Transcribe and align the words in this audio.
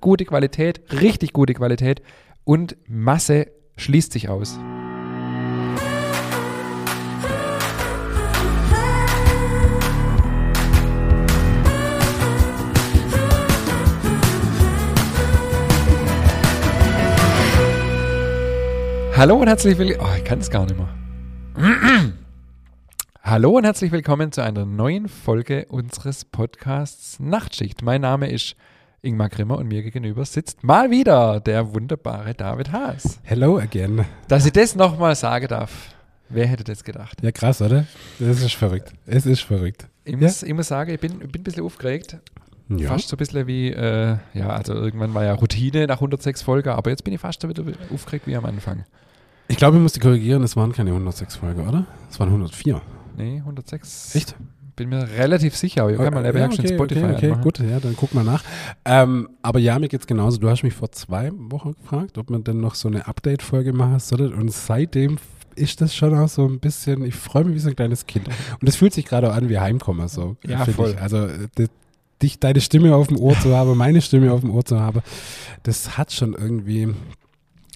gute 0.00 0.24
Qualität, 0.24 0.80
richtig 1.00 1.32
gute 1.32 1.54
Qualität 1.54 2.02
und 2.44 2.76
Masse 2.86 3.48
schließt 3.76 4.12
sich 4.12 4.28
aus. 4.28 4.58
Hallo 19.16 19.36
und 19.36 19.48
herzlich 19.48 19.76
willkommen. 19.76 20.10
Oh, 20.10 20.16
ich 20.16 20.24
kann 20.24 20.38
es 20.38 20.50
gar 20.50 20.64
nicht 20.64 20.78
mehr. 20.78 20.88
Hallo 23.22 23.50
und 23.50 23.64
herzlich 23.64 23.92
willkommen 23.92 24.32
zu 24.32 24.42
einer 24.42 24.64
neuen 24.64 25.08
Folge 25.08 25.66
unseres 25.68 26.24
Podcasts 26.24 27.20
Nachtschicht. 27.20 27.82
Mein 27.82 28.00
Name 28.00 28.30
ist 28.30 28.56
Ingmar 29.02 29.30
Grimmer 29.30 29.56
und 29.56 29.68
mir 29.68 29.82
gegenüber 29.82 30.24
sitzt 30.26 30.62
mal 30.62 30.90
wieder 30.90 31.40
der 31.40 31.72
wunderbare 31.74 32.34
David 32.34 32.70
Haas. 32.70 33.18
Hello 33.22 33.58
again. 33.58 34.04
Dass 34.28 34.44
ich 34.44 34.52
das 34.52 34.74
nochmal 34.74 35.14
sagen 35.14 35.48
darf, 35.48 35.94
wer 36.28 36.46
hätte 36.46 36.64
das 36.64 36.84
gedacht? 36.84 37.18
Ja, 37.22 37.32
krass, 37.32 37.62
oder? 37.62 37.86
Das 38.18 38.42
ist 38.42 38.54
verrückt. 38.54 38.92
Es 39.06 39.24
ist 39.24 39.40
verrückt. 39.40 39.86
Ich 40.04 40.16
muss, 40.18 40.42
ich 40.42 40.52
muss 40.52 40.68
sagen, 40.68 40.92
ich 40.92 41.00
bin, 41.00 41.18
bin 41.18 41.40
ein 41.40 41.42
bisschen 41.42 41.64
aufgeregt. 41.64 42.18
Ja. 42.68 42.88
Fast 42.88 43.08
so 43.08 43.16
ein 43.16 43.18
bisschen 43.18 43.46
wie, 43.46 43.70
äh, 43.70 44.16
ja, 44.34 44.50
also 44.50 44.74
irgendwann 44.74 45.14
war 45.14 45.24
ja 45.24 45.32
Routine 45.32 45.86
nach 45.86 45.96
106 45.96 46.42
Folgen, 46.42 46.68
aber 46.68 46.90
jetzt 46.90 47.02
bin 47.02 47.14
ich 47.14 47.20
fast 47.20 47.46
wieder 47.48 47.64
aufgeregt 47.92 48.26
wie 48.26 48.36
am 48.36 48.44
Anfang. 48.44 48.84
Ich 49.48 49.56
glaube, 49.56 49.78
ich 49.78 49.82
musste 49.82 49.98
korrigieren, 49.98 50.42
es 50.44 50.56
waren 50.56 50.72
keine 50.72 50.90
106 50.90 51.36
Folgen, 51.36 51.66
oder? 51.66 51.86
Es 52.10 52.20
waren 52.20 52.28
104. 52.28 52.80
Nee, 53.16 53.38
106. 53.38 54.14
Echt? 54.14 54.36
Bin 54.80 54.88
mir 54.88 55.06
relativ 55.18 55.54
sicher, 55.56 55.82
aber 55.82 55.92
ich 55.92 55.98
kann 55.98 56.14
mal 56.14 56.24
ja, 56.24 56.30
eben 56.30 56.52
schon 56.52 56.64
okay, 56.64 56.74
Spotify 56.74 57.04
okay, 57.04 57.14
okay, 57.14 57.26
anmachen. 57.26 57.42
gut, 57.42 57.58
ja, 57.58 57.80
dann 57.80 57.94
guck 57.96 58.14
mal 58.14 58.24
nach. 58.24 58.42
Ähm, 58.86 59.28
aber 59.42 59.58
ja, 59.58 59.78
mir 59.78 59.88
geht's 59.88 60.06
genauso. 60.06 60.38
Du 60.38 60.48
hast 60.48 60.62
mich 60.62 60.72
vor 60.72 60.90
zwei 60.92 61.30
Wochen 61.34 61.74
gefragt, 61.74 62.16
ob 62.16 62.30
man 62.30 62.44
denn 62.44 62.60
noch 62.60 62.74
so 62.74 62.88
eine 62.88 63.06
Update-Folge 63.06 63.72
machen 63.74 63.98
soll. 63.98 64.32
Und 64.32 64.50
seitdem 64.52 65.18
ist 65.54 65.82
das 65.82 65.94
schon 65.94 66.16
auch 66.16 66.28
so 66.28 66.46
ein 66.46 66.60
bisschen, 66.60 67.04
ich 67.04 67.14
freue 67.14 67.44
mich 67.44 67.56
wie 67.56 67.58
so 67.58 67.68
ein 67.68 67.76
kleines 67.76 68.06
Kind. 68.06 68.28
Und 68.60 68.68
es 68.68 68.76
fühlt 68.76 68.94
sich 68.94 69.04
gerade 69.04 69.30
auch 69.30 69.36
an 69.36 69.48
wie 69.50 69.58
Heimkommen, 69.58 70.08
so. 70.08 70.36
Ja, 70.46 70.64
finde 70.64 70.72
voll. 70.72 70.90
Ich. 70.92 71.00
Also, 71.02 71.26
äh, 71.26 71.48
d- 71.58 71.66
dich, 72.22 72.38
deine 72.38 72.60
Stimme 72.62 72.94
auf 72.94 73.08
dem 73.08 73.18
Ohr 73.18 73.38
zu 73.38 73.54
haben, 73.54 73.76
meine 73.76 74.00
Stimme 74.00 74.32
auf 74.32 74.40
dem 74.40 74.50
Ohr 74.50 74.64
zu 74.64 74.80
haben, 74.80 75.00
das 75.62 75.98
hat 75.98 76.12
schon 76.12 76.32
irgendwie, 76.34 76.88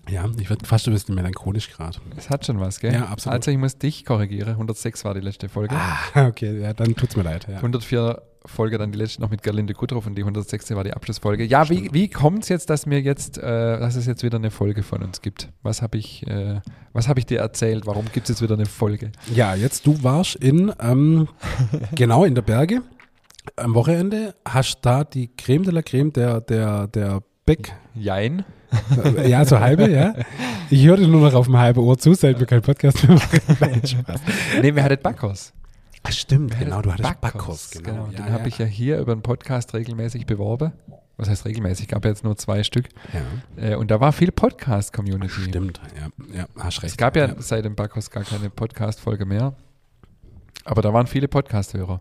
ja, 0.08 0.28
ich 0.38 0.50
werde 0.50 0.66
fast 0.66 0.86
ein 0.86 0.92
bisschen 0.92 1.14
melancholisch 1.14 1.70
gerade. 1.70 1.98
Es 2.16 2.30
hat 2.30 2.44
schon 2.44 2.60
was, 2.60 2.80
gell? 2.80 2.92
Ja, 2.92 3.06
absolut. 3.06 3.36
Also 3.36 3.50
ich 3.50 3.58
muss 3.58 3.78
dich 3.78 4.04
korrigieren. 4.04 4.50
106 4.50 5.04
war 5.04 5.14
die 5.14 5.20
letzte 5.20 5.48
Folge. 5.48 5.74
Ah, 5.76 6.26
okay, 6.28 6.60
ja, 6.60 6.72
dann 6.72 6.94
tut's 6.94 7.16
mir 7.16 7.22
leid. 7.22 7.46
Ja. 7.48 7.56
104 7.56 8.22
Folge 8.46 8.76
dann 8.76 8.92
die 8.92 8.98
letzte 8.98 9.22
noch 9.22 9.30
mit 9.30 9.42
Gerlinde 9.42 9.72
Kudrow 9.72 10.06
und 10.06 10.16
die 10.16 10.22
106 10.22 10.70
war 10.72 10.84
die 10.84 10.92
Abschlussfolge. 10.92 11.44
Ja, 11.44 11.70
wie, 11.70 11.88
wie 11.92 12.08
kommt 12.08 12.42
es 12.42 12.50
jetzt, 12.50 12.68
dass 12.68 12.84
mir 12.84 13.00
jetzt, 13.00 13.38
äh, 13.38 13.42
dass 13.78 13.96
es 13.96 14.06
jetzt 14.06 14.22
wieder 14.22 14.36
eine 14.36 14.50
Folge 14.50 14.82
von 14.82 15.02
uns 15.02 15.22
gibt? 15.22 15.48
Was 15.62 15.80
habe 15.80 15.96
ich, 15.96 16.26
äh, 16.26 16.60
was 16.92 17.08
habe 17.08 17.20
ich 17.20 17.26
dir 17.26 17.40
erzählt? 17.40 17.86
Warum 17.86 18.04
gibt 18.12 18.28
es 18.28 18.36
jetzt 18.36 18.42
wieder 18.42 18.54
eine 18.54 18.66
Folge? 18.66 19.12
Ja, 19.34 19.54
jetzt 19.54 19.86
du 19.86 20.02
warst 20.02 20.36
in, 20.36 20.72
ähm, 20.80 21.28
genau 21.94 22.24
in 22.24 22.34
der 22.34 22.42
Berge 22.42 22.82
am 23.56 23.74
Wochenende, 23.74 24.34
hast 24.44 24.80
da 24.82 25.04
die 25.04 25.30
Creme 25.34 25.64
de 25.64 25.72
la 25.72 25.82
Creme 25.82 26.12
der, 26.12 26.40
der, 26.40 26.86
der 26.88 27.22
Beck, 27.46 27.74
Jein. 27.94 28.44
ja, 29.26 29.44
so 29.44 29.60
halbe, 29.60 29.90
ja. 29.90 30.14
Ich 30.70 30.84
hörte 30.86 31.06
nur 31.08 31.20
noch 31.22 31.34
auf 31.34 31.46
dem 31.46 31.56
halben 31.58 31.80
Ohr 31.80 31.98
zu, 31.98 32.14
seit 32.14 32.38
wir 32.38 32.46
keinen 32.46 32.62
Podcast 32.62 33.06
mehr 33.06 33.16
machen. 33.16 33.40
Nein, 33.60 33.86
Spaß. 33.86 34.20
Nee, 34.62 34.74
wir 34.74 34.82
hatten 34.82 35.02
Backhaus. 35.02 35.52
Ach, 36.02 36.12
stimmt, 36.12 36.58
genau, 36.58 36.82
du 36.82 36.92
hattest 36.92 37.20
Backhaus, 37.20 37.32
Backhaus, 37.32 37.70
Genau, 37.72 37.92
genau. 38.04 38.06
den 38.08 38.26
Ja, 38.26 38.32
habe 38.32 38.42
ja. 38.42 38.46
ich 38.48 38.58
ja 38.58 38.66
hier 38.66 38.98
über 38.98 39.12
einen 39.12 39.22
Podcast 39.22 39.72
regelmäßig 39.74 40.26
beworben. 40.26 40.72
Was 41.16 41.30
heißt 41.30 41.44
regelmäßig? 41.46 41.88
Gab 41.88 42.04
ja 42.04 42.10
jetzt 42.10 42.24
nur 42.24 42.36
zwei 42.36 42.62
Stück. 42.64 42.88
ja, 43.56 43.70
Äh, 43.70 43.76
und 43.76 43.90
da 43.90 44.00
war 44.00 44.12
viel 44.12 44.32
Podcast-Community. 44.32 45.30
stimmt, 45.48 45.80
ja, 45.96 46.36
ja, 46.40 46.46
hast 46.58 46.82
recht. 46.82 46.92
Es 46.92 46.96
gab 46.96 47.16
ja, 47.16 47.34
seit 47.38 47.64
dem 47.64 47.74
Backhaus 47.76 48.10
gar 48.10 48.24
keine 48.24 48.50
Podcast-Folge 48.50 49.24
mehr. 49.24 49.54
Aber 50.64 50.82
da 50.82 50.92
waren 50.92 51.06
viele 51.06 51.28
Podcast-Hörer. 51.28 52.00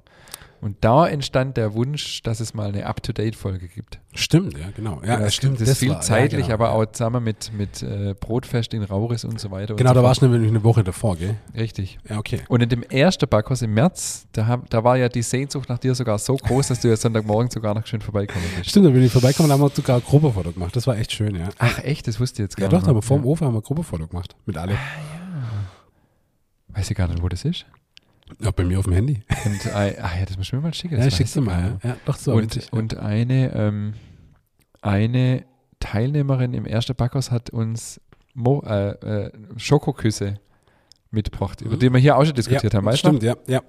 Und 0.64 0.78
da 0.82 1.06
entstand 1.08 1.58
der 1.58 1.74
Wunsch, 1.74 2.22
dass 2.24 2.40
es 2.40 2.54
mal 2.54 2.70
eine 2.70 2.86
Up-to-Date-Folge 2.86 3.68
gibt. 3.68 4.00
Stimmt, 4.16 4.58
ja, 4.58 4.68
genau. 4.76 5.02
Ja, 5.06 5.18
das 5.18 5.36
stimmt. 5.36 5.60
Das 5.60 5.68
ist 5.68 5.80
viel 5.80 5.90
war- 5.90 5.96
ja, 5.98 6.02
zeitlich, 6.02 6.44
genau, 6.44 6.54
aber 6.54 6.66
ja. 6.68 6.72
auch 6.72 6.86
zusammen 6.86 7.22
mit, 7.24 7.52
mit 7.52 7.84
äh, 7.84 8.16
Brotfest 8.18 8.74
in 8.74 8.82
Rauris 8.84 9.26
und 9.26 9.40
so 9.42 9.52
weiter. 9.52 9.76
Genau, 9.76 9.90
so 9.90 9.96
da 9.96 10.04
warst 10.04 10.22
du 10.22 10.28
nämlich 10.28 10.50
eine 10.50 10.64
Woche 10.64 10.84
davor, 10.84 11.18
gell? 11.18 11.36
Richtig. 11.54 12.00
Ja, 12.10 12.18
okay. 12.18 12.40
Und 12.48 12.62
in 12.64 12.70
dem 12.70 12.82
ersten 12.84 13.28
Backhaus 13.28 13.62
im 13.62 13.74
März, 13.74 14.26
da, 14.32 14.48
hab, 14.48 14.70
da 14.70 14.84
war 14.86 14.96
ja 14.98 15.10
die 15.10 15.22
Sehnsucht 15.22 15.68
nach 15.68 15.80
dir 15.80 15.94
sogar 15.96 16.18
so 16.18 16.38
groß, 16.38 16.70
dass 16.70 16.80
du 16.80 16.88
ja 16.88 16.96
Sonntagmorgen 16.96 17.52
sogar 17.52 17.74
noch 17.76 17.86
schön 17.86 18.00
vorbeikommen 18.02 18.46
bist. 18.58 18.70
Stimmt, 18.70 18.86
da 18.86 18.90
bin 18.92 19.04
ich 19.04 19.12
vorbeigekommen, 19.12 19.50
da 19.50 19.56
haben 19.56 19.62
wir 19.62 19.70
sogar 19.70 19.98
ein 19.98 20.04
Gruppefoto 20.04 20.54
gemacht. 20.54 20.74
Das 20.76 20.88
war 20.88 20.98
echt 20.98 21.12
schön, 21.12 21.36
ja. 21.36 21.50
Ach 21.60 21.80
echt, 21.80 22.08
das 22.08 22.20
wusste 22.22 22.42
ich 22.42 22.46
jetzt 22.46 22.56
gar 22.56 22.66
Ja, 22.66 22.70
doch, 22.70 22.78
nicht. 22.78 22.88
haben 22.88 22.94
wir 22.96 23.02
mehr. 23.02 23.04
vorm 23.04 23.26
Ofen 23.26 23.48
haben 23.48 23.54
wir 23.54 23.60
ein 23.60 23.64
Gruppefoto 23.64 24.08
gemacht. 24.08 24.34
Mit 24.46 24.58
alle. 24.58 24.78
Weiß 26.70 26.90
ich 26.90 26.96
gar 26.98 27.08
nicht, 27.08 27.22
wo 27.22 27.28
das 27.30 27.44
ist. 27.46 27.66
Ja, 28.40 28.52
bei 28.52 28.64
mir 28.64 28.80
auf 28.80 28.86
dem 28.86 28.94
Handy. 28.94 29.22
Und, 29.46 29.66
äh, 29.66 29.96
ach 30.02 30.16
ja, 30.18 30.26
das 30.26 30.38
muss 30.38 30.48
ich 30.48 30.54
mir 30.54 30.62
mal 30.62 30.74
schicken. 30.74 30.96
Ja, 30.96 31.04
das 31.04 31.08
ich 31.08 31.16
schick's 31.16 31.36
weiß 31.36 31.44
dir 31.44 31.50
ich 31.52 31.56
gar 31.58 31.62
mal. 31.62 31.80
Ja, 31.84 31.90
ja 31.90 31.98
doch 32.06 32.16
so. 32.18 32.34
und, 32.34 32.44
witzig. 32.44 32.72
und 32.72 32.98
eine, 32.98 33.54
ähm, 33.54 33.94
eine 34.82 35.44
Teilnehmerin 35.80 36.54
im 36.54 36.66
ersten 36.66 36.96
Backhaus 36.96 37.32
hat 37.32 37.50
uns 37.50 38.00
Mo, 38.34 38.64
äh, 38.66 38.90
äh, 39.26 39.32
Schokoküsse 39.58 40.36
mitgebracht, 41.12 41.62
über 41.62 41.76
Mhm. 41.76 41.80
die 41.80 41.90
wir 41.92 42.00
hier 42.00 42.18
auch 42.18 42.26
schon 42.26 42.34
diskutiert 42.34 42.74
ja, 42.74 42.78
haben, 42.78 42.86
weißt 42.86 43.00
Stimmt, 43.00 43.22
ja, 43.24 43.36
ja. 43.48 43.62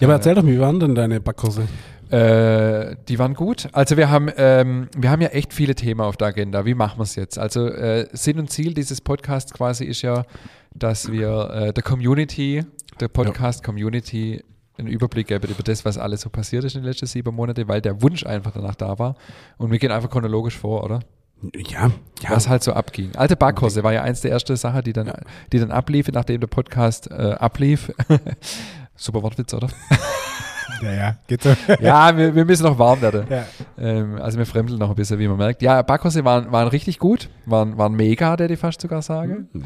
Ja, 0.00 0.06
aber 0.06 0.14
erzähl 0.14 0.34
doch, 0.34 0.46
wie 0.46 0.58
waren 0.58 0.80
denn 0.80 0.94
deine 0.94 1.20
Backkurse? 1.20 1.68
du? 2.10 2.16
Äh, 2.16 2.96
die 3.08 3.18
waren 3.18 3.34
gut. 3.34 3.68
Also 3.72 3.96
wir 3.96 4.08
haben, 4.08 4.30
ähm, 4.36 4.88
wir 4.96 5.10
haben 5.10 5.20
ja 5.20 5.28
echt 5.28 5.52
viele 5.52 5.74
Themen 5.74 6.00
auf 6.00 6.16
der 6.16 6.28
Agenda. 6.28 6.64
Wie 6.64 6.74
machen 6.74 6.98
wir 6.98 7.02
es 7.02 7.16
jetzt? 7.16 7.38
Also 7.38 7.66
äh, 7.68 8.08
Sinn 8.12 8.38
und 8.38 8.48
Ziel 8.48 8.74
dieses 8.74 9.00
Podcasts 9.00 9.52
quasi 9.52 9.84
ist 9.84 10.02
ja, 10.02 10.24
dass 10.72 11.10
wir 11.10 11.50
äh, 11.50 11.72
der 11.72 11.82
Community, 11.82 12.64
der 13.00 13.08
Podcast-Community 13.08 14.42
einen 14.78 14.88
Überblick 14.88 15.28
geben 15.28 15.50
über 15.50 15.62
das, 15.62 15.84
was 15.84 15.98
alles 15.98 16.22
so 16.22 16.30
passiert 16.30 16.64
ist 16.64 16.74
in 16.74 16.82
den 16.82 16.88
letzten 16.88 17.06
sieben 17.06 17.34
Monaten, 17.34 17.68
weil 17.68 17.80
der 17.80 18.02
Wunsch 18.02 18.26
einfach 18.26 18.52
danach 18.52 18.74
da 18.74 18.98
war. 18.98 19.16
Und 19.56 19.70
wir 19.70 19.78
gehen 19.78 19.90
einfach 19.90 20.10
chronologisch 20.10 20.56
vor, 20.56 20.84
oder? 20.84 21.00
Ja, 21.54 21.90
ja. 22.22 22.30
was 22.30 22.48
halt 22.48 22.62
so 22.62 22.72
abging. 22.72 23.14
Alte 23.14 23.36
Backkurse 23.36 23.84
war 23.84 23.92
ja 23.92 24.02
eins 24.02 24.22
der 24.22 24.30
ersten 24.30 24.56
Sachen, 24.56 24.82
die 24.82 24.92
dann, 24.92 25.12
die 25.52 25.58
dann 25.58 25.70
ablief, 25.70 26.08
nachdem 26.08 26.40
der 26.40 26.46
Podcast 26.46 27.10
äh, 27.10 27.36
ablief. 27.38 27.92
Super 28.96 29.22
Wortwitz, 29.22 29.52
oder? 29.52 29.68
ja, 30.82 30.92
ja, 30.92 31.16
geht 31.26 31.42
so. 31.42 31.54
ja, 31.80 32.16
wir, 32.16 32.34
wir 32.34 32.44
müssen 32.46 32.62
noch 32.62 32.78
warm 32.78 33.02
werden. 33.02 33.26
ja. 33.28 33.44
Ähm, 33.78 34.16
also 34.20 34.38
wir 34.38 34.46
fremdeln 34.46 34.78
noch 34.78 34.88
ein 34.88 34.96
bisschen, 34.96 35.18
wie 35.18 35.28
man 35.28 35.36
merkt. 35.36 35.60
Ja, 35.60 35.82
Backkurse 35.82 36.24
waren, 36.24 36.50
waren 36.52 36.68
richtig 36.68 36.98
gut, 36.98 37.28
waren, 37.44 37.76
waren 37.76 37.94
mega, 37.94 38.36
der 38.36 38.48
ich 38.50 38.58
fast 38.58 38.80
sogar 38.80 39.02
sage. 39.02 39.46
Mhm. 39.52 39.64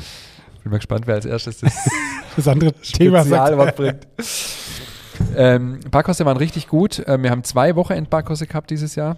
Bin 0.62 0.70
mal 0.72 0.78
gespannt, 0.78 1.06
wer 1.06 1.14
als 1.16 1.24
erstes 1.26 1.58
das 1.60 1.72
Das 2.36 2.48
andere 2.48 2.72
Thema 2.82 3.20
Spezialwort 3.20 3.76
sagt. 3.76 3.76
bringt. 3.76 4.08
ähm, 5.36 5.80
Backkurse 5.90 6.24
waren 6.24 6.36
richtig 6.36 6.68
gut. 6.68 7.02
Ähm, 7.06 7.22
wir 7.22 7.30
haben 7.30 7.44
zwei 7.44 7.74
Wochenend-Backkurse 7.76 8.46
gehabt 8.46 8.70
dieses 8.70 8.94
Jahr. 8.94 9.16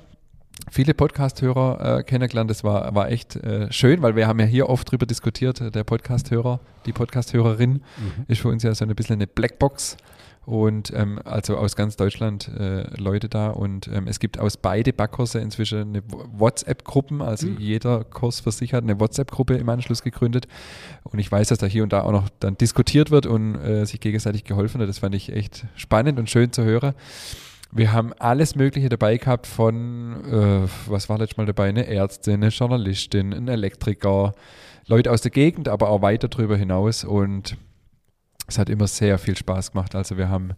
Viele 0.71 0.95
Podcast-Hörer 0.95 1.99
äh, 1.99 2.03
kennengelernt. 2.05 2.51
Das 2.51 2.63
war, 2.63 2.95
war 2.95 3.11
echt 3.11 3.37
äh, 3.37 3.71
schön, 3.73 4.03
weil 4.03 4.17
wir 4.17 4.27
haben 4.29 4.39
ja 4.39 4.47
hier 4.47 4.69
oft 4.69 4.91
drüber 4.91 5.07
diskutiert. 5.07 5.61
äh, 5.61 5.71
Der 5.71 5.85
Podcast-Hörer, 5.85 6.61
die 6.87 6.93
Podcast-Hörerin 6.93 7.73
Mhm. 7.73 7.83
ist 8.29 8.41
für 8.41 8.49
uns 8.49 8.63
ja 8.63 8.75
so 8.75 8.85
ein 8.85 8.95
bisschen 8.95 9.15
eine 9.15 9.27
Blackbox. 9.27 9.97
Und 10.45 10.93
ähm, 10.95 11.21
also 11.25 11.57
aus 11.57 11.77
ganz 11.77 11.97
Deutschland 11.97 12.49
äh, 12.49 12.83
Leute 13.01 13.29
da. 13.29 13.51
Und 13.51 13.89
ähm, 13.89 14.09
es 14.09 14.19
gibt 14.19 14.41
aus 14.41 14.57
beide 14.57 14.93
Backkurse 14.93 15.39
inzwischen 15.39 15.81
eine 15.81 16.03
WhatsApp-Gruppen. 16.09 17.23
Also 17.23 17.47
Mhm. 17.47 17.59
jeder 17.59 18.03
Kurs 18.05 18.41
für 18.41 18.51
sich 18.51 18.75
hat 18.75 18.83
eine 18.83 18.99
WhatsApp-Gruppe 18.99 19.55
im 19.55 19.69
Anschluss 19.69 20.03
gegründet. 20.03 20.49
Und 21.05 21.21
ich 21.21 21.31
weiß, 21.31 21.49
dass 21.49 21.59
da 21.59 21.67
hier 21.67 21.85
und 21.85 21.93
da 21.93 22.03
auch 22.03 22.11
noch 22.13 22.29
dann 22.41 22.59
diskutiert 22.59 23.13
wird 23.13 23.27
und 23.27 23.55
äh, 23.55 23.85
sich 23.87 24.01
gegenseitig 24.01 24.43
geholfen 24.43 24.81
wird. 24.81 24.91
Das 24.91 24.99
fand 24.99 25.15
ich 25.15 25.33
echt 25.33 25.65
spannend 25.77 26.19
und 26.19 26.29
schön 26.29 26.53
zu 26.53 26.65
hören. 26.65 26.95
Wir 27.71 27.93
haben 27.93 28.13
alles 28.19 28.55
Mögliche 28.57 28.89
dabei 28.89 29.17
gehabt 29.17 29.47
von, 29.47 30.25
äh, 30.25 30.69
was 30.87 31.09
war 31.09 31.19
letztes 31.19 31.37
Mal 31.39 31.47
dabei, 31.47 31.69
eine 31.69 31.87
Ärztin, 31.87 32.35
eine 32.35 32.49
Journalistin, 32.49 33.33
ein 33.33 33.49
Elektriker, 33.49 34.35
Leute 34.87 35.11
aus 35.11 35.23
der 35.23 35.31
Gegend, 35.31 35.69
aber 35.69 35.89
auch 35.89 36.03
weiter 36.03 36.29
darüber 36.29 36.57
hinaus. 36.57 37.05
Und 37.05 37.57
es 38.47 38.59
hat 38.59 38.69
immer 38.69 38.87
sehr 38.87 39.19
viel 39.19 39.37
Spaß 39.37 39.73
gemacht. 39.73 39.95
Also 39.95 40.17
wir 40.17 40.29
haben 40.29 40.55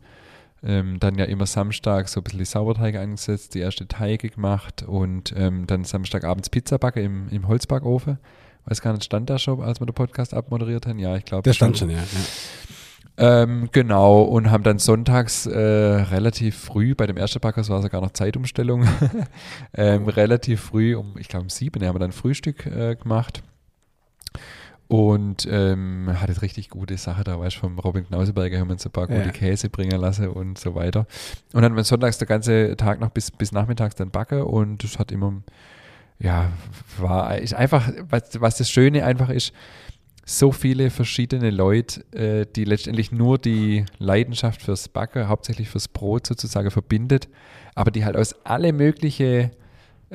ähm, 0.63 0.99
dann 0.99 1.17
ja 1.17 1.25
immer 1.27 1.47
Samstag 1.47 2.09
so 2.09 2.21
ein 2.21 2.25
bisschen 2.25 2.39
die 2.39 2.45
Sauerteige 2.45 2.99
eingesetzt, 2.99 3.55
die 3.55 3.61
erste 3.61 3.87
Teige 3.87 4.31
gemacht 4.31 4.83
und 4.83 5.35
ähm, 5.37 5.67
dann 5.67 5.85
Samstagabends 5.85 6.51
Pizza 6.51 6.79
backe 6.79 7.03
im, 7.03 7.29
im 7.29 7.49
Holzbackofen. 7.49 8.19
Weiß 8.67 8.81
gar 8.81 8.93
nicht, 8.93 9.05
stand 9.05 9.29
da 9.29 9.39
schon, 9.39 9.63
als 9.63 9.81
wir 9.81 9.87
den 9.87 9.95
Podcast 9.95 10.33
abmoderiert 10.33 10.87
haben? 10.87 10.99
Ja, 10.99 11.17
ich 11.17 11.27
glaube. 11.27 11.43
Der 11.43 11.53
stand 11.53 11.77
schon, 11.77 11.91
ja. 11.91 11.99
ja. 11.99 12.03
Ähm, 13.17 13.69
genau, 13.71 14.23
und 14.23 14.51
haben 14.51 14.65
dann 14.65 14.81
sonntags 14.81 15.47
äh, 15.47 15.57
relativ 15.57 16.57
früh, 16.57 16.97
bei 16.97 17.07
dem 17.07 17.17
ersten 17.17 17.39
Backhaus 17.39 17.69
war 17.69 17.81
sogar 17.81 18.01
noch 18.01 18.11
Zeitumstellung, 18.11 18.89
ähm, 19.75 20.09
relativ 20.09 20.61
früh, 20.61 20.97
um, 20.97 21.17
ich 21.17 21.29
glaube 21.29 21.45
um 21.45 21.51
sieben, 21.51 21.87
haben 21.87 21.95
wir 21.95 22.01
dann 22.01 22.11
Frühstück 22.11 22.67
äh, 22.67 22.97
gemacht. 22.97 23.45
Und 24.87 25.49
ähm, 25.51 26.11
hatte 26.21 26.43
richtig 26.43 26.69
gute 26.69 26.97
Sache 26.99 27.25
da, 27.25 27.41
weißt 27.41 27.57
du, 27.57 27.61
vom 27.61 27.79
Robin 27.79 28.07
Knauseberger 28.07 28.59
haben 28.59 28.69
wir 28.69 28.75
uns 28.75 28.85
ein 28.85 28.93
paar 28.93 29.07
gute 29.07 29.21
Ja. 29.21 29.31
Käse 29.31 29.71
bringen 29.71 29.99
lassen 29.99 30.29
und 30.29 30.59
so 30.59 30.75
weiter. 30.75 31.07
Und 31.53 31.63
dann 31.63 31.73
haben 31.73 31.77
wir 31.77 31.85
sonntags 31.85 32.19
der 32.19 32.27
ganze 32.27 32.77
Tag 32.77 33.01
noch 33.01 33.11
bis, 33.11 33.31
bis 33.31 33.51
nachmittags 33.51 33.95
dann 33.95 34.11
backe 34.11 34.45
und 34.45 34.85
das 34.85 34.99
hat 34.99 35.11
immer 35.11 35.43
ja, 36.19 36.53
war 36.99 37.39
ist 37.39 37.55
einfach, 37.55 37.91
was, 38.09 38.41
was 38.41 38.57
das 38.57 38.71
Schöne 38.71 39.05
einfach 39.05 39.31
ist, 39.31 39.53
so 40.25 40.53
viele 40.53 40.91
verschiedene 40.91 41.51
Leute, 41.51 42.01
äh, 42.13 42.47
die 42.47 42.65
letztendlich 42.65 43.13
nur 43.13 43.37
die 43.39 43.85
Leidenschaft 43.99 44.63
fürs 44.63 44.89
Backen, 44.89 45.29
hauptsächlich 45.29 45.69
fürs 45.69 45.89
Brot 45.89 46.27
sozusagen 46.27 46.71
verbindet, 46.71 47.29
aber 47.75 47.91
die 47.91 48.05
halt 48.05 48.17
aus 48.17 48.35
alle 48.45 48.73
möglichen 48.73 49.51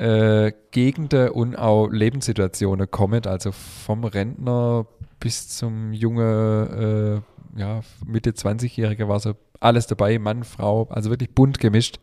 äh, 0.00 0.52
Gegenden 0.70 1.28
und 1.28 1.56
auch 1.56 1.88
Lebenssituationen 1.88 2.90
kommen, 2.90 3.26
also 3.26 3.52
vom 3.52 4.04
Rentner 4.04 4.86
bis 5.20 5.48
zum 5.50 5.92
junge, 5.92 7.22
äh, 7.54 7.60
ja, 7.60 7.80
Mitte 8.06 8.30
20-Jährige 8.30 9.08
war 9.08 9.20
so 9.20 9.34
alles 9.60 9.86
dabei, 9.86 10.18
Mann, 10.18 10.44
Frau, 10.44 10.88
also 10.88 11.10
wirklich 11.10 11.34
bunt 11.34 11.60
gemischt. 11.60 12.00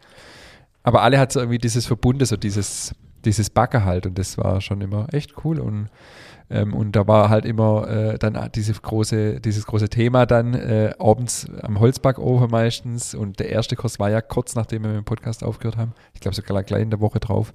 Aber 0.83 1.01
alle 1.01 1.17
hat 1.17 1.31
so 1.31 1.39
irgendwie 1.39 1.57
dieses 1.57 1.87
Verbunde, 1.87 2.27
so 2.27 2.37
dieses, 2.37 2.93
dieses 3.25 3.49
Backen 3.49 3.83
halt 3.83 4.05
und 4.05 4.19
das 4.19 4.37
war 4.37 4.61
schon 4.61 4.81
immer 4.81 5.11
echt 5.11 5.43
cool 5.43 5.59
und 5.59 5.89
ähm, 6.49 6.73
und 6.73 6.95
da 6.95 7.07
war 7.07 7.29
halt 7.29 7.45
immer 7.45 7.87
äh, 7.89 8.17
dann 8.17 8.37
diese 8.55 8.73
große, 8.73 9.41
dieses 9.41 9.65
große 9.65 9.89
Thema 9.89 10.25
dann 10.25 10.53
äh, 10.53 10.93
abends 10.97 11.47
am 11.61 11.79
Holzbackofen 11.79 12.49
meistens. 12.49 13.13
Und 13.13 13.39
der 13.39 13.49
erste 13.49 13.75
Kurs 13.75 13.99
war 13.99 14.09
ja 14.09 14.21
kurz 14.21 14.55
nachdem 14.55 14.83
wir 14.83 14.89
mit 14.89 14.97
dem 14.97 15.05
Podcast 15.05 15.43
aufgehört 15.43 15.77
haben. 15.77 15.93
Ich 16.13 16.21
glaube 16.21 16.35
sogar 16.35 16.63
gleich 16.63 16.81
in 16.81 16.89
der 16.89 17.01
Woche 17.01 17.19
drauf. 17.19 17.53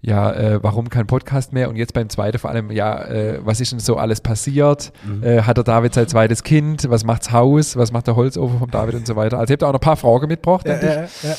Ja, 0.00 0.32
äh, 0.32 0.62
warum 0.62 0.90
kein 0.90 1.06
Podcast 1.06 1.54
mehr? 1.54 1.70
Und 1.70 1.76
jetzt 1.76 1.94
beim 1.94 2.10
zweiten 2.10 2.38
vor 2.38 2.50
allem, 2.50 2.70
ja, 2.70 3.04
äh, 3.04 3.40
was 3.42 3.62
ist 3.62 3.72
denn 3.72 3.78
so 3.78 3.96
alles 3.96 4.20
passiert? 4.20 4.92
Mhm. 5.02 5.24
Äh, 5.24 5.42
hat 5.42 5.56
der 5.56 5.64
David 5.64 5.94
sein 5.94 6.06
zweites 6.06 6.42
Kind? 6.42 6.88
Was 6.90 7.04
macht's 7.04 7.32
Haus? 7.32 7.74
Was 7.76 7.90
macht 7.90 8.06
der 8.06 8.14
Holzofen 8.14 8.58
vom 8.58 8.70
David 8.70 8.96
und 8.96 9.06
so 9.06 9.16
weiter? 9.16 9.38
Also 9.38 9.52
ich 9.52 9.52
habe 9.52 9.58
da 9.60 9.66
auch 9.68 9.72
noch 9.72 9.80
ein 9.80 9.84
paar 9.84 9.96
Fragen 9.96 10.28
mitgebracht. 10.28 10.68
Ja, 10.68 10.78
ja, 10.78 11.02
ja. 11.22 11.36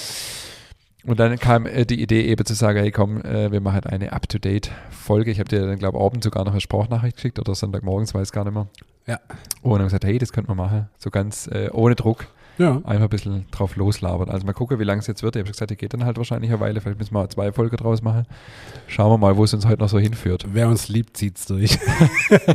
Und 1.05 1.19
dann 1.19 1.37
kam 1.37 1.65
äh, 1.65 1.85
die 1.85 2.01
Idee 2.01 2.23
eben 2.23 2.45
zu 2.45 2.53
sagen, 2.53 2.79
hey 2.79 2.91
komm, 2.91 3.21
äh, 3.21 3.51
wir 3.51 3.61
machen 3.61 3.83
eine 3.85 4.11
Up-to-Date-Folge. 4.11 5.31
Ich 5.31 5.39
habe 5.39 5.49
dir 5.49 5.65
dann, 5.65 5.77
glaube 5.77 5.97
ich, 5.97 6.03
abends 6.03 6.23
sogar 6.23 6.43
noch 6.45 6.51
eine 6.51 6.61
Sprachnachricht 6.61 7.17
geschickt 7.17 7.39
oder 7.39 7.53
Sonntagmorgens, 7.53 8.13
weiß 8.13 8.31
gar 8.31 8.43
nicht 8.43 8.53
mehr. 8.53 8.67
Ja. 9.05 9.19
Und 9.61 9.73
dann 9.79 9.83
gesagt, 9.83 10.05
hey, 10.05 10.17
das 10.17 10.33
könnte 10.33 10.49
man 10.49 10.57
machen. 10.57 10.89
So 10.97 11.11
ganz 11.11 11.47
äh, 11.47 11.69
ohne 11.71 11.95
Druck. 11.95 12.27
Ja. 12.57 12.81
Einfach 12.85 13.03
ein 13.03 13.09
bisschen 13.09 13.45
drauf 13.51 13.75
loslabern. 13.75 14.29
Also 14.29 14.45
mal 14.45 14.53
gucken, 14.53 14.79
wie 14.79 14.83
lange 14.85 14.99
es 14.99 15.07
jetzt 15.07 15.23
wird. 15.23 15.35
Ich 15.35 15.41
habe 15.41 15.51
gesagt, 15.51 15.71
die 15.71 15.75
geht 15.75 15.93
dann 15.93 16.05
halt 16.05 16.17
wahrscheinlich 16.17 16.49
eine 16.49 16.59
Weile. 16.59 16.79
Vielleicht 16.79 16.99
müssen 16.99 17.13
wir 17.13 17.29
zwei 17.29 17.51
Folgen 17.51 17.75
draus 17.75 18.01
machen. 18.01 18.25
Schauen 18.87 19.11
wir 19.11 19.17
mal, 19.17 19.35
wo 19.35 19.43
es 19.43 19.53
uns 19.53 19.65
heute 19.65 19.81
noch 19.81 19.89
so 19.89 19.99
hinführt. 19.99 20.45
Wer 20.53 20.69
uns 20.69 20.87
liebt, 20.87 21.17
zieht 21.17 21.37
es 21.37 21.45
durch. 21.45 21.77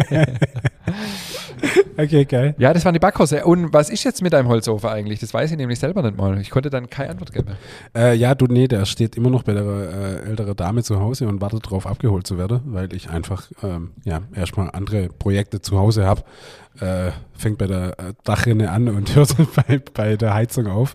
okay, 1.97 2.25
geil. 2.25 2.55
Ja, 2.59 2.73
das 2.73 2.85
waren 2.85 2.95
die 2.95 3.01
Backhose. 3.01 3.45
Und 3.45 3.73
was 3.73 3.91
ist 3.91 4.05
jetzt 4.05 4.23
mit 4.23 4.33
deinem 4.33 4.49
Holzofen 4.49 4.89
eigentlich? 4.89 5.21
Das 5.21 5.33
weiß 5.35 5.51
ich 5.51 5.57
nämlich 5.57 5.79
selber 5.79 6.03
nicht 6.03 6.17
mal. 6.17 6.41
Ich 6.41 6.51
konnte 6.51 6.71
dann 6.71 6.89
keine 6.89 7.11
Antwort 7.11 7.33
geben. 7.33 7.49
Äh, 7.97 8.15
ja, 8.15 8.35
du, 8.35 8.47
nee, 8.47 8.69
der 8.69 8.85
steht 8.85 9.17
immer 9.17 9.31
noch 9.31 9.43
bei 9.43 9.53
der 9.53 9.65
äh, 9.65 10.29
älteren 10.29 10.57
Dame 10.57 10.83
zu 10.83 11.01
Hause 11.01 11.29
und 11.29 11.41
wartet 11.41 11.67
darauf, 11.67 11.87
abgeholt 11.87 12.27
zu 12.27 12.39
werden, 12.39 12.61
weil 12.67 12.93
ich 12.95 13.11
einfach 13.11 13.51
ähm, 13.63 13.91
ja, 14.05 14.21
erstmal 14.35 14.71
andere 14.71 15.09
Projekte 15.09 15.61
zu 15.61 15.79
Hause 15.79 16.07
habe. 16.07 16.23
Äh, 16.81 17.11
fängt 17.37 17.59
bei 17.59 17.67
der 17.67 17.99
äh, 17.99 18.13
Dachrinne 18.25 18.71
an 18.71 18.89
und 18.89 19.15
hört 19.15 19.37
bei, 19.55 19.83
bei 19.93 20.17
der 20.17 20.35
Heizung 20.35 20.67
auf. 20.67 20.95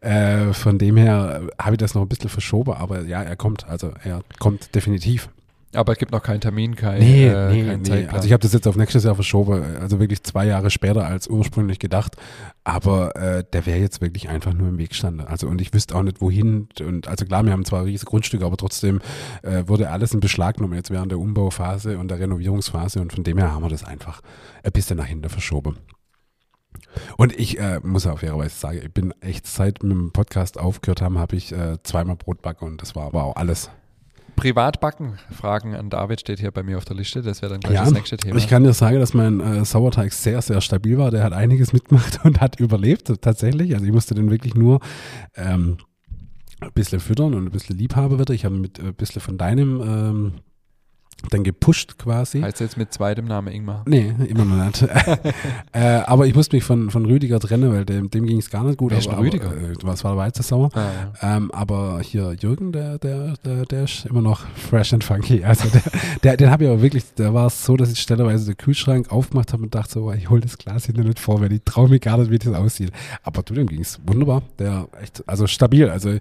Äh, 0.00 0.52
von 0.52 0.78
dem 0.78 0.96
her 0.96 1.42
habe 1.60 1.74
ich 1.74 1.78
das 1.78 1.94
noch 1.94 2.02
ein 2.02 2.08
bisschen 2.08 2.30
verschoben, 2.30 2.72
aber 2.72 3.02
ja, 3.02 3.22
er 3.22 3.36
kommt. 3.36 3.66
Also 3.68 3.92
er 4.04 4.20
kommt 4.38 4.74
definitiv. 4.74 5.28
Aber 5.76 5.92
es 5.92 5.98
gibt 5.98 6.12
noch 6.12 6.22
keinen 6.22 6.40
Termin, 6.40 6.74
kein, 6.74 7.00
nee, 7.00 7.26
äh, 7.26 7.50
nee, 7.50 7.64
kein 7.64 7.82
nee. 7.82 8.06
Also 8.08 8.26
ich 8.26 8.32
habe 8.32 8.42
das 8.42 8.52
jetzt 8.52 8.66
auf 8.66 8.76
nächstes 8.76 9.04
Jahr 9.04 9.14
verschoben, 9.14 9.62
also 9.80 10.00
wirklich 10.00 10.22
zwei 10.22 10.46
Jahre 10.46 10.70
später 10.70 11.06
als 11.06 11.28
ursprünglich 11.28 11.78
gedacht. 11.78 12.16
Aber 12.64 13.14
äh, 13.16 13.44
der 13.52 13.66
wäre 13.66 13.78
jetzt 13.78 14.00
wirklich 14.00 14.28
einfach 14.28 14.52
nur 14.52 14.68
im 14.68 14.78
Weg 14.78 14.90
gestanden. 14.90 15.26
Also 15.26 15.46
und 15.46 15.60
ich 15.60 15.72
wüsste 15.72 15.94
auch 15.94 16.02
nicht 16.02 16.20
wohin. 16.20 16.68
Und 16.80 17.08
also 17.08 17.24
klar, 17.24 17.44
wir 17.44 17.52
haben 17.52 17.64
zwar 17.64 17.84
riesige 17.84 18.10
Grundstücke, 18.10 18.44
aber 18.44 18.56
trotzdem 18.56 19.00
äh, 19.42 19.64
wurde 19.66 19.90
alles 19.90 20.12
in 20.12 20.20
Beschlag 20.20 20.56
genommen 20.56 20.74
jetzt 20.74 20.90
während 20.90 21.12
der 21.12 21.18
Umbauphase 21.18 21.98
und 21.98 22.08
der 22.08 22.18
Renovierungsphase. 22.18 23.00
Und 23.00 23.12
von 23.12 23.24
dem 23.24 23.38
her 23.38 23.52
haben 23.52 23.62
wir 23.62 23.68
das 23.68 23.84
einfach 23.84 24.20
ein 24.64 24.72
bisschen 24.72 24.96
nach 24.96 25.06
hinten 25.06 25.28
verschoben. 25.28 25.76
Und 27.16 27.38
ich 27.38 27.58
äh, 27.58 27.80
muss 27.82 28.06
auch 28.06 28.20
fairerweise 28.20 28.54
sagen, 28.54 28.80
ich 28.82 28.92
bin 28.92 29.12
echt 29.20 29.46
seit 29.46 29.82
mit 29.82 29.92
dem 29.92 30.12
Podcast 30.12 30.58
aufgehört 30.58 31.02
haben, 31.02 31.18
habe 31.18 31.36
ich 31.36 31.52
äh, 31.52 31.82
zweimal 31.82 32.16
Brot 32.16 32.42
backen 32.42 32.64
und 32.66 32.82
das 32.82 32.94
war 32.94 33.06
aber 33.06 33.24
auch 33.24 33.36
alles. 33.36 33.70
Privatbacken 34.36 35.18
Fragen 35.30 35.74
an 35.74 35.90
David 35.90 36.20
steht 36.20 36.38
hier 36.38 36.50
bei 36.50 36.62
mir 36.62 36.76
auf 36.78 36.84
der 36.84 36.96
Liste. 36.96 37.22
Das 37.22 37.42
wäre 37.42 37.52
dann 37.52 37.60
gleich 37.60 37.74
ja, 37.74 37.84
das 37.84 37.92
nächste 37.92 38.16
Thema. 38.16 38.36
Ich 38.36 38.48
kann 38.48 38.62
dir 38.62 38.72
sagen, 38.72 39.00
dass 39.00 39.14
mein 39.14 39.40
äh, 39.40 39.64
Sauerteig 39.64 40.12
sehr, 40.12 40.40
sehr 40.42 40.60
stabil 40.60 40.98
war. 40.98 41.10
Der 41.10 41.24
hat 41.24 41.32
einiges 41.32 41.72
mitgemacht 41.72 42.20
und 42.24 42.40
hat 42.40 42.60
überlebt 42.60 43.10
tatsächlich. 43.20 43.74
Also 43.74 43.86
ich 43.86 43.92
musste 43.92 44.14
den 44.14 44.30
wirklich 44.30 44.54
nur 44.54 44.80
ähm, 45.34 45.78
ein 46.60 46.72
bisschen 46.72 47.00
füttern 47.00 47.34
und 47.34 47.46
ein 47.46 47.50
bisschen 47.50 47.76
Liebhaber 47.76 48.18
wird. 48.18 48.30
Ich 48.30 48.44
habe 48.44 48.54
mit 48.54 48.78
ein 48.78 48.94
bisschen 48.94 49.20
von 49.20 49.38
deinem 49.38 49.80
ähm, 49.80 50.32
dann 51.30 51.44
gepusht 51.44 51.98
quasi. 51.98 52.40
Heißt 52.40 52.60
jetzt 52.60 52.76
mit 52.76 52.92
zweitem 52.92 53.24
Namen 53.26 53.52
Ingmar? 53.52 53.84
Nee, 53.86 54.14
immer 54.28 54.44
noch 54.44 54.64
nicht. 54.66 54.82
äh, 55.72 55.80
aber 56.06 56.26
ich 56.26 56.34
musste 56.34 56.56
mich 56.56 56.64
von, 56.64 56.90
von 56.90 57.04
Rüdiger 57.06 57.40
trennen, 57.40 57.72
weil 57.72 57.84
dem, 57.84 58.10
dem 58.10 58.26
ging 58.26 58.38
es 58.38 58.50
gar 58.50 58.64
nicht 58.64 58.78
gut. 58.78 58.92
Wer 58.92 59.12
aber, 59.12 59.22
Rüdiger? 59.22 59.48
Aber, 59.48 59.56
äh, 59.56 59.74
was 59.82 60.04
war 60.04 60.12
der 60.12 60.18
Weizensauer? 60.18 60.70
Ah, 60.74 60.86
ja. 61.22 61.36
ähm, 61.36 61.50
aber 61.52 62.00
hier 62.02 62.34
Jürgen, 62.38 62.72
der, 62.72 62.98
der, 62.98 63.34
der, 63.44 63.64
der 63.64 63.84
ist 63.84 64.06
immer 64.06 64.22
noch 64.22 64.46
fresh 64.54 64.92
and 64.92 65.04
funky. 65.04 65.42
Also 65.44 65.68
der, 65.68 65.82
der, 66.22 66.36
den 66.36 66.50
habe 66.50 66.64
ich 66.64 66.70
aber 66.70 66.82
wirklich, 66.82 67.04
da 67.14 67.32
war 67.32 67.46
es 67.46 67.64
so, 67.64 67.76
dass 67.76 67.90
ich 67.90 67.98
stellerweise 67.98 68.46
den 68.46 68.56
Kühlschrank 68.56 69.10
aufgemacht 69.10 69.52
habe 69.52 69.62
und 69.64 69.74
dachte 69.74 69.94
so, 69.94 70.12
ich 70.12 70.28
hole 70.30 70.40
das 70.40 70.58
Glas 70.58 70.86
hinter 70.86 71.02
nicht 71.02 71.18
vor, 71.18 71.40
weil 71.40 71.52
ich 71.52 71.62
traue 71.64 71.88
mir 71.88 71.98
gar 71.98 72.18
nicht, 72.18 72.30
wie 72.30 72.38
das 72.38 72.54
aussieht. 72.54 72.92
Aber 73.22 73.42
du, 73.42 73.54
dem 73.54 73.66
ging 73.66 73.80
es 73.80 73.98
wunderbar. 74.06 74.42
Der 74.58 74.86
echt, 75.02 75.24
also 75.26 75.46
stabil. 75.46 75.88
Also 75.88 76.16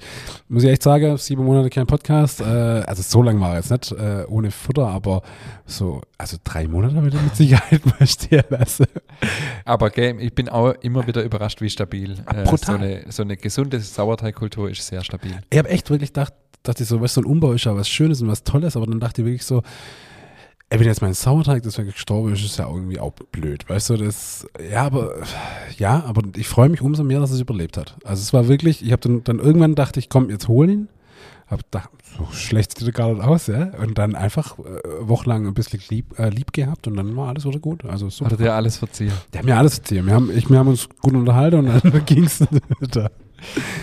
muss 0.48 0.64
ich 0.64 0.70
echt 0.70 0.84
sagen, 0.84 1.18
sieben 1.18 1.44
Monate 1.44 1.70
kein 1.70 1.86
Podcast. 1.86 2.42
Äh, 2.42 2.46
also 2.46 3.04
so 3.04 3.22
lang 3.22 3.40
war 3.40 3.52
er 3.52 3.58
jetzt 3.58 3.72
nicht, 3.72 3.92
äh, 3.92 4.24
ohne 4.28 4.52
Futter 4.52 4.85
aber 4.90 5.22
so, 5.66 6.02
also 6.18 6.38
drei 6.44 6.68
Monate 6.68 6.96
habe 6.96 7.08
ich 7.08 7.14
mit 7.14 7.36
Sicherheit 7.36 7.86
mal 8.00 8.08
stehen 8.08 8.44
lassen. 8.50 8.86
Aber 9.64 9.90
gell, 9.90 10.20
ich 10.20 10.34
bin 10.34 10.50
auch 10.50 10.74
immer 10.82 11.08
wieder 11.08 11.24
überrascht, 11.24 11.62
wie 11.62 11.70
stabil. 11.70 12.18
Äh, 12.34 12.46
so, 12.58 12.74
eine, 12.74 13.06
so 13.10 13.24
eine 13.24 13.38
gesunde 13.38 13.80
Sauerteigkultur 13.80 14.70
ist 14.70 14.86
sehr 14.86 15.04
stabil. 15.04 15.40
Ich 15.50 15.58
habe 15.58 15.70
echt 15.70 15.90
wirklich 15.90 16.14
gedacht, 16.14 16.34
dachte 16.64 16.84
ich 16.84 16.90
so, 16.90 17.02
was 17.02 17.14
so 17.14 17.22
ein 17.22 17.26
Umbau 17.26 17.54
ist 17.54 17.66
ja 17.66 17.76
was 17.76 17.90
Schönes 17.90 18.22
und 18.22 18.28
was 18.28 18.44
Tolles, 18.44 18.76
aber 18.76 18.88
dann 18.88 19.00
dachte 19.00 19.22
ich 19.22 19.26
wirklich 19.26 19.46
so, 19.46 19.62
ey, 20.70 20.80
wenn 20.80 20.88
jetzt 20.88 21.02
mein 21.02 21.14
Sauerteig 21.14 21.64
deswegen 21.64 21.92
gestorben 21.92 22.34
ist, 22.34 22.44
ist 22.44 22.58
ja 22.58 22.68
irgendwie 22.68 23.00
auch 23.00 23.12
blöd, 23.12 23.70
weißt 23.70 23.92
du, 23.92 23.98
das, 23.98 24.48
ja, 24.72 24.84
aber, 24.84 25.14
ja, 25.78 26.04
aber 26.06 26.24
ich 26.36 26.48
freue 26.48 26.70
mich 26.70 26.82
umso 26.82 27.04
mehr, 27.04 27.20
dass 27.20 27.32
es 27.32 27.40
überlebt 27.40 27.78
hat. 27.78 27.96
Also 28.04 28.22
es 28.22 28.34
war 28.34 28.48
wirklich, 28.48 28.84
ich 28.84 28.92
habe 28.92 29.02
dann, 29.02 29.24
dann 29.24 29.40
irgendwann 29.40 29.76
dachte 29.76 30.00
ich, 30.00 30.10
komm, 30.10 30.30
jetzt 30.30 30.48
hol 30.48 30.70
ihn 30.70 30.90
hab 31.48 31.60
da 31.72 31.84
so 32.18 32.28
schlecht 32.32 32.78
sieht 32.78 32.98
er 32.98 33.14
nicht 33.14 33.24
aus, 33.24 33.48
ja. 33.48 33.72
Und 33.80 33.98
dann 33.98 34.16
einfach 34.16 34.58
äh, 34.60 34.64
wochenlang 35.02 35.48
ein 35.48 35.54
bisschen 35.54 35.82
lieb, 35.90 36.18
äh, 36.20 36.30
lieb 36.30 36.54
gehabt 36.54 36.88
und 36.88 36.96
dann 36.96 37.16
war 37.16 37.30
alles 37.30 37.46
wieder 37.46 37.60
gut. 37.60 37.86
Also 37.86 38.10
super. 38.10 38.32
Hat 38.32 38.40
er 38.40 38.46
dir 38.46 38.54
alles 38.54 38.78
verziehen? 38.78 39.12
Der 39.34 39.40
hat 39.40 39.46
mir 39.46 39.58
alles 39.58 39.76
verziehen. 39.76 40.06
Wir 40.06 40.14
haben, 40.14 40.32
ich, 40.36 40.50
wir 40.50 40.58
haben 40.58 40.68
uns 40.68 40.88
gut 41.02 41.14
unterhalten 41.14 41.60
und 41.60 41.68
dann 41.68 42.06
ging 42.06 42.26
es 42.26 42.42
weiter. 42.42 43.12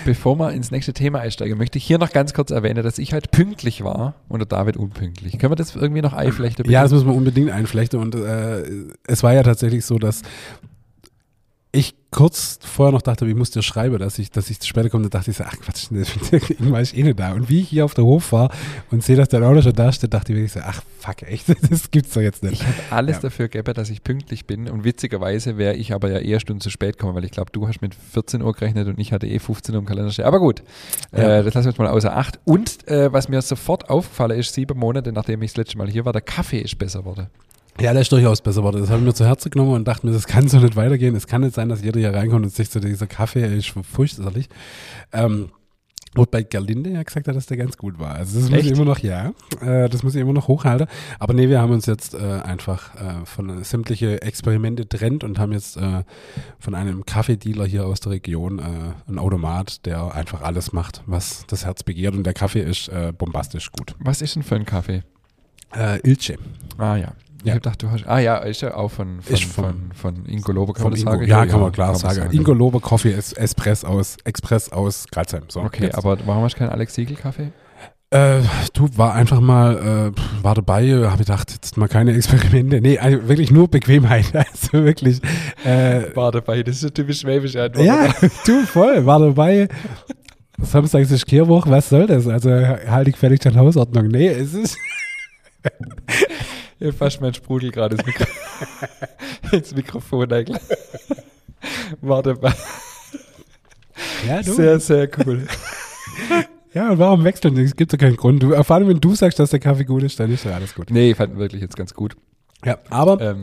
Bevor 0.04 0.38
wir 0.38 0.52
ins 0.52 0.70
nächste 0.70 0.92
Thema 0.92 1.20
einsteigen, 1.20 1.58
möchte 1.58 1.78
ich 1.78 1.84
hier 1.84 1.98
noch 1.98 2.10
ganz 2.10 2.34
kurz 2.34 2.50
erwähnen, 2.50 2.82
dass 2.82 2.98
ich 2.98 3.12
halt 3.12 3.30
pünktlich 3.30 3.84
war 3.84 4.14
und 4.28 4.40
der 4.40 4.46
David 4.46 4.76
unpünktlich. 4.76 5.38
Können 5.38 5.52
wir 5.52 5.56
das 5.56 5.76
irgendwie 5.76 6.02
noch 6.02 6.14
einflechten? 6.14 6.68
Ja, 6.70 6.82
das 6.82 6.92
müssen 6.92 7.06
wir 7.06 7.14
unbedingt 7.14 7.50
einflechten. 7.50 8.00
Und 8.00 8.14
äh, 8.14 8.64
es 9.06 9.22
war 9.22 9.34
ja 9.34 9.42
tatsächlich 9.42 9.84
so, 9.84 9.98
dass 9.98 10.22
kurz 12.12 12.58
vorher 12.62 12.92
noch 12.92 13.02
dachte, 13.02 13.26
ich 13.26 13.34
muss 13.34 13.50
dir 13.50 13.62
schreiben, 13.62 13.98
dass 13.98 14.18
ich, 14.18 14.30
dass 14.30 14.50
ich 14.50 14.58
später 14.62 14.90
komme, 14.90 15.08
da 15.08 15.18
dachte 15.18 15.30
ich 15.30 15.36
so, 15.38 15.44
ach 15.44 15.56
Quatsch, 15.58 15.90
irgendwann 16.50 16.82
ist 16.82 16.94
eh 16.94 17.02
nicht 17.02 17.18
da. 17.18 17.32
Und 17.32 17.48
wie 17.48 17.60
ich 17.62 17.70
hier 17.70 17.84
auf 17.84 17.94
der 17.94 18.04
Hof 18.04 18.32
war 18.32 18.50
und 18.90 19.02
sehe, 19.02 19.16
dass 19.16 19.30
der 19.30 19.42
Auto 19.42 19.62
schon 19.62 19.72
da 19.72 19.90
steht, 19.90 20.12
dachte 20.12 20.32
ich 20.32 20.38
mir 20.38 20.48
so, 20.48 20.60
ach 20.62 20.82
fuck, 21.00 21.22
echt, 21.22 21.48
das 21.70 21.90
gibt's 21.90 22.12
doch 22.12 22.20
jetzt 22.20 22.42
nicht. 22.42 22.60
Ich 22.60 22.66
habe 22.66 22.76
alles 22.90 23.16
ja. 23.16 23.22
dafür 23.22 23.48
gegeben, 23.48 23.74
dass 23.74 23.90
ich 23.90 24.04
pünktlich 24.04 24.46
bin 24.46 24.68
und 24.68 24.84
witzigerweise 24.84 25.56
wäre 25.56 25.74
ich 25.74 25.94
aber 25.94 26.10
ja 26.10 26.18
eher 26.18 26.38
Stunden 26.38 26.60
zu 26.60 26.70
spät 26.70 26.98
gekommen, 26.98 27.16
weil 27.16 27.24
ich 27.24 27.32
glaube, 27.32 27.50
du 27.50 27.66
hast 27.66 27.80
mit 27.80 27.94
14 27.94 28.42
Uhr 28.42 28.52
gerechnet 28.52 28.86
und 28.86 29.00
ich 29.00 29.12
hatte 29.12 29.26
eh 29.26 29.38
15 29.38 29.74
Uhr 29.74 29.80
im 29.80 29.86
Kalender 29.86 30.12
stehen. 30.12 30.26
Aber 30.26 30.38
gut, 30.38 30.62
ja. 31.12 31.38
äh, 31.38 31.42
das 31.42 31.54
lassen 31.54 31.66
wir 31.66 31.70
jetzt 31.70 31.78
mal 31.78 31.88
außer 31.88 32.14
Acht. 32.14 32.38
Und 32.44 32.86
äh, 32.88 33.10
was 33.10 33.30
mir 33.30 33.40
sofort 33.40 33.88
aufgefallen 33.88 34.38
ist, 34.38 34.52
sieben 34.52 34.78
Monate 34.78 35.12
nachdem 35.12 35.40
ich 35.42 35.52
das 35.52 35.56
letzte 35.56 35.78
Mal 35.78 35.88
hier 35.88 36.04
war, 36.04 36.12
der 36.12 36.22
Kaffee 36.22 36.60
ist 36.60 36.78
besser 36.78 37.00
geworden. 37.00 37.28
Ja, 37.80 37.92
der 37.92 38.02
ist 38.02 38.12
durchaus 38.12 38.40
besser 38.42 38.60
geworden. 38.60 38.80
Das 38.80 38.90
habe 38.90 39.00
ich 39.00 39.06
mir 39.06 39.14
zu 39.14 39.24
Herzen 39.26 39.50
genommen 39.50 39.72
und 39.72 39.88
dachte 39.88 40.06
mir, 40.06 40.12
das 40.12 40.26
kann 40.26 40.46
so 40.48 40.58
nicht 40.58 40.76
weitergehen. 40.76 41.16
Es 41.16 41.26
kann 41.26 41.40
nicht 41.40 41.54
sein, 41.54 41.68
dass 41.68 41.82
jeder 41.82 41.98
hier 41.98 42.14
reinkommt 42.14 42.44
und 42.44 42.50
sich 42.54 42.68
so 42.68 42.80
dieser 42.80 43.06
Kaffee 43.06 43.56
ist 43.56 43.72
furchtbarlich. 43.90 44.48
Ähm, 45.12 45.48
und 46.14 46.30
bei 46.30 46.42
Gerlinde 46.42 46.90
ja 46.90 47.02
gesagt 47.02 47.26
hat, 47.26 47.34
dass 47.34 47.46
der 47.46 47.56
ganz 47.56 47.78
gut 47.78 47.98
war. 47.98 48.16
Also 48.16 48.38
das 48.38 48.50
Echt? 48.50 48.52
muss 48.52 48.64
ich 48.66 48.72
immer 48.72 48.84
noch, 48.84 48.98
ja, 48.98 49.32
äh, 49.62 49.88
das 49.88 50.02
muss 50.02 50.14
ich 50.14 50.20
immer 50.20 50.34
noch 50.34 50.46
hochhalten. 50.46 50.86
Aber 51.18 51.32
nee, 51.32 51.48
wir 51.48 51.58
haben 51.60 51.72
uns 51.72 51.86
jetzt 51.86 52.12
äh, 52.12 52.18
einfach 52.18 52.94
äh, 52.96 53.24
von 53.24 53.64
sämtliche 53.64 54.20
Experimente 54.20 54.86
trennt 54.86 55.24
und 55.24 55.38
haben 55.38 55.52
jetzt 55.52 55.78
äh, 55.78 56.02
von 56.58 56.74
einem 56.74 57.06
Kaffeedealer 57.06 57.64
hier 57.64 57.86
aus 57.86 58.00
der 58.00 58.12
Region 58.12 58.58
äh, 58.58 58.62
einen 59.08 59.18
Automat, 59.18 59.86
der 59.86 60.14
einfach 60.14 60.42
alles 60.42 60.74
macht, 60.74 61.02
was 61.06 61.46
das 61.46 61.64
Herz 61.64 61.82
begehrt. 61.82 62.14
Und 62.14 62.24
der 62.24 62.34
Kaffee 62.34 62.60
ist 62.60 62.88
äh, 62.88 63.14
bombastisch 63.16 63.72
gut. 63.72 63.94
Was 63.98 64.20
ist 64.20 64.36
denn 64.36 64.42
für 64.42 64.56
ein 64.56 64.66
Kaffee? 64.66 65.04
Äh, 65.74 65.98
Ilce. 66.06 66.36
Ah 66.76 66.96
ja. 66.96 67.12
Ich 67.42 67.48
ja. 67.48 67.54
habe 67.54 67.60
gedacht, 67.60 67.82
du 67.82 67.90
hast. 67.90 68.06
Ah 68.06 68.20
ja, 68.20 68.36
ist 68.38 68.60
ja 68.60 68.74
auch 68.74 68.88
von, 68.88 69.20
von, 69.20 69.36
von, 69.36 69.90
von, 69.94 70.26
Ingo 70.26 70.52
Lobe, 70.52 70.74
kann 70.74 70.84
man 70.84 70.92
das 70.92 71.00
sagen? 71.00 71.26
Ja, 71.26 71.44
kann 71.44 71.60
man 71.60 71.72
klar 71.72 71.88
kann 71.88 71.96
sagen. 71.96 72.14
sagen. 72.14 72.36
Ingo 72.36 72.52
Lobe 72.52 72.78
Coffee 72.78 73.10
ist 73.10 73.32
Espress 73.36 73.84
aus, 73.84 74.16
Express 74.24 74.70
aus 74.70 75.06
Gralsheim. 75.10 75.42
So, 75.48 75.60
okay, 75.60 75.84
jetzt. 75.86 75.98
aber 75.98 76.16
warum 76.24 76.44
hast 76.44 76.54
du 76.54 76.58
keinen 76.60 76.70
Alex 76.70 76.94
Siegel 76.94 77.16
Kaffee? 77.16 77.50
Äh, 78.10 78.42
du 78.74 78.88
war 78.96 79.14
einfach 79.14 79.40
mal, 79.40 80.12
äh, 80.14 80.44
war 80.44 80.54
dabei, 80.54 80.86
habe 81.08 81.18
gedacht, 81.18 81.50
jetzt 81.50 81.78
mal 81.78 81.88
keine 81.88 82.14
Experimente. 82.14 82.80
Nee, 82.80 82.98
also 82.98 83.26
wirklich 83.26 83.50
nur 83.50 83.68
Bequemheit. 83.68 84.26
Also 84.34 84.84
wirklich. 84.84 85.20
Äh, 85.64 86.14
War 86.14 86.30
dabei, 86.30 86.62
das 86.62 86.76
ist 86.76 86.84
eine 86.84 86.92
typisch 86.92 87.20
schwäbische 87.20 87.62
Antwort. 87.62 87.86
ja, 87.86 88.12
du 88.46 88.66
voll, 88.66 89.04
war 89.06 89.18
dabei. 89.18 89.68
Samstags 90.60 91.10
ist 91.10 91.26
Kehrwoch, 91.26 91.66
was 91.66 91.88
soll 91.88 92.06
das? 92.06 92.28
Also 92.28 92.50
halte 92.50 93.10
ich 93.10 93.16
fertig 93.16 93.46
an 93.46 93.56
Hausordnung. 93.56 94.08
Nee, 94.08 94.28
es 94.28 94.52
ist. 94.54 94.76
Hier 96.82 96.92
fast 96.92 97.20
mein 97.20 97.32
Sprudel 97.32 97.70
gerade 97.70 97.94
ins, 97.94 98.04
Mikro 98.04 98.24
ins 99.52 99.72
Mikrofon 99.72 100.32
eigentlich. 100.32 100.60
War 102.00 102.24
dabei. 102.24 102.52
Ja, 104.26 104.42
Sehr, 104.42 104.80
sehr 104.80 105.08
cool. 105.24 105.46
Ja, 106.74 106.90
und 106.90 106.98
warum 106.98 107.22
wechseln? 107.22 107.58
Es 107.58 107.76
gibt 107.76 107.92
ja 107.92 107.98
keinen 107.98 108.16
Grund. 108.16 108.42
Du, 108.42 108.50
vor 108.64 108.76
allem, 108.76 108.88
wenn 108.88 108.98
du 108.98 109.14
sagst, 109.14 109.38
dass 109.38 109.50
der 109.50 109.60
Kaffee 109.60 109.84
gut 109.84 110.04
ist, 110.04 110.18
dann 110.18 110.32
ist 110.32 110.46
ja 110.46 110.52
alles 110.52 110.74
gut. 110.74 110.90
Nee, 110.90 111.10
ich 111.10 111.16
fand 111.18 111.34
ihn 111.34 111.38
wirklich 111.38 111.60
jetzt 111.60 111.76
ganz 111.76 111.92
gut. 111.92 112.16
Ja, 112.64 112.78
aber 112.88 113.36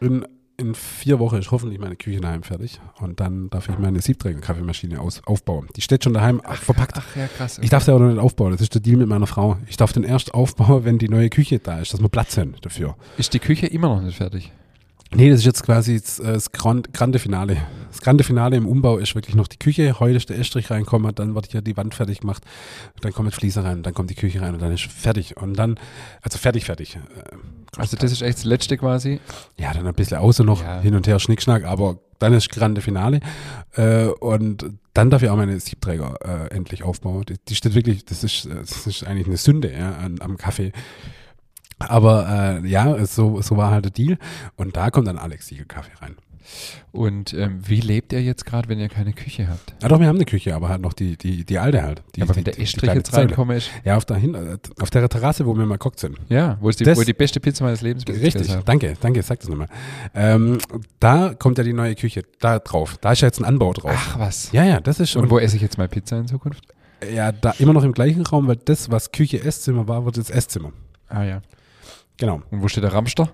Ähm, 0.00 0.24
in, 0.56 0.74
vier 0.74 1.18
Wochen 1.18 1.36
ist 1.36 1.50
hoffentlich 1.50 1.78
meine 1.78 1.96
Küche 1.96 2.20
daheim 2.20 2.42
fertig. 2.42 2.80
Und 3.00 3.20
dann 3.20 3.50
darf 3.50 3.68
ich 3.68 3.78
meine 3.78 4.00
Siebträger-Kaffeemaschine 4.00 5.00
aufbauen. 5.00 5.68
Die 5.76 5.80
steht 5.80 6.04
schon 6.04 6.14
daheim 6.14 6.40
verpackt. 6.40 6.96
ach 6.96 7.16
ja, 7.16 7.26
krass. 7.26 7.58
Ich 7.58 7.70
darf 7.70 7.84
sie 7.84 7.90
aber 7.90 8.04
noch 8.04 8.12
nicht 8.12 8.22
aufbauen. 8.22 8.52
Das 8.52 8.60
ist 8.60 8.74
der 8.74 8.80
Deal 8.80 8.96
mit 8.96 9.08
meiner 9.08 9.26
Frau. 9.26 9.56
Ich 9.68 9.76
darf 9.76 9.92
den 9.92 10.04
erst 10.04 10.34
aufbauen, 10.34 10.84
wenn 10.84 10.98
die 10.98 11.08
neue 11.08 11.30
Küche 11.30 11.58
da 11.58 11.80
ist, 11.80 11.92
dass 11.92 12.00
wir 12.00 12.08
Platz 12.08 12.36
haben 12.36 12.54
dafür. 12.60 12.96
Ist 13.16 13.34
die 13.34 13.38
Küche 13.38 13.66
immer 13.66 13.88
noch 13.88 14.02
nicht 14.02 14.16
fertig? 14.16 14.52
Nee, 15.14 15.28
das 15.30 15.40
ist 15.40 15.44
jetzt 15.46 15.62
quasi 15.62 16.00
das, 16.00 16.18
äh, 16.20 16.32
das 16.32 16.52
Grand, 16.52 16.92
Grande 16.94 17.18
Finale. 17.18 17.58
Das 17.90 18.00
Grande 18.00 18.24
Finale 18.24 18.56
im 18.56 18.66
Umbau 18.66 18.96
ist 18.98 19.14
wirklich 19.14 19.34
noch 19.36 19.46
die 19.46 19.58
Küche. 19.58 20.00
Heute 20.00 20.16
ist 20.16 20.30
der 20.30 20.38
Estrich 20.38 20.70
reinkommen, 20.70 21.14
dann 21.14 21.34
wird 21.34 21.52
hier 21.52 21.60
die 21.60 21.76
Wand 21.76 21.94
fertig 21.94 22.20
gemacht, 22.20 22.42
dann 23.02 23.12
kommt 23.12 23.34
Flieser 23.34 23.64
rein, 23.64 23.82
dann 23.82 23.92
kommt 23.92 24.08
die 24.10 24.14
Küche 24.14 24.40
rein 24.40 24.54
und 24.54 24.62
dann 24.62 24.72
ist 24.72 24.84
fertig. 24.84 25.36
Und 25.36 25.54
dann, 25.58 25.78
also 26.22 26.38
fertig, 26.38 26.64
fertig. 26.64 26.96
Äh, 26.96 27.36
Also 27.76 27.96
das 27.96 28.10
ist 28.12 28.22
echt 28.22 28.38
das 28.38 28.44
Letzte 28.44 28.76
quasi. 28.78 29.20
Ja, 29.58 29.72
dann 29.74 29.86
ein 29.86 29.94
bisschen 29.94 30.18
außer 30.18 30.44
noch 30.44 30.62
Ja. 30.62 30.80
hin 30.80 30.94
und 30.94 31.06
her 31.06 31.18
Schnickschnack, 31.18 31.64
aber 31.64 31.98
dann 32.18 32.32
ist 32.32 32.48
Grande 32.50 32.80
Finale. 32.80 33.20
Äh, 33.74 34.06
und 34.06 34.64
dann 34.94 35.10
darf 35.10 35.22
ich 35.22 35.28
auch 35.28 35.36
meine 35.36 35.58
Siebträger 35.58 36.50
endlich 36.52 36.82
aufbauen. 36.82 37.24
Die, 37.48 37.54
steht 37.54 37.74
wirklich, 37.74 38.04
das 38.04 38.22
ist, 38.24 38.46
das 38.46 38.86
ist 38.86 39.04
eigentlich 39.04 39.26
eine 39.26 39.38
Sünde 39.38 39.72
ja, 39.72 39.96
am 40.20 40.36
Kaffee. 40.36 40.72
Aber 41.88 42.60
äh, 42.62 42.68
ja, 42.68 43.04
so, 43.06 43.40
so 43.42 43.56
war 43.56 43.70
halt 43.70 43.84
der 43.84 43.92
Deal. 43.92 44.18
Und 44.56 44.76
da 44.76 44.90
kommt 44.90 45.06
dann 45.08 45.18
Alex 45.18 45.46
Siegel 45.48 45.66
Kaffee 45.66 45.92
rein. 46.00 46.16
Und 46.90 47.32
ähm, 47.34 47.60
wie 47.66 47.80
lebt 47.80 48.12
ihr 48.12 48.20
jetzt 48.22 48.44
gerade, 48.44 48.68
wenn 48.68 48.78
ihr 48.78 48.88
keine 48.88 49.12
Küche 49.12 49.48
habt? 49.48 49.74
Ja 49.80 49.88
doch, 49.88 50.00
wir 50.00 50.08
haben 50.08 50.16
eine 50.16 50.24
Küche, 50.24 50.54
aber 50.54 50.68
halt 50.68 50.82
noch 50.82 50.92
die, 50.92 51.16
die, 51.16 51.44
die 51.44 51.58
alte 51.58 51.82
halt. 51.82 52.02
Die, 52.16 52.22
Aber 52.22 52.32
die, 52.32 52.38
wenn 52.38 52.44
der 52.44 52.58
Estrich 52.60 52.92
jetzt 52.92 53.12
Zeile. 53.12 53.28
reinkommen 53.28 53.56
ist, 53.56 53.70
Ja, 53.84 53.96
auf 53.96 54.04
der, 54.04 54.16
Hin 54.16 54.36
auf 54.80 54.90
der 54.90 55.08
Terrasse, 55.08 55.46
wo 55.46 55.56
wir 55.56 55.64
mal 55.64 55.74
gekocht 55.76 56.00
sind. 56.00 56.18
ja, 56.28 56.58
wo, 56.60 56.68
ist 56.68 56.80
die, 56.80 56.84
Das- 56.84 56.98
wo 56.98 57.02
die 57.04 57.14
beste 57.14 57.38
Pizza 57.40 57.64
meines 57.64 57.80
Lebens 57.80 58.04
jetzt 58.06 58.20
Richtig, 58.20 58.48
danke, 58.64 58.94
danke, 59.00 59.22
sag 59.22 59.38
das 59.40 59.48
nochmal. 59.48 59.68
Ähm, 60.14 60.58
da 61.00 61.32
kommt 61.34 61.58
ja 61.58 61.64
die 61.64 61.72
neue 61.72 61.94
Küche, 61.94 62.24
da 62.40 62.58
drauf. 62.58 62.98
Da 63.00 63.12
ist 63.12 63.20
ja 63.22 63.28
jetzt 63.28 63.38
ein 63.38 63.44
Anbau 63.44 63.72
drauf. 63.72 63.92
Ach 63.94 64.18
was. 64.18 64.50
Ja, 64.52 64.64
ja, 64.64 64.80
das 64.80 65.00
ist 65.00 65.14
Und 65.16 65.30
wo 65.30 65.38
esse 65.38 65.56
ich 65.56 65.62
jetzt 65.62 65.78
mal 65.78 65.88
Pizza 65.88 66.18
in 66.18 66.26
Zukunft? 66.26 66.64
Ja, 67.14 67.32
da 67.32 67.52
immer 67.58 67.72
noch 67.72 67.84
im 67.84 67.92
gleichen 67.92 68.26
Raum, 68.26 68.46
weil 68.48 68.56
das, 68.56 68.90
was 68.90 69.10
Küche, 69.12 69.42
Esszimmer 69.42 69.88
war, 69.88 70.04
wird 70.04 70.16
jetzt 70.18 70.30
Esszimmer. 70.30 70.72
Ah 71.08 71.22
ja. 71.24 71.40
Genau. 72.18 72.42
Und 72.50 72.62
wo 72.62 72.68
steht 72.68 72.84
der 72.84 72.92
Ramster? 72.92 73.32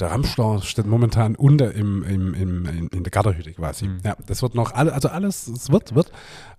Der 0.00 0.12
Ramstau 0.12 0.60
steht 0.60 0.86
momentan 0.86 1.34
unter 1.34 1.74
im, 1.74 2.04
im, 2.04 2.32
im, 2.32 2.66
in, 2.66 2.88
in 2.88 3.02
der 3.02 3.10
Garderhütte 3.10 3.52
quasi. 3.52 3.88
Mhm. 3.88 3.98
Ja, 4.04 4.16
das 4.26 4.42
wird 4.42 4.54
noch, 4.54 4.72
alle, 4.72 4.92
also 4.92 5.08
alles, 5.08 5.48
es 5.48 5.72
wird, 5.72 5.96
wird. 5.96 6.12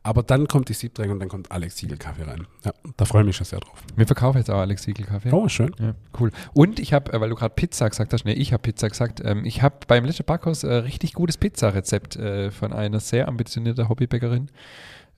Aber 0.03 0.23
dann 0.23 0.49
kommt 0.49 0.67
die 0.67 0.73
Siebträger 0.73 1.13
und 1.13 1.19
dann 1.19 1.29
kommt 1.29 1.49
Alex 1.49 1.77
Siegel 1.77 1.97
Kaffee 1.97 2.23
rein. 2.23 2.47
Ja, 2.65 2.73
da 2.97 3.05
freue 3.05 3.21
ich 3.21 3.27
mich 3.27 3.37
schon 3.37 3.45
sehr 3.45 3.59
drauf. 3.61 3.81
Wir 3.95 4.05
verkaufen 4.05 4.39
jetzt 4.39 4.49
auch 4.49 4.59
Alex 4.59 4.83
Siegel 4.83 5.05
Kaffee. 5.05 5.31
Oh, 5.31 5.47
schön. 5.47 5.73
Ja, 5.79 5.95
cool. 6.19 6.31
Und 6.53 6.79
ich 6.79 6.91
habe, 6.91 7.13
äh, 7.13 7.21
weil 7.21 7.29
du 7.29 7.35
gerade 7.35 7.53
Pizza 7.55 7.89
gesagt 7.89 8.11
hast, 8.11 8.25
nee, 8.25 8.33
ich 8.33 8.51
habe 8.51 8.61
Pizza 8.61 8.89
gesagt, 8.89 9.21
ähm, 9.23 9.45
ich 9.45 9.61
habe 9.61 9.77
beim 9.87 10.03
letzten 10.03 10.25
Backhaus 10.25 10.65
äh, 10.65 10.73
richtig 10.73 11.13
gutes 11.13 11.37
Pizzarezept 11.37 12.17
äh, 12.17 12.51
von 12.51 12.73
einer 12.73 12.99
sehr 12.99 13.29
ambitionierten 13.29 13.87
Hobbybäckerin 13.87 14.51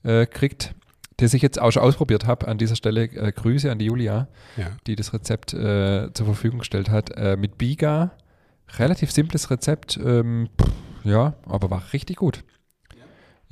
äh, 0.04 0.26
kriegt, 0.26 0.76
das 1.22 1.34
ich 1.34 1.42
jetzt 1.42 1.60
auch 1.60 1.70
schon 1.70 1.82
ausprobiert 1.82 2.26
habe. 2.26 2.48
An 2.48 2.58
dieser 2.58 2.76
Stelle 2.76 3.04
äh, 3.04 3.32
Grüße 3.32 3.70
an 3.70 3.78
die 3.78 3.86
Julia, 3.86 4.28
Ja. 4.56 4.66
die 4.86 4.96
das 4.96 5.12
Rezept 5.12 5.54
äh, 5.54 6.12
zur 6.12 6.26
Verfügung 6.26 6.58
gestellt 6.60 6.90
hat. 6.90 7.10
Äh, 7.16 7.36
mit 7.36 7.58
Biga, 7.58 8.12
relativ 8.78 9.10
simples 9.10 9.50
Rezept, 9.50 9.98
ähm, 10.04 10.48
pff, 10.60 10.70
ja, 11.04 11.34
aber 11.46 11.70
war 11.70 11.82
richtig 11.92 12.16
gut. 12.16 12.44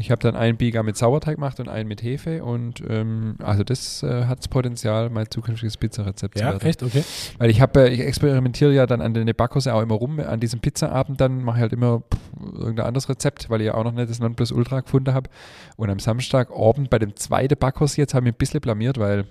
Ich 0.01 0.11
habe 0.11 0.21
dann 0.21 0.35
einen 0.35 0.57
Biga 0.57 0.83
mit 0.83 0.97
Sauerteig 0.97 1.37
gemacht 1.37 1.61
und 1.61 1.69
einen 1.69 1.89
mit 1.89 2.03
Hefe 2.03 2.43
und 2.43 2.83
ähm, 2.89 3.37
also 3.43 3.63
das 3.65 4.03
äh, 4.03 4.25
hat 4.25 4.39
das 4.39 4.49
Potenzial, 4.49 5.11
mein 5.11 5.31
zukünftiges 5.31 5.77
Pizzarezept 5.77 6.39
zu 6.39 6.45
Ja, 6.45 6.53
werden. 6.53 6.67
echt? 6.67 6.83
Okay. 6.83 7.05
Weil 7.39 7.51
ich 7.51 7.61
habe, 7.61 7.89
äh, 7.89 7.93
ich 7.93 8.01
experimentiere 8.01 8.73
ja 8.73 8.87
dann 8.87 9.03
an 9.03 9.13
den 9.15 9.27
Backkurse 9.35 9.75
auch 9.75 9.83
immer 9.83 9.95
rum. 9.97 10.19
An 10.21 10.41
diesem 10.41 10.61
Pizzaabend 10.61 11.21
dann 11.21 11.43
mache 11.45 11.59
ich 11.59 11.63
halt 11.63 11.73
immer 11.75 12.01
pff, 12.01 12.19
irgendein 12.55 12.87
anderes 12.87 13.09
Rezept, 13.09 13.51
weil 13.51 13.61
ich 13.61 13.67
ja 13.67 13.75
auch 13.75 13.85
noch 13.85 13.93
nicht 13.93 14.09
das 14.09 14.19
Nonplusultra 14.21 14.81
gefunden 14.81 15.13
habe. 15.13 15.29
Und 15.77 15.91
am 15.91 15.99
Samstagabend 15.99 16.89
bei 16.89 16.99
dem 16.99 17.15
zweiten 17.17 17.59
Backkurs 17.59 17.97
jetzt 17.97 18.15
habe 18.15 18.23
ich 18.25 18.33
mich 18.33 18.35
ein 18.35 18.39
bisschen 18.39 18.61
blamiert, 18.61 18.99
weil 18.99 19.27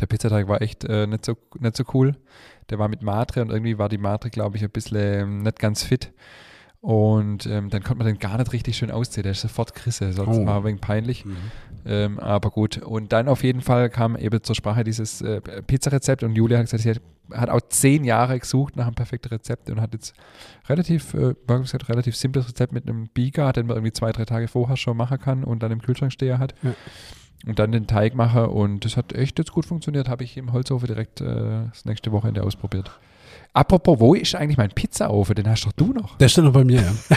der 0.00 0.06
Pizzateig 0.06 0.48
war 0.48 0.60
echt 0.60 0.84
äh, 0.84 1.06
nicht, 1.06 1.24
so, 1.24 1.36
nicht 1.60 1.76
so 1.76 1.84
cool. 1.94 2.16
Der 2.70 2.78
war 2.80 2.88
mit 2.88 3.02
Matre 3.02 3.42
und 3.42 3.50
irgendwie 3.50 3.78
war 3.78 3.88
die 3.88 3.98
Matre, 3.98 4.30
glaube 4.30 4.56
ich, 4.56 4.64
ein 4.64 4.70
bisschen 4.70 4.96
ähm, 4.96 5.38
nicht 5.42 5.58
ganz 5.58 5.84
fit. 5.84 6.12
Und 6.84 7.46
ähm, 7.46 7.70
dann 7.70 7.82
konnte 7.82 8.04
man 8.04 8.06
den 8.06 8.18
gar 8.18 8.36
nicht 8.36 8.52
richtig 8.52 8.76
schön 8.76 8.90
ausziehen. 8.90 9.22
Der 9.22 9.32
ist 9.32 9.40
sofort 9.40 9.74
Krisse, 9.74 10.12
sonst 10.12 10.36
Oh. 10.36 10.44
war 10.44 10.58
ein 10.58 10.64
wenig 10.64 10.82
peinlich. 10.82 11.24
Mhm. 11.24 11.36
Ähm, 11.86 12.18
aber 12.18 12.50
gut. 12.50 12.76
Und 12.76 13.10
dann 13.14 13.26
auf 13.28 13.42
jeden 13.42 13.62
Fall 13.62 13.88
kam 13.88 14.16
eben 14.16 14.42
zur 14.42 14.54
Sprache 14.54 14.84
dieses 14.84 15.22
äh, 15.22 15.40
Pizzarezept 15.40 16.22
und 16.22 16.36
Julia 16.36 16.58
hat 16.58 16.66
gesagt, 16.66 16.82
sie 16.82 16.90
hat, 16.90 17.00
hat 17.32 17.48
auch 17.48 17.62
zehn 17.70 18.04
Jahre 18.04 18.38
gesucht 18.38 18.76
nach 18.76 18.84
einem 18.84 18.94
perfekten 18.96 19.28
Rezept 19.28 19.70
und 19.70 19.80
hat 19.80 19.94
jetzt 19.94 20.12
relativ, 20.68 21.14
äh, 21.14 21.34
gesagt, 21.46 21.88
relativ 21.88 22.16
simples 22.16 22.50
Rezept 22.50 22.74
mit 22.74 22.86
einem 22.86 23.08
Biga, 23.08 23.52
den 23.54 23.66
man 23.66 23.76
irgendwie 23.78 23.92
zwei, 23.94 24.12
drei 24.12 24.26
Tage 24.26 24.46
vorher 24.46 24.76
schon 24.76 24.98
machen 24.98 25.18
kann 25.18 25.42
und 25.42 25.62
dann 25.62 25.72
im 25.72 25.80
Kühlschrank 25.80 26.12
stehen 26.12 26.38
hat. 26.38 26.54
Ja. 26.62 26.74
Und 27.46 27.58
dann 27.58 27.72
den 27.72 27.86
Teig 27.86 28.14
mache 28.14 28.50
und 28.50 28.84
das 28.84 28.98
hat 28.98 29.14
echt 29.14 29.38
jetzt 29.38 29.52
gut 29.52 29.64
funktioniert. 29.64 30.10
Habe 30.10 30.22
ich 30.24 30.36
im 30.36 30.52
Holzhofe 30.52 30.86
direkt 30.86 31.22
äh, 31.22 31.64
das 31.70 31.86
nächste 31.86 32.12
Wochenende 32.12 32.42
ausprobiert. 32.42 32.90
Apropos, 33.56 34.00
wo 34.00 34.14
ist 34.14 34.34
eigentlich 34.34 34.56
mein 34.56 34.70
Pizzaofen? 34.70 35.36
Den 35.36 35.48
hast 35.48 35.64
doch 35.64 35.70
du 35.70 35.92
noch. 35.92 36.18
Der 36.18 36.28
steht 36.28 36.42
noch 36.42 36.52
bei 36.52 36.64
mir, 36.64 36.82
ja. 36.82 36.92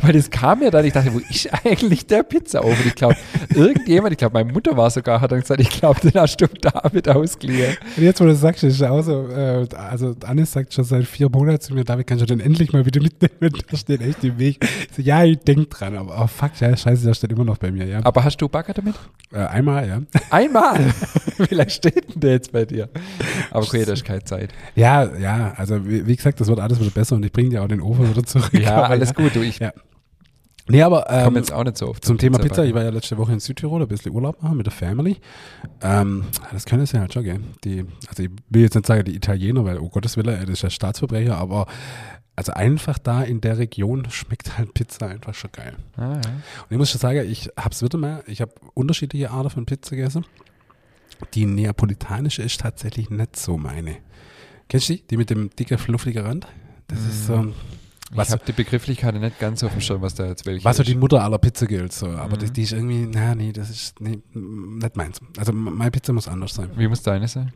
Weil 0.00 0.12
das 0.12 0.28
kam 0.28 0.58
mir 0.58 0.72
dann, 0.72 0.84
ich 0.84 0.92
dachte, 0.92 1.14
wo 1.14 1.18
ist 1.18 1.48
eigentlich 1.64 2.04
der 2.04 2.24
Pizzaofen? 2.24 2.84
Ich 2.84 2.96
glaube, 2.96 3.16
irgendjemand, 3.54 4.10
ich 4.10 4.18
glaube, 4.18 4.34
meine 4.34 4.52
Mutter 4.52 4.76
war 4.76 4.90
sogar, 4.90 5.20
hat 5.20 5.30
dann 5.30 5.40
gesagt, 5.40 5.60
ich 5.60 5.70
glaube, 5.70 6.00
den 6.00 6.14
hast 6.14 6.36
du 6.40 6.46
David 6.48 7.08
ausgeliehen. 7.08 7.76
Und 7.96 8.02
jetzt, 8.02 8.20
wo 8.20 8.24
du 8.24 8.30
das 8.30 8.40
sagst, 8.40 8.64
ist 8.64 8.82
auch 8.82 9.02
so, 9.02 9.28
äh, 9.28 9.68
also 9.72 10.16
Anis 10.24 10.50
sagt 10.50 10.74
schon 10.74 10.82
seit 10.82 11.04
vier 11.04 11.28
Monaten 11.30 11.60
zu 11.60 11.74
mir, 11.74 11.84
David, 11.84 12.08
kannst 12.08 12.22
du 12.22 12.26
den 12.26 12.40
endlich 12.40 12.72
mal 12.72 12.84
wieder 12.84 13.00
mitnehmen? 13.00 13.52
Der 13.70 13.76
steht 13.76 14.00
echt 14.00 14.24
im 14.24 14.36
Weg. 14.36 14.58
Ich 14.60 14.96
so, 14.96 15.02
ja, 15.02 15.22
ich 15.22 15.38
denk 15.38 15.70
dran, 15.70 15.96
aber 15.96 16.20
oh, 16.24 16.26
fuck, 16.26 16.60
ja, 16.60 16.76
scheiße, 16.76 17.06
der 17.06 17.14
steht 17.14 17.30
immer 17.30 17.44
noch 17.44 17.58
bei 17.58 17.70
mir, 17.70 17.86
ja. 17.86 18.00
Aber 18.02 18.24
hast 18.24 18.38
du 18.38 18.48
Bagger 18.48 18.74
damit? 18.74 18.96
Äh, 19.32 19.38
einmal, 19.38 19.86
ja. 19.86 20.00
Einmal! 20.30 20.92
Lange 21.50 21.70
steht 21.70 22.14
denn 22.14 22.20
der 22.20 22.32
jetzt 22.32 22.50
bei 22.50 22.64
dir? 22.64 22.88
Aber 23.50 23.64
okay, 23.64 23.84
da 23.84 23.92
ist 23.92 24.04
keine 24.04 24.24
Zeit. 24.24 24.50
Ja, 24.74 25.16
ja, 25.16 25.52
also 25.56 25.67
wie, 25.70 26.06
wie 26.06 26.16
gesagt, 26.16 26.40
das 26.40 26.48
wird 26.48 26.60
alles 26.60 26.80
wieder 26.80 26.90
besser 26.90 27.16
und 27.16 27.24
ich 27.24 27.32
bringe 27.32 27.50
dir 27.50 27.62
auch 27.62 27.68
den 27.68 27.80
Ofen 27.80 28.08
wieder 28.10 28.24
zurück. 28.24 28.52
Ja, 28.52 28.76
Aber 28.76 28.90
alles 28.90 29.14
gut. 29.14 29.34
Du, 29.34 29.40
ich 29.40 29.58
Ja. 29.58 29.72
Nee, 30.70 30.82
aber 30.82 31.08
ähm, 31.08 31.24
komme 31.24 31.38
jetzt 31.38 31.52
auch 31.52 31.64
nicht 31.64 31.78
so 31.78 31.88
oft. 31.88 32.04
zum 32.04 32.18
Thema 32.18 32.38
Pizza, 32.38 32.62
ich 32.64 32.74
war 32.74 32.84
ja 32.84 32.90
letzte 32.90 33.16
Woche 33.16 33.32
in 33.32 33.40
Südtirol, 33.40 33.80
ein 33.80 33.88
bisschen 33.88 34.12
Urlaub 34.12 34.42
machen 34.42 34.58
mit 34.58 34.66
der 34.66 34.72
Family. 34.72 35.16
Ähm, 35.80 36.24
das 36.52 36.66
können 36.66 36.84
sie 36.84 37.00
halt 37.00 37.14
schon, 37.14 37.24
gell? 37.24 37.40
Die, 37.64 37.86
also 38.06 38.22
ich 38.22 38.30
will 38.50 38.62
jetzt 38.62 38.74
nicht 38.74 38.86
sagen, 38.86 39.02
die 39.04 39.14
Italiener, 39.14 39.64
weil, 39.64 39.78
oh 39.78 39.88
Gottes 39.88 40.18
Willen, 40.18 40.38
das 40.38 40.50
ist 40.50 40.62
ja 40.62 40.68
Staatsverbrecher, 40.68 41.36
aber 41.38 41.66
also 42.36 42.52
einfach 42.52 42.98
da 42.98 43.22
in 43.22 43.40
der 43.40 43.58
Region 43.58 44.08
schmeckt 44.10 44.58
halt 44.58 44.74
Pizza 44.74 45.08
einfach 45.08 45.34
schon 45.34 45.50
geil. 45.52 45.74
Ah, 45.96 46.12
ja. 46.12 46.16
Und 46.16 46.70
ich 46.70 46.76
muss 46.76 46.90
schon 46.90 47.00
sagen, 47.00 47.28
ich 47.28 47.50
hab's 47.56 47.82
wieder 47.82 47.98
mal, 47.98 48.22
ich 48.26 48.40
habe 48.42 48.52
unterschiedliche 48.74 49.30
Arten 49.30 49.50
von 49.50 49.66
Pizza 49.66 49.96
gegessen. 49.96 50.24
Die 51.34 51.46
neapolitanische 51.46 52.42
ist 52.42 52.60
tatsächlich 52.60 53.10
nicht 53.10 53.36
so 53.36 53.56
meine. 53.56 53.96
Kennst 54.68 54.88
du 54.88 54.94
die? 54.94 55.02
Die 55.06 55.16
mit 55.16 55.30
dem 55.30 55.50
dicken, 55.50 55.78
fluffigen 55.78 56.24
Rand? 56.24 56.46
Das 56.88 57.00
ist 57.00 57.26
so, 57.26 57.52
Was- 58.12 58.28
ich 58.28 58.32
habe 58.32 58.42
die 58.46 58.52
Begrifflichkeit 58.52 59.14
nicht 59.14 59.38
ganz 59.38 59.62
auf 59.62 59.72
dem 59.72 59.80
Schirm, 59.80 60.00
was 60.02 60.14
da 60.14 60.26
jetzt 60.26 60.46
welche 60.46 60.64
was 60.64 60.76
so 60.76 60.82
ist. 60.82 60.88
die 60.88 60.94
Mutter 60.94 61.22
aller 61.22 61.38
Pizza 61.38 61.66
gilt. 61.66 61.92
So. 61.92 62.06
Aber 62.08 62.36
Mhm. 62.36 62.40
die, 62.40 62.50
die 62.52 62.62
ist 62.62 62.72
irgendwie, 62.72 63.06
na 63.12 63.34
nee, 63.34 63.52
das 63.52 63.70
ist 63.70 64.00
nee, 64.00 64.18
nicht 64.34 64.96
meins. 64.96 65.20
Also 65.38 65.52
meine 65.52 65.90
Pizza 65.90 66.12
muss 66.12 66.28
anders 66.28 66.54
sein. 66.54 66.70
Wie 66.76 66.88
muss 66.88 67.02
deine 67.02 67.28
sein? 67.28 67.52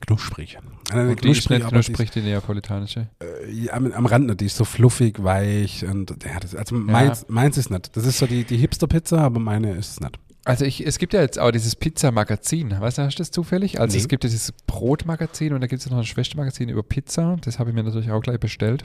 Knusprig. 0.00 0.58
Eine 0.90 1.10
Und 1.10 1.24
die 1.24 1.30
ist 1.30 1.48
nicht 1.48 1.62
aber 1.62 1.70
knusprig, 1.70 2.10
die 2.10 2.20
neapolitanische. 2.20 3.08
Die 3.22 3.24
ist, 3.46 3.48
äh, 3.48 3.64
ja, 3.66 3.72
am, 3.72 3.90
am 3.92 4.04
Rand 4.06 4.26
nicht, 4.26 4.40
die 4.40 4.46
ist 4.46 4.56
so 4.56 4.64
fluffig, 4.64 5.22
weich 5.24 5.84
und 5.86 6.10
ja, 6.22 6.38
das, 6.38 6.54
also 6.54 6.74
meins, 6.74 7.24
meins 7.28 7.56
ist 7.56 7.70
nicht. 7.70 7.96
Das 7.96 8.04
ist 8.04 8.18
so 8.18 8.26
die, 8.26 8.44
die 8.44 8.58
Hipster-Pizza, 8.58 9.18
aber 9.22 9.40
meine 9.40 9.72
ist 9.74 9.92
es 9.92 10.00
nicht. 10.00 10.18
Also 10.46 10.64
ich, 10.64 10.86
es 10.86 10.98
gibt 10.98 11.12
ja 11.12 11.20
jetzt 11.20 11.38
auch 11.38 11.50
dieses 11.50 11.74
Pizza-Magazin. 11.76 12.74
Weißt 12.80 12.98
du, 12.98 13.02
hast 13.02 13.16
du 13.18 13.20
das 13.20 13.30
zufällig? 13.32 13.80
Also 13.80 13.94
Nee. 13.96 14.00
es 14.02 14.08
gibt 14.08 14.22
ja 14.24 14.30
dieses 14.30 14.52
Brot-Magazin 14.66 15.52
und 15.52 15.60
da 15.60 15.66
gibt 15.66 15.82
es 15.82 15.90
noch 15.90 15.98
ein 15.98 16.04
Schwestermagazin 16.04 16.68
über 16.68 16.82
Pizza. 16.84 17.36
Das 17.44 17.58
habe 17.58 17.70
ich 17.70 17.74
mir 17.76 17.82
natürlich 17.82 18.10
auch 18.12 18.20
gleich 18.22 18.38
bestellt. 18.40 18.84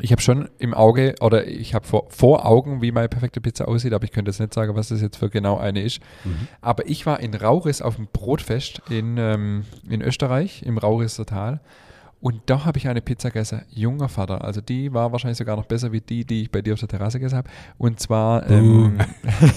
ich 0.00 0.10
habe 0.10 0.22
schon 0.22 0.48
im 0.58 0.72
Auge 0.74 1.14
oder 1.20 1.46
ich 1.46 1.74
habe 1.74 1.86
vor, 1.86 2.06
vor 2.08 2.46
Augen, 2.46 2.80
wie 2.82 2.90
meine 2.92 3.08
perfekte 3.10 3.40
Pizza 3.42 3.68
aussieht, 3.68 3.92
aber 3.92 4.04
ich 4.04 4.10
könnte 4.10 4.30
jetzt 4.30 4.40
nicht 4.40 4.54
sagen, 4.54 4.74
was 4.74 4.88
das 4.88 5.02
jetzt 5.02 5.18
für 5.18 5.28
genau 5.30 5.58
eine 5.58 5.82
ist. 5.82 6.00
Mhm. 6.24 6.48
Aber 6.62 6.88
ich 6.88 7.04
war 7.06 7.20
in 7.20 7.34
Rauris 7.34 7.82
auf 7.82 7.96
dem 7.96 8.08
Brotfest 8.12 8.80
in, 8.88 9.16
ähm, 9.18 9.64
in 9.88 10.00
Österreich, 10.00 10.62
im 10.64 10.78
Rauriser 10.78 11.26
Tal. 11.26 11.60
Und 12.22 12.40
da 12.46 12.64
habe 12.64 12.78
ich 12.78 12.86
eine 12.86 13.02
Pizza 13.02 13.30
gegessen, 13.30 13.62
junger 13.68 14.08
Vater. 14.08 14.44
Also 14.44 14.60
die 14.60 14.94
war 14.94 15.10
wahrscheinlich 15.10 15.38
sogar 15.38 15.56
noch 15.56 15.66
besser 15.66 15.90
wie 15.90 16.00
die, 16.00 16.24
die 16.24 16.42
ich 16.42 16.50
bei 16.52 16.62
dir 16.62 16.72
auf 16.74 16.78
der 16.80 16.88
Terrasse 16.88 17.18
gegessen 17.18 17.36
habe. 17.38 17.50
Und 17.78 17.98
zwar 17.98 18.48
ähm, 18.48 18.98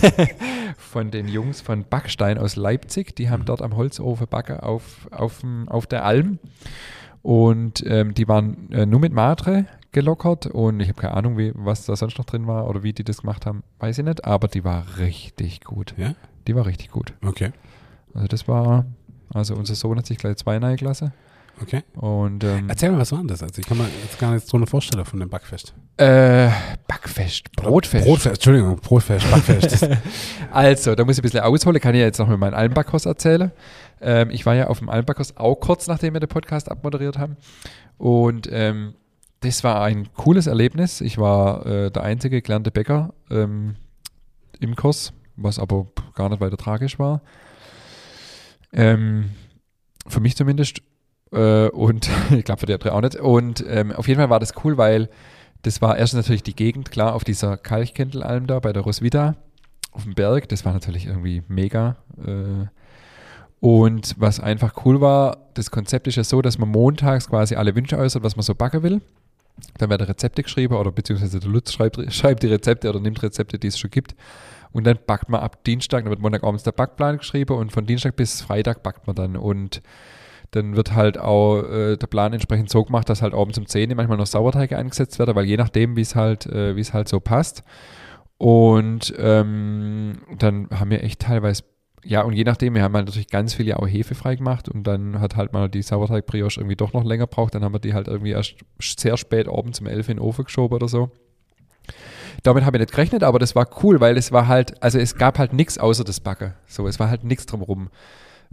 von 0.78 1.12
den 1.12 1.28
Jungs 1.28 1.62
von 1.62 1.84
Backstein 1.88 2.38
aus 2.40 2.56
Leipzig. 2.56 3.16
Die 3.16 3.30
haben 3.30 3.42
Mhm. 3.42 3.46
dort 3.46 3.62
am 3.62 3.76
Holzofen 3.78 4.28
backen 4.28 4.60
auf, 4.60 5.08
auf, 5.12 5.44
auf 5.68 5.86
der 5.86 6.06
Alm. 6.06 6.40
Und 7.22 7.84
ähm, 7.88 8.14
die 8.16 8.28
waren 8.28 8.72
äh, 8.72 8.86
nur 8.88 9.00
mit 9.00 9.14
Matre 9.14 9.66
gelockert 9.92 10.48
und 10.48 10.80
ich 10.82 10.90
habe 10.90 11.00
keine 11.00 11.14
Ahnung, 11.14 11.38
wie, 11.38 11.52
was 11.56 11.86
da 11.86 11.96
sonst 11.96 12.18
noch 12.18 12.26
drin 12.26 12.48
war 12.48 12.68
oder 12.68 12.84
wie 12.84 12.94
die 12.94 13.04
das 13.04 13.22
gemacht 13.22 13.46
haben, 13.46 13.64
weiß 13.80 13.98
ich 14.00 14.04
nicht, 14.04 14.26
aber 14.26 14.48
die 14.50 14.64
war 14.66 14.84
richtig 14.98 15.62
gut. 15.62 15.94
Ja? 15.98 16.16
Die 16.48 16.56
war 16.56 16.66
richtig 16.66 16.92
gut. 16.92 17.14
Okay. 17.26 17.52
Also 18.14 18.28
das 18.28 18.48
war, 18.48 18.86
also 19.34 19.56
unser 19.56 19.76
Sohn 19.76 19.98
hat 19.98 20.06
sich 20.06 20.18
gleich 20.18 20.36
zwei 20.38 20.60
neue 20.60 20.76
Klasse 20.76 21.14
Okay. 21.62 21.84
und 21.96 22.44
ähm, 22.44 22.66
Erzähl 22.70 22.92
mal, 22.92 23.00
was 23.00 23.12
war 23.12 23.20
denn 23.20 23.30
das? 23.30 23.42
Also 23.42 23.60
ich 23.60 23.66
kann 23.68 23.78
mir 23.78 23.88
jetzt 24.04 24.20
gar 24.20 24.34
nicht 24.34 24.48
so 24.48 24.58
eine 24.58 24.68
Vorstellung 24.68 25.06
von 25.06 25.20
dem 25.20 25.30
Backfest. 25.30 25.74
äh, 25.98 26.50
Backfest, 26.88 27.52
Brotfest. 27.54 28.06
Brotfest, 28.06 28.36
Entschuldigung, 28.36 28.76
Brotfest, 28.78 29.30
Backfest. 29.32 29.88
Also, 30.52 30.96
da 30.96 31.04
muss 31.06 31.16
ich 31.18 31.20
ein 31.20 31.24
bisschen 31.24 31.42
ausholen, 31.42 31.80
kann 31.82 31.94
ich 31.96 32.00
ja 32.00 32.06
jetzt 32.06 32.20
noch 32.20 32.28
mit 32.28 32.40
meinem 32.40 32.54
Almbackhaus 32.54 33.06
erzählen. 33.06 33.52
Ähm, 34.02 34.30
ich 34.30 34.46
war 34.46 34.56
ja 34.56 34.68
auf 34.68 34.80
dem 34.80 34.90
Almbackhaus 34.90 35.36
auch 35.38 35.56
kurz 35.56 35.88
nachdem 35.88 36.14
wir 36.14 36.20
den 36.20 36.30
Podcast 36.30 36.70
abmoderiert 36.70 37.18
haben. 37.18 37.38
Und 37.98 38.48
ähm, 38.52 38.96
das 39.42 39.64
war 39.64 39.82
ein 39.84 40.10
cooles 40.14 40.48
Erlebnis. 40.48 41.02
Ich 41.02 41.18
war 41.18 41.66
äh, 41.66 41.92
der 41.92 42.04
einzige 42.04 42.42
gelernte 42.42 42.72
Bäcker 42.72 43.14
ähm, 43.30 43.76
im 44.60 44.76
Kurs, 44.76 45.14
was 45.36 45.60
aber 45.60 45.88
gar 46.16 46.30
nicht 46.30 46.42
weiter 46.42 46.58
tragisch 46.58 47.00
war. 47.00 47.22
Ähm, 48.74 49.32
für 50.08 50.20
mich 50.20 50.36
zumindest. 50.36 50.82
Äh, 51.36 51.68
und 51.70 52.10
ich 52.32 52.46
glaube 52.46 52.62
für 52.62 52.66
die 52.66 52.74
andere 52.74 52.94
auch 52.94 53.02
nicht. 53.02 53.16
Und 53.18 53.64
ähm, 53.68 53.92
auf 53.92 54.08
jeden 54.08 54.20
Fall 54.20 54.30
war 54.30 54.40
das 54.40 54.54
cool, 54.64 54.78
weil 54.78 55.10
das 55.62 55.82
war 55.82 55.98
erstens 55.98 56.20
natürlich 56.20 56.44
die 56.44 56.56
Gegend, 56.56 56.92
klar, 56.92 57.14
auf 57.14 57.24
dieser 57.24 57.58
Kalchkentelalm 57.58 58.48
da 58.48 58.60
bei 58.60 58.72
der 58.72 58.84
Roswitha 58.84 59.36
auf 59.92 60.04
dem 60.04 60.14
Berg. 60.14 60.48
Das 60.50 60.64
war 60.64 60.74
natürlich 60.74 61.08
irgendwie 61.08 61.44
mega. 61.48 61.98
Äh, 62.24 62.68
und 63.60 64.16
was 64.18 64.40
einfach 64.40 64.86
cool 64.86 65.02
war, 65.02 65.38
das 65.56 65.72
Konzept 65.72 66.08
ist 66.08 66.18
ja 66.18 66.24
so, 66.24 66.42
dass 66.42 66.58
man 66.58 66.70
montags 66.70 67.30
quasi 67.30 67.56
alle 67.56 67.76
Wünsche 67.76 67.98
äußert, 67.98 68.24
was 68.24 68.36
man 68.36 68.44
so 68.44 68.54
backen 68.54 68.84
will. 68.84 69.02
Dann 69.78 69.90
werden 69.90 70.06
Rezepte 70.06 70.44
geschrieben 70.44 70.76
oder 70.76 70.92
beziehungsweise 70.92 71.40
der 71.40 71.50
Lutz 71.50 71.74
schreibt, 71.74 72.00
schreibt 72.14 72.44
die 72.44 72.48
Rezepte 72.48 72.90
oder 72.90 73.00
nimmt 73.00 73.24
Rezepte, 73.24 73.58
die 73.58 73.68
es 73.68 73.80
schon 73.80 73.90
gibt. 73.90 74.16
Und 74.72 74.84
dann 74.84 75.00
backt 75.08 75.30
man 75.30 75.40
ab 75.40 75.64
Dienstag, 75.64 76.04
dann 76.04 76.10
wird 76.10 76.20
Montagabends 76.20 76.64
der 76.64 76.74
Backplan 76.74 77.18
geschrieben 77.18 77.56
und 77.56 77.72
von 77.72 77.86
Dienstag 77.86 78.18
bis 78.18 78.42
Freitag 78.42 78.84
backt 78.84 79.08
man 79.08 79.16
dann. 79.16 79.38
Und 79.38 79.82
dann 80.56 80.76
wird 80.76 80.94
halt 80.94 81.18
auch 81.18 81.64
äh, 81.64 81.98
der 81.98 82.08
Plan 82.08 82.34
entsprechend 82.34 82.70
so 82.70 82.84
gemacht, 82.84 83.10
dass 83.10 83.22
halt 83.22 83.34
abends 83.34 83.58
um 83.58 83.66
10 83.66 83.90
Uhr 83.90 83.96
manchmal 83.96 84.18
noch 84.18 84.26
Sauerteige 84.26 84.78
eingesetzt 84.78 85.20
werden, 85.20 85.36
weil 85.36 85.46
je 85.46 85.58
nachdem, 85.58 85.96
wie 85.96 86.02
es 86.02 86.16
halt, 86.16 86.46
äh, 86.46 86.72
es 86.80 86.94
halt 86.94 87.10
so 87.10 87.20
passt. 87.20 87.64
Und 88.38 89.14
ähm, 89.18 90.20
dann 90.38 90.70
haben 90.72 90.90
wir 90.90 91.04
echt 91.04 91.22
teilweise, 91.22 91.64
ja, 92.04 92.22
und 92.22 92.34
je 92.34 92.44
nachdem, 92.44 92.76
wir 92.76 92.84
haben 92.84 92.94
halt 92.94 93.06
natürlich 93.06 93.30
ganz 93.30 93.54
viele 93.54 93.80
auch 93.80 93.88
Hefe 93.88 94.16
frei 94.16 94.36
gemacht 94.36 94.70
und 94.70 94.84
dann 94.84 95.20
hat 95.20 95.36
halt 95.36 95.54
mal 95.54 95.70
die 95.70 95.82
Sauerteig-Brioche 95.82 96.60
irgendwie 96.60 96.76
doch 96.76 96.94
noch 96.94 97.04
länger 97.04 97.28
braucht. 97.28 97.56
Dann 97.56 97.64
haben 97.64 97.74
wir 97.74 97.80
die 97.80 97.94
halt 97.94 98.08
irgendwie 98.08 98.32
erst 98.32 98.56
sehr 98.80 99.18
spät 99.18 99.48
abends 99.48 99.80
um 99.80 99.88
11 99.88 100.10
in 100.10 100.18
den 100.18 100.24
Ofen 100.24 100.46
geschoben 100.46 100.76
oder 100.76 100.88
so. 100.88 101.12
Damit 102.44 102.66
habe 102.66 102.78
ich 102.78 102.82
nicht 102.82 102.92
gerechnet, 102.92 103.24
aber 103.24 103.40
das 103.40 103.56
war 103.56 103.68
cool, 103.84 104.00
weil 104.00 104.18
es 104.18 104.32
war 104.32 104.48
halt, 104.48 104.82
also 104.84 105.00
es 105.00 105.16
gab 105.16 105.40
halt 105.40 105.54
nichts 105.54 105.78
außer 105.78 106.04
das 106.04 106.20
Backe. 106.20 106.56
So, 106.68 106.88
es 106.88 107.00
war 107.00 107.10
halt 107.10 107.24
nichts 107.24 107.46
drumherum. 107.46 107.90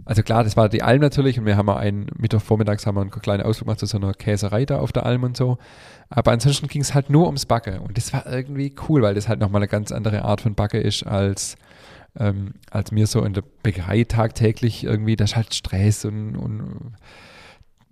Also 0.05 0.21
klar, 0.21 0.43
das 0.43 0.57
war 0.57 0.69
die 0.69 0.83
Alm 0.83 1.01
natürlich 1.01 1.39
und 1.39 1.45
wir 1.45 1.55
haben 1.55 1.69
einen, 1.69 2.07
Mittwochvormittags 2.17 2.85
haben 2.85 2.95
wir 2.95 3.01
einen 3.01 3.11
kleinen 3.11 3.43
Ausflug 3.43 3.67
gemacht 3.67 3.79
zu 3.79 3.85
so 3.85 3.97
einer 3.97 4.13
Käserei 4.13 4.65
da 4.65 4.79
auf 4.79 4.91
der 4.91 5.05
Alm 5.05 5.23
und 5.23 5.37
so. 5.37 5.57
Aber 6.09 6.31
ansonsten 6.31 6.67
ging 6.67 6.81
es 6.81 6.93
halt 6.93 7.09
nur 7.09 7.25
ums 7.25 7.45
Backe 7.45 7.79
und 7.81 7.97
das 7.97 8.11
war 8.11 8.25
irgendwie 8.27 8.75
cool, 8.89 9.01
weil 9.01 9.15
das 9.15 9.29
halt 9.29 9.39
nochmal 9.39 9.61
eine 9.61 9.69
ganz 9.69 9.91
andere 9.91 10.23
Art 10.23 10.41
von 10.41 10.55
Backe 10.55 10.79
ist 10.79 11.03
als, 11.03 11.55
ähm, 12.19 12.55
als 12.69 12.91
mir 12.91 13.07
so 13.07 13.23
in 13.23 13.33
der 13.33 13.43
Bäckerei 13.63 14.03
tagtäglich 14.03 14.83
irgendwie, 14.83 15.15
da 15.15 15.23
ist 15.23 15.35
halt 15.35 15.53
Stress 15.53 16.03
und, 16.03 16.35
und 16.35 16.93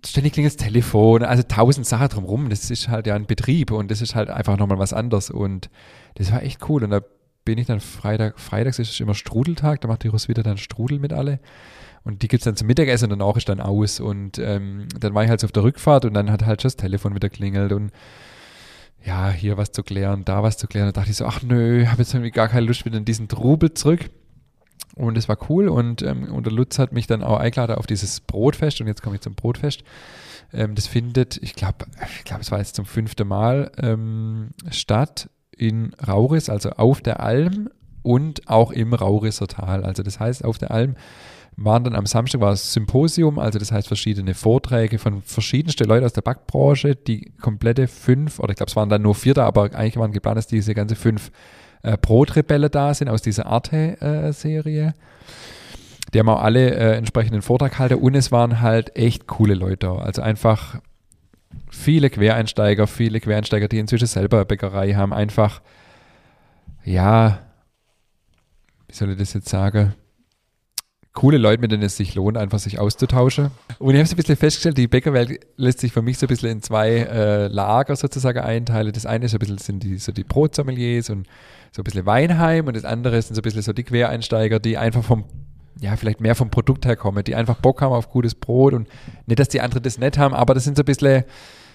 ständig 0.04 0.34
klingelt 0.34 0.54
das 0.54 0.64
Telefon, 0.64 1.22
also 1.22 1.42
tausend 1.42 1.86
Sachen 1.86 2.08
drumherum. 2.08 2.50
Das 2.50 2.70
ist 2.70 2.88
halt 2.88 3.06
ja 3.06 3.14
ein 3.14 3.26
Betrieb 3.26 3.70
und 3.70 3.90
das 3.90 4.02
ist 4.02 4.14
halt 4.14 4.28
einfach 4.28 4.58
nochmal 4.58 4.78
was 4.78 4.92
anderes 4.92 5.30
und 5.30 5.70
das 6.16 6.30
war 6.30 6.42
echt 6.42 6.68
cool 6.68 6.84
und 6.84 6.90
da 6.90 7.00
bin 7.44 7.58
ich 7.58 7.66
dann 7.66 7.80
Freitag, 7.80 8.38
freitags 8.38 8.78
ist 8.78 8.90
es 8.90 9.00
immer 9.00 9.14
Strudeltag, 9.14 9.80
da 9.80 9.88
macht 9.88 10.04
die 10.04 10.08
Roswitha 10.08 10.42
dann 10.42 10.58
Strudel 10.58 10.98
mit 10.98 11.12
alle. 11.12 11.40
Und 12.04 12.22
die 12.22 12.28
gibt 12.28 12.40
es 12.40 12.44
dann 12.44 12.56
zum 12.56 12.66
Mittagessen 12.66 13.12
und 13.12 13.18
danach 13.18 13.36
ist 13.36 13.48
dann 13.48 13.60
aus. 13.60 14.00
Und 14.00 14.38
ähm, 14.38 14.88
dann 14.98 15.14
war 15.14 15.24
ich 15.24 15.30
halt 15.30 15.40
so 15.40 15.46
auf 15.46 15.52
der 15.52 15.62
Rückfahrt 15.62 16.04
und 16.04 16.14
dann 16.14 16.30
hat 16.30 16.44
halt 16.44 16.62
schon 16.62 16.68
das 16.68 16.76
Telefon 16.76 17.14
wieder 17.14 17.28
klingelt 17.28 17.72
und 17.72 17.92
ja, 19.04 19.30
hier 19.30 19.56
was 19.56 19.72
zu 19.72 19.82
klären, 19.82 20.24
da 20.24 20.42
was 20.42 20.58
zu 20.58 20.66
klären. 20.66 20.86
Da 20.86 20.92
dachte 20.92 21.10
ich 21.10 21.16
so, 21.16 21.26
ach 21.26 21.42
nö, 21.42 21.86
habe 21.86 22.02
jetzt 22.02 22.14
irgendwie 22.14 22.30
gar 22.30 22.48
keine 22.48 22.66
Lust 22.66 22.84
wieder 22.84 22.98
in 22.98 23.04
diesen 23.04 23.28
Trubel 23.28 23.74
zurück. 23.74 24.10
Und 24.94 25.16
es 25.16 25.28
war 25.28 25.38
cool 25.48 25.68
und, 25.68 26.02
ähm, 26.02 26.24
und 26.32 26.44
der 26.44 26.52
Lutz 26.52 26.78
hat 26.78 26.92
mich 26.92 27.06
dann 27.06 27.22
auch 27.22 27.38
eingeladen 27.38 27.76
auf 27.76 27.86
dieses 27.86 28.20
Brotfest 28.20 28.80
und 28.80 28.88
jetzt 28.88 29.02
komme 29.02 29.16
ich 29.16 29.22
zum 29.22 29.34
Brotfest. 29.34 29.84
Ähm, 30.52 30.74
das 30.74 30.86
findet, 30.86 31.38
ich 31.38 31.54
glaube, 31.54 31.86
ich 32.18 32.24
glaube, 32.24 32.42
es 32.42 32.50
war 32.50 32.58
jetzt 32.58 32.76
zum 32.76 32.84
fünften 32.84 33.26
Mal 33.26 33.72
ähm, 33.78 34.50
statt 34.70 35.30
in 35.56 35.94
Rauris, 36.06 36.50
also 36.50 36.70
auf 36.70 37.00
der 37.00 37.20
Alm 37.20 37.70
und 38.02 38.48
auch 38.48 38.70
im 38.70 38.92
Rauriser 38.92 39.46
Tal. 39.46 39.84
Also 39.84 40.02
das 40.02 40.20
heißt, 40.20 40.44
auf 40.44 40.58
der 40.58 40.72
Alm 40.72 40.96
waren 41.56 41.84
dann 41.84 41.94
am 41.94 42.06
Samstag 42.06 42.40
war 42.40 42.52
es 42.52 42.72
Symposium, 42.72 43.38
also 43.38 43.58
das 43.58 43.72
heißt 43.72 43.86
verschiedene 43.86 44.34
Vorträge 44.34 44.98
von 44.98 45.22
verschiedensten 45.22 45.84
Leuten 45.86 46.04
aus 46.04 46.12
der 46.12 46.22
Backbranche, 46.22 46.96
die 46.96 47.32
komplette 47.40 47.88
fünf, 47.88 48.38
oder 48.38 48.50
ich 48.50 48.56
glaube 48.56 48.70
es 48.70 48.76
waren 48.76 48.88
dann 48.88 49.02
nur 49.02 49.14
vier 49.14 49.34
da, 49.34 49.46
aber 49.46 49.64
eigentlich 49.74 49.96
waren 49.96 50.12
geplant, 50.12 50.38
dass 50.38 50.46
diese 50.46 50.74
ganze 50.74 50.96
fünf 50.96 51.30
äh, 51.82 51.98
Brotrebelle 51.98 52.70
da 52.70 52.94
sind 52.94 53.08
aus 53.08 53.22
dieser 53.22 53.46
Arte-Serie. 53.46 54.94
die 56.12 56.18
haben 56.18 56.28
auch 56.28 56.42
alle 56.42 56.70
äh, 56.74 56.96
entsprechenden 56.96 57.42
Vortrag 57.42 57.72
gehalten 57.72 57.94
und 57.94 58.14
es 58.14 58.32
waren 58.32 58.60
halt 58.60 58.96
echt 58.96 59.26
coole 59.26 59.54
Leute. 59.54 59.90
Also 59.90 60.22
einfach 60.22 60.80
viele 61.70 62.10
Quereinsteiger, 62.10 62.86
viele 62.86 63.20
Quereinsteiger, 63.20 63.68
die 63.68 63.78
inzwischen 63.78 64.06
selber 64.06 64.44
Bäckerei 64.44 64.92
haben, 64.94 65.12
einfach, 65.12 65.62
ja, 66.84 67.40
wie 68.88 68.94
soll 68.94 69.10
ich 69.10 69.18
das 69.18 69.32
jetzt 69.32 69.48
sagen? 69.48 69.94
Coole 71.12 71.36
Leute, 71.36 71.60
mit 71.60 71.70
denen 71.70 71.82
es 71.82 71.96
sich 71.96 72.14
lohnt, 72.14 72.38
einfach 72.38 72.58
sich 72.58 72.78
auszutauschen. 72.78 73.50
Und 73.78 73.94
ich 73.94 73.98
habe 73.98 74.08
so 74.08 74.14
ein 74.14 74.16
bisschen 74.16 74.36
festgestellt, 74.36 74.78
die 74.78 74.86
Bäckerwelt 74.86 75.40
lässt 75.56 75.80
sich 75.80 75.92
für 75.92 76.00
mich 76.00 76.16
so 76.16 76.24
ein 76.24 76.28
bisschen 76.28 76.50
in 76.50 76.62
zwei 76.62 76.88
äh, 76.88 77.48
Lager 77.48 77.96
sozusagen 77.96 78.38
einteilen. 78.38 78.92
Das 78.92 79.04
eine 79.04 79.26
ist 79.26 79.32
so 79.32 79.36
ein 79.36 79.40
bisschen 79.40 79.58
sind 79.58 79.82
die, 79.82 79.98
so 79.98 80.10
die 80.10 80.24
Brotsommeliers 80.24 81.10
und 81.10 81.26
so 81.70 81.82
ein 81.82 81.84
bisschen 81.84 82.06
Weinheim 82.06 82.66
und 82.66 82.76
das 82.76 82.86
andere 82.86 83.20
sind 83.20 83.34
so 83.34 83.40
ein 83.40 83.42
bisschen 83.42 83.62
so 83.62 83.74
die 83.74 83.84
Quereinsteiger, 83.84 84.58
die 84.58 84.78
einfach 84.78 85.04
vom, 85.04 85.24
ja, 85.80 85.96
vielleicht 85.96 86.22
mehr 86.22 86.34
vom 86.34 86.50
Produkt 86.50 86.86
her 86.86 86.96
kommen, 86.96 87.22
die 87.24 87.34
einfach 87.34 87.56
Bock 87.56 87.82
haben 87.82 87.92
auf 87.92 88.10
gutes 88.10 88.34
Brot 88.34 88.72
und 88.72 88.88
nicht, 89.26 89.38
dass 89.38 89.48
die 89.48 89.60
anderen 89.60 89.82
das 89.82 89.98
nicht 89.98 90.16
haben, 90.16 90.34
aber 90.34 90.54
das 90.54 90.64
sind 90.64 90.76
so 90.76 90.82
ein 90.82 90.86
bisschen, 90.86 91.24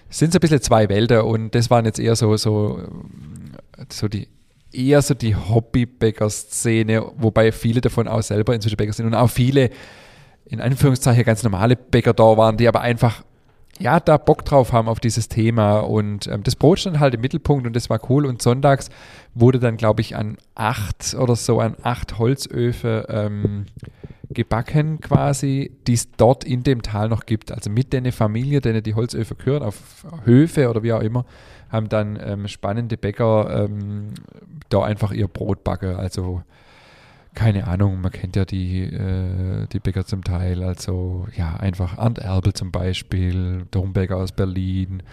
sind 0.10 0.34
so 0.34 0.38
ein 0.38 0.42
bisschen 0.42 0.62
zwei 0.62 0.90
Welten 0.90 1.22
und 1.22 1.54
das 1.54 1.70
waren 1.70 1.86
jetzt 1.86 2.00
eher 2.00 2.16
so, 2.16 2.38
so, 2.38 2.82
so 3.92 4.08
die 4.08 4.28
eher 4.72 5.02
so 5.02 5.14
die 5.14 5.36
Hobbybäcker-Szene, 5.36 7.12
wobei 7.18 7.52
viele 7.52 7.82
davon 7.82 8.08
auch 8.08 8.22
selber 8.22 8.54
inzwischen 8.54 8.78
Bäcker 8.78 8.94
sind 8.94 9.06
und 9.06 9.16
auch 9.16 9.30
viele, 9.30 9.70
in 10.46 10.62
Anführungszeichen, 10.62 11.24
ganz 11.24 11.44
normale 11.44 11.76
Bäcker 11.76 12.14
da 12.14 12.38
waren, 12.38 12.58
die 12.58 12.68
aber 12.68 12.82
einfach, 12.82 13.24
ja, 13.80 14.00
da 14.00 14.18
Bock 14.18 14.44
drauf 14.46 14.74
haben 14.74 14.88
auf 14.88 15.00
dieses 15.00 15.30
Thema. 15.30 15.80
Und 15.80 16.28
ähm, 16.28 16.44
das 16.44 16.56
Brot 16.56 16.80
stand 16.80 17.00
halt 17.00 17.14
im 17.14 17.22
Mittelpunkt 17.22 17.68
und 17.68 17.76
das 17.76 17.90
war 17.90 18.00
cool. 18.10 18.26
Und 18.26 18.42
sonntags 18.42 18.90
wurde 19.36 19.60
dann, 19.60 19.78
glaube 19.78 20.02
ich, 20.02 20.16
an 20.16 20.38
acht 20.56 21.16
oder 21.16 21.36
so, 21.36 21.60
an 21.60 21.76
acht 21.84 22.18
Holzöfen 22.18 23.04
ähm, 23.10 23.66
gebacken 24.30 25.00
quasi, 25.00 25.72
die 25.88 25.94
es 25.94 26.12
dort 26.12 26.44
in 26.44 26.64
dem 26.64 26.82
Tal 26.82 27.10
noch 27.10 27.26
gibt. 27.26 27.52
Also 27.52 27.70
mit 27.70 27.94
den 27.94 28.12
Familie, 28.12 28.62
denen 28.62 28.84
die 28.84 28.96
Holzöfen 28.96 29.38
gehören, 29.38 29.64
auf 29.64 30.06
Höfe 30.26 30.70
oder 30.70 30.84
wie 30.84 30.94
auch 30.94 31.02
immer, 31.02 31.26
haben 31.70 31.90
dann 31.90 32.20
ähm, 32.22 32.48
spannende 32.48 32.98
Bäcker 32.98 33.66
ähm, 33.66 34.14
da 34.70 34.84
einfach 34.84 35.12
ihr 35.12 35.28
Brot 35.28 35.64
backen. 35.64 35.96
Also 35.96 36.44
keine 37.38 37.68
Ahnung, 37.68 38.02
man 38.02 38.12
kennt 38.12 38.36
ja 38.36 38.46
die, 38.46 38.84
äh, 38.84 39.68
die 39.72 39.80
Bäcker 39.80 40.06
zum 40.06 40.24
Teil. 40.24 40.64
Also 40.64 41.28
ja, 41.36 41.56
einfach 41.56 41.98
Arndt 41.98 42.18
Erbel 42.18 42.54
zum 42.54 42.72
Beispiel, 42.72 43.68
Dombecker 43.70 44.18
aus 44.18 44.32
Berlin. 44.32 45.04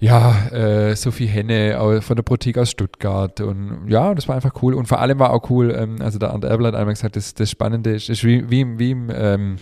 Ja, 0.00 0.48
äh, 0.48 0.94
Sophie 0.96 1.26
Henne 1.26 2.00
von 2.02 2.16
der 2.16 2.22
Boutique 2.22 2.58
aus 2.58 2.70
Stuttgart 2.70 3.40
und 3.40 3.88
ja, 3.88 4.14
das 4.14 4.28
war 4.28 4.36
einfach 4.36 4.62
cool 4.62 4.74
und 4.74 4.86
vor 4.86 5.00
allem 5.00 5.18
war 5.18 5.32
auch 5.32 5.50
cool, 5.50 5.74
ähm, 5.76 5.96
also 6.00 6.20
der 6.20 6.30
Arndt 6.30 6.44
Erbel 6.44 6.68
hat 6.68 6.74
einmal 6.76 6.94
gesagt, 6.94 7.16
das, 7.16 7.34
das 7.34 7.50
Spannende 7.50 7.90
ist, 7.90 8.08
ist 8.08 8.22
wie, 8.22 8.48
wie, 8.48 8.78
wie, 8.78 8.92
im, 8.92 9.10
ähm, 9.12 9.56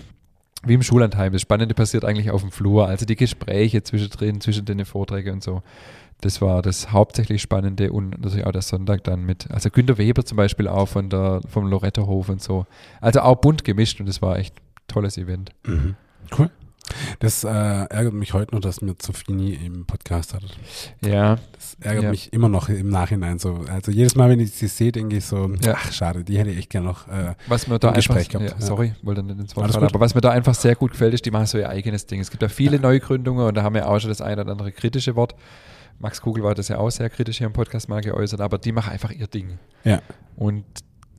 wie 0.67 0.75
im 0.75 0.83
Schullandheim. 0.83 1.33
Das 1.33 1.43
Spannende 1.43 1.75
passiert 1.75 2.05
eigentlich 2.05 2.31
auf 2.31 2.43
dem 2.43 2.51
Flur. 2.51 2.87
Also 2.87 3.07
die 3.07 3.17
Gespräche 3.17 3.83
zwischendrin, 3.83 4.41
zwischen 4.41 4.65
den 4.65 4.85
Vorträgen 4.85 5.35
und 5.35 5.43
so. 5.43 5.63
Das 6.21 6.41
war 6.41 6.63
das 6.63 6.93
hauptsächlich 6.93 7.43
Spannende 7.43 7.93
und 7.93 8.23
natürlich 8.23 8.47
auch 8.47 8.53
der 8.53 8.63
Sonntag 8.63 9.05
dann 9.05 9.25
mit, 9.25 9.51
also 9.51 9.69
Günter 9.69 9.99
Weber 9.99 10.25
zum 10.25 10.37
Beispiel 10.37 10.67
auch 10.67 10.87
von 10.87 11.11
der, 11.11 11.41
vom 11.49 11.67
Lorettohof 11.67 12.29
und 12.31 12.43
so. 12.43 12.67
Also 13.01 13.21
auch 13.21 13.37
bunt 13.37 13.65
gemischt 13.65 14.01
und 14.01 14.07
das 14.07 14.23
war 14.23 14.39
echt 14.39 14.55
ein 14.57 14.63
tolles 14.89 15.19
Event. 15.19 15.51
Mhm. 15.67 15.95
Cool. 16.37 16.51
Das 17.19 17.45
äh, 17.45 17.49
ärgert 17.49 18.15
mich 18.15 18.33
heute 18.33 18.55
noch, 18.55 18.61
dass 18.61 18.81
mir 18.81 18.95
nie 19.29 19.55
im 19.55 19.87
Podcast 19.87 20.35
hattet. 20.35 20.57
Ja. 21.05 21.37
Das 21.53 21.77
ärgert 21.81 22.05
Ja. 22.05 22.11
mich 22.11 22.33
immer 22.33 22.49
noch 22.49 22.69
im 22.69 22.89
Nachhinein 22.89 23.39
so. 23.39 23.65
Also 23.71 23.91
jedes 23.91 24.15
Mal, 24.15 24.31
wenn 24.31 24.41
ich 24.41 24.53
sie 24.53 24.69
sehe, 24.69 24.93
denke 24.93 25.17
ich 25.17 25.25
so, 25.25 25.51
Ja. 25.63 25.75
ach 25.77 25.93
schade, 25.93 26.25
die 26.25 26.39
hätte 26.39 26.51
ich 26.51 26.59
echt 26.59 26.71
gerne 26.71 26.87
noch. 26.87 27.09
Äh, 27.09 27.35
Was 27.49 27.67
mir 27.67 27.79
da 27.79 27.89
einfach, 27.89 27.97
Gespräch 27.97 28.29
gehabt, 28.29 28.51
ja, 28.51 28.65
sorry, 28.67 28.95
wollte 29.03 29.23
nicht 29.23 29.39
ins 29.39 29.57
Wort 29.57 29.73
fallen, 29.73 29.85
aber 29.85 30.01
was 30.01 30.15
mir 30.15 30.21
da 30.21 30.31
einfach 30.31 30.55
sehr 30.55 30.75
gut 30.77 30.93
gefällt, 30.93 31.15
ist, 31.15 31.25
die 31.27 31.31
machen 31.31 31.47
so 31.47 31.59
ihr 31.59 31.69
eigenes 31.69 32.07
Ding. 32.07 32.21
Es 32.21 32.31
gibt 32.31 32.43
da 32.43 32.49
viele 32.49 32.79
Neugründungen 32.79 33.47
und 33.47 33.55
da 33.57 33.63
haben 33.63 33.75
wir 33.75 33.89
auch 33.89 33.99
schon 33.99 34.11
das 34.11 34.21
eine 34.21 34.43
oder 34.43 34.53
andere 34.53 34.73
kritische 34.73 35.17
Wort. 35.17 35.35
Max 35.99 36.21
Kugel 36.21 36.45
war 36.45 36.55
das 36.55 36.69
ja 36.69 36.79
auch 36.79 36.91
sehr 36.91 37.09
kritisch 37.11 37.39
hier 37.39 37.47
im 37.47 37.53
Podcast 37.55 37.89
mal 37.89 38.01
geäußert, 38.03 38.41
aber 38.41 38.59
die 38.59 38.73
machen 38.73 38.93
einfach 38.93 39.11
ihr 39.13 39.27
Ding. 39.27 39.59
ja. 39.85 40.01
Und 40.37 40.65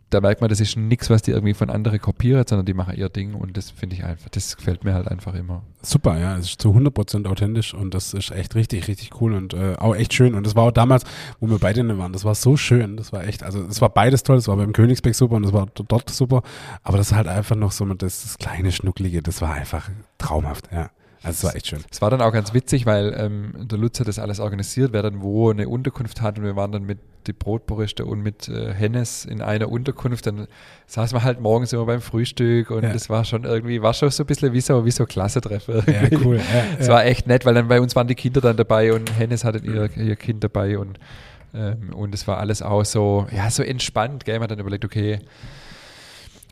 da 0.09 0.21
merkt 0.21 0.39
man, 0.39 0.49
das 0.49 0.61
ist 0.61 0.77
nichts, 0.77 1.09
was 1.09 1.21
die 1.21 1.31
irgendwie 1.31 1.53
von 1.53 1.69
anderen 1.69 1.99
kopieren, 1.99 2.45
sondern 2.47 2.65
die 2.65 2.73
machen 2.73 2.95
ihr 2.95 3.09
Ding 3.09 3.33
und 3.33 3.57
das 3.57 3.71
finde 3.71 3.95
ich 3.95 4.05
einfach, 4.05 4.29
das 4.29 4.55
gefällt 4.55 4.83
mir 4.85 4.93
halt 4.93 5.07
einfach 5.07 5.33
immer. 5.33 5.63
Super, 5.81 6.17
ja, 6.17 6.37
es 6.37 6.45
ist 6.45 6.61
zu 6.61 6.69
100% 6.69 7.27
authentisch 7.27 7.73
und 7.73 7.93
das 7.93 8.13
ist 8.13 8.31
echt 8.31 8.55
richtig, 8.55 8.87
richtig 8.87 9.21
cool 9.21 9.33
und 9.33 9.53
äh, 9.53 9.75
auch 9.77 9.95
echt 9.95 10.13
schön. 10.13 10.33
Und 10.33 10.45
das 10.45 10.55
war 10.55 10.63
auch 10.63 10.71
damals, 10.71 11.03
wo 11.39 11.49
wir 11.49 11.59
beide 11.59 11.77
waren, 11.97 12.13
das 12.13 12.23
war 12.23 12.35
so 12.35 12.55
schön, 12.55 12.95
das 12.97 13.11
war 13.11 13.25
echt, 13.25 13.43
also 13.43 13.63
es 13.65 13.81
war 13.81 13.89
beides 13.89 14.23
toll, 14.23 14.37
es 14.37 14.47
war 14.47 14.55
beim 14.55 14.73
Königsberg 14.73 15.13
super 15.13 15.35
und 15.35 15.43
es 15.43 15.53
war 15.53 15.67
dort 15.73 16.09
super, 16.09 16.41
aber 16.83 16.97
das 16.97 17.11
ist 17.11 17.15
halt 17.15 17.27
einfach 17.27 17.55
noch 17.55 17.71
so 17.71 17.85
das, 17.85 18.23
das 18.23 18.37
kleine 18.37 18.71
Schnucklige, 18.71 19.21
das 19.21 19.41
war 19.41 19.53
einfach 19.53 19.89
traumhaft, 20.17 20.69
ja. 20.71 20.89
Also 21.23 21.29
es 21.39 21.43
war 21.43 21.55
echt 21.55 21.67
schön. 21.67 21.79
Es 21.91 22.01
war 22.01 22.09
dann 22.09 22.21
auch 22.21 22.31
ganz 22.31 22.53
witzig, 22.53 22.85
weil 22.85 23.13
ähm, 23.17 23.67
der 23.67 23.77
Lutz 23.77 23.99
hat 23.99 24.07
das 24.07 24.19
alles 24.19 24.39
organisiert, 24.39 24.93
wer 24.93 25.01
dann 25.03 25.21
wo 25.21 25.49
eine 25.49 25.67
Unterkunft 25.67 26.21
hat 26.21 26.37
und 26.37 26.45
wir 26.45 26.55
waren 26.55 26.71
dann 26.71 26.83
mit 26.85 26.99
die 27.25 27.33
Brotberichte 27.33 28.05
und 28.05 28.21
mit 28.21 28.47
äh, 28.47 28.73
Hennes 28.73 29.25
in 29.25 29.41
einer 29.41 29.69
Unterkunft. 29.69 30.27
Dann 30.27 30.47
saßen 30.85 31.17
wir 31.17 31.23
halt 31.23 31.41
morgens 31.41 31.73
immer 31.73 31.85
beim 31.85 31.99
Frühstück 32.01 32.71
und 32.71 32.83
Ja. 32.83 32.93
das 32.93 33.09
war 33.09 33.25
schon 33.25 33.43
irgendwie, 33.43 33.81
war 33.81 33.93
schon 33.93 34.09
so 34.11 34.23
ein 34.23 34.27
bisschen 34.27 34.53
wie 34.53 34.61
so, 34.61 34.85
wie 34.85 34.91
so 34.91 35.05
Klassetreffen. 35.05 35.81
Ja, 35.87 36.17
cool. 36.23 36.39
Es 36.79 36.87
ja. 36.87 36.93
war 36.93 37.05
echt 37.05 37.27
nett, 37.27 37.45
weil 37.45 37.53
dann 37.53 37.67
bei 37.67 37.81
uns 37.81 37.95
waren 37.95 38.07
die 38.07 38.15
Kinder 38.15 38.39
dann 38.39 38.55
dabei 38.55 38.93
und 38.93 39.17
Hennes 39.17 39.43
hatte 39.43 39.59
ihr, 39.59 39.89
ihr 39.97 40.15
Kind 40.15 40.43
dabei 40.43 40.77
und 40.77 40.99
ähm, 41.53 41.93
und 41.93 42.13
es 42.13 42.27
war 42.27 42.37
alles 42.37 42.61
auch 42.61 42.83
so, 42.83 43.25
ja, 43.35 43.49
so 43.49 43.63
entspannt, 43.63 44.25
gell? 44.25 44.35
Man 44.35 44.43
hat 44.43 44.51
dann 44.51 44.59
überlegt, 44.59 44.83
okay, 44.85 45.19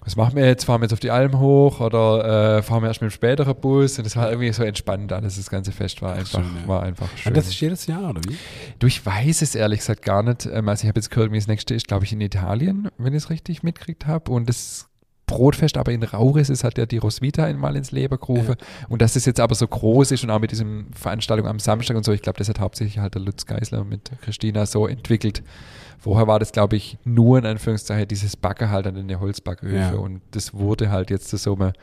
was 0.06 0.16
machen 0.16 0.36
wir 0.36 0.46
jetzt? 0.46 0.66
Fahren 0.66 0.82
wir 0.82 0.86
jetzt 0.86 0.94
auf 0.94 1.00
die 1.00 1.10
Alm 1.10 1.40
hoch 1.40 1.80
oder 1.80 2.58
äh, 2.58 2.62
fahren 2.62 2.84
wir 2.84 2.88
erst 2.88 3.02
mit 3.02 3.12
dem 3.12 3.14
späteren 3.14 3.56
Bus? 3.56 3.98
Und 3.98 4.06
es 4.06 4.16
war 4.16 4.30
irgendwie 4.30 4.54
so 4.54 4.64
entspannt 4.64 5.12
alles, 5.12 5.36
das 5.36 5.50
ganze 5.50 5.72
Fest 5.72 6.02
war 6.04 6.14
einfach, 6.14 6.44
schön, 6.44 6.58
ja. 6.62 6.68
war 6.68 6.84
einfach 6.84 7.10
schön. 7.18 7.32
Und 7.32 7.38
das 7.38 7.48
ist 7.48 7.60
jedes 7.60 7.88
Jahr, 7.88 8.12
oder 8.12 8.22
wie? 8.28 8.38
du, 8.78 8.88
ich 8.88 9.04
weiß 9.04 9.42
es 9.42 9.56
ehrlich 9.56 9.80
gesagt 9.80 10.04
gar 10.04 10.22
nicht. 10.22 10.46
Ähm, 10.46 10.70
also 10.70 10.84
ich 10.84 10.88
habe 10.88 11.00
jetzt 11.00 11.10
gehört, 11.10 11.32
wie 11.32 11.38
das 11.38 11.48
nächste 11.48 11.74
ist, 11.74 11.88
glaube 11.88 12.06
ich, 12.06 12.14
in 12.14 12.22
Italien, 12.22 12.88
wenn 13.00 13.14
ich 13.14 13.24
es 13.24 13.30
richtig 13.32 13.64
mitgekriegt 13.64 14.06
habe. 14.06 14.32
Und 14.32 14.48
das 14.48 14.88
Brotfest 15.26 15.78
aber 15.78 15.92
in 15.92 16.04
Rauris 16.04 16.50
ist, 16.50 16.64
hat 16.64 16.78
ja 16.78 16.86
die 16.86 16.98
Roswitha 16.98 17.44
einmal 17.44 17.76
ins 17.76 17.92
Leben 17.92 18.18
gerufen. 18.20 18.56
Und 18.90 19.02
dass 19.02 19.16
es 19.16 19.26
jetzt 19.26 19.40
aber 19.40 19.56
so 19.56 19.68
groß 19.68 20.12
ist 20.12 20.24
und 20.24 20.30
auch 20.30 20.40
mit 20.40 20.52
diesem 20.52 20.88
Veranstaltung 20.94 21.48
am 21.48 21.60
Samstag 21.60 21.98
und 21.98 22.06
so, 22.06 22.12
ich 22.12 22.22
glaube, 22.22 22.38
das 22.38 22.50
hat 22.50 22.60
hauptsächlich 22.60 23.00
halt 23.00 23.16
der 23.16 23.22
Lutz 23.22 23.46
Geisler 23.46 23.84
mit 23.84 24.12
Christina 24.22 24.66
so 24.66 24.88
entwickelt. 24.88 25.44
Vorher 25.98 26.28
war 26.28 26.38
das, 26.40 26.52
glaube 26.52 26.76
ich, 26.76 26.98
nur 27.04 27.40
in 27.40 27.46
Anführungszeichen 27.46 28.08
dieses 28.08 28.36
Backen 28.36 28.70
halt 28.70 28.86
an 28.86 28.96
den 28.96 29.20
Holzbacköfen. 29.20 29.76
Ja. 29.76 29.96
Und 29.96 30.22
das 30.32 30.54
wurde 30.54 30.92
halt 30.92 31.10
jetzt 31.10 31.30
so 31.30 31.56
einem 31.56 31.74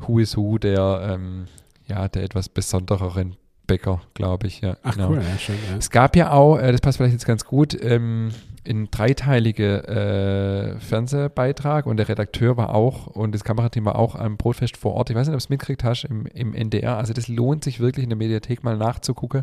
Who 0.00 0.18
is 0.18 0.36
Who 0.36 0.58
der, 0.58 1.08
ähm, 1.12 1.46
ja, 1.86 2.08
der 2.08 2.24
etwas 2.24 2.48
besondereren 2.48 3.36
Bäcker, 3.68 4.00
glaube 4.14 4.48
ich. 4.48 4.60
Ja, 4.62 4.76
Ach 4.82 4.94
genau. 4.94 5.10
cool, 5.10 5.22
ja, 5.22 5.38
schön. 5.38 5.56
Ja. 5.70 5.76
Es 5.76 5.90
gab 5.90 6.16
ja 6.16 6.32
auch, 6.32 6.58
äh, 6.58 6.72
das 6.72 6.80
passt 6.80 6.98
vielleicht 6.98 7.12
jetzt 7.12 7.26
ganz 7.26 7.44
gut, 7.44 7.76
ähm, 7.80 8.30
ein 8.68 8.90
dreiteilige 8.90 9.88
äh, 9.88 10.80
Fernsehbeitrag 10.80 11.86
und 11.86 11.96
der 11.96 12.08
Redakteur 12.08 12.56
war 12.56 12.74
auch 12.74 13.06
und 13.06 13.34
das 13.34 13.44
Kamerateam 13.44 13.84
war 13.84 13.96
auch 13.96 14.14
am 14.14 14.36
Brotfest 14.36 14.76
vor 14.76 14.94
Ort. 14.94 15.10
Ich 15.10 15.16
weiß 15.16 15.26
nicht, 15.26 15.34
ob 15.34 15.40
es 15.40 15.48
mitgekriegt 15.48 15.84
hast 15.84 16.04
im, 16.04 16.26
im 16.26 16.54
NDR. 16.54 16.96
Also 16.96 17.12
das 17.12 17.28
lohnt 17.28 17.64
sich 17.64 17.80
wirklich 17.80 18.04
in 18.04 18.10
der 18.10 18.18
Mediathek 18.18 18.62
mal 18.62 18.76
nachzugucken. 18.76 19.42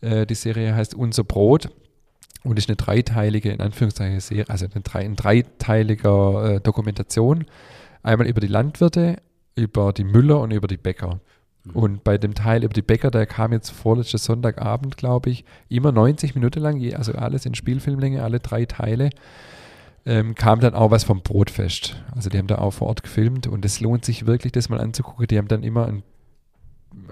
Äh, 0.00 0.26
die 0.26 0.34
Serie 0.34 0.74
heißt 0.74 0.94
Unser 0.94 1.24
Brot 1.24 1.70
und 2.44 2.58
ist 2.58 2.68
eine 2.68 2.76
dreiteilige, 2.76 3.50
in 3.50 3.60
Anführungszeichen, 3.60 4.20
Serie, 4.20 4.48
also 4.48 4.66
eine, 4.66 4.82
drei, 4.82 5.04
ein 5.04 5.16
dreiteiliger 5.16 6.56
äh, 6.56 6.60
Dokumentation. 6.60 7.46
Einmal 8.02 8.26
über 8.26 8.40
die 8.40 8.46
Landwirte, 8.46 9.16
über 9.54 9.92
die 9.92 10.04
Müller 10.04 10.40
und 10.40 10.52
über 10.52 10.68
die 10.68 10.76
Bäcker. 10.76 11.20
Und 11.74 12.04
bei 12.04 12.18
dem 12.18 12.34
Teil 12.34 12.64
über 12.64 12.72
die 12.72 12.82
Bäcker, 12.82 13.10
der 13.10 13.26
kam 13.26 13.52
jetzt 13.52 13.70
vorletztes 13.70 14.24
Sonntagabend, 14.24 14.96
glaube 14.96 15.30
ich, 15.30 15.44
immer 15.68 15.92
90 15.92 16.34
Minuten 16.34 16.60
lang, 16.60 16.94
also 16.94 17.12
alles 17.12 17.46
in 17.46 17.54
Spielfilmlänge, 17.54 18.22
alle 18.22 18.40
drei 18.40 18.64
Teile, 18.64 19.10
ähm, 20.06 20.34
kam 20.34 20.60
dann 20.60 20.74
auch 20.74 20.90
was 20.90 21.04
vom 21.04 21.20
Brotfest. 21.20 22.02
Also 22.14 22.30
die 22.30 22.38
haben 22.38 22.46
da 22.46 22.58
auch 22.58 22.72
vor 22.72 22.88
Ort 22.88 23.02
gefilmt 23.02 23.46
und 23.46 23.64
es 23.64 23.80
lohnt 23.80 24.04
sich 24.04 24.26
wirklich, 24.26 24.52
das 24.52 24.68
mal 24.68 24.80
anzugucken. 24.80 25.26
Die 25.26 25.36
haben 25.36 25.48
dann 25.48 25.62
immer 25.62 25.86
ein, 25.86 26.02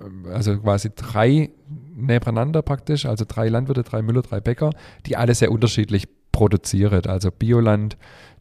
ähm, 0.02 0.26
also 0.32 0.58
quasi 0.58 0.90
drei 0.94 1.50
nebeneinander 1.94 2.62
praktisch, 2.62 3.06
also 3.06 3.24
drei 3.28 3.48
Landwirte, 3.48 3.82
drei 3.82 4.02
Müller, 4.02 4.22
drei 4.22 4.40
Bäcker, 4.40 4.70
die 5.06 5.16
alle 5.16 5.34
sehr 5.34 5.52
unterschiedlich 5.52 6.08
produzieren. 6.32 7.04
Also 7.06 7.30
Bioland, 7.30 7.96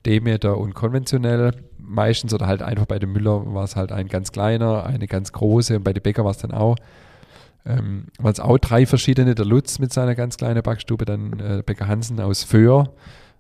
Demeter 0.06 0.58
und 0.58 0.73
konventionell 0.73 1.51
meistens 1.95 2.34
oder 2.34 2.45
halt 2.45 2.62
einfach 2.62 2.86
bei 2.86 2.99
dem 2.99 3.13
Müller 3.13 3.53
war 3.53 3.63
es 3.63 3.75
halt 3.75 3.91
ein 3.91 4.08
ganz 4.08 4.31
kleiner, 4.31 4.86
eine 4.86 5.08
ganz 5.08 5.31
große 5.31 5.77
und 5.77 5.84
bei 5.84 5.93
den 5.93 6.03
Bäcker 6.03 6.23
war 6.23 6.31
es 6.31 6.38
dann 6.38 6.51
auch 6.51 6.75
ähm, 7.65 8.05
waren 8.19 8.31
es 8.31 8.39
auch 8.39 8.58
drei 8.58 8.86
verschiedene, 8.86 9.36
der 9.36 9.45
Lutz 9.45 9.79
mit 9.79 9.91
seiner 9.91 10.15
ganz 10.15 10.38
kleinen 10.38 10.62
Backstube, 10.62 11.05
dann 11.05 11.39
äh, 11.39 11.63
Bäcker 11.65 11.88
Hansen 11.88 12.19
aus 12.19 12.43
Föhr, 12.43 12.93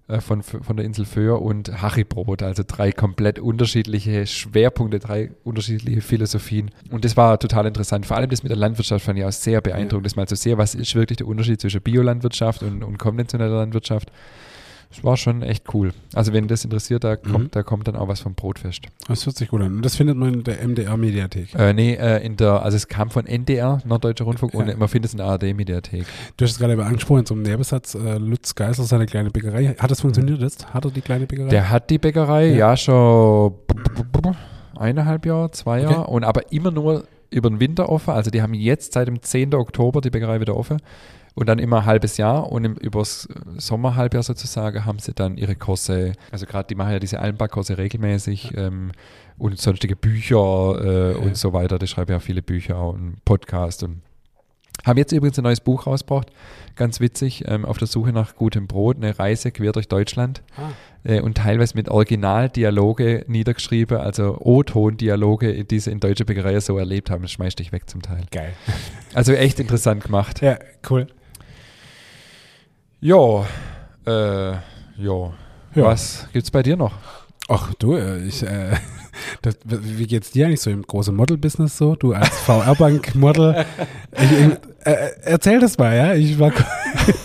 äh, 0.07 0.19
von, 0.19 0.41
von 0.41 0.77
der 0.77 0.85
Insel 0.85 1.05
Föhr 1.05 1.41
und 1.41 1.81
Haribrot, 1.81 2.41
also 2.41 2.63
drei 2.65 2.91
komplett 2.91 3.39
unterschiedliche 3.39 4.25
Schwerpunkte, 4.25 4.99
drei 4.99 5.31
unterschiedliche 5.43 6.01
Philosophien. 6.01 6.71
Und 6.89 7.05
das 7.05 7.15
war 7.15 7.39
total 7.39 7.67
interessant. 7.67 8.05
Vor 8.05 8.17
allem 8.17 8.29
das 8.29 8.41
mit 8.41 8.49
der 8.49 8.57
Landwirtschaft 8.57 9.05
fand 9.05 9.19
ich 9.19 9.25
auch 9.25 9.31
sehr 9.31 9.61
beeindruckend, 9.61 10.07
das 10.07 10.15
mal 10.15 10.27
zu 10.27 10.35
sehen, 10.35 10.57
was 10.57 10.73
ist 10.75 10.95
wirklich 10.95 11.17
der 11.17 11.27
Unterschied 11.27 11.61
zwischen 11.61 11.81
Biolandwirtschaft 11.81 12.63
und, 12.63 12.83
und 12.83 12.97
konventioneller 12.97 13.57
Landwirtschaft. 13.57 14.11
Das 14.89 15.03
war 15.03 15.17
schon 15.17 15.41
echt 15.41 15.73
cool. 15.73 15.91
Also 16.13 16.31
wenn 16.33 16.47
das 16.47 16.63
interessiert, 16.63 17.03
da 17.03 17.15
kommt, 17.17 17.45
Mhm. 17.45 17.51
da 17.51 17.63
kommt 17.63 17.87
dann 17.87 17.95
auch 17.95 18.07
was 18.07 18.21
vom 18.21 18.33
Brotfest. 18.33 18.83
Das 19.07 19.25
hört 19.25 19.35
sich 19.37 19.49
gut 19.49 19.61
an. 19.61 19.75
Und 19.77 19.81
das 19.85 19.95
findet 19.95 20.15
man 20.17 20.33
in 20.35 20.43
der 20.43 20.61
MDR-Mediathek. 20.65 21.53
Äh, 21.55 21.73
nee, 21.73 21.93
äh, 21.95 22.25
in 22.25 22.37
der, 22.37 22.61
also 22.61 22.77
es 22.77 22.87
kam 22.87 23.09
von 23.09 23.25
NDR, 23.25 23.79
Norddeutscher 23.85 24.25
Rundfunk, 24.25 24.53
Ja. 24.53 24.59
und 24.61 24.77
man 24.79 24.87
findet 24.87 25.09
es 25.09 25.13
in 25.13 25.17
der 25.17 25.27
ARD-Mediathek. 25.27 26.05
Du 26.37 26.45
hast 26.45 26.51
es 26.51 26.59
gerade 26.59 26.81
angesprochen, 26.83 27.25
zum 27.25 27.41
Nebensatz, 27.41 27.95
äh, 27.95 28.17
Lutz 28.17 28.55
Geisler, 28.55 28.85
seine 28.85 29.05
kleine 29.05 29.31
Bäckerei. 29.31 29.75
Hat 29.77 29.91
das 29.91 30.01
funktioniert 30.01 30.39
jetzt? 30.39 30.73
Hat 30.73 30.85
er 30.85 30.91
die 30.91 31.01
kleine 31.01 31.25
Bäckerei? 31.25 31.49
Der 31.49 31.69
hat 31.69 31.89
die 31.89 31.97
Bäckerei 31.97 32.47
Ja. 32.47 32.55
ja, 32.69 32.77
schon 32.77 33.53
eineinhalb 34.77 35.25
Jahre, 35.25 35.51
zwei 35.51 35.81
Okay. 35.85 35.91
Jahre 35.93 36.07
und 36.07 36.23
aber 36.23 36.51
immer 36.51 36.71
nur 36.71 37.03
über 37.29 37.49
den 37.49 37.59
Winter 37.59 37.89
offen. 37.89 38.11
Also 38.11 38.29
die 38.31 38.41
haben 38.41 38.53
jetzt 38.53 38.93
seit 38.93 39.07
dem 39.07 39.21
10. 39.21 39.53
Oktober 39.55 40.01
die 40.01 40.09
Bäckerei 40.09 40.39
wieder 40.39 40.55
offen 40.55 40.77
und 41.35 41.47
dann 41.47 41.59
immer 41.59 41.79
ein 41.81 41.85
halbes 41.85 42.17
Jahr 42.17 42.51
und 42.51 42.63
im, 42.65 42.75
übers 42.75 43.27
Sommerhalbjahr 43.57 44.23
sozusagen 44.23 44.85
haben 44.85 44.99
sie 44.99 45.13
dann 45.13 45.37
ihre 45.37 45.55
Kurse, 45.55 46.13
also 46.31 46.45
gerade 46.45 46.67
die 46.67 46.75
machen 46.75 46.93
ja 46.93 46.99
diese 46.99 47.19
Almbach-Kurse 47.19 47.77
regelmäßig 47.77 48.53
ähm, 48.57 48.91
und 49.37 49.59
sonstige 49.59 49.95
Bücher 49.95 50.79
äh, 50.81 51.11
Ja. 51.11 51.17
und 51.17 51.35
so 51.37 51.51
weiter. 51.53 51.77
Die 51.77 51.87
schreiben 51.87 52.11
ja 52.11 52.19
viele 52.19 52.41
Bücher 52.41 52.81
und 52.89 53.17
Podcast 53.25 53.83
und 53.83 54.01
haben 54.85 54.97
jetzt 54.97 55.11
übrigens 55.13 55.37
ein 55.39 55.43
neues 55.43 55.61
Buch 55.61 55.87
rausgebracht, 55.87 56.27
ganz 56.75 56.99
witzig, 56.99 57.43
ähm, 57.47 57.65
auf 57.65 57.77
der 57.77 57.87
Suche 57.87 58.11
nach 58.11 58.35
gutem 58.35 58.67
Brot, 58.67 58.97
eine 58.97 59.17
Reise 59.17 59.51
quer 59.51 59.71
durch 59.71 59.87
Deutschland 59.87 60.41
Ah. 60.57 60.69
äh, 61.09 61.21
und 61.21 61.37
teilweise 61.37 61.75
mit 61.75 61.89
Originaldialoge 61.89 63.23
niedergeschrieben, 63.27 63.97
also 63.97 64.37
O-Ton-Dialoge, 64.39 65.63
die 65.65 65.79
sie 65.79 65.91
in 65.91 65.99
deutscher 65.99 66.25
Bäckerei 66.25 66.59
so 66.59 66.77
erlebt 66.77 67.09
haben. 67.09 67.23
Das 67.23 67.31
schmeißt 67.31 67.57
dich 67.59 67.71
weg 67.71 67.89
zum 67.89 68.01
Teil. 68.01 68.23
Geil. 68.31 68.53
Also 69.13 69.33
echt 69.33 69.59
interessant 69.59 70.03
gemacht. 70.03 70.41
Ja, 70.41 70.57
cool. 70.89 71.07
Jo, 73.05 73.45
äh, 74.07 74.53
jo. 74.97 75.31
Ja. 75.75 75.83
Was 75.83 76.27
gibt's 76.33 76.49
bei 76.49 76.63
dir 76.63 76.75
noch? 76.75 76.91
Ach 77.47 77.71
du, 77.75 77.93
äh, 77.95 78.23
ich, 78.25 78.41
äh, 78.41 78.71
das, 79.43 79.57
wie 79.63 80.07
geht's 80.07 80.31
dir 80.31 80.47
eigentlich 80.47 80.61
so 80.61 80.71
im 80.71 80.81
großen 80.81 81.15
Model-Business 81.15 81.77
so? 81.77 81.95
Du 81.95 82.13
als 82.13 82.29
VR-Bank-Model. 82.47 83.63
Ich- 84.17 84.31
ich- 84.31 84.57
äh, 84.87 85.11
erzähl 85.23 85.59
das 85.59 85.77
mal, 85.77 85.95
ja? 85.95 86.13
Ich 86.15 86.39
war, 86.39 86.51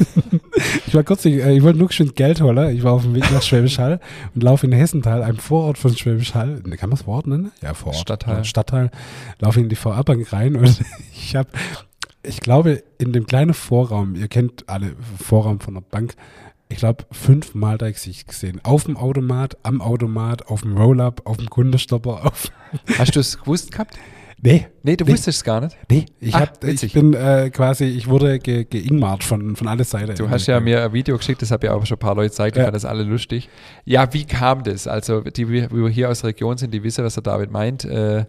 ich 0.87 0.95
war 0.95 1.03
kurz, 1.03 1.25
äh, 1.25 1.51
ich 1.57 1.63
wollte 1.63 1.79
nur 1.79 1.91
schön 1.91 2.15
Geld 2.15 2.43
holen. 2.43 2.77
Ich 2.77 2.83
war 2.83 2.93
auf 2.93 3.03
dem 3.05 3.15
Weg 3.15 3.31
nach 3.33 3.41
Schwäbisch 3.41 3.79
Hall 3.79 4.01
und 4.35 4.43
laufe 4.43 4.67
in 4.67 4.73
Hessental, 4.73 5.23
einem 5.23 5.39
Vorort 5.39 5.79
von 5.79 5.97
Schwäbisch 5.97 6.35
Hall. 6.35 6.61
Ne, 6.67 6.77
Kann 6.77 6.91
man 6.91 6.99
das 6.99 7.07
Wort 7.07 7.27
nennen? 7.27 7.53
Ja, 7.63 7.73
Vorort. 7.73 7.97
Stadtteil. 8.01 8.37
Ja, 8.37 8.45
Stadtteil. 8.45 8.91
Laufe 9.39 9.61
in 9.61 9.71
die 9.71 9.77
VR-Bank 9.77 10.31
rein 10.31 10.57
und 10.57 10.83
ich 11.15 11.37
habe, 11.37 11.49
ich 12.23 12.41
glaube, 12.41 12.83
in 12.99 13.13
dem 13.13 13.27
kleinen 13.27 13.55
Vorraum, 13.55 14.15
ihr 14.15 14.29
kennt 14.29 14.69
alle 14.69 14.93
Vorraum 15.19 15.61
von 15.61 15.75
der 15.75 15.81
Bank, 15.83 16.15
ich 16.69 16.79
glaube, 16.79 17.05
fünfmal 17.11 17.79
da 17.79 17.91
Gesicht 17.91 18.29
gesehen. 18.29 18.61
Auf 18.63 18.85
dem 18.85 18.97
Automat, 18.97 19.57
am 19.65 19.81
Automat, 19.81 20.47
auf 20.47 20.63
dem 20.63 20.77
Roll-Up, 20.77 21.23
auf 21.25 21.37
dem 21.39 21.51
Kundestopper, 21.51 22.25
auf. 22.27 22.49
Hast 22.99 23.17
du 23.17 23.21
es 23.21 23.39
gewusst 23.39 23.73
gehabt? 23.73 23.99
Nee. 24.43 24.69
Nee, 24.85 24.97
du 24.97 25.05
Nee. 25.05 25.13
wusstest 25.13 25.39
es 25.39 25.45
gar 25.45 25.61
nicht. 25.61 25.77
Nee, 25.91 26.07
ich, 26.19 26.35
Ah, 26.35 26.41
hab, 26.41 26.63
ich 26.65 26.71
witzig. 26.71 26.93
bin 26.95 27.13
äh, 27.13 27.51
quasi, 27.51 27.85
ich 27.85 28.09
wurde 28.09 28.39
ge 28.39 28.65
geingmart 28.65 29.23
von, 29.23 29.55
von 29.57 29.69
aller 29.69 29.85
Seite. 29.85 30.15
Du 30.15 30.31
hast 30.31 30.47
ja 30.47 30.61
mir 30.61 30.83
ein 30.85 30.93
Video 30.95 31.17
geschickt, 31.19 31.43
das 31.43 31.51
habe 31.51 31.67
ja 31.67 31.75
auch 31.75 31.85
schon 31.85 31.97
ein 31.97 32.01
paar 32.01 32.15
Leute 32.15 32.29
gezeigt, 32.31 32.57
die 32.57 32.61
Ja. 32.61 32.65
fanden 32.67 32.75
das 32.77 32.85
alle 32.87 33.03
lustig. 33.03 33.51
Ja, 33.85 34.11
wie 34.15 34.25
kam 34.25 34.63
das? 34.63 34.87
Also, 34.87 35.21
die, 35.23 35.31
die 35.45 35.49
wir 35.71 35.89
hier 35.91 36.09
aus 36.09 36.21
der 36.21 36.29
Region 36.29 36.57
sind, 36.57 36.73
die 36.73 36.83
wissen, 36.83 37.05
was 37.05 37.15
der 37.15 37.23
David 37.23 37.51
meint. 37.51 37.85
Äh, 37.85 38.25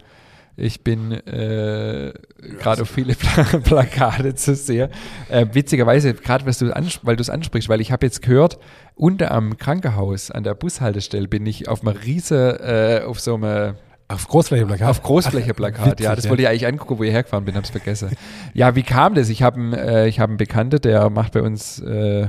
ich 0.57 0.83
bin 0.83 1.11
äh, 1.11 2.13
gerade 2.59 2.81
auf 2.83 2.89
viele 2.89 3.15
Pla 3.15 3.43
Plakate 3.63 4.35
zu 4.35 4.55
sehen. 4.55 4.89
Äh, 5.29 5.45
witzigerweise, 5.53 6.13
gerade 6.13 6.45
was 6.45 6.57
du 6.59 6.71
ans- 6.75 6.99
weil 7.03 7.15
du 7.15 7.21
es 7.21 7.29
ansprichst, 7.29 7.69
weil 7.69 7.81
ich 7.81 7.91
habe 7.91 8.05
jetzt 8.05 8.21
gehört, 8.21 8.59
unter 8.95 9.31
am 9.31 9.57
Krankenhaus 9.57 10.29
an 10.31 10.43
der 10.43 10.53
Bushaltestelle 10.55 11.27
bin 11.27 11.45
ich 11.45 11.67
auf 11.67 11.81
einem 11.85 11.95
riesen, 11.97 12.37
äh, 12.37 13.01
auf 13.05 13.19
so 13.19 13.35
einem 13.35 13.75
Auf 14.07 14.27
Großflächeplakat. 14.27 14.89
auf 14.89 15.01
Großflächeplakat, 15.03 15.99
ja. 16.01 16.15
Das 16.15 16.27
wollte 16.29 16.43
ich 16.43 16.49
eigentlich 16.49 16.67
angucken, 16.67 16.99
wo 16.99 17.03
ich 17.03 17.11
hergefahren 17.11 17.45
bin, 17.45 17.55
hab's 17.55 17.69
vergessen. 17.69 18.09
Ja, 18.53 18.75
wie 18.75 18.83
kam 18.83 19.15
das? 19.15 19.29
Ich 19.29 19.41
habe 19.43 19.57
einen, 19.59 19.73
äh, 19.73 20.07
ich 20.07 20.19
hab 20.19 20.29
einen 20.29 20.37
Bekannten, 20.37 20.81
der 20.81 21.09
macht 21.09 21.31
bei 21.33 21.41
uns 21.41 21.79
äh, 21.79 22.27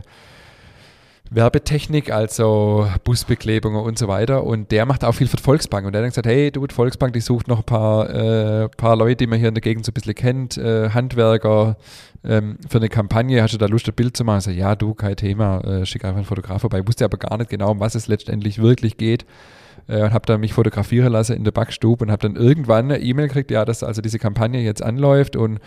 Werbetechnik, 1.34 2.12
also 2.12 2.88
Busbeklebungen 3.04 3.82
und 3.82 3.98
so 3.98 4.08
weiter. 4.08 4.44
Und 4.44 4.70
der 4.70 4.86
macht 4.86 5.04
auch 5.04 5.12
viel 5.12 5.26
für 5.26 5.36
die 5.36 5.42
Volksbank. 5.42 5.86
Und 5.86 5.92
der 5.92 6.00
hat 6.00 6.04
dann 6.04 6.10
gesagt, 6.10 6.26
hey, 6.26 6.50
du, 6.50 6.66
die 6.66 6.74
Volksbank, 6.74 7.12
die 7.12 7.20
sucht 7.20 7.48
noch 7.48 7.58
ein 7.58 7.64
paar, 7.64 8.10
äh, 8.10 8.68
paar 8.68 8.96
Leute, 8.96 9.16
die 9.16 9.26
man 9.26 9.38
hier 9.38 9.48
in 9.48 9.54
der 9.54 9.62
Gegend 9.62 9.84
so 9.84 9.90
ein 9.90 9.94
bisschen 9.94 10.14
kennt, 10.14 10.58
äh, 10.58 10.90
Handwerker 10.90 11.76
ähm, 12.24 12.58
für 12.68 12.78
eine 12.78 12.88
Kampagne. 12.88 13.42
Hast 13.42 13.54
du 13.54 13.58
da 13.58 13.66
Lust, 13.66 13.88
ein 13.88 13.94
Bild 13.94 14.16
zu 14.16 14.24
machen? 14.24 14.38
Ich 14.38 14.44
so, 14.44 14.50
ja, 14.50 14.74
du, 14.74 14.94
kein 14.94 15.16
Thema, 15.16 15.60
äh, 15.60 15.86
schick 15.86 16.04
einfach 16.04 16.18
einen 16.18 16.26
Fotograf 16.26 16.60
vorbei. 16.60 16.80
Ich 16.80 16.86
wusste 16.86 17.04
aber 17.04 17.18
gar 17.18 17.38
nicht 17.38 17.50
genau, 17.50 17.70
um 17.70 17.80
was 17.80 17.94
es 17.94 18.08
letztendlich 18.08 18.60
wirklich 18.60 18.96
geht 18.96 19.24
äh, 19.88 20.02
und 20.02 20.12
habe 20.12 20.26
dann 20.26 20.40
mich 20.40 20.52
fotografieren 20.52 21.12
lassen 21.12 21.36
in 21.36 21.44
der 21.44 21.52
Backstube 21.52 22.04
und 22.04 22.10
habe 22.10 22.28
dann 22.28 22.36
irgendwann 22.36 22.86
eine 22.86 23.00
E-Mail 23.00 23.28
gekriegt, 23.28 23.50
ja, 23.50 23.64
dass 23.64 23.82
also 23.82 24.02
diese 24.02 24.18
Kampagne 24.18 24.60
jetzt 24.60 24.82
anläuft 24.82 25.36
und 25.36 25.60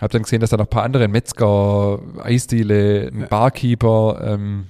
habe 0.00 0.12
dann 0.12 0.22
gesehen, 0.22 0.40
dass 0.40 0.50
da 0.50 0.56
noch 0.56 0.66
ein 0.66 0.70
paar 0.70 0.82
andere 0.82 1.08
Metzger, 1.08 2.00
Eisdiele, 2.22 3.10
ein. 3.12 3.26
Barkeeper 3.28 4.20
ähm, 4.24 4.66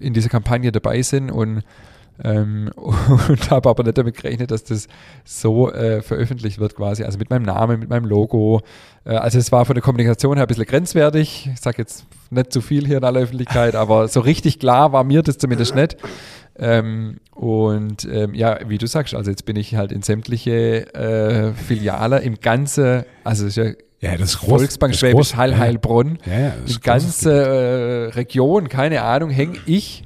in 0.00 0.14
dieser 0.14 0.28
Kampagne 0.28 0.72
dabei 0.72 1.02
sind 1.02 1.30
und 1.30 1.62
ähm, 2.22 2.70
und 2.76 3.50
habe 3.50 3.68
aber 3.68 3.82
nicht 3.82 3.98
damit 3.98 4.16
gerechnet, 4.16 4.50
dass 4.50 4.64
das 4.64 4.88
so 5.24 5.72
äh, 5.72 6.02
veröffentlicht 6.02 6.58
wird 6.58 6.76
quasi, 6.76 7.04
also 7.04 7.18
mit 7.18 7.30
meinem 7.30 7.44
Namen, 7.44 7.80
mit 7.80 7.88
meinem 7.88 8.04
Logo. 8.04 8.60
Äh, 9.04 9.14
also 9.14 9.38
es 9.38 9.52
war 9.52 9.64
von 9.64 9.74
der 9.74 9.82
Kommunikation 9.82 10.36
her 10.36 10.44
ein 10.44 10.48
bisschen 10.48 10.66
grenzwertig. 10.66 11.48
Ich 11.52 11.60
sage 11.60 11.78
jetzt 11.78 12.04
nicht 12.30 12.52
zu 12.52 12.60
viel 12.60 12.86
hier 12.86 12.98
in 12.98 13.04
aller 13.04 13.20
Öffentlichkeit, 13.20 13.74
aber 13.74 14.08
so 14.08 14.20
richtig 14.20 14.58
klar 14.58 14.92
war 14.92 15.04
mir 15.04 15.22
das 15.22 15.38
zumindest 15.38 15.74
nicht. 15.74 15.96
Ähm, 16.58 17.20
und 17.34 18.06
ähm, 18.10 18.34
ja, 18.34 18.58
wie 18.66 18.76
du 18.76 18.86
sagst, 18.86 19.14
also 19.14 19.30
jetzt 19.30 19.46
bin 19.46 19.56
ich 19.56 19.76
halt 19.76 19.92
in 19.92 20.02
sämtliche 20.02 20.94
äh, 20.94 21.54
Filiale 21.54 22.20
im 22.20 22.40
ganzen, 22.40 23.04
also 23.24 23.46
es 23.46 23.56
ist 23.56 23.64
ja 23.64 23.72
Ja, 24.00 24.12
das 24.16 24.30
ist 24.30 24.38
groß. 24.40 24.48
Volksbank 24.60 24.92
das 24.92 25.00
Schwäbisch. 25.00 25.36
Hall, 25.36 25.50
Ja. 25.52 25.58
Heilbronn, 25.58 26.18
Ja, 26.26 26.38
ja, 26.38 26.52
das 26.62 26.72
die 26.74 26.80
ganze 26.80 27.32
äh, 27.32 28.04
Region, 28.14 28.68
keine 28.68 29.02
Ahnung, 29.02 29.30
hänge 29.30 29.58
ich 29.66 30.04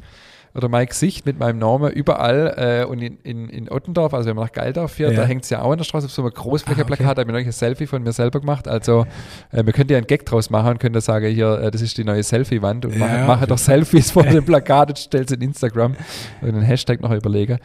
oder 0.57 0.69
mein 0.69 0.87
Gesicht 0.87 1.27
mit 1.27 1.37
meinem 1.39 1.59
Namen 1.59 1.91
überall 1.93 2.83
äh, 2.85 2.85
und 2.89 3.03
in, 3.03 3.19
in, 3.25 3.49
in 3.49 3.69
Ottendorf, 3.69 4.15
also 4.15 4.29
wenn 4.29 4.37
man 4.37 4.45
nach 4.45 4.53
Geildorf 4.53 4.93
fährt, 4.93 5.13
Ja. 5.15 5.23
da 5.23 5.27
hängt 5.27 5.43
es 5.43 5.51
ja 5.51 5.63
auch 5.63 5.73
an 5.73 5.79
der 5.79 5.85
Straße 5.85 6.07
auf 6.07 6.13
so 6.13 6.23
einem 6.23 6.31
Großflächeplakat, 6.33 7.01
Ah, 7.07 7.11
okay. 7.11 7.15
da 7.17 7.21
habe 7.23 7.39
ich 7.41 7.45
noch 7.45 7.49
ein 7.49 7.53
Selfie 7.53 7.87
von 7.89 8.05
mir 8.05 8.13
selber 8.13 8.39
gemacht, 8.39 8.69
also 8.69 9.05
äh, 9.51 9.65
wir 9.67 9.73
könnten 9.73 9.93
ja 9.93 9.99
einen 9.99 10.07
Gag 10.07 10.25
draus 10.27 10.51
machen 10.51 10.71
und 10.71 10.79
können 10.79 10.93
da 10.93 11.01
sagen, 11.01 11.27
hier, 11.35 11.59
äh, 11.61 11.71
das 11.73 11.83
ist 11.83 11.99
die 11.99 12.05
neue 12.05 12.23
Selfie-Wand 12.23 12.85
und 12.87 12.93
Ja, 12.93 12.99
mache 13.01 13.25
mache 13.27 13.47
doch 13.49 13.59
Selfies 13.59 14.13
vor 14.13 14.23
dem 14.25 14.45
Plakat 14.45 14.91
und 14.91 14.99
stell's 15.01 15.33
in 15.33 15.41
Instagram 15.41 15.97
und 16.41 16.49
einen 16.49 16.63
Hashtag 16.63 17.01
noch 17.01 17.11
überlege. 17.11 17.59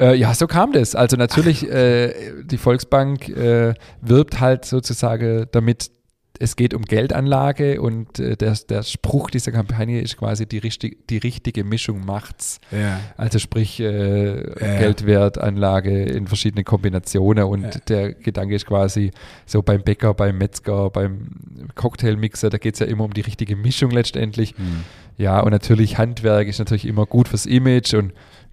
Äh, 0.00 0.14
ja, 0.14 0.34
so 0.34 0.46
kam 0.46 0.72
das. 0.72 0.94
Also 0.94 1.16
natürlich, 1.16 1.68
äh, 1.70 2.12
die 2.44 2.58
Volksbank 2.58 3.28
äh, 3.28 3.74
wirbt 4.00 4.40
halt 4.40 4.64
sozusagen 4.64 5.46
damit, 5.52 5.90
es 6.38 6.56
geht 6.56 6.74
um 6.74 6.82
Geldanlage 6.82 7.80
und 7.80 8.18
äh, 8.18 8.36
der, 8.36 8.56
der 8.68 8.82
Spruch 8.82 9.30
dieser 9.30 9.52
Kampagne 9.52 10.00
ist 10.00 10.16
quasi 10.16 10.46
die, 10.46 10.58
richtig, 10.58 11.06
die 11.08 11.18
richtige 11.18 11.62
Mischung 11.62 12.04
macht's. 12.04 12.58
Ja. 12.72 13.00
Also 13.16 13.38
sprich 13.38 13.78
äh. 13.78 14.42
Geldwertanlage 14.58 16.04
in 16.04 16.26
verschiedenen 16.26 16.64
Kombinationen 16.64 17.44
und 17.44 17.62
Ja. 17.62 17.70
der 17.88 18.14
Gedanke 18.14 18.56
ist 18.56 18.66
quasi 18.66 19.12
so 19.46 19.62
beim 19.62 19.82
Bäcker, 19.82 20.14
beim 20.14 20.38
Metzger, 20.38 20.90
beim 20.90 21.28
Cocktailmixer, 21.74 22.50
da 22.50 22.58
geht 22.58 22.74
es 22.74 22.80
ja 22.80 22.86
immer 22.86 23.04
um 23.04 23.14
die 23.14 23.20
richtige 23.20 23.54
Mischung 23.54 23.90
letztendlich. 23.90 24.54
Hm. 24.56 24.84
Ja, 25.18 25.38
und 25.40 25.50
natürlich 25.52 25.98
Handwerk 25.98 26.48
ist 26.48 26.58
natürlich 26.58 26.86
immer 26.86 27.06
gut 27.06 27.28
fürs 27.28 27.46
Image 27.46 27.94
und 27.94 28.12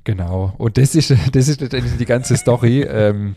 genau. 0.10 0.54
Und 0.58 0.78
das 0.78 0.95
ist, 0.95 1.12
das 1.34 1.48
ist 1.48 1.62
letztendlich 1.62 1.98
die 1.98 2.06
ganze 2.06 2.36
Story. 2.36 2.82
ähm, 2.89 3.36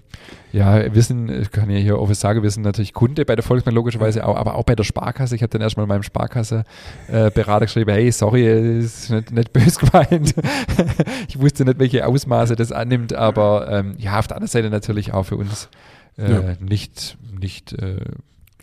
ja, 0.52 0.92
wir 0.94 1.02
sind, 1.02 1.30
ich 1.30 1.50
kann 1.50 1.70
ja 1.70 1.78
hier 1.78 1.98
offen 1.98 2.14
sagen, 2.14 2.42
wir 2.42 2.50
sind 2.50 2.62
natürlich 2.62 2.92
Kunde 2.92 3.24
bei 3.24 3.34
der 3.34 3.42
Volksbank 3.42 3.74
logischerweise 3.74 4.26
auch, 4.26 4.36
aber 4.36 4.54
auch 4.54 4.64
bei 4.64 4.74
der 4.74 4.84
Sparkasse. 4.84 5.34
Ich 5.34 5.42
habe 5.42 5.50
dann 5.50 5.62
erstmal 5.62 5.86
meinem 5.86 6.02
Sparkasse-Berater 6.02 7.66
geschrieben, 7.66 7.90
hey, 7.90 8.12
sorry, 8.12 8.78
ist 8.80 9.10
nicht, 9.10 9.30
nicht 9.32 9.52
böse 9.52 9.80
gemeint. 9.80 10.34
ich 11.28 11.40
wusste 11.40 11.64
nicht, 11.64 11.78
welche 11.78 12.06
Ausmaße 12.06 12.54
das 12.54 12.70
annimmt, 12.70 13.14
aber 13.14 13.68
ähm, 13.70 13.94
ja, 13.98 14.18
auf 14.18 14.26
der 14.26 14.36
anderen 14.36 14.50
Seite 14.50 14.68
natürlich 14.68 15.12
auch 15.14 15.24
für 15.24 15.36
uns 15.36 15.68
äh, 16.18 16.30
Ja. 16.30 16.42
nicht, 16.60 17.16
nicht 17.40 17.72
äh, 17.72 17.96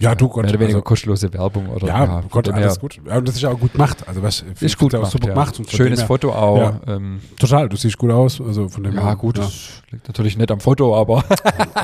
Ja, 0.02 0.16
du 0.16 0.30
Gott. 0.30 0.44
mehr 0.44 0.52
oder 0.52 0.60
weniger 0.62 0.78
also, 0.78 0.84
kostenlose 0.84 1.34
Werbung 1.34 1.68
oder 1.70 1.88
ja, 1.88 2.22
von 2.22 2.30
Gott, 2.30 2.50
alles 2.50 2.76
her 2.76 2.80
gut. 2.80 3.02
Ja, 3.06 3.18
und 3.18 3.28
das 3.28 3.36
ist 3.36 3.42
ja 3.42 3.50
auch 3.50 3.60
gut 3.60 3.74
gemacht. 3.74 4.08
Also 4.08 4.24
was 4.24 4.46
Ist 4.62 4.78
gut 4.78 4.92
gemacht, 4.92 5.12
super 5.12 5.28
ja. 5.28 5.34
gemacht. 5.34 5.60
Und 5.60 5.70
Schönes 5.70 6.00
her- 6.00 6.08
Foto 6.08 6.32
auch. 6.32 6.58
Ja. 6.58 6.82
Ähm, 6.88 7.20
Total, 7.38 7.68
du 7.68 7.76
siehst 7.76 7.98
gut 7.98 8.12
aus. 8.12 8.40
Also 8.40 8.70
von 8.70 8.84
dem 8.84 8.96
ja, 8.96 9.04
her, 9.04 9.16
gut, 9.18 9.38
ja. 9.38 9.44
das 9.44 9.82
liegt 9.92 10.08
natürlich 10.08 10.38
nicht 10.38 10.52
am 10.52 10.62
Foto, 10.62 10.96
aber 10.96 11.24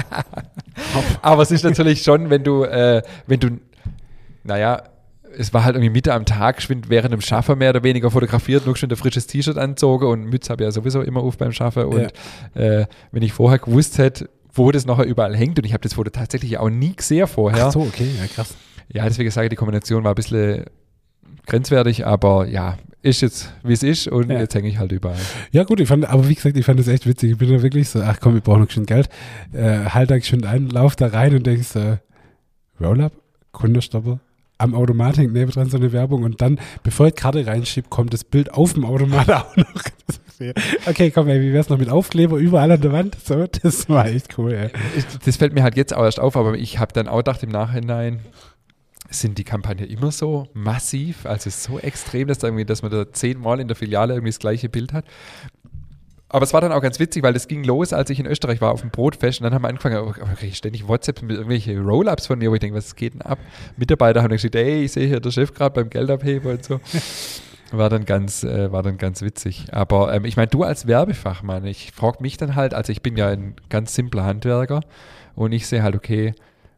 aber 1.21 1.41
es 1.43 1.51
ist 1.51 1.63
natürlich 1.63 2.03
schon, 2.03 2.29
wenn 2.29 2.43
du, 2.43 2.63
äh, 2.63 3.01
wenn 3.27 3.39
du, 3.41 3.59
naja, 4.43 4.83
es 5.37 5.53
war 5.53 5.65
halt 5.65 5.75
irgendwie 5.75 5.91
Mitte 5.91 6.13
am 6.13 6.25
Tag, 6.25 6.57
geschwind 6.57 6.89
während 6.89 7.11
dem 7.11 7.19
Schaffen 7.21 7.57
mehr 7.57 7.71
oder 7.71 7.83
weniger 7.83 8.09
fotografiert, 8.09 8.65
nur 8.65 8.77
schon 8.77 8.89
ein 8.89 8.95
frisches 8.95 9.27
T-Shirt 9.27 9.57
anzogen 9.57 10.05
und 10.07 10.25
Mütze 10.25 10.51
habe 10.51 10.63
ich 10.63 10.67
ja 10.67 10.71
sowieso 10.71 11.01
immer 11.01 11.21
auf 11.21 11.37
beim 11.37 11.51
Schaffen 11.51 11.85
und 11.85 12.13
äh, 12.53 12.85
wenn 13.11 13.23
ich 13.23 13.33
vorher 13.33 13.59
gewusst 13.59 13.97
hätte, 13.97 14.29
wo 14.55 14.71
das 14.71 14.85
nachher 14.85 15.05
überall 15.05 15.35
hängt 15.35 15.59
und 15.59 15.65
ich 15.65 15.73
habe 15.73 15.81
das 15.81 15.93
Foto 15.93 16.09
tatsächlich 16.09 16.57
auch 16.57 16.69
nie 16.69 16.95
gesehen 16.95 17.27
vorher. 17.27 17.67
Ach 17.67 17.71
so, 17.73 17.81
okay, 17.81 18.07
ja 18.19 18.25
krass. 18.27 18.55
Ja, 18.91 19.03
deswegen 19.03 19.29
sage 19.31 19.45
ich, 19.47 19.49
die 19.49 19.55
Kombination 19.55 20.03
war 20.03 20.11
ein 20.13 20.15
bisschen 20.15 20.65
grenzwertig, 21.45 22.05
aber 22.05 22.47
ja, 22.47 22.77
ist 23.01 23.21
jetzt, 23.21 23.53
wie 23.63 23.73
es 23.73 23.83
ist 23.83 24.07
und 24.07 24.31
Ja. 24.31 24.39
jetzt 24.39 24.55
hänge 24.55 24.67
ich 24.67 24.79
halt 24.79 24.91
überall. 24.91 25.17
Ja 25.51 25.63
gut, 25.63 25.79
ich 25.79 25.87
fand, 25.87 26.05
aber 26.09 26.27
wie 26.27 26.33
gesagt, 26.35 26.57
ich 26.57 26.65
fand 26.65 26.79
das 26.79 26.87
echt 26.87 27.05
witzig. 27.05 27.31
Ich 27.33 27.37
bin 27.37 27.51
da 27.51 27.61
wirklich 27.61 27.87
so, 27.89 28.01
ach 28.01 28.17
komm, 28.19 28.33
wir 28.33 28.41
brauchen 28.41 28.61
noch 28.61 28.71
schön 28.71 28.85
Geld. 28.85 29.09
Äh, 29.53 29.85
halt 29.89 30.09
da 30.09 30.19
schön 30.21 30.43
ein, 30.45 30.69
lauf 30.69 30.95
da 30.95 31.07
rein 31.07 31.35
und 31.35 31.45
denkst, 31.45 31.75
äh, 31.75 31.97
Roll-Up, 32.81 33.11
Kundestopper, 33.51 34.19
am 34.57 34.73
Automat 34.73 35.17
hängt 35.17 35.33
nebendran 35.33 35.69
so 35.69 35.77
eine 35.77 35.91
Werbung 35.91 36.23
und 36.23 36.41
dann, 36.41 36.59
bevor 36.83 37.07
ich 37.07 37.15
Karte 37.15 37.45
reinschiebt, 37.45 37.89
kommt 37.89 38.13
das 38.13 38.23
Bild 38.23 38.53
auf 38.53 38.73
dem 38.73 38.85
Automat 38.85 39.29
auch 39.31 39.55
noch. 39.55 39.83
Okay, 40.85 41.11
komm, 41.11 41.27
ey, 41.27 41.41
wie 41.41 41.53
wär's 41.53 41.69
noch 41.69 41.77
mit 41.77 41.89
Aufkleber 41.89 42.37
überall 42.37 42.71
an 42.71 42.81
der 42.81 42.91
Wand? 42.91 43.17
So, 43.23 43.45
das 43.47 43.89
war 43.89 44.07
echt 44.07 44.37
cool, 44.37 44.53
ey. 44.53 44.69
Das 45.25 45.37
fällt 45.37 45.53
mir 45.53 45.63
halt 45.63 45.75
jetzt 45.75 45.95
auch 45.95 46.03
erst 46.03 46.19
auf, 46.19 46.35
aber 46.35 46.55
ich 46.55 46.79
habe 46.79 46.93
dann 46.93 47.07
auch 47.07 47.17
gedacht 47.17 47.43
im 47.43 47.49
Nachhinein, 47.49 48.19
sind 49.09 49.37
die 49.37 49.43
Kampagnen 49.43 49.89
immer 49.89 50.11
so 50.11 50.47
massiv, 50.53 51.25
also 51.25 51.49
so 51.49 51.79
extrem, 51.79 52.27
dass, 52.27 52.39
da 52.39 52.47
irgendwie, 52.47 52.65
dass 52.65 52.81
man 52.81 52.91
da 52.91 53.11
zehnmal 53.11 53.59
in 53.59 53.67
der 53.67 53.75
Filiale 53.75 54.13
irgendwie 54.13 54.31
das 54.31 54.39
gleiche 54.39 54.69
Bild 54.69 54.93
hat. 54.93 55.05
Aber 56.27 56.43
es 56.43 56.53
war 56.53 56.61
dann 56.61 56.71
auch 56.71 56.81
ganz 56.81 56.99
witzig, 56.99 57.23
weil 57.23 57.33
das 57.33 57.47
ging 57.47 57.63
los, 57.63 57.93
als 57.93 58.09
ich 58.09 58.19
in 58.19 58.25
Österreich 58.25 58.59
war 58.59 58.71
auf 58.71 58.81
dem 58.81 58.89
Brotfest 58.89 59.39
und 59.39 59.43
dann 59.45 59.53
haben 59.53 59.61
wir 59.61 59.69
angefangen, 59.69 59.97
oh, 59.97 60.13
okay, 60.33 60.51
ständig 60.53 60.87
WhatsApp 60.87 61.21
mit 61.21 61.37
irgendwelche 61.37 61.79
Roll-Ups 61.79 62.27
von 62.27 62.39
mir, 62.39 62.49
wo 62.49 62.55
ich 62.55 62.59
denke, 62.59 62.75
was 62.75 62.95
geht 62.95 63.13
denn 63.13 63.21
ab? 63.21 63.37
Mitarbeiter 63.77 64.21
haben 64.21 64.29
dann 64.29 64.37
gesagt, 64.37 64.55
ey, 64.55 64.83
ich 64.83 64.91
sehe 64.91 65.07
hier 65.07 65.19
der 65.19 65.31
Chef 65.31 65.53
gerade 65.53 65.75
beim 65.75 65.89
Geld 65.89 66.09
abheben 66.09 66.51
und 66.51 66.65
so. 66.65 66.81
War 67.77 67.89
dann 67.89 68.05
ganz, 68.05 68.43
äh, 68.43 68.71
war 68.71 68.83
dann 68.83 68.97
ganz 68.97 69.21
witzig. 69.21 69.67
Aber 69.71 70.13
ähm, 70.13 70.25
ich 70.25 70.37
meine, 70.37 70.47
du 70.47 70.63
als 70.63 70.87
Werbefachmann, 70.87 71.65
ich 71.65 71.91
frage 71.91 72.17
mich 72.21 72.37
dann 72.37 72.55
halt, 72.55 72.73
also 72.73 72.91
ich 72.91 73.01
bin 73.01 73.17
ja 73.17 73.29
ein 73.29 73.55
ganz 73.69 73.95
simpler 73.95 74.25
Handwerker 74.25 74.81
und 75.35 75.51
ich 75.51 75.67
sehe 75.67 75.83
halt, 75.83 75.95
okay, 75.95 76.33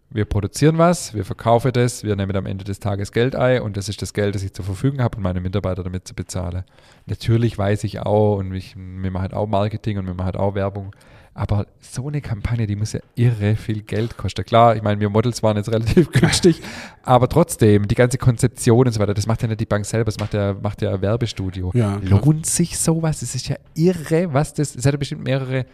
wir 0.09 0.25
produzieren 0.25 0.77
was, 0.77 1.13
wir 1.13 1.25
verkaufen 1.25 1.71
das, 1.73 2.03
wir 2.03 2.15
nehmen 2.15 2.35
am 2.35 2.45
Ende 2.45 2.63
des 2.63 2.79
Tages 2.79 3.11
Geld 3.11 3.35
ein 3.35 3.61
und 3.61 3.75
das 3.75 3.89
ist 3.89 4.01
das 4.01 4.13
Geld, 4.13 4.35
das 4.35 4.43
ich 4.43 4.53
zur 4.53 4.63
Verfügung 4.63 5.01
habe, 5.01 5.17
um 5.17 5.23
meine 5.23 5.41
Mitarbeiter 5.41 5.83
damit 5.83 6.07
zu 6.07 6.15
bezahlen. 6.15 6.63
Natürlich 7.07 7.57
weiß 7.57 7.83
ich 7.83 7.99
auch 7.99 8.37
und 8.37 8.53
ich, 8.53 8.75
wir 8.75 9.11
machen 9.11 9.21
halt 9.21 9.33
auch 9.33 9.47
Marketing 9.47 9.97
und 9.97 10.07
wir 10.07 10.13
machen 10.13 10.25
halt 10.25 10.37
auch 10.37 10.55
Werbung, 10.55 10.95
aber 11.37 11.67
so 11.79 12.07
eine 12.07 12.19
Kampagne, 12.19 12.65
die 12.65 12.75
muss 12.75 12.93
ja 12.93 12.99
irre 13.13 13.55
viel 13.55 13.83
Geld 13.83 14.17
kosten. 14.17 14.43
Klar, 14.43 14.75
ich 14.75 14.81
meine, 14.81 14.99
wir 14.99 15.09
Models 15.09 15.43
waren 15.43 15.55
jetzt 15.55 15.71
relativ 15.71 16.11
günstig, 16.11 16.61
aber 17.03 17.29
trotzdem, 17.29 17.87
die 17.87 17.93
ganze 17.93 18.17
Konzeption 18.17 18.87
und 18.87 18.91
so 18.91 18.99
weiter, 18.99 19.13
das 19.13 19.27
macht 19.27 19.43
ja 19.43 19.47
nicht 19.47 19.59
die 19.59 19.67
Bank 19.67 19.85
selber, 19.85 20.05
das 20.05 20.19
macht 20.19 20.33
ja, 20.33 20.55
macht 20.59 20.81
ja 20.81 20.95
ein 20.95 21.01
Werbestudio. 21.01 21.71
Ja, 21.75 21.97
klar. 21.97 22.21
Lohnt 22.21 22.47
sich 22.47 22.77
sowas? 22.79 23.21
Es 23.21 23.35
ist 23.35 23.47
ja 23.49 23.57
irre, 23.75 24.33
was 24.33 24.55
das, 24.55 24.75
es 24.75 24.85
hat 24.85 24.93
ja 24.93 24.97
bestimmt 24.97 25.23
mehrere 25.23 25.67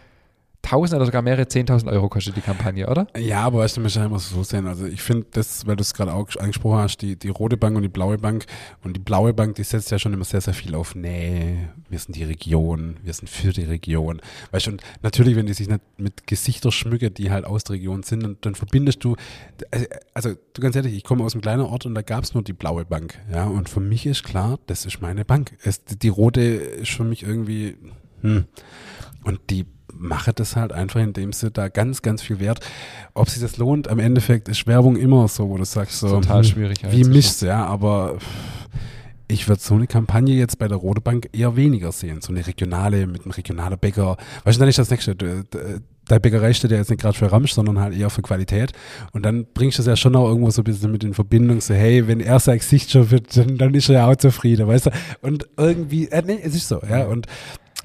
1000 0.63 0.95
oder 0.95 1.05
sogar 1.05 1.21
mehrere 1.21 1.43
10.000 1.43 1.91
Euro 1.91 2.07
kostet 2.07 2.37
die 2.37 2.41
Kampagne, 2.41 2.89
oder? 2.89 3.07
Ja, 3.17 3.41
aber 3.41 3.59
weißt 3.59 3.77
du, 3.77 3.81
man 3.81 4.09
muss 4.09 4.29
so 4.29 4.43
sehen. 4.43 4.65
Also 4.65 4.85
ich 4.85 5.01
finde 5.01 5.27
das, 5.31 5.67
weil 5.67 5.75
du 5.75 5.81
es 5.81 5.93
gerade 5.93 6.13
auch 6.13 6.27
angesprochen 6.37 6.77
hast, 6.77 6.97
die, 7.01 7.17
die 7.17 7.27
rote 7.27 7.57
Bank 7.57 7.75
und 7.75 7.81
die 7.81 7.89
blaue 7.89 8.17
Bank. 8.17 8.45
Und 8.81 8.95
die 8.95 9.01
blaue 9.01 9.33
Bank, 9.33 9.55
die 9.55 9.63
setzt 9.63 9.91
ja 9.91 9.99
schon 9.99 10.13
immer 10.13 10.23
sehr, 10.23 10.39
sehr 10.39 10.53
viel 10.53 10.73
auf 10.75 10.95
Nähe. 10.95 11.69
Wir 11.89 11.99
sind 11.99 12.15
die 12.15 12.23
Region, 12.23 12.97
wir 13.03 13.13
sind 13.13 13.29
für 13.29 13.51
die 13.51 13.63
Region. 13.63 14.21
Weißt 14.51 14.67
du, 14.67 14.71
und 14.71 14.81
natürlich, 15.01 15.35
wenn 15.35 15.47
die 15.47 15.53
sich 15.53 15.67
nicht 15.67 15.81
mit 15.97 16.27
Gesichter 16.27 16.71
schmücken, 16.71 17.13
die 17.13 17.29
halt 17.29 17.43
aus 17.43 17.65
der 17.65 17.75
Region 17.75 18.03
sind, 18.03 18.23
dann, 18.23 18.37
dann 18.39 18.55
verbindest 18.55 19.03
du, 19.03 19.17
also 20.13 20.33
du 20.53 20.61
ganz 20.61 20.77
ehrlich, 20.77 20.93
ich 20.93 21.03
komme 21.03 21.25
aus 21.25 21.33
einem 21.33 21.41
kleinen 21.41 21.63
Ort 21.63 21.85
und 21.85 21.93
da 21.93 22.01
gab 22.01 22.23
es 22.23 22.33
nur 22.33 22.43
die 22.43 22.53
blaue 22.53 22.85
Bank. 22.85 23.19
Ja, 23.31 23.45
und 23.45 23.67
für 23.67 23.81
mich 23.81 24.05
ist 24.05 24.23
klar, 24.23 24.59
das 24.67 24.85
ist 24.85 25.01
meine 25.01 25.25
Bank. 25.25 25.57
Es, 25.61 25.83
die 25.83 26.07
rote 26.07 26.41
ist 26.41 26.91
für 26.91 27.03
mich 27.03 27.23
irgendwie, 27.23 27.75
hm. 28.21 28.45
Und 29.25 29.39
die 29.49 29.65
mache 29.97 30.33
das 30.33 30.55
halt 30.55 30.73
einfach, 30.73 30.99
indem 30.99 31.33
sie 31.33 31.51
da 31.51 31.67
ganz, 31.69 32.01
ganz 32.01 32.21
viel 32.21 32.39
Wert. 32.39 32.59
Ob 33.13 33.29
sich 33.29 33.41
das 33.41 33.57
lohnt, 33.57 33.87
am 33.87 33.99
Endeffekt 33.99 34.49
ist 34.49 34.67
Werbung 34.67 34.95
immer 34.95 35.27
so, 35.27 35.49
wo 35.49 35.57
du 35.57 35.65
sagst 35.65 35.99
so, 35.99 36.09
total 36.09 36.43
hm, 36.43 36.49
schwierig. 36.49 36.79
Wie 36.89 37.03
mischst 37.03 37.41
ja, 37.41 37.65
aber 37.65 38.17
ich 39.27 39.47
würde 39.47 39.61
so 39.61 39.75
eine 39.75 39.87
Kampagne 39.87 40.35
jetzt 40.35 40.59
bei 40.59 40.67
der 40.67 40.77
Rote 40.77 41.01
Bank 41.01 41.29
eher 41.33 41.55
weniger 41.55 41.91
sehen. 41.91 42.21
So 42.21 42.31
eine 42.31 42.45
regionale, 42.45 43.07
mit 43.07 43.23
einem 43.23 43.31
regionalen 43.31 43.77
Bäcker. 43.79 44.17
Weißt 44.43 44.57
du, 44.57 44.59
dann 44.59 44.69
ist 44.69 44.79
das 44.79 44.89
nächste. 44.89 45.15
Deine 45.15 46.19
Bäckerei 46.19 46.53
steht 46.53 46.71
ja 46.71 46.77
jetzt 46.77 46.89
nicht 46.89 47.01
gerade 47.01 47.17
für 47.17 47.31
Ramsch, 47.31 47.53
sondern 47.53 47.79
halt 47.79 47.95
eher 47.95 48.09
für 48.09 48.21
Qualität. 48.21 48.73
Und 49.13 49.23
dann 49.23 49.45
bringst 49.53 49.77
du 49.77 49.81
das 49.81 49.87
ja 49.87 49.95
schon 49.95 50.15
auch 50.15 50.27
irgendwo 50.27 50.51
so 50.51 50.61
ein 50.61 50.65
bisschen 50.65 50.91
mit 50.91 51.03
in 51.03 51.13
Verbindung, 51.13 51.61
so, 51.61 51.73
hey, 51.73 52.07
wenn 52.07 52.19
er 52.19 52.39
sein 52.39 52.57
Gesicht 52.57 52.91
schon 52.91 53.09
wird, 53.09 53.35
dann, 53.37 53.57
dann 53.57 53.73
ist 53.73 53.87
er 53.89 53.95
ja 53.95 54.11
auch 54.11 54.15
zufrieden, 54.17 54.67
weißt 54.67 54.87
du? 54.87 54.91
Und 55.21 55.47
irgendwie, 55.55 56.07
äh, 56.09 56.21
nee, 56.25 56.39
es 56.43 56.55
ist 56.55 56.67
so, 56.67 56.81
ja. 56.87 57.05
Und 57.05 57.27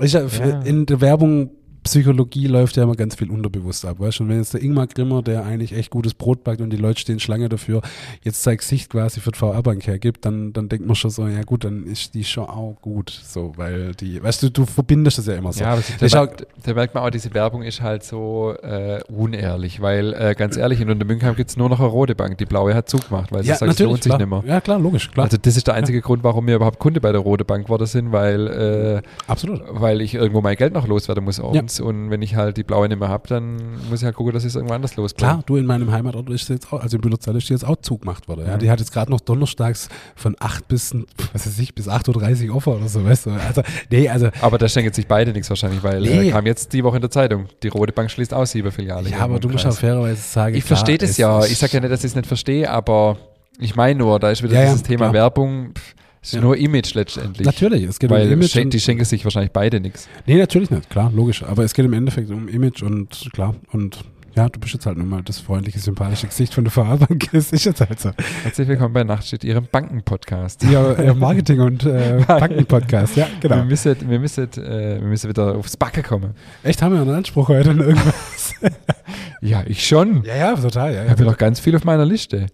ich, 0.01 0.13
ja. 0.13 0.27
in 0.63 0.87
der 0.87 1.01
Werbung 1.01 1.51
Psychologie 1.91 2.47
läuft 2.47 2.77
ja 2.77 2.83
immer 2.83 2.95
ganz 2.95 3.15
viel 3.15 3.31
unterbewusst 3.31 3.85
ab, 3.85 4.01
weißt 4.01 4.19
du? 4.19 4.25
Und 4.25 4.31
wenn 4.31 4.39
jetzt 4.39 4.55
der 4.55 4.63
Ingmar 4.63 4.87
Grimmer, 4.87 5.23
der 5.23 5.45
eigentlich 5.45 5.73
echt 5.73 5.91
gutes 5.91 6.15
Brot 6.15 6.45
backt 6.45 6.61
und 6.61 6.71
die 6.71 6.77
Leute 6.77 7.01
stehen 7.01 7.21
Schlange 7.21 7.49
dafür, 7.49 7.83
jetzt 8.23 8.43
sein 8.43 8.57
Gesicht 8.57 8.91
quasi 8.91 9.21
für 9.21 9.31
die 9.31 9.39
VR-Bank 9.39 9.87
hergibt, 9.87 10.25
dann, 10.25 10.53
dann 10.53 10.69
denkt 10.69 10.87
man 10.87 10.97
schon 10.97 11.11
so, 11.11 11.27
ja 11.27 11.43
gut, 11.43 11.65
dann 11.65 11.85
ist 11.85 12.15
die 12.15 12.25
schon 12.25 12.45
auch 12.45 12.77
gut, 12.81 13.11
so, 13.11 13.53
weil 13.57 13.95
die, 13.95 14.23
weißt 14.23 14.43
du, 14.43 14.51
du 14.51 14.67
verbindest 14.67 15.19
das 15.19 15.27
ja 15.27 15.35
immer 15.35 15.53
so. 15.53 15.65
Ja, 15.65 15.73
aber 15.73 15.83
da, 15.99 16.19
merkt, 16.19 16.47
da 16.63 16.75
merkt 16.75 16.95
man 16.95 17.05
auch, 17.05 17.11
diese 17.11 17.33
Werbung 17.35 17.63
ist 17.63 17.81
halt 17.81 18.05
so 18.05 18.55
äh, 18.63 19.01
unehrlich, 19.09 19.81
weil 19.81 20.13
äh, 20.15 20.35
ganz 20.37 20.57
ehrlich, 20.57 20.81
in 20.81 20.91
Untermünkheim 20.91 21.37
gibt 21.37 21.51
es 21.51 21.57
nur 21.57 21.69
noch 21.69 21.81
eine 21.81 21.89
rote 21.89 22.15
Bank, 22.15 22.39
die 22.39 22.45
blaue 22.47 22.75
hat 22.75 22.89
zugemacht, 22.89 23.33
weil 23.33 23.43
sie 23.43 23.51
ja, 23.51 23.57
sagt, 23.57 23.73
es 23.73 23.79
lohnt 23.79 24.03
sich 24.03 24.11
klar. 24.11 24.19
nicht 24.19 24.29
mehr. 24.29 24.43
Ja, 24.47 24.61
klar, 24.61 24.79
logisch, 24.79 25.11
klar. 25.11 25.25
Also 25.25 25.37
das 25.41 25.57
ist 25.57 25.67
der 25.67 25.75
einzige 25.75 25.99
ja. 25.99 26.03
Grund, 26.03 26.25
warum 26.25 26.47
wir 26.47 26.57
überhaupt 26.57 26.79
Kunde 26.79 27.01
bei 27.01 27.13
der 27.13 27.21
rote 27.21 27.45
Bank 27.45 27.67
geworden 27.67 27.87
sind, 27.87 28.13
weil 28.13 28.47
äh, 28.47 29.03
Absolut. 29.27 29.63
weil 29.69 30.01
ich 30.01 30.15
irgendwo 30.15 30.41
mein 30.41 30.57
Geld 30.57 30.75
noch 30.75 30.87
loswerden 30.87 31.25
muss 31.25 31.41
abends 31.41 31.78
ja. 31.78 31.78
Und 31.81 32.11
wenn 32.11 32.23
ich 32.23 32.37
halt 32.37 32.57
die 32.57 32.63
blaue 32.63 32.89
nicht 32.89 32.99
mehr 32.99 33.09
habe, 33.09 33.29
dann 33.29 33.57
muss 33.89 34.01
ich 34.01 34.05
halt 34.05 34.15
gucken, 34.17 34.33
dass 34.33 34.45
ich 34.45 34.49
es 34.49 34.55
irgendwo 34.57 34.75
anders 34.75 34.97
losbringe. 34.97 35.33
Klar, 35.33 35.43
du 35.47 35.57
in 35.57 35.67
meinem 35.67 35.91
Heimatort 35.91 36.31
ist 36.31 36.49
jetzt 36.49 36.73
auch, 36.73 36.81
also 36.81 36.97
in 36.97 37.01
Bülozell 37.01 37.37
ist 37.37 37.49
jetzt 37.49 37.67
auch 37.67 37.77
zugemacht 37.77 38.29
worden. 38.29 38.47
Ja. 38.47 38.55
Mhm. 38.55 38.59
Die 38.61 38.71
hat 38.71 38.81
jetzt 38.81 38.93
gerade 38.93 39.11
noch 39.11 39.21
donnerstags 39.21 39.89
von 40.17 40.37
8 40.39 40.69
bis, 40.69 40.95
was 41.33 41.47
weiß 41.47 41.59
ich, 41.59 41.75
bis 41.75 41.89
8.30 41.89 42.49
Uhr 42.49 42.57
offen 42.57 42.75
oder 42.75 42.89
so, 42.89 43.05
weißt 43.05 43.27
du. 43.27 43.31
Also, 43.31 43.63
nee, 43.91 44.09
also. 44.09 44.29
Aber 44.41 44.59
da 44.59 44.69
schenken 44.69 44.93
sich 44.93 45.07
beide 45.07 45.33
nichts 45.33 45.49
wahrscheinlich, 45.49 45.83
weil 45.83 46.01
nee. 46.01 46.29
äh, 46.29 46.31
kam 46.31 46.47
jetzt 46.47 46.73
die 46.73 46.85
Woche 46.85 46.97
in 46.97 47.03
der 47.03 47.11
Zeitung. 47.11 47.47
Die 47.63 47.69
Rote 47.69 47.93
Bank 47.93 48.11
schließt 48.11 48.35
aus, 48.35 48.53
sieben 48.53 48.71
Filiale. 48.73 49.09
Ja, 49.09 49.21
aber 49.21 49.39
du 49.39 49.49
musst 49.49 49.67
auch 49.67 49.73
fairerweise 49.73 50.21
sagen. 50.21 50.55
Ich 50.55 50.65
verstehe 50.65 50.99
das 50.99 51.17
ja. 51.17 51.45
Ich 51.45 51.59
sage 51.59 51.75
ja 51.75 51.81
nicht, 51.81 51.93
dass 51.93 52.01
ich 52.01 52.11
es 52.11 52.17
nicht 52.17 52.27
verstehe, 52.27 52.71
aber 52.71 53.17
ich 53.59 53.75
meine 53.75 53.99
nur, 53.99 54.19
da 54.21 54.31
ist 54.31 54.43
wieder 54.43 54.55
ja, 54.55 54.67
dieses 54.67 54.83
ja, 54.83 54.87
Thema 54.87 55.07
klar. 55.07 55.13
Werbung. 55.15 55.73
Pff, 55.75 55.95
ist 56.23 56.35
ja. 56.35 56.41
nur 56.41 56.57
Image 56.57 56.95
letztendlich. 56.95 57.47
Natürlich, 57.47 57.85
es 57.85 57.99
geht 57.99 58.11
Weil 58.11 58.27
um 58.27 58.33
Image. 58.35 58.51
Schen 58.51 58.71
die 58.71 58.81
schenken 58.81 59.05
sich 59.05 59.25
wahrscheinlich 59.25 59.53
beide 59.53 59.81
nichts. 59.81 60.09
Nee, 60.27 60.37
natürlich 60.37 60.71
nicht, 60.71 60.91
klar, 60.91 61.13
logisch. 61.15 61.43
Aber 61.43 61.65
es 61.65 61.75
geht 61.75 61.85
im 61.85 61.93
Endeffekt 61.93 62.31
um 62.31 62.49
Image 62.49 62.83
und 62.83 63.29
klar, 63.33 63.55
und 63.73 64.05
ja, 64.39 64.49
du 64.49 64.61
bist 64.61 64.73
jetzt 64.73 64.87
halt 64.87 64.97
nun 64.97 65.09
mal 65.09 65.21
das 65.23 65.41
freundliche, 65.41 65.81
sympathische 65.81 66.29
Gesicht 66.29 66.55
von 66.55 66.63
der 66.63 66.71
VR-Bank. 66.71 67.29
Das 67.33 67.51
ist 67.51 67.65
jetzt 67.65 67.81
halt 67.81 67.99
so. 67.99 68.13
Herzlich 68.45 68.69
willkommen 68.69 68.93
bei 68.95 69.03
Nachtstedt, 69.03 69.43
Ihrem 69.43 69.67
Banken-Podcast. 69.71 70.63
Ja, 70.63 70.93
Ihr 70.93 71.15
Marketing- 71.15 71.61
und 71.61 71.85
äh, 71.85 72.23
Banken-Podcast, 72.29 73.17
ja, 73.17 73.27
genau. 73.41 73.57
Wir 73.57 73.65
müssen, 73.65 73.97
wir, 74.09 74.21
müssen, 74.21 74.45
äh, 74.45 75.01
wir 75.01 75.09
müssen 75.09 75.29
wieder 75.29 75.57
aufs 75.57 75.77
Backe 75.77 76.05
kommen. 76.05 76.35
Echt, 76.63 76.83
haben 76.83 76.95
wir 76.95 77.01
einen 77.01 77.15
Anspruch 77.15 77.49
heute 77.49 77.71
an 77.71 77.81
irgendwas? 77.81 78.55
ja, 79.41 79.65
ich 79.67 79.85
schon. 79.85 80.23
Ja, 80.23 80.37
ja, 80.37 80.55
total. 80.55 80.93
Ja, 80.93 80.99
ja, 80.99 81.05
ich 81.07 81.11
habe 81.11 81.25
noch 81.25 81.37
ganz 81.37 81.59
viel 81.59 81.75
auf 81.75 81.85
meiner 81.85 82.05
Liste. 82.05 82.47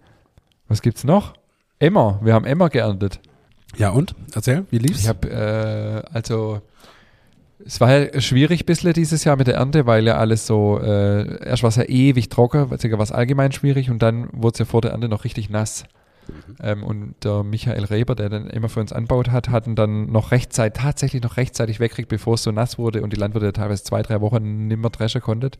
Was 0.67 0.81
gibt's 0.81 1.03
noch? 1.03 1.35
Emmer. 1.77 2.19
Wir 2.23 2.33
haben 2.33 2.45
Emmer 2.45 2.69
geerntet. 2.69 3.19
Ja, 3.77 3.89
und? 3.89 4.15
Erzähl, 4.33 4.65
wie 4.71 4.77
lief's? 4.77 5.01
Ich 5.01 5.07
habe, 5.07 5.29
äh, 5.29 6.03
also, 6.13 6.61
es 7.65 7.79
war 7.81 7.91
ja 7.91 8.21
schwierig 8.21 8.61
ein 8.61 8.65
bisschen 8.65 8.93
dieses 8.93 9.23
Jahr 9.23 9.37
mit 9.37 9.47
der 9.47 9.55
Ernte, 9.55 9.85
weil 9.85 10.05
ja 10.05 10.17
alles 10.17 10.45
so, 10.45 10.79
äh, 10.79 11.45
erst 11.45 11.63
war 11.63 11.69
es 11.69 11.75
ja 11.75 11.83
ewig 11.83 12.29
trocken, 12.29 12.67
sogar 12.77 12.99
war 12.99 13.03
es 13.03 13.11
allgemein 13.11 13.51
schwierig 13.51 13.89
und 13.89 14.01
dann 14.01 14.29
wurde 14.33 14.53
es 14.53 14.59
ja 14.59 14.65
vor 14.65 14.81
der 14.81 14.91
Ernte 14.91 15.09
noch 15.09 15.23
richtig 15.23 15.49
nass. 15.49 15.85
Mhm. 16.27 16.55
Ähm, 16.61 16.83
und 16.83 17.15
der 17.23 17.43
Michael 17.43 17.85
Reber, 17.85 18.15
der 18.15 18.29
dann 18.29 18.47
immer 18.47 18.69
für 18.69 18.79
uns 18.79 18.93
anbaut 18.93 19.29
hat, 19.31 19.49
hatten 19.49 19.75
dann 19.75 20.11
noch 20.11 20.31
rechtzeitig, 20.31 20.81
tatsächlich 20.81 21.21
noch 21.21 21.37
rechtzeitig 21.37 21.79
wegkriegt, 21.79 22.09
bevor 22.09 22.35
es 22.35 22.43
so 22.43 22.51
nass 22.51 22.77
wurde 22.77 23.01
und 23.01 23.13
die 23.13 23.17
Landwirte 23.17 23.53
teilweise 23.53 23.83
zwei, 23.83 24.01
drei 24.01 24.21
Wochen 24.21 24.67
nicht 24.67 24.79
mehr 24.79 24.89
dreschen 24.89 25.21
konnten. 25.21 25.51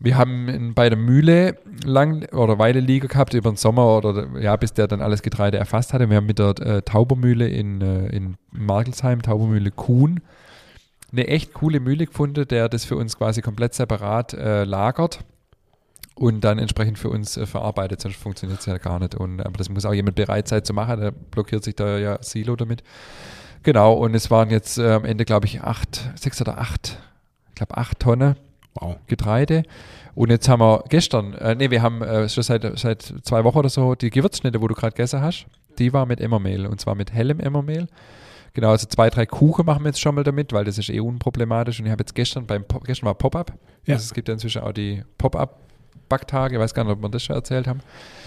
Wir 0.00 0.16
haben 0.16 0.74
bei 0.74 0.88
der 0.88 0.98
Mühle 0.98 1.58
lang 1.84 2.24
oder 2.32 2.58
Weile 2.58 2.78
liegen 2.78 3.08
gehabt 3.08 3.34
über 3.34 3.50
den 3.50 3.56
Sommer 3.56 3.96
oder 3.96 4.40
ja, 4.40 4.54
bis 4.56 4.72
der 4.72 4.86
dann 4.86 5.02
alles 5.02 5.22
Getreide 5.22 5.58
erfasst 5.58 5.92
hatte. 5.92 6.08
Wir 6.08 6.18
haben 6.18 6.26
mit 6.26 6.38
der 6.38 6.58
äh, 6.60 6.82
Taubermühle 6.82 7.48
in, 7.48 7.80
äh, 7.80 8.06
in 8.06 8.36
Markelsheim, 8.52 9.22
Taubermühle 9.22 9.72
Kuhn, 9.72 10.20
eine 11.10 11.26
echt 11.26 11.52
coole 11.52 11.80
Mühle 11.80 12.06
gefunden, 12.06 12.46
der 12.46 12.68
das 12.68 12.84
für 12.84 12.96
uns 12.96 13.16
quasi 13.16 13.42
komplett 13.42 13.74
separat 13.74 14.34
äh, 14.34 14.62
lagert 14.62 15.24
und 16.14 16.42
dann 16.42 16.60
entsprechend 16.60 16.98
für 16.98 17.10
uns 17.10 17.36
äh, 17.36 17.46
verarbeitet, 17.46 18.00
sonst 18.00 18.18
funktioniert 18.18 18.60
es 18.60 18.66
ja 18.66 18.78
gar 18.78 19.00
nicht. 19.00 19.16
Und, 19.16 19.40
aber 19.40 19.56
das 19.56 19.68
muss 19.68 19.84
auch 19.84 19.94
jemand 19.94 20.14
bereit 20.14 20.46
sein 20.46 20.62
zu 20.62 20.74
machen, 20.74 21.00
da 21.00 21.10
blockiert 21.10 21.64
sich 21.64 21.74
da 21.74 21.98
ja 21.98 22.22
Silo 22.22 22.54
damit. 22.54 22.84
Genau, 23.64 23.94
und 23.94 24.14
es 24.14 24.30
waren 24.30 24.50
jetzt 24.50 24.78
äh, 24.78 24.92
am 24.92 25.04
Ende, 25.04 25.24
glaube 25.24 25.46
ich, 25.46 25.60
acht, 25.62 26.08
sechs 26.14 26.40
oder 26.40 26.58
acht, 26.58 27.00
ich 27.48 27.56
glaube 27.56 27.76
acht 27.76 27.98
Tonnen 27.98 28.36
Wow. 28.80 28.96
Getreide. 29.06 29.64
Und 30.14 30.30
jetzt 30.30 30.48
haben 30.48 30.60
wir 30.60 30.84
gestern, 30.88 31.34
äh, 31.34 31.54
nee, 31.54 31.70
wir 31.70 31.82
haben 31.82 32.02
äh, 32.02 32.28
schon 32.28 32.42
seit, 32.42 32.78
seit 32.78 33.02
zwei 33.22 33.44
Wochen 33.44 33.58
oder 33.58 33.68
so 33.68 33.94
die 33.94 34.10
Gewürzschnitte, 34.10 34.60
wo 34.60 34.68
du 34.68 34.74
gerade 34.74 34.92
gegessen 34.92 35.20
hast, 35.20 35.46
die 35.78 35.92
war 35.92 36.06
mit 36.06 36.20
Emmermehl 36.20 36.66
und 36.66 36.80
zwar 36.80 36.94
mit 36.94 37.12
hellem 37.12 37.40
Emmermehl. 37.40 37.86
Genau, 38.54 38.70
also 38.70 38.86
zwei, 38.88 39.10
drei 39.10 39.26
Kuchen 39.26 39.66
machen 39.66 39.84
wir 39.84 39.90
jetzt 39.90 40.00
schon 40.00 40.14
mal 40.14 40.24
damit, 40.24 40.52
weil 40.52 40.64
das 40.64 40.78
ist 40.78 40.90
eh 40.90 41.00
unproblematisch. 41.00 41.78
Und 41.78 41.86
ich 41.86 41.92
habe 41.92 42.02
jetzt 42.02 42.14
gestern 42.14 42.46
beim 42.46 42.64
Pop, 42.64 42.84
gestern 42.84 43.06
war 43.06 43.14
Pop-Up. 43.14 43.52
Ja. 43.86 43.94
Also 43.94 44.06
es 44.06 44.14
gibt 44.14 44.26
ja 44.26 44.34
inzwischen 44.34 44.62
auch 44.62 44.72
die 44.72 45.04
Pop-Up-Backtage, 45.18 46.56
ich 46.56 46.60
weiß 46.60 46.74
gar 46.74 46.82
nicht, 46.84 46.92
ob 46.94 47.02
wir 47.02 47.08
das 47.10 47.22
schon 47.22 47.36
erzählt 47.36 47.68
haben. 47.68 47.80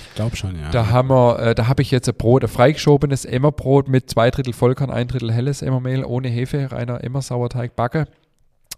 Ich 0.10 0.16
glaube 0.16 0.36
schon, 0.38 0.58
ja. 0.58 0.70
Da 0.72 0.90
haben 0.90 1.10
wir, 1.10 1.40
äh, 1.40 1.56
da 1.56 1.68
habe 1.68 1.82
ich 1.82 1.92
jetzt 1.92 2.08
ein 2.08 2.16
Brot, 2.16 2.44
ein 2.44 2.50
freigeschobenes 2.50 3.26
Emmerbrot 3.26 3.90
mit 3.90 4.10
zwei 4.10 4.32
Drittel 4.32 4.54
Vollkorn, 4.54 4.92
ein 4.92 5.10
Drittel 5.10 5.34
helles 5.34 5.62
Emmermehl 5.62 6.06
ohne 6.06 6.30
Hefe, 6.30 6.72
reiner 6.72 7.04
Emmer-Sauerteig 7.04 7.76
backe 7.76 8.08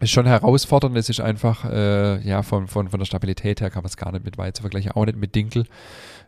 ist 0.04 0.12
schon 0.12 0.26
herausfordernd. 0.26 0.98
Es 0.98 1.10
ist 1.10 1.20
einfach, 1.20 1.66
äh, 1.66 2.22
ja, 2.28 2.44
von, 2.44 2.68
von, 2.68 2.90
von 2.90 3.00
der 3.00 3.06
Stabilität 3.06 3.62
her 3.62 3.70
kann 3.70 3.84
man 3.84 3.90
es 3.90 3.98
gar 3.98 4.12
nicht 4.12 4.26
mit 4.26 4.38
Weizen 4.38 4.62
vergleichen, 4.62 4.92
auch 4.92 5.06
nicht 5.06 5.18
mit 5.18 5.36
Dinkel. 5.36 5.66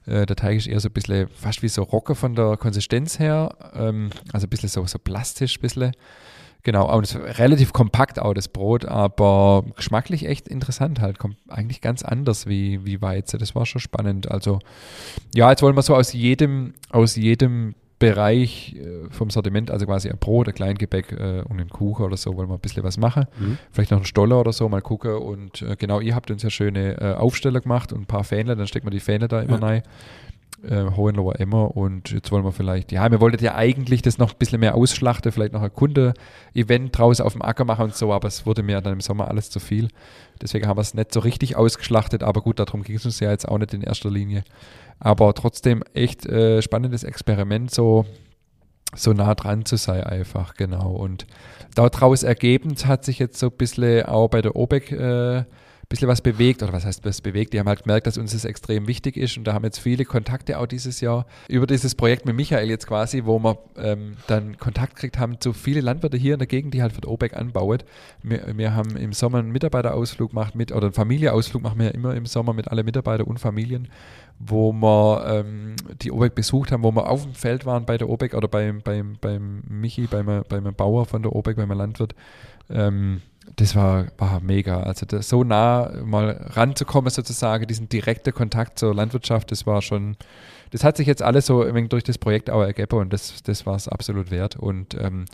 Äh, 0.06 0.26
der 0.26 0.36
Teig 0.36 0.58
ist 0.58 0.68
eher 0.68 0.80
so 0.80 0.90
ein 0.90 0.94
bisschen, 0.94 1.30
fast 1.30 1.62
wie 1.62 1.68
so 1.68 1.84
Rocke 1.84 2.16
von 2.16 2.36
der 2.36 2.58
Konsistenz 2.58 3.20
her, 3.20 3.56
ähm, 3.74 4.10
also 4.34 4.48
ein 4.48 4.50
bisschen 4.50 4.70
so, 4.70 4.86
so 4.86 5.00
plastisch, 5.00 5.58
ein 5.58 5.62
bisschen. 5.62 5.92
Genau, 6.64 7.00
ist 7.00 7.16
relativ 7.16 7.74
kompakt 7.74 8.18
auch 8.18 8.34
das 8.34 8.48
Brot, 8.48 8.86
aber 8.86 9.64
geschmacklich 9.76 10.26
echt 10.26 10.48
interessant 10.48 11.00
halt, 11.00 11.20
kommt 11.20 11.38
eigentlich 11.48 11.80
ganz 11.80 12.02
anders 12.02 12.48
wie, 12.48 12.84
wie 12.84 13.04
Weizen. 13.04 13.38
Das 13.38 13.54
war 13.54 13.68
schon 13.68 13.82
spannend. 13.82 14.32
Also 14.32 14.58
ja, 15.36 15.52
jetzt 15.52 15.62
wollen 15.62 15.76
wir 15.76 15.84
so 15.84 15.96
aus 15.96 16.14
jedem, 16.14 16.74
aus 16.90 17.16
jedem 17.18 17.76
Bereich 17.98 18.76
äh, 18.76 19.10
vom 19.10 19.30
Sortiment, 19.30 19.72
also 19.72 19.86
quasi 19.86 20.10
ein 20.10 20.18
Brot, 20.18 20.50
ein 20.50 20.54
Kleingebäck 20.54 21.14
äh, 21.14 21.44
und 21.48 21.62
ein 21.62 21.70
Kuchen 21.70 22.06
oder 22.06 22.18
so, 22.18 22.36
wollen 22.36 22.50
wir 22.50 22.56
ein 22.56 22.60
bisschen 22.60 22.84
was 22.84 22.98
machen. 22.98 23.26
Mhm. 23.40 23.58
Vielleicht 23.72 23.92
noch 23.92 24.00
ein 24.00 24.06
Stoller 24.06 24.40
oder 24.40 24.52
so, 24.52 24.68
mal 24.68 24.82
gucken. 24.82 25.14
Und 25.14 25.62
äh, 25.62 25.76
genau, 25.78 26.02
ihr 26.02 26.14
habt 26.14 26.30
uns 26.30 26.44
ja 26.44 26.50
schöne 26.50 27.00
äh, 27.00 27.14
Aufsteller 27.14 27.62
gemacht 27.62 27.94
und 27.94 28.02
ein 28.02 28.06
paar 28.06 28.26
Fähnle, 28.26 28.56
dann 28.56 28.68
steckt 28.68 28.84
man 28.86 28.92
die 28.92 29.00
Fähnle 29.00 29.30
da 29.30 29.42
immer 29.42 29.60
ja. 29.60 29.66
rein. 29.66 29.84
Äh, 30.64 30.86
Hohenloher 30.96 31.40
Emmer 31.40 31.78
und 31.78 32.12
jetzt 32.12 32.32
wollen 32.32 32.44
wir 32.44 32.52
vielleicht, 32.52 32.92
ja, 32.92 33.10
wir 33.12 33.22
wollten 33.22 33.44
ja 33.44 33.56
eigentlich 33.56 34.02
das 34.02 34.18
noch 34.18 34.32
ein 34.32 34.38
bisschen 34.40 34.60
mehr 34.60 34.76
ausschlachten, 34.76 35.32
vielleicht 35.32 35.54
noch 35.54 35.62
ein 35.62 35.72
Kunde-Event 35.72 36.98
draußen 36.98 37.24
auf 37.24 37.34
dem 37.34 37.44
Acker 37.44 37.66
machen 37.66 37.86
und 37.86 37.96
so, 37.96 38.12
aber 38.12 38.28
es 38.28 38.46
wurde 38.46 38.64
mir 38.64 38.82
dann 38.82 38.94
im 38.94 39.02
Sommer 39.02 39.28
alles 39.28 39.50
zu 39.50 39.60
viel. 39.60 39.90
Deswegen 40.42 40.68
haben 40.68 40.78
wir 40.78 40.82
es 40.82 40.94
nicht 40.94 41.14
so 41.14 41.20
richtig 41.20 41.56
ausgeschlachtet, 41.56 42.24
aber 42.24 42.42
gut, 42.42 42.60
darum 42.60 42.84
ging 42.84 42.96
es 42.96 43.06
uns 43.06 43.20
ja 43.20 43.32
jetzt 43.32 43.48
auch 43.48 43.58
nicht 43.58 43.74
in 43.74 43.82
erster 43.82 44.10
Linie. 44.10 44.44
Aber 45.00 45.34
trotzdem 45.34 45.84
echt 45.94 46.26
äh, 46.26 46.62
spannendes 46.62 47.04
Experiment, 47.04 47.72
so, 47.72 48.06
so 48.96 49.14
nah 49.14 49.36
dran 49.36 49.66
zu 49.66 49.76
sein 49.76 50.04
einfach, 50.04 50.56
genau. 50.56 50.92
Und 50.94 51.28
daraus 51.76 52.24
ergebend 52.24 52.86
hat 52.86 53.06
sich 53.06 53.20
jetzt 53.20 53.38
so 53.38 53.48
ein 53.48 53.58
bisschen 53.58 54.06
auch 54.06 54.30
bei 54.30 54.42
der 54.42 54.56
OBEC 54.56 54.92
äh, 54.92 55.44
bisschen 55.90 56.08
was 56.08 56.22
bewegt 56.22 56.64
oder 56.64 56.74
was 56.74 56.86
heißt 56.86 57.06
was 57.06 57.22
bewegt? 57.22 57.54
Die 57.54 57.60
haben 57.60 57.68
halt 57.68 57.84
gemerkt, 57.84 58.08
dass 58.08 58.18
uns 58.18 58.32
das 58.32 58.46
extrem 58.46 58.88
wichtig 58.88 59.18
ist 59.18 59.38
und 59.38 59.46
da 59.46 59.54
haben 59.54 59.64
jetzt 59.64 59.80
viele 59.80 60.06
Kontakte 60.06 60.60
auch 60.60 60.66
dieses 60.66 61.02
Jahr 61.02 61.26
über 61.48 61.68
dieses 61.68 61.96
Projekt 61.96 62.26
mit 62.26 62.36
Michael 62.36 62.70
jetzt 62.70 62.88
quasi, 62.88 63.24
wo 63.26 63.40
wir 63.40 63.58
ähm, 63.78 64.16
dann 64.28 64.58
Kontakt 64.58 64.96
gekriegt 64.96 65.20
haben 65.20 65.40
zu 65.40 65.54
viele 65.54 65.82
Landwirte 65.82 66.18
hier 66.18 66.34
in 66.34 66.40
der 66.40 66.48
Gegend, 66.48 66.74
die 66.74 66.82
halt 66.82 66.94
für 66.94 67.02
die 67.02 67.08
OPEC 67.08 67.36
anbauen. 67.36 67.80
Wir, 68.24 68.58
wir 68.58 68.76
haben 68.76 68.96
im 68.96 69.14
Sommer 69.14 69.40
einen 69.40 69.52
Mitarbeiterausflug 69.52 70.32
gemacht 70.32 70.56
mit 70.56 70.72
oder 70.72 70.88
einen 70.88 70.94
Familienausflug 70.94 71.62
machen 71.62 71.80
wir 71.80 71.94
immer 71.94 72.16
im 72.16 72.26
Sommer 72.26 72.54
mit 72.54 72.68
allen 72.70 72.86
Mitarbeitern 72.86 73.28
und 73.28 73.40
Familien, 73.40 73.88
wo 74.40 74.72
wir 74.72 75.26
ähm, 75.28 75.76
die 76.02 76.12
OPEC 76.12 76.36
besucht 76.36 76.72
haben, 76.72 76.84
wo 76.84 76.92
wir 76.92 77.10
auf 77.10 77.24
dem 77.24 77.34
Feld 77.34 77.66
waren 77.66 77.86
bei 77.86 77.98
der 77.98 78.10
OPEC 78.10 78.34
oder 78.34 78.48
beim, 78.48 78.82
beim, 78.82 79.18
beim 79.20 79.64
Michi, 79.68 80.08
beim, 80.08 80.44
beim 80.48 80.76
Bauer 80.76 81.06
von 81.06 81.22
der 81.22 81.36
OPEC, 81.36 81.58
beim 81.58 81.72
Landwirt. 81.72 82.16
Ähm, 82.70 83.22
das 83.56 83.76
war, 83.76 84.08
war 84.18 84.42
mega. 84.42 84.82
Also 84.82 85.06
das, 85.06 85.30
so 85.30 85.44
nah 85.44 85.92
mal 86.04 86.32
ranzukommen, 86.50 87.10
sozusagen, 87.10 87.68
diesen 87.68 87.88
direkten 87.90 88.34
Kontakt 88.34 88.80
zur 88.80 88.94
Landwirtschaft, 88.94 89.52
das 89.52 89.66
war 89.66 89.82
schon, 89.82 90.18
das 90.72 90.84
hat 90.84 90.98
sich 90.98 91.08
jetzt 91.08 91.22
alles 91.22 91.46
so 91.46 91.64
durch 91.64 92.04
das 92.04 92.18
Projekt 92.18 92.50
auch 92.50 92.62
ergeben 92.62 93.00
und 93.00 93.14
das, 93.14 93.44
das 93.44 93.66
war 93.66 93.76
es 93.76 93.88
absolut 93.88 94.30
wert. 94.30 94.58
Und 94.58 94.96
ähm, 94.96 95.26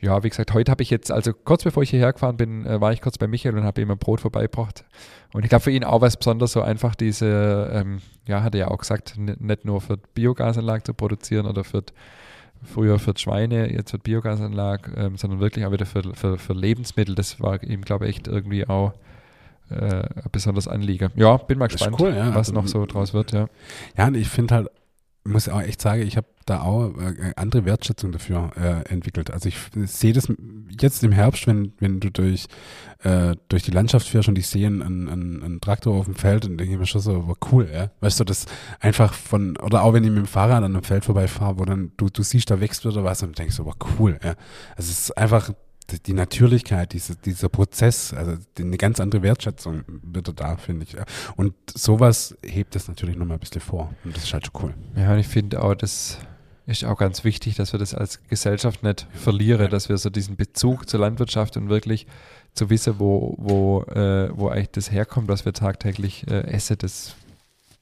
ja, 0.00 0.22
wie 0.22 0.28
gesagt, 0.28 0.54
heute 0.54 0.70
habe 0.70 0.82
ich 0.82 0.90
jetzt, 0.90 1.10
also 1.10 1.32
kurz 1.32 1.64
bevor 1.64 1.82
ich 1.82 1.90
hierher 1.90 2.12
gefahren 2.12 2.36
bin, 2.36 2.64
äh, 2.64 2.80
war 2.80 2.92
ich 2.92 3.00
kurz 3.00 3.18
bei 3.18 3.26
Michael 3.26 3.58
und 3.58 3.64
habe 3.64 3.80
ihm 3.80 3.90
ein 3.90 3.98
Brot 3.98 4.20
vorbeigebracht. 4.20 4.84
Und 5.32 5.42
ich 5.42 5.48
glaube 5.48 5.64
für 5.64 5.72
ihn 5.72 5.82
auch 5.82 6.00
was 6.00 6.16
Besonderes, 6.16 6.52
so 6.52 6.62
einfach 6.62 6.94
diese, 6.94 7.70
ähm, 7.72 8.00
ja, 8.28 8.44
hat 8.44 8.54
er 8.54 8.60
ja 8.60 8.68
auch 8.68 8.78
gesagt, 8.78 9.18
nicht 9.18 9.64
nur 9.64 9.80
für 9.80 9.96
Biogasanlagen 9.96 10.84
zu 10.84 10.94
produzieren 10.94 11.46
oder 11.46 11.64
für 11.64 11.82
früher 12.64 12.98
für 12.98 13.14
Schweine, 13.16 13.72
jetzt 13.72 13.90
für 13.90 13.98
Biogasanlage, 13.98 14.92
ähm, 14.96 15.16
sondern 15.16 15.40
wirklich 15.40 15.64
auch 15.66 15.72
wieder 15.72 15.86
für, 15.86 16.02
für, 16.14 16.38
für 16.38 16.52
Lebensmittel. 16.52 17.14
Das 17.14 17.40
war 17.40 17.62
ihm, 17.62 17.82
glaube 17.82 18.06
ich, 18.06 18.16
echt 18.16 18.28
irgendwie 18.28 18.66
auch 18.66 18.92
äh, 19.70 19.74
ein 19.74 20.30
besonderes 20.32 20.68
Anliegen. 20.68 21.10
Ja, 21.16 21.36
bin 21.36 21.58
mal 21.58 21.68
gespannt, 21.68 21.96
cool, 22.00 22.14
ja. 22.14 22.28
was 22.28 22.48
also, 22.48 22.52
noch 22.52 22.66
so 22.66 22.86
draus 22.86 23.14
wird. 23.14 23.32
Ja, 23.32 23.48
ja 23.96 24.06
und 24.06 24.16
ich 24.16 24.28
finde 24.28 24.54
halt, 24.54 24.68
muss 25.24 25.48
auch 25.48 25.62
echt 25.62 25.80
sagen, 25.80 26.02
ich 26.02 26.16
habe 26.16 26.26
da 26.44 26.60
auch 26.60 26.90
äh, 26.98 27.32
andere 27.36 27.64
Wertschätzung 27.64 28.12
dafür 28.12 28.50
äh, 28.56 28.92
entwickelt. 28.92 29.30
Also 29.30 29.48
ich 29.48 29.56
sehe 29.86 30.12
das 30.12 30.30
jetzt 30.78 31.02
im 31.02 31.12
Herbst, 31.12 31.46
wenn, 31.46 31.72
wenn 31.78 32.00
du 32.00 32.10
durch, 32.10 32.46
äh, 33.02 33.34
durch 33.48 33.62
die 33.62 33.70
Landschaft 33.70 34.06
fährst 34.06 34.28
und 34.28 34.38
ich 34.38 34.46
sehe 34.46 34.66
einen, 34.66 34.82
einen, 34.82 35.42
einen 35.42 35.60
Traktor 35.60 35.94
auf 35.94 36.04
dem 36.04 36.14
Feld 36.14 36.44
und 36.44 36.58
denke 36.58 36.76
mir 36.76 36.86
schon 36.86 37.00
so, 37.00 37.26
war 37.26 37.36
cool, 37.50 37.70
ja. 37.72 37.90
Weißt 38.00 38.20
du, 38.20 38.24
das 38.24 38.44
einfach 38.80 39.14
von, 39.14 39.56
oder 39.56 39.82
auch 39.82 39.94
wenn 39.94 40.04
ich 40.04 40.10
mit 40.10 40.18
dem 40.18 40.26
Fahrrad 40.26 40.58
an 40.58 40.74
einem 40.74 40.84
Feld 40.84 41.06
vorbeifahre, 41.06 41.58
wo 41.58 41.64
dann 41.64 41.92
du, 41.96 42.10
du 42.10 42.22
siehst, 42.22 42.50
da 42.50 42.60
wächst 42.60 42.84
wieder 42.84 43.04
was 43.04 43.22
und 43.22 43.38
denkst 43.38 43.56
so, 43.56 43.64
war 43.64 43.76
cool, 43.98 44.18
ja. 44.22 44.34
Also 44.76 44.90
es 44.90 45.08
ist 45.08 45.18
einfach 45.18 45.52
die 46.06 46.12
Natürlichkeit, 46.12 46.92
diese, 46.92 47.16
dieser 47.16 47.48
Prozess, 47.48 48.12
also 48.14 48.36
eine 48.58 48.76
ganz 48.76 49.00
andere 49.00 49.22
Wertschätzung 49.22 49.84
wird 50.02 50.32
da, 50.40 50.56
finde 50.56 50.86
ich. 50.86 50.96
Und 51.36 51.54
sowas 51.72 52.36
hebt 52.42 52.74
es 52.76 52.88
natürlich 52.88 53.16
nochmal 53.16 53.36
ein 53.36 53.40
bisschen 53.40 53.60
vor. 53.60 53.94
Und 54.04 54.16
das 54.16 54.24
ist 54.24 54.32
halt 54.32 54.46
schon 54.46 54.62
cool. 54.62 54.74
Ja, 54.96 55.12
und 55.12 55.18
ich 55.18 55.28
finde 55.28 55.62
auch, 55.62 55.74
das 55.74 56.18
ist 56.66 56.84
auch 56.84 56.96
ganz 56.96 57.24
wichtig, 57.24 57.56
dass 57.56 57.72
wir 57.72 57.78
das 57.78 57.94
als 57.94 58.22
Gesellschaft 58.28 58.82
nicht 58.82 59.06
verlieren, 59.12 59.70
dass 59.70 59.88
wir 59.88 59.98
so 59.98 60.08
diesen 60.08 60.36
Bezug 60.36 60.88
zur 60.88 61.00
Landwirtschaft 61.00 61.56
und 61.56 61.68
wirklich 61.68 62.06
zu 62.54 62.70
wissen, 62.70 62.98
wo, 62.98 63.34
wo, 63.38 63.82
äh, 63.82 64.30
wo 64.34 64.48
eigentlich 64.48 64.70
das 64.70 64.90
herkommt, 64.90 65.28
was 65.28 65.44
wir 65.44 65.52
tagtäglich 65.52 66.26
äh, 66.28 66.46
essen, 66.46 66.78
das 66.78 66.92
ist 66.92 67.16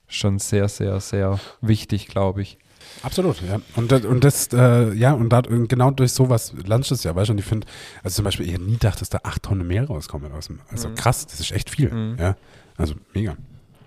schon 0.07 0.39
sehr, 0.39 0.67
sehr, 0.67 0.99
sehr 0.99 1.39
wichtig, 1.61 2.07
glaube 2.07 2.41
ich. 2.41 2.57
Absolut, 3.01 3.41
ja. 3.41 3.59
Und, 3.75 3.91
und 3.91 4.23
das, 4.23 4.49
äh, 4.53 4.93
ja, 4.93 5.13
und, 5.13 5.29
da, 5.29 5.41
genau 5.41 5.91
durch 5.91 6.13
sowas 6.13 6.53
lernst 6.65 6.91
du 6.91 6.95
es 6.95 7.03
ja, 7.03 7.15
weißt 7.15 7.29
du, 7.29 7.33
und 7.33 7.39
ich 7.39 7.45
finde, 7.45 7.67
also 8.01 8.15
zum 8.15 8.25
Beispiel, 8.25 8.45
ich 8.45 8.53
hätte 8.53 8.63
nie 8.63 8.73
gedacht, 8.73 9.01
dass 9.01 9.09
da 9.09 9.19
acht 9.23 9.43
Tonnen 9.43 9.67
mehr 9.67 9.85
rauskommen 9.85 10.31
aus 10.31 10.47
dem, 10.47 10.59
also 10.69 10.89
mhm. 10.89 10.95
krass, 10.95 11.25
das 11.27 11.39
ist 11.39 11.51
echt 11.51 11.69
viel, 11.69 11.89
mhm. 11.89 12.17
ja. 12.19 12.35
Also 12.77 12.95
mega. 13.13 13.35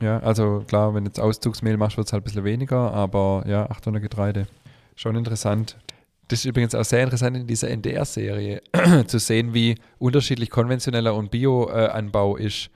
Ja, 0.01 0.19
also 0.21 0.65
klar, 0.67 0.95
wenn 0.95 1.05
du 1.05 1.09
jetzt 1.09 1.21
Auszugsmehl 1.21 1.77
machst, 1.77 1.97
wird 1.97 2.07
es 2.07 2.13
halt 2.13 2.23
ein 2.23 2.25
bisschen 2.25 2.45
weniger, 2.45 2.93
aber 2.93 3.45
ja, 3.47 3.69
800 3.71 4.03
Getreide. 4.03 4.47
Schon 4.95 5.17
interessant. 5.17 5.77
Das 6.29 6.41
ist 6.41 6.45
übrigens 6.45 6.75
auch 6.75 6.85
sehr 6.85 7.03
interessant 7.05 7.37
in 7.37 7.47
dieser 7.47 7.71
NDR-Serie 7.71 8.63
zu 9.07 9.19
sehen, 9.19 9.55
wie 9.55 9.77
unterschiedlich 9.99 10.51
konventioneller 10.51 11.15
und 11.15 11.31
Bio-Anbau 11.31 12.37
ist. 12.37 12.71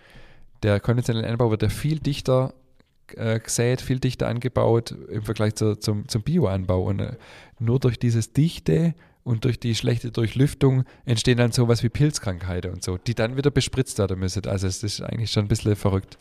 Der 0.62 0.78
konventionelle 0.78 1.28
Anbau 1.28 1.50
wird 1.50 1.62
ja 1.62 1.68
viel 1.68 1.98
dichter 1.98 2.54
äh, 3.16 3.40
gesät, 3.40 3.80
viel 3.80 3.98
dichter 3.98 4.28
angebaut 4.28 4.94
im 5.10 5.22
Vergleich 5.22 5.54
zu, 5.54 5.76
zum, 5.76 6.08
zum 6.08 6.22
Bioanbau. 6.22 6.82
Und 6.84 7.00
äh, 7.00 7.16
nur 7.58 7.78
durch 7.78 7.98
dieses 7.98 8.32
Dichte 8.32 8.94
und 9.24 9.44
durch 9.44 9.60
die 9.60 9.74
schlechte 9.74 10.10
Durchlüftung 10.10 10.84
entstehen 11.04 11.38
dann 11.38 11.52
sowas 11.52 11.82
wie 11.82 11.88
Pilzkrankheiten 11.88 12.72
und 12.72 12.82
so, 12.82 12.96
die 12.98 13.14
dann 13.14 13.36
wieder 13.36 13.50
bespritzt 13.50 13.98
werden 13.98 14.18
müssen. 14.18 14.46
Also 14.46 14.66
es 14.66 14.82
ist 14.82 15.02
eigentlich 15.02 15.30
schon 15.30 15.44
ein 15.44 15.48
bisschen 15.48 15.76
verrückt. 15.76 16.18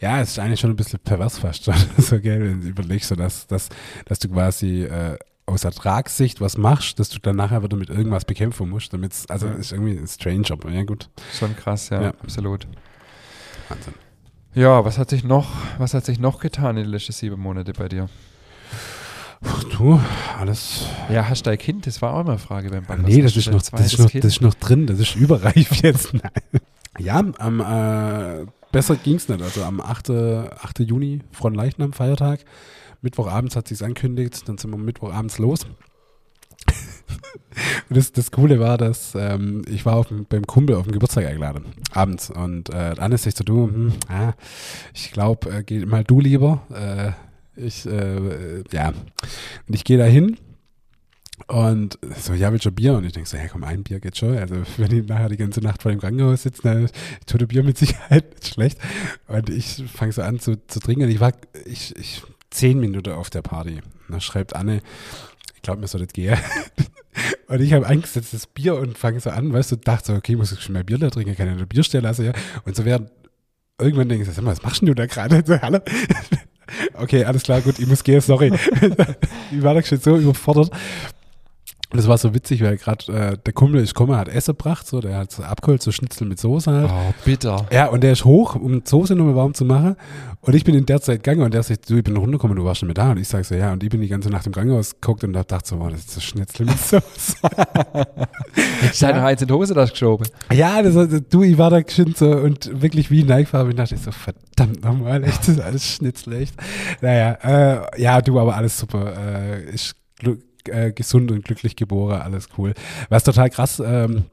Ja, 0.00 0.20
es 0.20 0.30
ist 0.30 0.38
eigentlich 0.38 0.60
schon 0.60 0.70
ein 0.70 0.76
bisschen 0.76 1.00
pervers 1.00 1.38
fast 1.38 1.64
schon, 1.64 1.74
so, 1.98 2.20
gell, 2.20 2.40
wenn 2.40 2.60
du 2.60 2.68
überlegst, 2.68 3.08
so 3.08 3.16
dass, 3.16 3.46
dass, 3.48 3.68
dass 4.04 4.20
du 4.20 4.28
quasi 4.28 4.84
äh, 4.84 5.18
aus 5.46 5.64
Ertragssicht 5.64 6.40
was 6.40 6.56
machst, 6.56 7.00
dass 7.00 7.08
du 7.08 7.18
dann 7.18 7.36
nachher 7.36 7.62
wieder 7.62 7.76
mit 7.76 7.90
irgendwas 7.90 8.24
bekämpfen 8.24 8.68
musst, 8.68 8.92
damit 8.92 9.14
also 9.28 9.46
ja. 9.46 9.54
ist 9.54 9.72
irgendwie 9.72 10.06
strange, 10.06 10.46
aber 10.50 10.70
ja 10.70 10.84
gut. 10.84 11.08
Schon 11.36 11.56
krass, 11.56 11.88
ja, 11.88 12.02
ja. 12.02 12.08
absolut. 12.22 12.66
Wahnsinn. 13.68 13.94
Ja, 14.54 14.84
was 14.84 14.98
hat 14.98 15.10
sich 15.10 15.24
noch, 15.24 15.46
was 15.78 15.94
hat 15.94 16.04
sich 16.04 16.18
noch 16.18 16.40
getan 16.40 16.76
in 16.76 16.84
den 16.84 16.92
letzten 16.92 17.12
sieben 17.12 17.40
Monaten 17.40 17.72
bei 17.76 17.88
dir? 17.88 18.08
Ach, 19.44 19.64
du, 19.64 20.00
alles. 20.38 20.86
Ja, 21.10 21.28
hast 21.28 21.46
du 21.46 21.50
ein 21.50 21.58
Kind? 21.58 21.86
Das 21.86 22.02
war 22.02 22.14
auch 22.14 22.20
immer 22.20 22.30
eine 22.30 22.38
Frage 22.38 22.70
beim 22.70 22.84
Band. 22.84 23.06
Nee, 23.06 23.22
das 23.22 23.36
ist, 23.36 23.46
noch, 23.50 23.62
das, 23.62 23.92
ist 23.92 23.98
noch, 23.98 24.10
das 24.10 24.24
ist 24.24 24.40
noch 24.40 24.54
drin, 24.54 24.86
das 24.86 24.98
ist 24.98 25.14
überreif 25.14 25.82
jetzt. 25.82 26.12
ja, 26.98 27.22
am, 27.38 27.60
äh, 27.60 28.46
besser 28.72 28.96
ging 28.96 29.14
es 29.16 29.28
nicht. 29.28 29.42
Also 29.42 29.62
am 29.62 29.80
8. 29.80 30.10
8. 30.10 30.80
Juni, 30.80 31.20
Fronleichnam, 31.30 31.92
Feiertag. 31.92 32.40
Mittwochabends 33.00 33.54
hat 33.54 33.68
sich's 33.68 33.82
ankündigt, 33.82 34.48
dann 34.48 34.58
sind 34.58 34.70
wir 34.70 34.78
Mittwochabends 34.78 35.38
los. 35.38 35.66
Und 37.88 37.96
das, 37.96 38.12
das 38.12 38.30
Coole 38.30 38.60
war, 38.60 38.78
dass 38.78 39.14
ähm, 39.14 39.62
ich 39.68 39.84
war 39.86 39.96
auf, 39.96 40.06
beim 40.28 40.46
Kumpel 40.46 40.76
auf 40.76 40.84
dem 40.84 40.92
Geburtstag 40.92 41.26
eingeladen, 41.26 41.66
abends. 41.92 42.30
Und 42.30 42.70
äh, 42.70 42.94
Anne 42.98 43.18
sagt 43.18 43.38
so, 43.38 43.44
du, 43.44 43.66
hm, 43.66 43.92
ah, 44.08 44.34
ich 44.94 45.10
glaube, 45.10 45.50
äh, 45.50 45.62
geh 45.62 45.84
mal 45.86 46.04
du 46.04 46.20
lieber. 46.20 46.62
Äh, 46.70 47.12
ich, 47.60 47.86
äh, 47.86 48.62
ja. 48.70 48.88
Und 48.88 49.74
ich 49.74 49.84
gehe 49.84 49.98
da 49.98 50.04
hin 50.04 50.36
und 51.46 51.98
so, 52.16 52.34
ja, 52.34 52.52
willst 52.52 52.66
du 52.66 52.72
Bier? 52.72 52.94
Und 52.94 53.04
ich 53.04 53.12
denke 53.12 53.28
so, 53.28 53.36
ja 53.36 53.48
komm, 53.48 53.64
ein 53.64 53.84
Bier 53.84 54.00
geht 54.00 54.16
schon. 54.16 54.36
Also 54.36 54.56
wenn 54.76 54.92
ich 54.92 55.08
nachher 55.08 55.28
die 55.28 55.36
ganze 55.36 55.60
Nacht 55.60 55.82
vor 55.82 55.90
dem 55.90 56.00
Krankenhaus 56.00 56.42
sitze, 56.42 56.62
dann 56.62 56.90
tut 57.26 57.46
Bier 57.48 57.62
mit 57.62 57.78
Sicherheit 57.78 58.30
nicht 58.34 58.54
schlecht. 58.54 58.78
Und 59.28 59.48
ich 59.48 59.84
fange 59.92 60.12
so 60.12 60.22
an 60.22 60.40
zu, 60.40 60.56
zu 60.66 60.80
trinken. 60.80 61.08
Ich 61.08 61.20
war 61.20 61.32
ich, 61.64 61.96
ich, 61.96 62.22
zehn 62.50 62.80
Minuten 62.80 63.12
auf 63.12 63.30
der 63.30 63.42
Party. 63.42 63.80
Und 64.08 64.14
da 64.14 64.20
schreibt 64.20 64.56
Anne, 64.56 64.82
ich 65.58 65.62
glaube, 65.62 65.80
mir 65.80 65.88
soll 65.88 66.04
das 66.04 66.12
gehen. 66.12 66.38
Und 67.48 67.60
ich 67.60 67.72
habe 67.72 67.84
eingesetzt 67.84 68.32
das 68.32 68.46
Bier 68.46 68.76
und 68.76 68.96
fange 68.96 69.18
so 69.18 69.30
an, 69.30 69.52
weißt 69.52 69.72
du, 69.72 69.76
dachte 69.76 70.12
so, 70.12 70.14
okay, 70.14 70.36
muss 70.36 70.52
ich 70.52 70.60
schon 70.60 70.74
mehr 70.74 70.84
Bier 70.84 70.98
da 70.98 71.10
trinken, 71.10 71.34
kann 71.34 71.46
ja 71.46 71.54
eine 71.54 71.66
Bierstelle 71.66 72.02
lassen, 72.02 72.26
ja. 72.26 72.32
Und 72.64 72.76
so 72.76 72.84
während 72.84 73.10
irgendwann 73.80 74.08
denke 74.08 74.24
ich, 74.24 74.32
sag 74.32 74.44
mal, 74.44 74.52
was 74.52 74.62
machst 74.62 74.82
du 74.82 74.94
da 74.94 75.06
gerade? 75.06 75.42
So, 75.46 75.60
hallo? 75.60 75.80
okay, 76.94 77.24
alles 77.24 77.42
klar, 77.42 77.60
gut, 77.62 77.78
ich 77.78 77.86
muss 77.88 78.04
gehen, 78.04 78.20
sorry. 78.20 78.52
ich 79.50 79.62
war 79.62 79.74
da 79.74 79.82
schon 79.82 79.98
so 79.98 80.16
überfordert. 80.16 80.70
Und 81.90 81.96
das 81.96 82.06
war 82.06 82.18
so 82.18 82.34
witzig, 82.34 82.62
weil 82.62 82.76
gerade 82.76 83.10
äh, 83.10 83.38
der 83.38 83.52
Kumpel 83.54 83.80
ist 83.80 83.94
gekommen, 83.94 84.14
hat 84.14 84.28
Essen 84.28 84.54
gebracht, 84.54 84.86
so, 84.86 85.00
der 85.00 85.16
hat 85.16 85.32
so 85.32 85.42
abgeholt, 85.42 85.82
so 85.82 85.90
Schnitzel 85.90 86.28
mit 86.28 86.38
Soße 86.38 86.70
halt. 86.70 86.90
Oh, 86.92 87.14
bitter. 87.24 87.66
Ja, 87.72 87.86
und 87.86 88.02
der 88.02 88.12
ist 88.12 88.26
hoch, 88.26 88.56
um 88.56 88.82
Soße 88.84 89.14
nochmal 89.14 89.36
warm 89.36 89.54
zu 89.54 89.64
machen. 89.64 89.96
Und 90.42 90.54
ich 90.54 90.64
bin 90.64 90.74
in 90.74 90.84
der 90.84 91.00
Zeit 91.00 91.24
gegangen 91.24 91.42
und 91.42 91.54
der 91.54 91.62
sagt, 91.62 91.88
du, 91.88 91.96
ich 91.96 92.04
bin 92.04 92.14
runtergekommen, 92.18 92.58
du 92.58 92.64
warst 92.64 92.80
schon 92.80 92.88
mit 92.88 92.98
da. 92.98 93.12
Und 93.12 93.18
ich 93.18 93.26
sage 93.26 93.44
so, 93.44 93.54
ja, 93.54 93.72
und 93.72 93.82
ich 93.82 93.88
bin 93.88 94.02
die 94.02 94.08
ganze 94.08 94.28
Nacht 94.28 94.46
im 94.46 94.52
Krankenhaus 94.52 95.00
geguckt 95.00 95.24
und 95.24 95.34
hab 95.34 95.48
gedacht 95.48 95.66
so, 95.66 95.80
wow, 95.80 95.90
das 95.90 96.00
ist 96.00 96.16
das 96.16 96.24
Schnitzel 96.24 96.66
mit 96.66 96.78
Soße. 96.78 97.00
Jetzt 98.82 99.00
ja. 99.00 99.16
noch 99.16 99.22
eins 99.22 99.40
in 99.40 99.48
die 99.48 99.54
Hose 99.54 99.72
das 99.72 99.90
geschoben. 99.90 100.28
Ja, 100.52 100.82
das, 100.82 100.94
also, 100.94 101.20
du, 101.20 101.42
ich 101.42 101.56
war 101.56 101.70
da 101.70 101.80
geschwind 101.80 102.18
so 102.18 102.30
und 102.30 102.82
wirklich 102.82 103.10
wie 103.10 103.24
Neigfarbe. 103.24 103.70
Ich 103.70 103.76
dachte 103.76 103.96
so, 103.96 104.10
verdammt 104.10 104.84
nochmal, 104.84 105.24
echt, 105.24 105.40
das 105.40 105.48
ist 105.48 105.60
alles 105.60 105.86
Schnitzel, 105.86 106.34
echt. 106.34 106.54
Naja, 107.00 107.38
äh, 107.42 108.02
ja, 108.02 108.20
du, 108.20 108.38
aber 108.38 108.56
alles 108.56 108.78
super. 108.78 109.14
Äh, 109.16 109.70
ich 109.70 109.94
äh, 110.68 110.92
gesund 110.92 111.30
und 111.30 111.44
glücklich 111.44 111.76
geboren, 111.76 112.20
alles 112.20 112.48
cool. 112.58 112.74
Was 113.08 113.24
total 113.24 113.50
krass 113.50 113.80
ähm, 113.84 114.24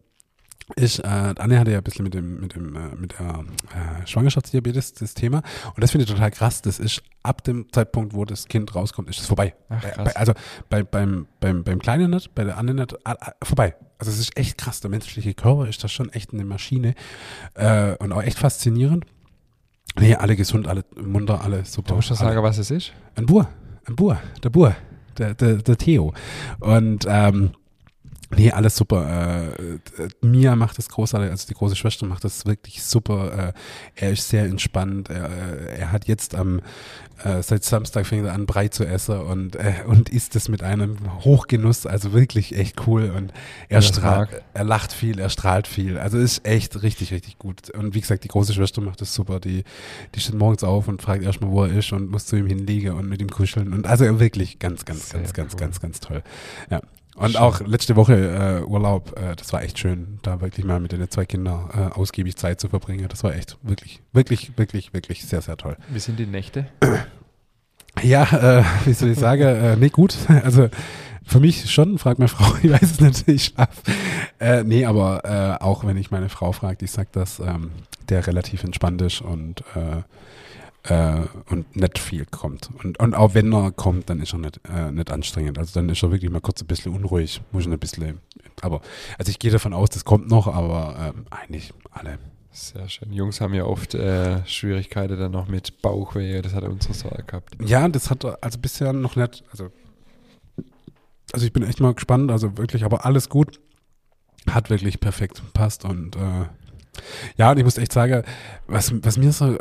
ist, 0.76 1.00
äh, 1.00 1.04
Anne 1.38 1.60
hatte 1.60 1.72
ja 1.72 1.78
ein 1.78 1.84
bisschen 1.84 2.04
mit 2.04 2.16
dem, 2.16 2.40
mit 2.40 2.56
dem, 2.56 2.76
äh, 2.76 2.96
mit 2.96 3.14
der 3.20 3.44
äh, 4.04 4.08
Schwangerschaftsdiabetes 4.08 4.94
das 4.94 5.14
Thema. 5.14 5.44
Und 5.76 5.84
das 5.84 5.92
finde 5.92 6.06
ich 6.06 6.12
total 6.12 6.32
krass. 6.32 6.62
Das 6.64 6.80
ist 6.80 7.04
ab 7.22 7.44
dem 7.44 7.72
Zeitpunkt, 7.72 8.16
wo 8.16 8.26
das 8.26 8.48
Kind 8.48 8.74
rauskommt, 8.74 9.10
ist 9.10 9.20
es 9.20 9.28
vorbei. 9.28 9.54
Ach, 9.70 9.82
bei, 9.82 10.16
also 10.16 10.34
bei, 10.70 10.84
beim, 10.84 11.28
beim, 11.40 11.64
beim 11.64 11.80
Kleinen 11.80 12.10
nicht, 12.10 12.34
bei 12.34 12.44
der 12.44 12.58
Anne 12.58 12.74
nicht, 12.74 12.96
vorbei. 13.44 13.76
Also 14.00 14.12
es 14.12 14.20
ist 14.20 14.38
echt 14.38 14.58
krass. 14.58 14.82
Der 14.82 14.90
menschliche 14.90 15.36
Körper 15.36 15.68
ist 15.68 15.84
das 15.84 15.92
schon 15.92 16.10
echt 16.10 16.34
eine 16.34 16.46
Maschine 16.46 16.96
äh, 17.54 17.96
und 17.98 18.12
auch 18.12 18.24
echt 18.24 18.40
faszinierend. 18.40 19.06
Nee, 19.98 20.16
alle 20.16 20.36
gesund, 20.36 20.68
alle 20.68 20.84
munter, 20.96 21.42
alle 21.42 21.64
super. 21.64 21.90
Du 21.90 21.96
musst 21.96 22.10
ja 22.10 22.16
sagen, 22.16 22.42
was 22.42 22.58
es 22.58 22.72
ist? 22.72 22.92
Ein 23.16 23.28
Bur. 23.28 23.48
Ein 23.86 23.96
Bur. 23.96 24.20
Der 24.44 24.50
Bur 24.50 24.76
der, 25.18 25.34
der, 25.34 25.56
der 25.56 25.78
Theo. 25.78 26.14
Und 26.60 27.06
ähm, 27.08 27.52
Nee, 28.36 28.52
alles 28.52 28.76
super. 28.76 29.54
Äh, 29.60 30.04
äh, 30.04 30.10
Mia 30.22 30.56
macht 30.56 30.78
das 30.78 30.90
großartig, 30.90 31.30
also 31.30 31.48
die 31.48 31.54
große 31.54 31.76
Schwester 31.76 32.06
macht 32.06 32.24
das 32.24 32.46
wirklich 32.46 32.84
super. 32.84 33.54
Äh, 33.54 33.54
er 33.96 34.12
ist 34.12 34.30
sehr 34.30 34.46
entspannt. 34.46 35.10
Er, 35.10 35.30
äh, 35.30 35.80
er 35.80 35.92
hat 35.92 36.08
jetzt 36.08 36.36
am 36.36 36.62
äh, 37.24 37.42
seit 37.42 37.64
Samstag 37.64 38.06
fängt 38.06 38.26
er 38.26 38.34
an, 38.34 38.46
Brei 38.46 38.68
zu 38.68 38.86
essen 38.86 39.20
und, 39.22 39.56
äh, 39.56 39.84
und 39.86 40.10
isst 40.10 40.36
es 40.36 40.50
mit 40.50 40.64
einem 40.64 40.98
Hochgenuss, 41.24 41.86
also 41.86 42.14
wirklich 42.14 42.56
echt 42.56 42.88
cool. 42.88 43.12
Und 43.16 43.32
er 43.70 43.82
strahlt, 43.82 44.30
er 44.54 44.64
lacht 44.64 44.92
viel, 44.92 45.20
er 45.20 45.30
strahlt 45.30 45.68
viel. 45.68 45.98
Also 45.98 46.18
ist 46.18 46.46
echt 46.46 46.82
richtig, 46.84 47.14
richtig 47.14 47.38
gut. 47.38 47.70
Und 47.70 47.96
wie 47.96 48.02
gesagt, 48.02 48.24
die 48.26 48.28
große 48.28 48.54
Schwester 48.54 48.82
macht 48.82 49.00
das 49.02 49.14
super. 49.14 49.40
Die, 49.40 49.64
die 50.14 50.20
steht 50.20 50.36
morgens 50.36 50.64
auf 50.64 50.88
und 50.88 51.02
fragt 51.02 51.24
erstmal, 51.24 51.52
wo 51.52 51.64
er 51.64 51.72
ist 51.78 51.92
und 51.94 52.12
muss 52.12 52.26
zu 52.26 52.36
ihm 52.36 52.48
hinlegen 52.48 52.94
und 52.94 53.08
mit 53.08 53.22
ihm 53.22 53.30
kuscheln. 53.30 53.74
Und 53.74 53.88
also 53.88 54.20
wirklich 54.20 54.60
ganz, 54.60 54.84
ganz, 54.84 55.10
Sehr 55.10 55.22
ganz, 55.22 55.34
ganz, 55.34 55.54
cool. 55.54 55.60
ganz, 55.60 55.80
ganz 55.80 56.00
toll. 56.02 56.22
Ja. 56.70 56.82
Und 57.16 57.38
auch 57.38 57.62
letzte 57.62 57.96
Woche 57.96 58.62
äh, 58.62 58.66
Urlaub, 58.66 59.18
äh, 59.18 59.36
das 59.36 59.54
war 59.54 59.64
echt 59.64 59.80
schön, 59.80 60.20
da 60.22 60.42
wirklich 60.42 60.66
mal 60.66 60.82
mit 60.82 60.92
den 60.92 61.10
zwei 61.10 61.26
Kindern 61.26 61.70
äh, 61.74 61.98
ausgiebig 61.98 62.36
Zeit 62.36 62.60
zu 62.60 62.68
verbringen. 62.68 63.08
Das 63.08 63.24
war 63.24 63.34
echt 63.34 63.58
wirklich, 63.64 64.02
wirklich, 64.12 64.58
wirklich, 64.58 64.94
wirklich 64.94 65.26
sehr, 65.26 65.42
sehr 65.42 65.56
toll. 65.56 65.78
Wie 65.90 66.00
sind 66.00 66.20
die 66.20 66.26
Nächte? 66.28 66.68
Ja, 68.04 68.60
äh, 68.60 68.64
wie 68.84 68.92
soll 68.92 69.12
ich 69.12 69.20
sagen, 69.20 69.44
äh, 69.44 69.78
nee, 69.78 69.88
gut. 69.88 70.18
Also 70.44 70.68
für 71.24 71.40
mich 71.40 71.72
schon, 71.72 71.98
fragt 71.98 72.20
meine 72.20 72.28
Frau, 72.36 72.54
ich 72.62 72.70
weiß 72.70 72.82
es 72.82 73.00
nicht, 73.00 73.28
ich 73.30 73.46
schlaf. 73.46 73.82
Äh, 74.38 74.66
nee, 74.66 74.86
aber 74.86 75.24
äh, 75.24 75.64
auch 75.64 75.86
wenn 75.86 75.96
ich 75.96 76.12
meine 76.12 76.28
Frau 76.28 76.52
frage, 76.52 76.76
die 76.76 76.88
sagt, 76.88 77.16
dass 77.16 77.40
ähm, 77.40 77.72
der 78.10 78.28
relativ 78.28 78.66
entspannt 78.66 79.02
ist 79.02 79.22
und, 79.22 79.64
äh, 80.88 81.22
und 81.50 81.76
nicht 81.76 82.00
viel 82.00 82.26
kommt. 82.26 82.70
Und, 82.84 83.00
und 83.00 83.14
auch 83.16 83.34
wenn 83.34 83.54
er 83.54 83.72
kommt, 83.72 84.10
dann 84.10 84.22
ist 84.22 84.34
er 84.34 84.40
nicht, 84.40 84.60
äh, 84.70 84.92
nicht 84.92 85.12
anstrengend. 85.12 85.58
Also 85.58 85.74
dann 85.80 85.90
ist 85.90 86.04
er 86.04 86.12
wirklich 86.12 86.32
mal 86.32 86.42
kurz 86.42 86.62
ein 86.62 86.68
bisschen 86.68 86.94
unruhig, 86.94 87.42
muss 87.52 87.66
ich 87.66 87.72
ein 87.72 87.80
bisschen, 87.80 88.20
aber, 88.62 88.82
also 89.18 89.30
ich 89.30 89.40
gehe 89.40 89.52
davon 89.52 89.74
aus, 89.74 89.90
das 89.90 90.06
kommt 90.06 90.30
noch, 90.30 90.48
aber 90.48 91.14
ähm, 91.16 91.26
eigentlich 91.30 91.74
alle. 91.92 92.20
Sehr 92.52 92.88
schön. 92.88 93.12
Jungs 93.12 93.42
haben 93.42 93.54
ja 93.54 93.66
oft 93.66 93.96
äh, 93.96 94.46
Schwierigkeiten 94.46 95.20
dann 95.20 95.34
noch 95.34 95.50
mit 95.50 95.82
Bauchweh. 95.82 96.42
Das 96.42 96.54
hat 96.54 96.64
unsere 96.64 96.94
Sorge 96.94 97.24
gehabt. 97.24 97.58
Ja, 97.62 97.90
das 97.90 98.10
hat 98.10 98.24
er 98.24 98.38
also 98.40 98.60
bisher 98.60 98.94
noch 98.94 99.18
nicht, 99.18 99.44
also, 99.52 99.72
also 101.34 101.46
ich 101.46 101.52
bin 101.52 101.64
echt 101.64 101.82
mal 101.82 101.94
gespannt, 101.94 102.32
also 102.32 102.58
wirklich, 102.58 102.86
aber 102.86 103.06
alles 103.06 103.28
gut. 103.28 103.60
Hat 104.50 104.70
wirklich 104.70 105.00
perfekt 105.00 105.42
passt 105.54 105.84
und 105.84 106.16
äh, 106.16 106.46
ja, 107.36 107.52
und 107.52 107.58
ich 107.58 107.64
muss 107.64 107.78
echt 107.78 107.92
sagen, 107.92 108.24
was, 108.68 108.94
was 109.04 109.18
mir 109.18 109.32
so, 109.32 109.58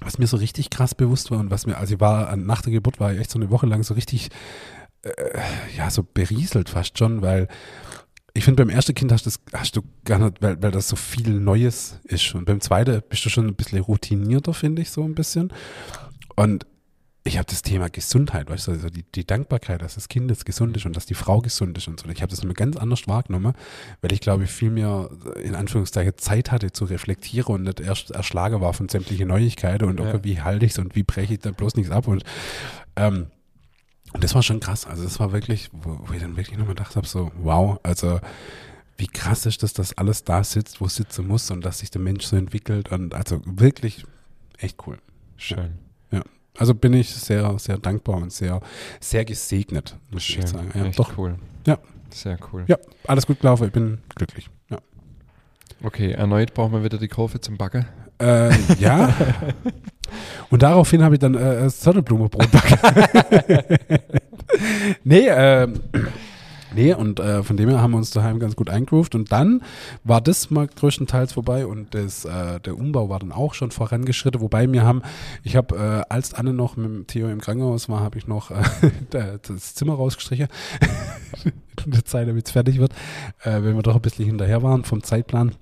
was 0.00 0.18
mir 0.18 0.26
so 0.26 0.36
richtig 0.36 0.70
krass 0.70 0.94
bewusst 0.94 1.30
war 1.30 1.38
und 1.38 1.50
was 1.50 1.66
mir, 1.66 1.76
also 1.76 1.94
ich 1.94 2.00
war 2.00 2.34
nach 2.36 2.62
der 2.62 2.72
Geburt 2.72 3.00
war 3.00 3.12
ich 3.12 3.20
echt 3.20 3.30
so 3.30 3.38
eine 3.38 3.50
Woche 3.50 3.66
lang 3.66 3.82
so 3.82 3.94
richtig, 3.94 4.30
äh, 5.02 5.10
ja, 5.76 5.90
so 5.90 6.02
berieselt 6.02 6.68
fast 6.68 6.98
schon, 6.98 7.22
weil 7.22 7.48
ich 8.34 8.44
finde, 8.44 8.62
beim 8.62 8.74
ersten 8.74 8.94
Kind 8.94 9.12
hast, 9.12 9.24
das, 9.24 9.40
hast 9.54 9.76
du 9.76 9.82
gar 10.04 10.18
nicht, 10.18 10.42
weil, 10.42 10.62
weil 10.62 10.70
das 10.70 10.88
so 10.88 10.96
viel 10.96 11.30
Neues 11.30 12.00
ist. 12.04 12.34
Und 12.34 12.44
beim 12.44 12.60
zweiten 12.60 13.02
bist 13.08 13.24
du 13.24 13.30
schon 13.30 13.46
ein 13.46 13.54
bisschen 13.54 13.78
routinierter, 13.78 14.52
finde 14.52 14.82
ich, 14.82 14.90
so 14.90 15.02
ein 15.04 15.14
bisschen. 15.14 15.50
Und 16.36 16.66
ich 17.26 17.38
habe 17.38 17.46
das 17.46 17.62
Thema 17.62 17.88
Gesundheit, 17.88 18.48
weißt 18.48 18.68
du, 18.68 18.72
also 18.72 18.88
die, 18.88 19.02
die 19.02 19.26
Dankbarkeit, 19.26 19.82
dass 19.82 19.94
das 19.94 20.08
Kind 20.08 20.30
jetzt 20.30 20.46
gesund 20.46 20.76
ist 20.76 20.86
und 20.86 20.96
dass 20.96 21.06
die 21.06 21.14
Frau 21.14 21.40
gesund 21.40 21.76
ist 21.76 21.88
und 21.88 22.00
so. 22.00 22.08
Ich 22.08 22.22
habe 22.22 22.30
das 22.30 22.40
immer 22.40 22.54
ganz 22.54 22.76
anders 22.76 23.08
wahrgenommen, 23.08 23.54
weil 24.00 24.12
ich 24.12 24.20
glaube, 24.20 24.44
ich 24.44 24.50
viel 24.50 24.70
mehr 24.70 25.10
in 25.42 25.54
Anführungszeichen 25.54 26.16
Zeit 26.16 26.52
hatte 26.52 26.72
zu 26.72 26.84
reflektieren 26.84 27.54
und 27.54 27.62
nicht 27.64 27.80
erst 27.80 28.10
erschlagen 28.12 28.60
war 28.60 28.72
von 28.74 28.88
sämtlichen 28.88 29.28
Neuigkeiten 29.28 29.88
und 29.88 30.00
Ja. 30.00 30.08
okay, 30.08 30.20
wie 30.22 30.40
halte 30.40 30.66
ich 30.66 30.72
es 30.72 30.78
und 30.78 30.94
wie 30.94 31.02
breche 31.02 31.34
ich 31.34 31.40
da 31.40 31.50
bloß 31.50 31.76
nichts 31.76 31.90
ab 31.90 32.08
und 32.08 32.24
ähm, 32.96 33.26
und 34.12 34.24
das 34.24 34.34
war 34.34 34.42
schon 34.42 34.60
krass. 34.60 34.86
Also 34.86 35.02
das 35.04 35.18
war 35.18 35.32
wirklich, 35.32 35.68
wo, 35.72 35.98
wo 36.06 36.12
ich 36.12 36.20
dann 36.20 36.36
wirklich 36.36 36.56
nochmal 36.56 36.74
gedacht 36.74 36.96
habe, 36.96 37.06
so, 37.06 37.32
wow, 37.42 37.78
also 37.82 38.20
wie 38.96 39.08
krass 39.08 39.44
ist 39.46 39.62
das, 39.62 39.72
dass 39.72 39.98
alles 39.98 40.24
da 40.24 40.42
sitzt, 40.44 40.80
wo 40.80 40.86
es 40.86 40.94
sitzen 40.94 41.26
muss 41.26 41.50
und 41.50 41.64
dass 41.64 41.80
sich 41.80 41.90
der 41.90 42.00
Mensch 42.00 42.24
so 42.24 42.36
entwickelt 42.36 42.90
und 42.90 43.14
also 43.14 43.42
wirklich 43.44 44.04
echt 44.58 44.86
cool. 44.86 44.98
Schön. 45.36 45.85
Also 46.58 46.74
bin 46.74 46.92
ich 46.94 47.08
sehr, 47.14 47.58
sehr 47.58 47.78
dankbar 47.78 48.16
und 48.16 48.32
sehr, 48.32 48.60
sehr 49.00 49.24
gesegnet, 49.24 49.96
muss 50.10 50.22
ich 50.22 50.28
Schön. 50.34 50.42
echt 50.42 50.48
sagen. 50.48 50.70
Ja, 50.74 50.84
Echt 50.86 50.98
doch. 50.98 51.16
cool. 51.18 51.36
Ja. 51.66 51.78
Sehr 52.10 52.38
cool. 52.52 52.64
Ja, 52.66 52.76
alles 53.06 53.26
gut 53.26 53.40
gelaufen, 53.40 53.66
ich 53.66 53.72
bin 53.72 53.98
glücklich. 54.14 54.48
Ja, 54.70 54.78
Okay, 55.82 56.12
erneut 56.12 56.54
brauchen 56.54 56.72
wir 56.72 56.82
wieder 56.84 56.96
die 56.98 57.08
Kurve 57.08 57.40
zum 57.40 57.58
Backen. 57.58 57.84
äh, 58.18 58.50
ja. 58.78 59.12
und 60.50 60.62
daraufhin 60.62 61.02
habe 61.02 61.16
ich 61.16 61.18
dann 61.18 61.34
äh, 61.34 61.60
das 61.64 61.80
Sonnenblumenbrot 61.82 62.50
backen. 62.50 63.76
nee, 65.04 65.26
ähm, 65.28 65.80
nee, 66.76 66.94
und 66.94 67.18
äh, 67.18 67.42
von 67.42 67.56
dem 67.56 67.68
her 67.68 67.80
haben 67.80 67.90
wir 67.92 67.96
uns 67.98 68.10
daheim 68.10 68.38
ganz 68.38 68.54
gut 68.54 68.70
eingegroovt. 68.70 69.14
Und 69.14 69.32
dann 69.32 69.62
war 70.04 70.20
das 70.20 70.50
mal 70.50 70.66
größtenteils 70.68 71.32
vorbei 71.32 71.66
und 71.66 71.94
das, 71.94 72.24
äh, 72.24 72.60
der 72.60 72.76
Umbau 72.78 73.08
war 73.08 73.18
dann 73.18 73.32
auch 73.32 73.54
schon 73.54 73.70
vorangeschritten. 73.70 74.40
Wobei 74.40 74.70
wir 74.70 74.84
haben, 74.84 75.02
ich 75.42 75.56
habe, 75.56 75.76
äh, 75.76 76.12
als 76.12 76.34
Anne 76.34 76.52
noch 76.52 76.76
mit 76.76 76.86
dem 76.86 77.06
Theo 77.06 77.28
im 77.28 77.40
Krankenhaus 77.40 77.88
war, 77.88 78.00
habe 78.00 78.18
ich 78.18 78.26
noch 78.26 78.50
äh, 78.50 78.62
da- 79.10 79.38
das 79.42 79.74
Zimmer 79.74 79.94
rausgestrichen. 79.94 80.48
In 81.84 81.90
der 81.92 82.04
Zeit, 82.04 82.28
damit 82.28 82.46
es 82.46 82.52
fertig 82.52 82.78
wird, 82.78 82.92
äh, 83.42 83.62
wenn 83.62 83.74
wir 83.76 83.82
doch 83.82 83.94
ein 83.96 84.00
bisschen 84.02 84.24
hinterher 84.26 84.62
waren 84.62 84.84
vom 84.84 85.02
Zeitplan. 85.02 85.52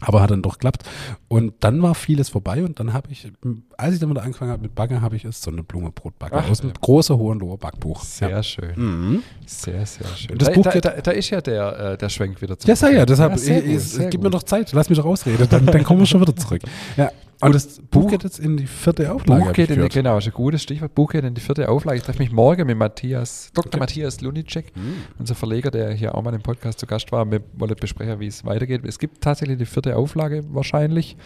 Aber 0.00 0.20
hat 0.20 0.30
dann 0.32 0.42
doch 0.42 0.54
geklappt. 0.54 0.82
Und 1.28 1.54
dann 1.60 1.80
war 1.80 1.94
vieles 1.94 2.28
vorbei 2.28 2.64
und 2.64 2.80
dann 2.80 2.92
habe 2.92 3.08
ich, 3.12 3.30
als 3.76 3.94
ich 3.94 4.00
dann 4.00 4.10
wieder 4.10 4.22
angefangen 4.22 4.50
habe 4.50 4.62
mit 4.62 4.74
Backen, 4.74 5.00
habe 5.00 5.14
ich 5.14 5.24
es 5.24 5.40
so 5.40 5.50
eine 5.50 5.62
Blumenbrot 5.62 6.18
backen 6.18 6.38
Ach, 6.38 6.50
aus 6.50 6.60
ja. 6.62 6.70
großen 6.80 7.16
Hohenloher 7.16 7.56
Backbuch. 7.56 8.02
Sehr 8.02 8.30
Ja. 8.30 8.42
schön. 8.42 8.72
Mhm. 8.76 9.22
Sehr, 9.46 9.86
sehr 9.86 10.06
schön. 10.16 10.38
Das 10.38 10.48
da, 10.48 10.54
Buch 10.54 10.64
da, 10.64 10.80
da, 10.80 10.90
da 11.00 11.10
ist 11.12 11.30
ja 11.30 11.40
der, 11.40 11.78
äh, 11.92 11.98
der 11.98 12.08
Schwenk 12.08 12.42
wieder 12.42 12.56
Ja, 12.64 12.74
sei 12.74 12.94
ja, 12.94 13.06
deshalb, 13.06 13.38
sehr 13.38 13.58
ich, 13.64 13.64
gut, 13.64 13.74
ich, 13.76 13.98
gib 13.98 14.12
gut. 14.12 14.22
mir 14.24 14.30
doch 14.30 14.42
Zeit, 14.42 14.72
lass 14.72 14.88
mich 14.88 14.98
doch 14.98 15.06
ausreden, 15.06 15.46
dann, 15.48 15.66
dann 15.66 15.84
kommen 15.84 16.00
wir 16.00 16.06
schon 16.06 16.20
wieder 16.20 16.34
zurück. 16.34 16.62
Ja. 16.96 17.10
Und 17.42 17.54
das 17.54 17.80
Buch 17.90 18.08
geht 18.08 18.22
jetzt 18.22 18.38
in 18.38 18.56
die 18.56 18.66
vierte 18.66 19.12
Auflage. 19.12 19.44
Buch 19.44 19.52
geht 19.52 19.70
in 19.70 19.82
die, 19.82 19.88
genau, 19.88 20.18
ist 20.18 20.26
ein 20.26 20.32
gutes 20.32 20.62
Stichwort. 20.62 20.94
Buch 20.94 21.10
geht 21.10 21.24
in 21.24 21.34
die 21.34 21.40
vierte 21.40 21.68
Auflage. 21.68 21.98
Ich 21.98 22.04
treffe 22.04 22.20
mich 22.20 22.30
morgen 22.30 22.66
mit 22.66 22.78
Matthias, 22.78 23.50
Dr. 23.52 23.66
Okay. 23.68 23.78
Matthias 23.80 24.20
Lunicek, 24.20 24.72
Hm. 24.74 24.94
unser 25.18 25.34
Verleger, 25.34 25.70
der 25.70 25.92
hier 25.92 26.14
auch 26.14 26.22
mal 26.22 26.32
im 26.34 26.42
Podcast 26.42 26.78
zu 26.78 26.86
Gast 26.86 27.10
war. 27.10 27.28
Wir 27.30 27.40
wollen 27.54 27.74
besprechen, 27.80 28.20
wie 28.20 28.28
es 28.28 28.44
weitergeht. 28.44 28.82
Es 28.84 28.98
gibt 28.98 29.20
tatsächlich 29.22 29.58
die 29.58 29.66
vierte 29.66 29.96
Auflage 29.96 30.44
wahrscheinlich. 30.52 31.16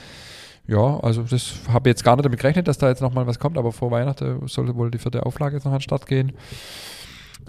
Ja, 0.67 0.99
also 1.01 1.23
das 1.23 1.53
habe 1.69 1.89
ich 1.89 1.93
jetzt 1.93 2.03
gar 2.03 2.17
nicht 2.17 2.25
damit 2.25 2.41
gerechnet, 2.41 2.67
dass 2.67 2.79
da 2.79 2.89
jetzt 2.89 3.03
nochmal 3.03 3.27
was 3.27 3.39
kommt, 3.39 3.57
aber 3.59 3.71
vor 3.71 3.91
Weihnachten 3.91 4.49
sollte 4.49 4.75
wohl 4.75 4.91
die 4.91 4.99
vierte 4.99 5.25
Auflage 5.25 5.57
jetzt 5.57 5.65
noch 5.65 5.73
an 5.73 5.79
den 5.79 5.83
Start 5.83 6.07
gehen. 6.07 6.33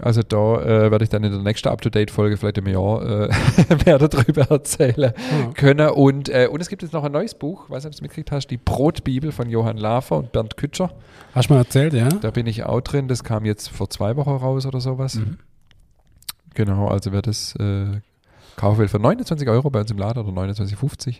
Also 0.00 0.22
da 0.22 0.60
äh, 0.62 0.90
werde 0.90 1.02
ich 1.02 1.10
dann 1.10 1.24
in 1.24 1.32
der 1.32 1.40
nächsten 1.40 1.68
Up-to-Date-Folge 1.68 2.36
vielleicht 2.36 2.58
im 2.58 2.66
Jahr 2.68 3.02
äh, 3.28 3.28
mehr 3.86 3.98
darüber 3.98 4.42
erzählen 4.42 5.12
Ja. 5.14 5.50
können. 5.54 5.88
Und, 5.90 6.28
äh, 6.28 6.46
und 6.50 6.60
es 6.60 6.68
gibt 6.68 6.82
jetzt 6.82 6.92
noch 6.92 7.02
ein 7.02 7.10
neues 7.12 7.34
Buch, 7.34 7.68
weiß 7.68 7.82
nicht, 7.82 7.86
ob 7.86 7.92
du 7.92 7.96
es 7.96 8.02
mitgekriegt 8.02 8.30
hast, 8.30 8.46
die 8.48 8.58
Brotbibel 8.58 9.32
von 9.32 9.50
Johann 9.50 9.76
Lafer 9.76 10.18
und 10.18 10.30
Bernd 10.32 10.56
Kütscher. 10.56 10.90
Hast 11.34 11.50
du 11.50 11.54
mal 11.54 11.60
erzählt, 11.60 11.94
ja? 11.94 12.08
Da 12.08 12.30
bin 12.30 12.46
ich 12.46 12.62
auch 12.64 12.80
drin, 12.80 13.08
das 13.08 13.24
kam 13.24 13.44
jetzt 13.44 13.70
vor 13.70 13.90
zwei 13.90 14.14
Wochen 14.16 14.30
raus 14.30 14.66
oder 14.66 14.80
sowas. 14.80 15.16
Mhm. 15.16 15.38
Genau, 16.54 16.88
also 16.88 17.12
wer 17.12 17.22
das 17.22 17.54
äh, 17.56 18.00
kaufen 18.56 18.78
will 18.78 18.88
für 18.88 18.98
29 18.98 19.48
Euro 19.48 19.70
bei 19.70 19.80
uns 19.80 19.90
im 19.90 19.98
Laden 19.98 20.24
oder 20.24 20.40
29,50. 20.42 21.16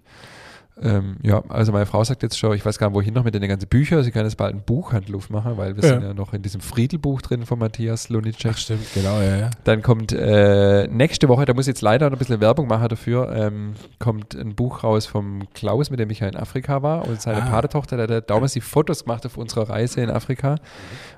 Ähm, 0.83 1.17
ja, 1.23 1.43
also 1.49 1.73
meine 1.73 1.87
Frau 1.87 2.05
sagt 2.05 2.23
jetzt 2.23 2.39
schon, 2.39 2.55
ich 2.55 2.65
weiß 2.65 2.79
gar 2.79 2.89
nicht, 2.89 2.95
wohin 2.97 3.15
noch 3.15 3.25
mit 3.25 3.35
den 3.35 3.47
ganzen 3.49 3.69
Büchern. 3.69 4.03
Sie 4.03 4.11
kann 4.11 4.25
jetzt 4.25 4.37
bald 4.37 4.53
einen 4.53 4.63
Buchhandel 4.63 5.17
aufmachen, 5.17 5.57
weil 5.57 5.77
wir 5.77 5.83
Ja. 5.83 5.89
sind 5.91 6.03
ja 6.03 6.15
noch 6.15 6.33
in 6.33 6.43
diesem 6.43 6.61
Friedelbuch 6.61 7.21
drin 7.23 7.45
von 7.47 7.59
Matthias 7.59 8.09
Lunicek. 8.09 8.53
Ach, 8.55 8.59
stimmt, 8.59 8.87
genau, 8.95 9.21
ja, 9.21 9.37
ja. 9.37 9.51
Dann 9.65 9.83
kommt 9.83 10.13
äh, 10.13 10.87
nächste 10.89 11.29
Woche, 11.29 11.45
da 11.45 11.55
muss 11.55 11.67
ich 11.67 11.73
jetzt 11.73 11.83
leider 11.83 12.07
noch 12.11 12.17
ein 12.17 12.19
bisschen 12.19 12.41
Werbung 12.41 12.69
machen 12.69 12.89
dafür, 12.89 13.33
ähm, 13.35 13.75
kommt 13.99 14.35
ein 14.35 14.55
Buch 14.55 14.85
raus 14.85 15.07
vom 15.07 15.49
Klaus, 15.55 15.91
mit 15.91 15.99
dem 16.01 16.11
ich 16.11 16.21
ja 16.21 16.29
in 16.29 16.37
Afrika 16.37 16.83
war 16.83 17.07
und 17.07 17.21
seine 17.21 17.43
Ah. 17.43 17.51
Patetochter, 17.51 17.97
der 18.07 18.17
hat 18.19 18.31
damals 18.31 18.53
die 18.53 18.61
Fotos 18.61 19.05
gemacht 19.05 19.25
auf 19.27 19.37
unserer 19.37 19.69
Reise 19.71 20.01
in 20.01 20.11
Afrika 20.11 20.57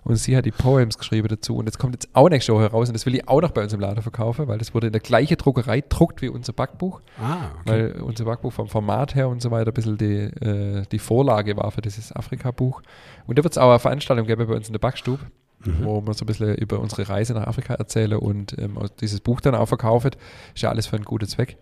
und 0.05 0.17
sie 0.17 0.37
hat 0.37 0.45
die 0.47 0.51
Poems 0.53 0.97
geschrieben 0.99 1.29
dazu 1.29 1.57
und 1.57 1.67
das 1.67 1.79
kommt 1.79 1.95
jetzt 1.95 2.09
auch 2.15 2.29
nächste 2.29 2.55
Woche 2.55 2.67
raus 2.71 2.89
und 2.89 2.95
das 2.95 3.07
will 3.07 3.15
ich 3.15 3.29
auch 3.29 3.41
noch 3.41 3.51
bei 3.51 3.63
uns 3.63 3.73
im 3.73 3.81
Laden 3.81 4.03
verkaufen, 4.03 4.49
weil 4.49 4.59
das 4.59 4.75
wurde 4.75 4.87
in 4.89 4.93
der 4.93 5.01
gleichen 5.03 5.37
Druckerei 5.37 5.83
druckt 5.87 6.23
wie 6.23 6.29
unser 6.29 6.53
Backbuch, 6.53 7.01
Ah, 7.21 7.37
okay. 7.61 7.67
weil 7.67 8.03
unser 8.03 8.25
Backbuch 8.25 8.53
vom 8.53 8.69
Format 8.69 9.15
her 9.15 9.29
und 9.29 9.43
so 9.43 9.50
weiter 9.51 9.71
ein 9.71 9.75
bisschen 9.75 9.99
die, 9.99 10.25
äh, 10.45 10.85
die 10.91 10.99
Vorlage 10.99 11.57
war 11.57 11.71
für 11.71 11.81
dieses 11.83 12.15
Afrika-Buch. 12.15 12.83
Und 13.27 13.39
da 13.39 13.43
wird 13.45 13.53
es 13.55 13.59
auch 13.59 13.71
eine 13.71 13.79
Veranstaltung 13.79 14.27
geben 14.27 14.47
bei 14.47 14.55
uns 14.55 14.67
in 14.69 14.73
der 14.73 14.79
Backstube 14.81 15.21
Mhm. 15.63 15.85
wo 15.85 16.01
wir 16.07 16.15
so 16.15 16.25
ein 16.25 16.27
bisschen 16.27 16.55
über 16.55 16.81
unsere 16.81 17.07
Reise 17.07 17.35
nach 17.35 17.47
Afrika 17.47 17.75
erzählen 17.75 18.17
und 18.19 18.59
ähm, 18.59 18.79
dieses 19.03 19.21
Buch 19.21 19.43
dann 19.43 19.55
auch 19.55 19.67
verkaufen. 19.67 20.13
Ist 20.55 20.63
ja 20.63 20.71
alles 20.71 20.87
für 20.87 20.97
einen 20.97 21.05
guten 21.05 21.27
Zweck. 21.29 21.59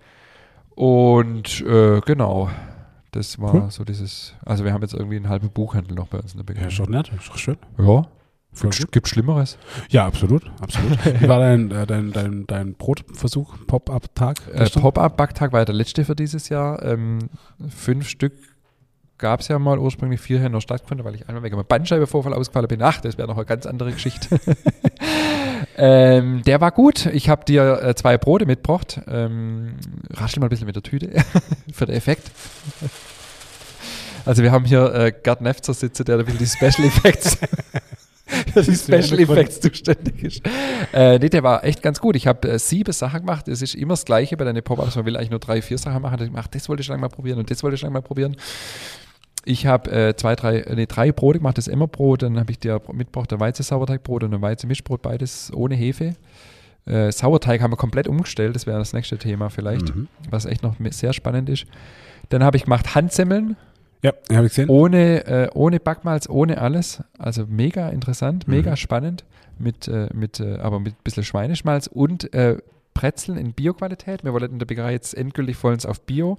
Und 0.77 1.61
äh, 1.63 2.01
genau, 2.07 2.49
das 3.11 3.41
war 3.41 3.55
Cool. 3.55 3.71
so 3.71 3.83
dieses, 3.85 4.35
also 4.45 4.65
wir 4.65 4.73
haben 4.73 4.83
jetzt 4.83 4.95
irgendwie 4.95 5.17
einen 5.17 5.29
halben 5.29 5.51
Buchhandel 5.51 5.97
noch 5.97 6.07
bei 6.07 6.19
uns 6.19 6.33
in 6.35 6.45
der 6.47 6.57
Ja, 6.57 6.69
ist 6.69 6.79
doch 6.79 6.87
Begleitung. 6.87 7.15
nett, 7.15 7.21
ist 7.21 7.29
doch 7.29 7.39
schön. 7.39 7.57
Ja, 7.79 8.03
gibt, 8.61 8.93
gibt 8.93 9.09
Schlimmeres. 9.09 9.59
Ja, 9.89 10.07
absolut, 10.07 10.51
absolut. 10.61 10.99
Wie 11.21 11.29
war 11.29 11.41
dein, 11.41 11.71
äh, 11.71 11.87
dein, 11.87 12.13
dein, 12.13 12.47
dein 12.47 12.75
Brotversuch, 12.75 13.55
Pop-Up-Tag? 13.67 14.49
Äh? 14.53 14.69
Pop-Up-Backtag 14.69 15.53
war 15.53 15.61
ja 15.61 15.65
der 15.65 15.75
letzte 15.75 16.05
für 16.05 16.15
dieses 16.15 16.49
Jahr. 16.49 16.83
Ähm, 16.83 17.31
fünf 17.69 18.09
Stück 18.09 18.33
gab 19.19 19.41
es 19.41 19.49
ja 19.49 19.59
mal 19.59 19.79
ursprünglich, 19.79 20.21
vier 20.21 20.41
haben 20.43 20.53
noch 20.53 20.61
stattgefunden, 20.61 21.05
weil 21.05 21.15
ich 21.17 21.29
einmal 21.29 21.43
wegen 21.43 21.57
einem 21.57 21.67
Bandscheibenvorfall 21.67 22.33
ausgefallen 22.33 22.69
bin. 22.69 22.83
Ach, 22.83 23.01
das 23.01 23.19
wäre 23.19 23.29
noch 23.29 23.37
eine 23.37 23.47
ganz 23.47 23.67
andere 23.67 23.93
Geschichte. 23.93 24.41
ähm, 25.77 26.43
der 26.45 26.61
war 26.61 26.71
gut. 26.71 27.07
Ich 27.07 27.29
habe 27.29 27.45
dir 27.45 27.83
äh, 27.83 27.95
zwei 27.95 28.17
Brote 28.17 28.47
mitgebracht. 28.47 29.01
Ähm, 29.09 29.75
raschel 30.11 30.41
mal 30.41 30.47
ein 30.47 30.51
bisschen 30.51 30.67
mit 30.67 30.77
der 30.77 30.83
Tüte 30.83 31.11
für 31.73 31.87
den 31.87 31.97
Effekt. 31.97 32.31
Also 34.25 34.43
wir 34.43 34.53
haben 34.53 34.65
hier 34.65 34.95
äh, 34.95 35.13
Gerd 35.13 35.41
Nefzer 35.41 35.75
sitze, 35.75 36.05
der 36.05 36.19
ein 36.19 36.25
bisschen 36.25 36.39
die 36.39 36.47
Special 36.47 36.87
Effects 36.87 37.39
für 38.53 38.63
die 38.63 38.77
Special 38.77 39.19
Effects 39.21 39.61
zuständig 39.61 40.23
ist. 40.23 40.43
Äh, 40.93 41.19
nee, 41.19 41.29
der 41.29 41.43
war 41.43 41.65
echt 41.65 41.83
ganz 41.83 42.01
gut. 42.01 42.17
Ich 42.17 42.27
habe 42.27 42.49
äh, 42.49 42.59
sieben 42.59 42.93
Sachen 42.93 43.21
gemacht. 43.21 43.49
Es 43.49 43.63
ist 43.63 43.75
immer 43.75 43.95
das 43.95 44.05
Gleiche 44.05 44.37
bei 44.37 44.45
deinen 44.45 44.63
Pop-Ups. 44.63 44.97
Man 44.97 45.07
will 45.07 45.17
eigentlich 45.17 45.31
nur 45.31 45.41
drei, 45.41 45.63
vier 45.63 45.79
Sachen 45.79 46.03
machen. 46.03 46.31
Ach, 46.37 46.47
das 46.47 46.69
wollte 46.69 46.83
ich 46.83 46.87
schon 46.87 47.01
mal 47.01 47.09
probieren 47.09 47.39
und 47.39 47.51
das 47.51 47.63
wollte 47.63 47.77
ich 47.77 47.81
schon 47.81 47.93
mal 47.93 48.03
probieren. 48.03 48.37
Ich 49.45 49.67
habe 49.67 49.91
äh, 49.91 50.17
zwei, 50.17 50.37
drei, 50.37 50.65
nee, 50.75 50.87
drei 50.87 51.11
Brote 51.11 51.39
gemacht, 51.39 51.57
das 51.57 51.69
Emmerbrot, 51.69 52.23
dann 52.23 52.39
habe 52.39 52.51
ich 52.51 52.59
dir 52.59 52.83
mitgebracht, 52.93 53.33
ein 53.33 53.41
Weizen-Sauerteigbrot 53.41 54.25
und 54.25 54.35
ein 54.35 54.43
Weizen-Mischbrot, 54.43 55.01
beides 55.01 55.51
ohne 55.55 55.75
Hefe. 55.75 56.17
Äh, 56.85 57.13
Sauerteig 57.13 57.63
haben 57.63 57.73
wir 57.73 57.77
komplett 57.77 58.09
umgestellt, 58.09 58.55
das 58.57 58.67
wäre 58.67 58.79
das 58.79 58.93
nächste 58.93 59.17
Thema 59.17 59.49
vielleicht, 59.49 59.95
mhm. 59.95 60.09
was 60.29 60.45
echt 60.45 60.63
noch 60.63 60.75
sehr 60.91 61.15
spannend 61.15 61.49
ist. 61.49 61.65
Dann 62.29 62.45
habe 62.45 62.57
ich 62.57 62.65
gemacht 62.65 62.95
Handsemmeln. 62.95 63.57
Ja, 64.03 64.13
habe 64.33 64.47
ich 64.47 64.53
gesehen. 64.53 64.69
Ohne, 64.69 65.27
äh, 65.27 65.51
ohne 65.55 65.81
Backmalz, 65.81 66.29
ohne 66.29 66.61
alles. 66.61 67.03
Also 67.19 67.47
mega 67.49 67.89
interessant, 67.89 68.47
mega 68.47 68.73
mhm. 68.73 68.77
spannend, 68.77 69.25
mit, 69.59 69.89
äh, 69.89 70.09
mit, 70.15 70.41
äh, 70.41 70.59
aber 70.59 70.79
mit 70.81 70.95
ein 70.95 71.03
bisschen 71.03 71.25
Schweineschmalz 71.25 71.89
und 71.89 72.33
äh, 72.33 72.59
Brezeln 72.99 73.39
in 73.39 73.53
Bio-Qualität. 73.53 74.25
Wir 74.25 74.33
wollen 74.33 74.51
in 74.51 74.59
der 74.59 74.67
Bäckerei 74.67 74.93
jetzt 74.93 75.15
endgültig 75.15 75.57
vollends 75.57 75.87
auf 75.87 76.01
Bio 76.01 76.37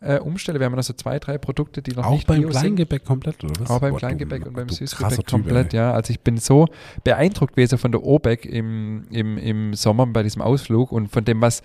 äh, 0.00 0.18
umstellen. 0.18 0.60
Wir 0.60 0.66
haben 0.66 0.74
noch 0.74 0.82
so 0.82 0.92
zwei, 0.92 1.18
drei 1.18 1.38
Produkte, 1.38 1.80
die 1.80 1.92
noch 1.92 2.04
auch 2.04 2.12
nicht 2.12 2.26
beim 2.26 2.40
Bio 2.40 2.50
Kleingebäck 2.50 3.00
sind. 3.00 3.06
komplett, 3.06 3.42
oder 3.42 3.54
was? 3.58 3.70
Auch 3.70 3.80
beim 3.80 3.92
Boah, 3.92 3.98
Kleingebäck 4.00 4.42
du, 4.42 4.48
und 4.48 4.54
beim 4.54 4.68
Süßgebäck 4.68 5.26
komplett, 5.26 5.70
typ, 5.70 5.72
ja. 5.72 5.92
Also 5.92 6.12
ich 6.12 6.20
bin 6.20 6.36
so 6.36 6.66
beeindruckt 7.04 7.56
gewesen 7.56 7.78
von 7.78 7.90
der 7.90 8.04
OBEC 8.04 8.44
im, 8.44 9.06
im, 9.10 9.38
im 9.38 9.74
Sommer 9.74 10.06
bei 10.06 10.22
diesem 10.22 10.42
Ausflug 10.42 10.92
und 10.92 11.08
von 11.08 11.24
dem, 11.24 11.40
was 11.40 11.62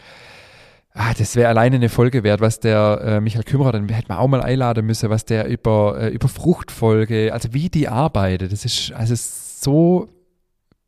Ah, 1.01 1.13
das 1.17 1.37
wäre 1.37 1.47
alleine 1.47 1.77
eine 1.77 1.87
Folge 1.87 2.23
wert, 2.23 2.41
was 2.41 2.59
der 2.59 2.99
äh, 3.01 3.21
Michael 3.21 3.45
Kümmerer, 3.45 3.71
dann 3.71 3.87
hätte 3.87 4.09
man 4.09 4.17
auch 4.17 4.27
mal 4.27 4.41
einladen 4.41 4.85
müssen, 4.85 5.09
was 5.09 5.23
der 5.23 5.47
über, 5.47 5.97
äh, 5.97 6.09
über 6.09 6.27
Fruchtfolge, 6.27 7.31
also 7.31 7.53
wie 7.53 7.69
die 7.69 7.87
arbeitet. 7.87 8.51
Das 8.51 8.65
ist 8.65 8.91
also 8.91 9.15
so 9.15 10.09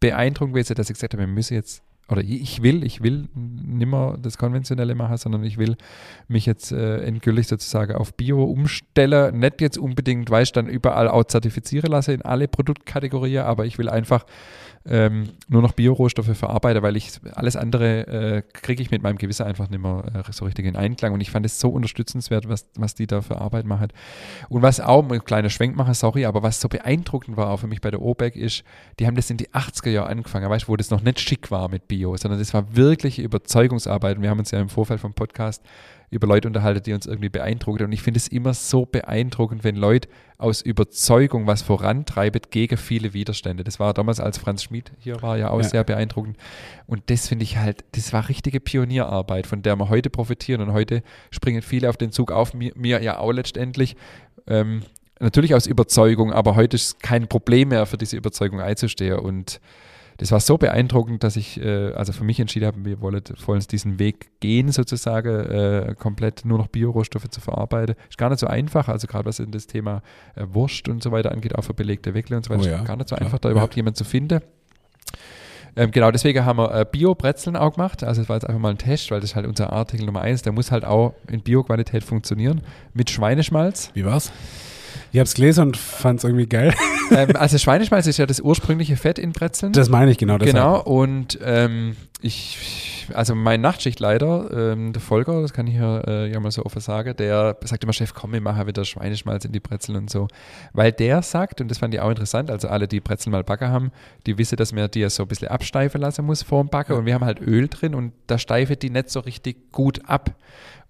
beeindruckend 0.01 0.53
gewesen, 0.53 0.75
dass 0.75 0.89
ich 0.89 0.95
gesagt 0.95 1.13
habe, 1.13 1.23
wir 1.23 1.27
müssen 1.27 1.53
jetzt 1.53 1.81
oder 2.09 2.21
ich 2.23 2.61
will, 2.61 2.83
ich 2.83 3.01
will 3.01 3.29
nimmer 3.35 4.17
das 4.21 4.37
Konventionelle 4.37 4.95
machen, 4.95 5.15
sondern 5.15 5.45
ich 5.45 5.57
will 5.57 5.77
mich 6.27 6.45
jetzt 6.45 6.73
äh, 6.73 6.97
endgültig 7.03 7.47
sozusagen 7.47 7.95
auf 7.95 8.13
Bio 8.13 8.43
umstellen. 8.43 9.39
Nicht 9.39 9.61
jetzt 9.61 9.77
unbedingt, 9.77 10.29
weil 10.29 10.43
ich 10.43 10.51
dann 10.51 10.67
überall 10.67 11.07
auch 11.07 11.23
zertifizieren 11.23 11.89
lasse 11.89 12.11
in 12.11 12.21
alle 12.21 12.49
Produktkategorien, 12.49 13.43
aber 13.43 13.65
ich 13.65 13.77
will 13.77 13.87
einfach 13.87 14.25
ähm, 14.85 15.29
nur 15.47 15.61
noch 15.61 15.73
Biorohstoffe 15.73 16.35
verarbeite, 16.35 16.81
weil 16.81 16.97
ich 16.97 17.11
alles 17.33 17.55
andere 17.55 18.07
äh, 18.07 18.41
kriege 18.53 18.81
ich 18.81 18.89
mit 18.89 19.03
meinem 19.03 19.17
Gewissen 19.17 19.45
einfach 19.45 19.69
nicht 19.69 19.81
mehr 19.81 20.03
äh, 20.27 20.31
so 20.31 20.45
richtig 20.45 20.65
in 20.65 20.75
Einklang. 20.75 21.13
Und 21.13 21.21
ich 21.21 21.29
fand 21.29 21.45
es 21.45 21.59
so 21.59 21.69
unterstützenswert, 21.69 22.49
was, 22.49 22.67
was 22.75 22.95
die 22.95 23.05
da 23.05 23.21
für 23.21 23.39
Arbeit 23.39 23.65
machen. 23.65 23.89
Und 24.49 24.61
was 24.61 24.79
auch, 24.79 25.07
ein 25.09 25.23
kleiner 25.23 25.49
Schwenk 25.49 25.75
machen, 25.75 25.93
sorry, 25.93 26.25
aber 26.25 26.41
was 26.41 26.59
so 26.59 26.67
beeindruckend 26.67 27.37
war 27.37 27.49
auch 27.49 27.57
für 27.57 27.67
mich 27.67 27.81
bei 27.81 27.91
der 27.91 28.01
OBEC 28.01 28.35
ist, 28.35 28.63
die 28.99 29.05
haben 29.05 29.15
das 29.15 29.29
in 29.29 29.37
die 29.37 29.49
80er 29.49 29.89
Jahre 29.89 30.09
angefangen, 30.09 30.49
weißt 30.49 30.65
du, 30.65 30.69
wo 30.69 30.75
das 30.75 30.89
noch 30.89 31.01
nicht 31.01 31.19
schick 31.19 31.51
war 31.51 31.69
mit 31.69 31.87
Bio, 31.87 32.17
sondern 32.17 32.39
das 32.39 32.53
war 32.53 32.75
wirklich 32.75 33.19
Überzeugungsarbeit. 33.19 34.17
Und 34.17 34.23
wir 34.23 34.29
haben 34.29 34.39
uns 34.39 34.51
ja 34.51 34.59
im 34.59 34.69
Vorfeld 34.69 34.99
vom 34.99 35.13
Podcast 35.13 35.63
über 36.11 36.27
Leute 36.27 36.47
unterhalten, 36.47 36.83
die 36.83 36.93
uns 36.93 37.05
irgendwie 37.05 37.29
beeindrucken. 37.29 37.85
Und 37.85 37.91
ich 37.93 38.01
finde 38.01 38.17
es 38.17 38.27
immer 38.27 38.53
so 38.53 38.85
beeindruckend, 38.85 39.63
wenn 39.63 39.77
Leute 39.77 40.09
aus 40.37 40.61
Überzeugung 40.61 41.47
was 41.47 41.61
vorantreiben 41.61 42.41
gegen 42.51 42.75
viele 42.75 43.13
Widerstände. 43.13 43.63
Das 43.63 43.79
war 43.79 43.93
damals, 43.93 44.19
als 44.19 44.37
Franz 44.37 44.63
Schmid 44.63 44.91
hier 44.99 45.21
war, 45.21 45.37
ja 45.37 45.49
auch 45.49 45.61
ja. 45.61 45.67
sehr 45.69 45.83
beeindruckend. 45.85 46.37
Und 46.85 47.09
das 47.09 47.29
finde 47.29 47.43
ich 47.43 47.57
halt, 47.57 47.85
das 47.93 48.11
war 48.11 48.27
richtige 48.27 48.59
Pionierarbeit, 48.59 49.47
von 49.47 49.61
der 49.61 49.77
wir 49.77 49.87
heute 49.87 50.09
profitieren. 50.09 50.61
Und 50.61 50.73
heute 50.73 51.01
springen 51.31 51.61
viele 51.61 51.89
auf 51.89 51.95
den 51.95 52.11
Zug 52.11 52.31
auf, 52.33 52.53
mir, 52.53 52.73
mir 52.75 53.01
ja 53.01 53.17
auch 53.17 53.31
letztendlich. 53.31 53.95
Ähm, 54.47 54.81
natürlich 55.21 55.55
aus 55.55 55.65
Überzeugung, 55.65 56.33
aber 56.33 56.55
heute 56.55 56.75
ist 56.75 57.01
kein 57.01 57.29
Problem 57.29 57.69
mehr 57.69 57.85
für 57.85 57.97
diese 57.97 58.17
Überzeugung 58.17 58.59
einzustehen. 58.59 59.17
Und 59.17 59.61
das 60.21 60.31
war 60.31 60.39
so 60.39 60.59
beeindruckend, 60.59 61.23
dass 61.23 61.35
ich 61.35 61.59
äh, 61.59 61.93
also 61.93 62.13
für 62.13 62.23
mich 62.23 62.39
entschieden 62.39 62.67
habe, 62.67 62.85
wir 62.85 63.01
wollen, 63.01 63.23
wollen 63.47 63.59
diesen 63.71 63.97
Weg 63.97 64.29
gehen, 64.39 64.71
sozusagen, 64.71 65.29
äh, 65.29 65.95
komplett 65.97 66.45
nur 66.45 66.59
noch 66.59 66.67
Biorohstoffe 66.67 67.27
zu 67.29 67.41
verarbeiten. 67.41 67.95
Ist 68.07 68.19
gar 68.19 68.29
nicht 68.29 68.37
so 68.37 68.45
einfach, 68.45 68.87
also 68.87 69.07
gerade 69.07 69.25
was 69.25 69.39
in 69.39 69.49
das 69.49 69.65
Thema 69.65 70.03
äh, 70.35 70.45
Wurst 70.51 70.87
und 70.89 71.01
so 71.01 71.11
weiter 71.11 71.31
angeht, 71.31 71.55
auch 71.55 71.63
für 71.63 71.73
belegte 71.73 72.13
Weckle 72.13 72.37
und 72.37 72.45
so 72.45 72.51
weiter, 72.51 72.61
oh 72.61 72.67
ja, 72.67 72.77
ist 72.81 72.85
gar 72.85 72.97
nicht 72.97 73.09
so 73.09 73.15
klar. 73.15 73.25
einfach, 73.25 73.39
da 73.39 73.49
überhaupt 73.49 73.73
ja. 73.73 73.77
jemanden 73.77 73.95
zu 73.95 74.03
finden. 74.03 74.41
Ähm, 75.75 75.89
genau, 75.89 76.11
deswegen 76.11 76.45
haben 76.45 76.59
wir 76.59 76.71
äh, 76.71 76.85
Bio-Brezeln 76.85 77.55
auch 77.55 77.73
gemacht. 77.73 78.03
Also 78.03 78.21
es 78.21 78.29
war 78.29 78.35
jetzt 78.35 78.45
einfach 78.45 78.61
mal 78.61 78.69
ein 78.69 78.77
Test, 78.77 79.09
weil 79.09 79.21
das 79.21 79.31
ist 79.31 79.35
halt 79.35 79.47
unser 79.47 79.73
Artikel 79.73 80.05
Nummer 80.05 80.21
eins. 80.21 80.43
Der 80.43 80.51
muss 80.51 80.69
halt 80.69 80.85
auch 80.85 81.15
in 81.31 81.41
Bio-Qualität 81.41 82.03
funktionieren. 82.03 82.61
Mit 82.93 83.09
Schweineschmalz. 83.09 83.89
Wie 83.95 84.05
war's? 84.05 84.31
Ich 85.11 85.19
habe 85.19 85.25
es 85.25 85.33
gelesen 85.33 85.67
und 85.67 85.77
fand 85.77 86.19
es 86.19 86.23
irgendwie 86.23 86.47
geil. 86.47 86.73
Ähm, 87.13 87.35
also 87.35 87.57
Schweineschmalz 87.57 88.07
ist 88.07 88.19
ja 88.19 88.25
das 88.25 88.39
ursprüngliche 88.39 88.95
Fett 88.95 89.19
in 89.19 89.33
Brezeln. 89.33 89.73
Das 89.73 89.89
meine 89.89 90.11
ich 90.11 90.17
genau. 90.17 90.37
Deshalb. 90.37 90.55
Genau, 90.55 90.81
und 90.81 91.37
ähm, 91.43 91.97
ich, 92.21 93.05
also 93.13 93.35
mein 93.35 93.59
Nachtschichtleiter, 93.59 94.71
ähm, 94.71 94.93
der 94.93 95.01
Volker, 95.01 95.41
das 95.41 95.51
kann 95.51 95.67
ich 95.67 95.73
hier 95.73 96.03
äh, 96.07 96.31
ja 96.31 96.39
mal 96.39 96.51
so 96.51 96.63
offen 96.63 96.79
sagen, 96.79 97.13
der 97.17 97.57
sagt 97.65 97.83
immer, 97.83 97.91
Chef, 97.91 98.13
komm, 98.13 98.31
wir 98.31 98.39
machen 98.39 98.65
wieder 98.65 98.85
Schweineschmalz 98.85 99.43
in 99.43 99.51
die 99.51 99.59
Brezeln 99.59 99.97
und 99.97 100.09
so. 100.09 100.29
Weil 100.71 100.93
der 100.93 101.21
sagt, 101.21 101.59
und 101.59 101.69
das 101.69 101.79
fand 101.79 101.93
ich 101.93 101.99
auch 101.99 102.09
interessant, 102.09 102.49
also 102.49 102.69
alle, 102.69 102.87
die 102.87 103.01
Brezeln 103.01 103.31
mal 103.31 103.43
backen 103.43 103.67
haben, 103.67 103.91
die 104.25 104.37
wissen, 104.37 104.55
dass 104.55 104.71
man 104.71 104.89
die 104.89 105.01
ja 105.01 105.09
so 105.09 105.23
ein 105.23 105.27
bisschen 105.27 105.49
absteifen 105.49 105.99
lassen 105.99 106.25
muss 106.25 106.43
vor 106.43 106.63
dem 106.63 106.69
Backen. 106.69 106.93
Ja. 106.93 106.99
Und 106.99 107.05
wir 107.05 107.13
haben 107.13 107.25
halt 107.25 107.41
Öl 107.41 107.67
drin 107.67 107.93
und 107.93 108.13
da 108.27 108.37
steifet 108.37 108.83
die 108.83 108.89
nicht 108.89 109.09
so 109.09 109.19
richtig 109.19 109.73
gut 109.73 109.99
ab. 110.07 110.33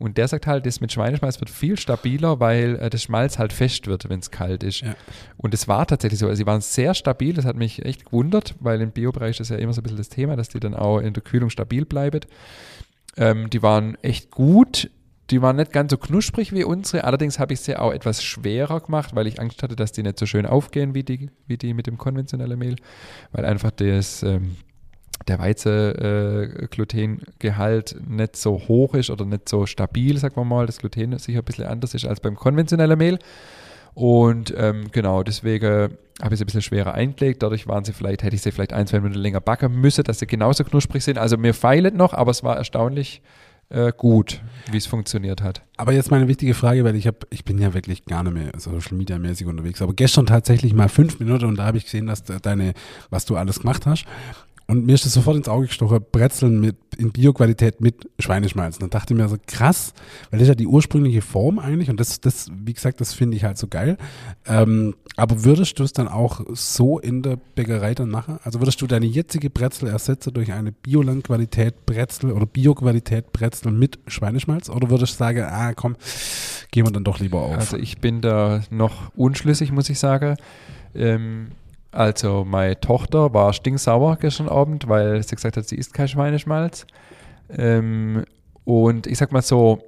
Und 0.01 0.17
der 0.17 0.27
sagt 0.27 0.47
halt, 0.47 0.65
das 0.65 0.81
mit 0.81 0.91
Schweineschmalz 0.91 1.39
wird 1.39 1.51
viel 1.51 1.77
stabiler, 1.77 2.39
weil 2.39 2.75
äh, 2.77 2.89
das 2.89 3.03
Schmalz 3.03 3.37
halt 3.37 3.53
fest 3.53 3.85
wird, 3.85 4.09
wenn 4.11 4.19
es 4.19 4.29
kalt 4.29 4.61
ist. 4.61 4.81
Ja. 4.81 4.95
Und 5.37 5.55
es 5.55 5.67
war 5.67 5.87
tatsächlich 5.87 6.19
so. 6.19 6.27
Also 6.27 6.37
sie 6.37 6.45
waren 6.45 6.61
sehr 6.61 6.93
stabil, 6.93 7.33
das 7.33 7.45
hat 7.45 7.55
mich 7.55 7.83
echt 7.83 8.05
gewundert, 8.05 8.53
weil 8.59 8.79
im 8.81 8.91
Biobereich 8.91 9.39
ist 9.39 9.49
ja 9.49 9.57
immer 9.57 9.73
so 9.73 9.81
ein 9.81 9.83
bisschen 9.83 9.97
das 9.97 10.09
Thema, 10.09 10.35
dass 10.35 10.49
die 10.49 10.59
dann 10.59 10.75
auch 10.75 10.99
in 10.99 11.13
der 11.13 11.23
Kühlung 11.23 11.49
stabil 11.49 11.85
bleiben. 11.85 12.21
Ähm, 13.17 13.49
die 13.49 13.63
waren 13.63 13.95
echt 14.03 14.29
gut. 14.29 14.91
Die 15.31 15.41
waren 15.41 15.55
nicht 15.55 15.71
ganz 15.71 15.91
so 15.91 15.97
knusprig 15.97 16.51
wie 16.51 16.65
unsere, 16.65 17.05
allerdings 17.05 17.39
habe 17.39 17.53
ich 17.53 17.61
sie 17.61 17.77
auch 17.77 17.93
etwas 17.93 18.21
schwerer 18.21 18.81
gemacht, 18.81 19.15
weil 19.15 19.27
ich 19.27 19.39
Angst 19.39 19.63
hatte, 19.63 19.77
dass 19.77 19.93
die 19.93 20.03
nicht 20.03 20.19
so 20.19 20.25
schön 20.25 20.45
aufgehen 20.45 20.93
wie 20.93 21.03
die, 21.03 21.29
wie 21.47 21.57
die 21.57 21.73
mit 21.73 21.87
dem 21.87 21.97
konventionellen 21.97 22.59
Mehl, 22.59 22.75
weil 23.31 23.45
einfach 23.45 23.71
das, 23.71 24.23
ähm, 24.23 24.57
der 25.27 25.37
Weizen-Glutengehalt 25.39 27.93
äh, 27.93 27.99
nicht 28.07 28.35
so 28.35 28.59
hoch 28.67 28.95
ist 28.95 29.09
oder 29.09 29.23
nicht 29.25 29.47
so 29.47 29.65
stabil, 29.65 30.17
sagen 30.17 30.35
wir 30.35 30.43
mal, 30.43 30.65
das 30.65 30.79
Gluten 30.79 31.17
sicher 31.19 31.39
ein 31.39 31.45
bisschen 31.45 31.67
anders 31.67 31.93
ist 31.93 32.03
als 32.05 32.19
beim 32.19 32.35
konventionellen 32.35 32.97
Mehl. 32.97 33.17
Und 33.93 34.53
ähm, 34.57 34.89
genau, 34.91 35.23
deswegen 35.23 35.97
habe 36.21 36.33
ich 36.33 36.37
sie 36.37 36.43
ein 36.43 36.47
bisschen 36.47 36.61
schwerer 36.61 36.93
eingelegt. 36.93 37.43
Dadurch 37.43 37.67
waren 37.67 37.83
sie 37.83 37.93
vielleicht, 37.93 38.23
hätte 38.23 38.35
ich 38.35 38.41
sie 38.41 38.51
vielleicht 38.51 38.73
ein, 38.73 38.87
zwei 38.87 38.99
Minuten 38.99 39.19
länger 39.19 39.41
backen 39.41 39.79
müssen, 39.79 40.03
dass 40.03 40.19
sie 40.19 40.27
genauso 40.27 40.63
knusprig 40.63 41.03
sind. 41.03 41.17
Also 41.17 41.37
mir 41.37 41.53
feilet 41.53 41.95
noch, 41.95 42.13
aber 42.13 42.31
es 42.31 42.43
war 42.43 42.57
erstaunlich 42.57 43.21
äh, 43.69 43.91
gut, 43.95 44.41
wie 44.69 44.77
es 44.77 44.85
funktioniert 44.85 45.41
hat. 45.41 45.61
Aber 45.77 45.93
jetzt 45.93 46.11
meine 46.11 46.27
wichtige 46.27 46.53
Frage, 46.53 46.83
weil 46.83 46.95
ich 46.95 47.07
habe, 47.07 47.19
ich 47.29 47.45
bin 47.45 47.57
ja 47.57 47.73
wirklich 47.73 48.05
gar 48.05 48.23
nicht 48.23 48.33
mehr 48.33 48.51
Social 48.57 48.97
Media 48.97 49.17
mäßig 49.17 49.47
unterwegs, 49.47 49.81
aber 49.81 49.93
gestern 49.93 50.25
tatsächlich 50.25 50.73
mal 50.73 50.89
fünf 50.89 51.19
Minuten 51.19 51.45
und 51.45 51.55
da 51.55 51.65
habe 51.65 51.77
ich 51.77 51.85
gesehen, 51.85 52.07
dass 52.07 52.23
deine, 52.23 52.73
was 53.09 53.25
du 53.25 53.37
alles 53.37 53.61
gemacht 53.61 53.85
hast. 53.85 54.05
Und 54.71 54.85
mir 54.85 54.93
ist 54.93 55.05
das 55.05 55.11
sofort 55.11 55.35
ins 55.35 55.49
Auge 55.49 55.67
gestochen, 55.67 55.99
Brezeln 56.13 56.61
mit, 56.61 56.77
in 56.95 57.11
Bioqualität 57.11 57.81
mit 57.81 58.09
Schweineschmalz. 58.19 58.77
Und 58.77 58.83
dann 58.83 58.89
dachte 58.89 59.13
ich 59.13 59.19
mir 59.19 59.27
so, 59.27 59.35
krass, 59.45 59.93
weil 60.29 60.39
das 60.39 60.43
ist 60.43 60.47
ja 60.47 60.55
die 60.55 60.65
ursprüngliche 60.65 61.21
Form 61.21 61.59
eigentlich 61.59 61.89
und 61.89 61.99
das, 61.99 62.21
das 62.21 62.49
wie 62.55 62.71
gesagt, 62.71 63.01
das 63.01 63.13
finde 63.13 63.35
ich 63.35 63.43
halt 63.43 63.57
so 63.57 63.67
geil. 63.67 63.97
Ähm, 64.45 64.95
aber 65.17 65.43
würdest 65.43 65.77
du 65.77 65.83
es 65.83 65.91
dann 65.91 66.07
auch 66.07 66.39
so 66.53 66.99
in 66.99 67.21
der 67.21 67.37
Bäckerei 67.53 67.95
dann 67.95 68.09
machen? 68.09 68.39
Also 68.45 68.61
würdest 68.61 68.81
du 68.81 68.87
deine 68.87 69.07
jetzige 69.07 69.49
Brezel 69.49 69.89
ersetzen 69.89 70.33
durch 70.33 70.53
eine 70.53 70.71
Biolandqualität 70.71 71.85
Brezel 71.85 72.31
oder 72.31 72.45
Bioqualität 72.45 73.33
Brezel 73.33 73.73
mit 73.73 73.99
Schweineschmalz? 74.07 74.69
Oder 74.69 74.89
würdest 74.89 75.15
du 75.15 75.17
sagen, 75.17 75.43
ah 75.43 75.73
komm, 75.73 75.97
gehen 76.71 76.85
wir 76.85 76.91
dann 76.93 77.03
doch 77.03 77.19
lieber 77.19 77.41
auf? 77.41 77.57
Also 77.57 77.75
ich 77.75 77.97
bin 77.97 78.21
da 78.21 78.61
noch 78.69 79.11
unschlüssig, 79.17 79.73
muss 79.73 79.89
ich 79.89 79.99
sagen. 79.99 80.37
Ähm, 80.95 81.49
also 81.91 82.45
meine 82.45 82.79
Tochter 82.79 83.33
war 83.33 83.53
stinksauer 83.53 84.17
gestern 84.17 84.47
Abend, 84.47 84.87
weil 84.87 85.21
sie 85.23 85.35
gesagt 85.35 85.57
hat, 85.57 85.67
sie 85.67 85.75
isst 85.75 85.93
kein 85.93 86.07
Schweineschmalz. 86.07 86.87
Ähm, 87.49 88.23
und 88.63 89.07
ich 89.07 89.17
sag 89.17 89.31
mal 89.31 89.41
so, 89.41 89.83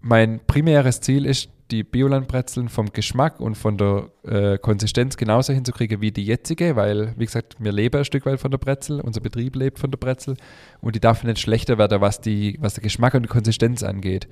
mein 0.00 0.40
primäres 0.46 1.00
Ziel 1.00 1.24
ist, 1.24 1.50
die 1.70 1.82
Biolandbrezeln 1.82 2.68
vom 2.68 2.92
Geschmack 2.92 3.40
und 3.40 3.54
von 3.54 3.76
der 3.76 4.08
äh, 4.24 4.58
Konsistenz 4.58 5.16
genauso 5.16 5.52
hinzukriegen 5.52 6.00
wie 6.00 6.10
die 6.10 6.24
jetzige, 6.24 6.76
weil, 6.76 7.12
wie 7.18 7.26
gesagt, 7.26 7.56
wir 7.58 7.72
leben 7.72 7.98
ein 7.98 8.04
Stück 8.04 8.24
weit 8.24 8.40
von 8.40 8.50
der 8.50 8.58
Brezel, 8.58 9.00
unser 9.00 9.20
Betrieb 9.20 9.54
lebt 9.54 9.78
von 9.78 9.90
der 9.90 9.98
Brezel 9.98 10.36
und 10.80 10.94
die 10.94 11.00
darf 11.00 11.24
nicht 11.24 11.38
schlechter 11.38 11.76
werden, 11.76 12.00
was, 12.00 12.20
die, 12.20 12.56
was 12.60 12.74
der 12.74 12.82
Geschmack 12.82 13.14
und 13.14 13.22
die 13.22 13.28
Konsistenz 13.28 13.82
angeht. 13.82 14.28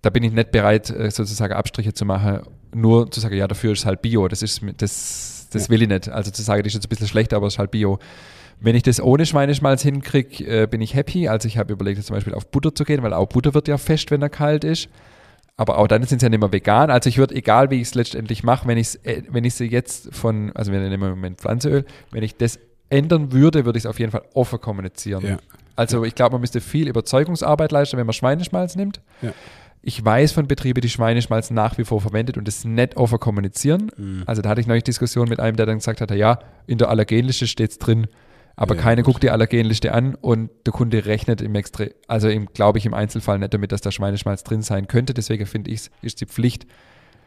Da 0.00 0.10
bin 0.10 0.22
ich 0.22 0.32
nicht 0.32 0.50
bereit, 0.50 0.88
äh, 0.90 1.10
sozusagen 1.10 1.52
Abstriche 1.52 1.92
zu 1.92 2.06
machen, 2.06 2.40
nur 2.74 3.10
zu 3.10 3.20
sagen, 3.20 3.36
ja, 3.36 3.46
dafür 3.46 3.72
ist 3.72 3.80
es 3.80 3.86
halt 3.86 4.00
Bio. 4.00 4.26
Das 4.28 4.42
ist, 4.42 4.62
das 4.78 5.33
Das 5.54 5.70
will 5.70 5.82
ich 5.82 5.88
nicht. 5.88 6.08
Also 6.08 6.30
zu 6.30 6.42
sagen, 6.42 6.62
die 6.62 6.68
ist 6.68 6.74
jetzt 6.74 6.86
ein 6.86 6.88
bisschen 6.88 7.08
schlechter, 7.08 7.36
aber 7.36 7.46
es 7.46 7.54
ist 7.54 7.58
halt 7.58 7.70
Bio. 7.70 7.98
Wenn 8.60 8.76
ich 8.76 8.82
das 8.82 9.00
ohne 9.00 9.26
Schweineschmalz 9.26 9.82
hinkriege, 9.82 10.62
äh, 10.62 10.66
bin 10.66 10.80
ich 10.80 10.94
happy. 10.94 11.28
Also 11.28 11.48
ich 11.48 11.58
habe 11.58 11.72
überlegt, 11.72 11.98
jetzt 11.98 12.06
zum 12.06 12.14
Beispiel 12.14 12.34
auf 12.34 12.50
Butter 12.50 12.74
zu 12.74 12.84
gehen, 12.84 13.02
weil 13.02 13.12
auch 13.12 13.26
Butter 13.26 13.54
wird 13.54 13.68
ja 13.68 13.78
fest, 13.78 14.10
wenn 14.10 14.22
er 14.22 14.30
kalt 14.30 14.64
ist. 14.64 14.88
Aber 15.56 15.78
auch 15.78 15.86
dann 15.86 16.02
sind 16.02 16.20
sie 16.20 16.26
ja 16.26 16.30
nicht 16.30 16.40
mehr 16.40 16.52
vegan. 16.52 16.90
Also 16.90 17.08
ich 17.08 17.18
würde, 17.18 17.34
egal 17.34 17.70
wie 17.70 17.76
ich 17.76 17.88
es 17.88 17.94
letztendlich 17.94 18.42
mache, 18.42 18.66
wenn 18.66 18.78
ich 18.78 18.98
äh, 19.04 19.22
wenn 19.28 19.44
ich 19.44 19.54
sie 19.54 19.66
jetzt 19.66 20.14
von, 20.14 20.52
also 20.54 20.72
wir 20.72 20.80
nehmen 20.80 20.94
im 20.94 21.10
Moment 21.10 21.40
Pflanzenöl, 21.40 21.84
wenn 22.10 22.22
ich 22.22 22.36
das 22.36 22.58
ändern 22.90 23.32
würde, 23.32 23.64
würde 23.64 23.78
ich 23.78 23.84
es 23.84 23.86
auf 23.86 23.98
jeden 23.98 24.12
Fall 24.12 24.22
offen 24.34 24.60
kommunizieren. 24.60 25.24
Ja. 25.24 25.38
Also 25.76 26.04
ich 26.04 26.14
glaube, 26.14 26.32
man 26.32 26.40
müsste 26.40 26.60
viel 26.60 26.88
Überzeugungsarbeit 26.88 27.72
leisten, 27.72 27.96
wenn 27.96 28.06
man 28.06 28.12
Schweineschmalz 28.12 28.76
nimmt. 28.76 29.00
Ja. 29.22 29.32
Ich 29.86 30.02
weiß 30.02 30.32
von 30.32 30.46
Betrieben, 30.48 30.80
die 30.80 30.88
Schweineschmalz 30.88 31.50
nach 31.50 31.76
wie 31.76 31.84
vor 31.84 32.00
verwendet 32.00 32.38
und 32.38 32.48
das 32.48 32.64
nicht 32.64 32.96
offen 32.96 33.20
kommunizieren. 33.20 33.90
Mhm. 33.96 34.22
Also 34.24 34.40
da 34.40 34.48
hatte 34.48 34.60
ich 34.62 34.66
neulich 34.66 34.84
Diskussion 34.84 35.28
mit 35.28 35.40
einem, 35.40 35.56
der 35.56 35.66
dann 35.66 35.76
gesagt 35.76 36.00
hat, 36.00 36.10
ja, 36.10 36.38
in 36.66 36.78
der 36.78 36.88
Allergenliste 36.88 37.46
steht 37.46 37.70
es 37.72 37.78
drin, 37.78 38.06
aber 38.56 38.76
Ja, 38.76 38.80
keiner 38.80 39.02
gut. 39.02 39.14
guckt 39.14 39.22
die 39.24 39.30
Allergenliste 39.30 39.92
an 39.92 40.14
und 40.14 40.48
der 40.64 40.72
Kunde 40.72 41.04
rechnet 41.04 41.42
im 41.42 41.54
Extre 41.54 41.90
also 42.08 42.28
im, 42.28 42.46
glaube 42.46 42.78
ich, 42.78 42.86
im 42.86 42.94
Einzelfall 42.94 43.38
nicht 43.38 43.52
damit, 43.52 43.72
dass 43.72 43.82
da 43.82 43.90
Schweineschmalz 43.92 44.42
drin 44.42 44.62
sein 44.62 44.88
könnte. 44.88 45.12
Deswegen 45.12 45.44
finde 45.44 45.70
ich 45.70 45.80
es, 45.80 45.90
ist 46.00 46.20
die 46.22 46.26
Pflicht, 46.26 46.66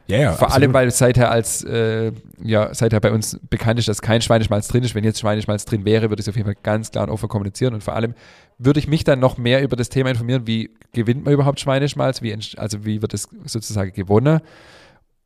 Ja, 0.07 0.17
ja, 0.17 0.31
vor 0.31 0.47
absolut. 0.47 0.63
allem, 0.63 0.73
weil 0.73 0.91
seither 0.91 1.29
als 1.29 1.63
äh, 1.63 2.13
ja, 2.41 2.73
seither 2.73 2.99
bei 3.01 3.11
uns 3.11 3.39
bekannt 3.49 3.77
ist, 3.77 3.89
dass 3.89 4.01
kein 4.01 4.21
Schweineschmalz 4.21 4.69
drin 4.69 4.83
ist. 4.83 4.95
Wenn 4.95 5.03
jetzt 5.03 5.19
Schweineschmalz 5.19 5.65
drin 5.65 5.83
wäre, 5.83 6.09
würde 6.09 6.21
ich 6.21 6.25
es 6.25 6.29
auf 6.29 6.35
jeden 6.35 6.45
Fall 6.45 6.55
ganz 6.63 6.91
klar 6.91 7.03
und 7.03 7.09
offen 7.09 7.27
kommunizieren. 7.27 7.73
Und 7.73 7.83
vor 7.83 7.93
allem 7.93 8.13
würde 8.57 8.79
ich 8.79 8.87
mich 8.87 9.03
dann 9.03 9.19
noch 9.19 9.37
mehr 9.37 9.61
über 9.61 9.75
das 9.75 9.89
Thema 9.89 10.09
informieren, 10.09 10.47
wie 10.47 10.71
gewinnt 10.93 11.25
man 11.25 11.33
überhaupt 11.33 11.59
Schweineschmalz, 11.59 12.21
wie, 12.21 12.33
also 12.55 12.85
wie 12.85 13.01
wird 13.01 13.13
es 13.13 13.27
sozusagen 13.45 13.91
gewonnen. 13.91 14.39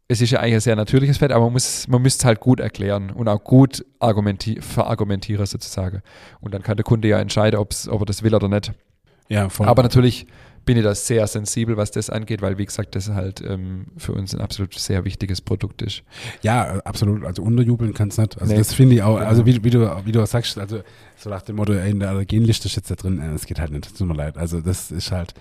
Es 0.08 0.20
ist 0.20 0.32
ja 0.32 0.40
eigentlich 0.40 0.56
ein 0.56 0.62
sehr 0.62 0.76
natürliches 0.76 1.20
Fett, 1.20 1.32
aber 1.32 1.46
man 1.46 1.54
muss 1.54 1.88
man 1.88 2.02
müsste 2.02 2.24
es 2.24 2.26
halt 2.26 2.40
gut 2.40 2.60
erklären 2.60 3.12
und 3.12 3.28
auch 3.30 3.44
gut 3.44 3.86
argumenti 4.00 4.60
verargumentieren 4.62 5.46
sozusagen. 5.46 6.02
Und 6.42 6.54
dann 6.54 6.64
kann 6.64 6.76
der 6.76 6.84
Kunde 6.84 7.08
ja 7.08 7.20
entscheiden, 7.20 7.60
ob's, 7.60 7.88
ob 7.88 8.02
er 8.02 8.06
das 8.06 8.24
will 8.24 8.34
oder 8.34 8.50
nicht. 8.50 8.74
Ja, 9.30 9.48
voll. 9.48 9.68
Aber 9.68 9.84
natürlich 9.84 10.28
bin 10.66 10.78
ich 10.78 10.84
da 10.84 10.94
sehr 10.94 11.26
sensibel, 11.28 11.76
was 11.76 11.92
das 11.92 12.10
angeht, 12.10 12.42
weil 12.42 12.58
wie 12.58 12.66
gesagt, 12.66 12.96
das 12.96 13.10
halt 13.10 13.42
ähm, 13.42 13.88
für 13.98 14.14
uns 14.14 14.34
ein 14.36 14.42
absolut 14.42 14.74
sehr 14.76 15.04
wichtiges 15.06 15.42
Produkt 15.42 15.82
ist. 15.82 16.04
Ja, 16.44 16.78
äh, 16.78 16.82
absolut. 16.86 17.26
Also 17.26 17.42
unterjubeln 17.42 17.94
kannst 17.94 18.18
du 18.18 18.22
nicht. 18.22 18.40
Also 18.40 18.54
Nee. 18.54 18.60
das 18.60 18.74
finde 18.74 18.96
ich 18.96 19.02
auch, 19.04 19.16
Genau. 19.18 19.28
also 19.28 19.46
wie, 19.46 19.64
wie, 19.64 19.70
du, 19.72 20.02
wie 20.06 20.12
du 20.12 20.26
sagst, 20.26 20.58
also 20.60 20.82
so 21.18 21.30
nach 21.30 21.42
dem 21.42 21.56
Motto, 21.56 21.74
ey, 21.74 21.90
in 21.92 22.00
der 22.00 22.10
Allergenliste 22.10 22.70
steht 22.70 22.90
da 22.90 22.96
drin, 22.96 23.20
äh, 23.20 23.32
das 23.32 23.46
geht 23.46 23.60
halt 23.60 23.72
nicht, 23.72 23.98
tut 23.98 24.08
mir 24.08 24.14
leid. 24.14 24.38
Also 24.38 24.62
das 24.62 24.92
ist 24.92 25.12
halt, 25.12 25.34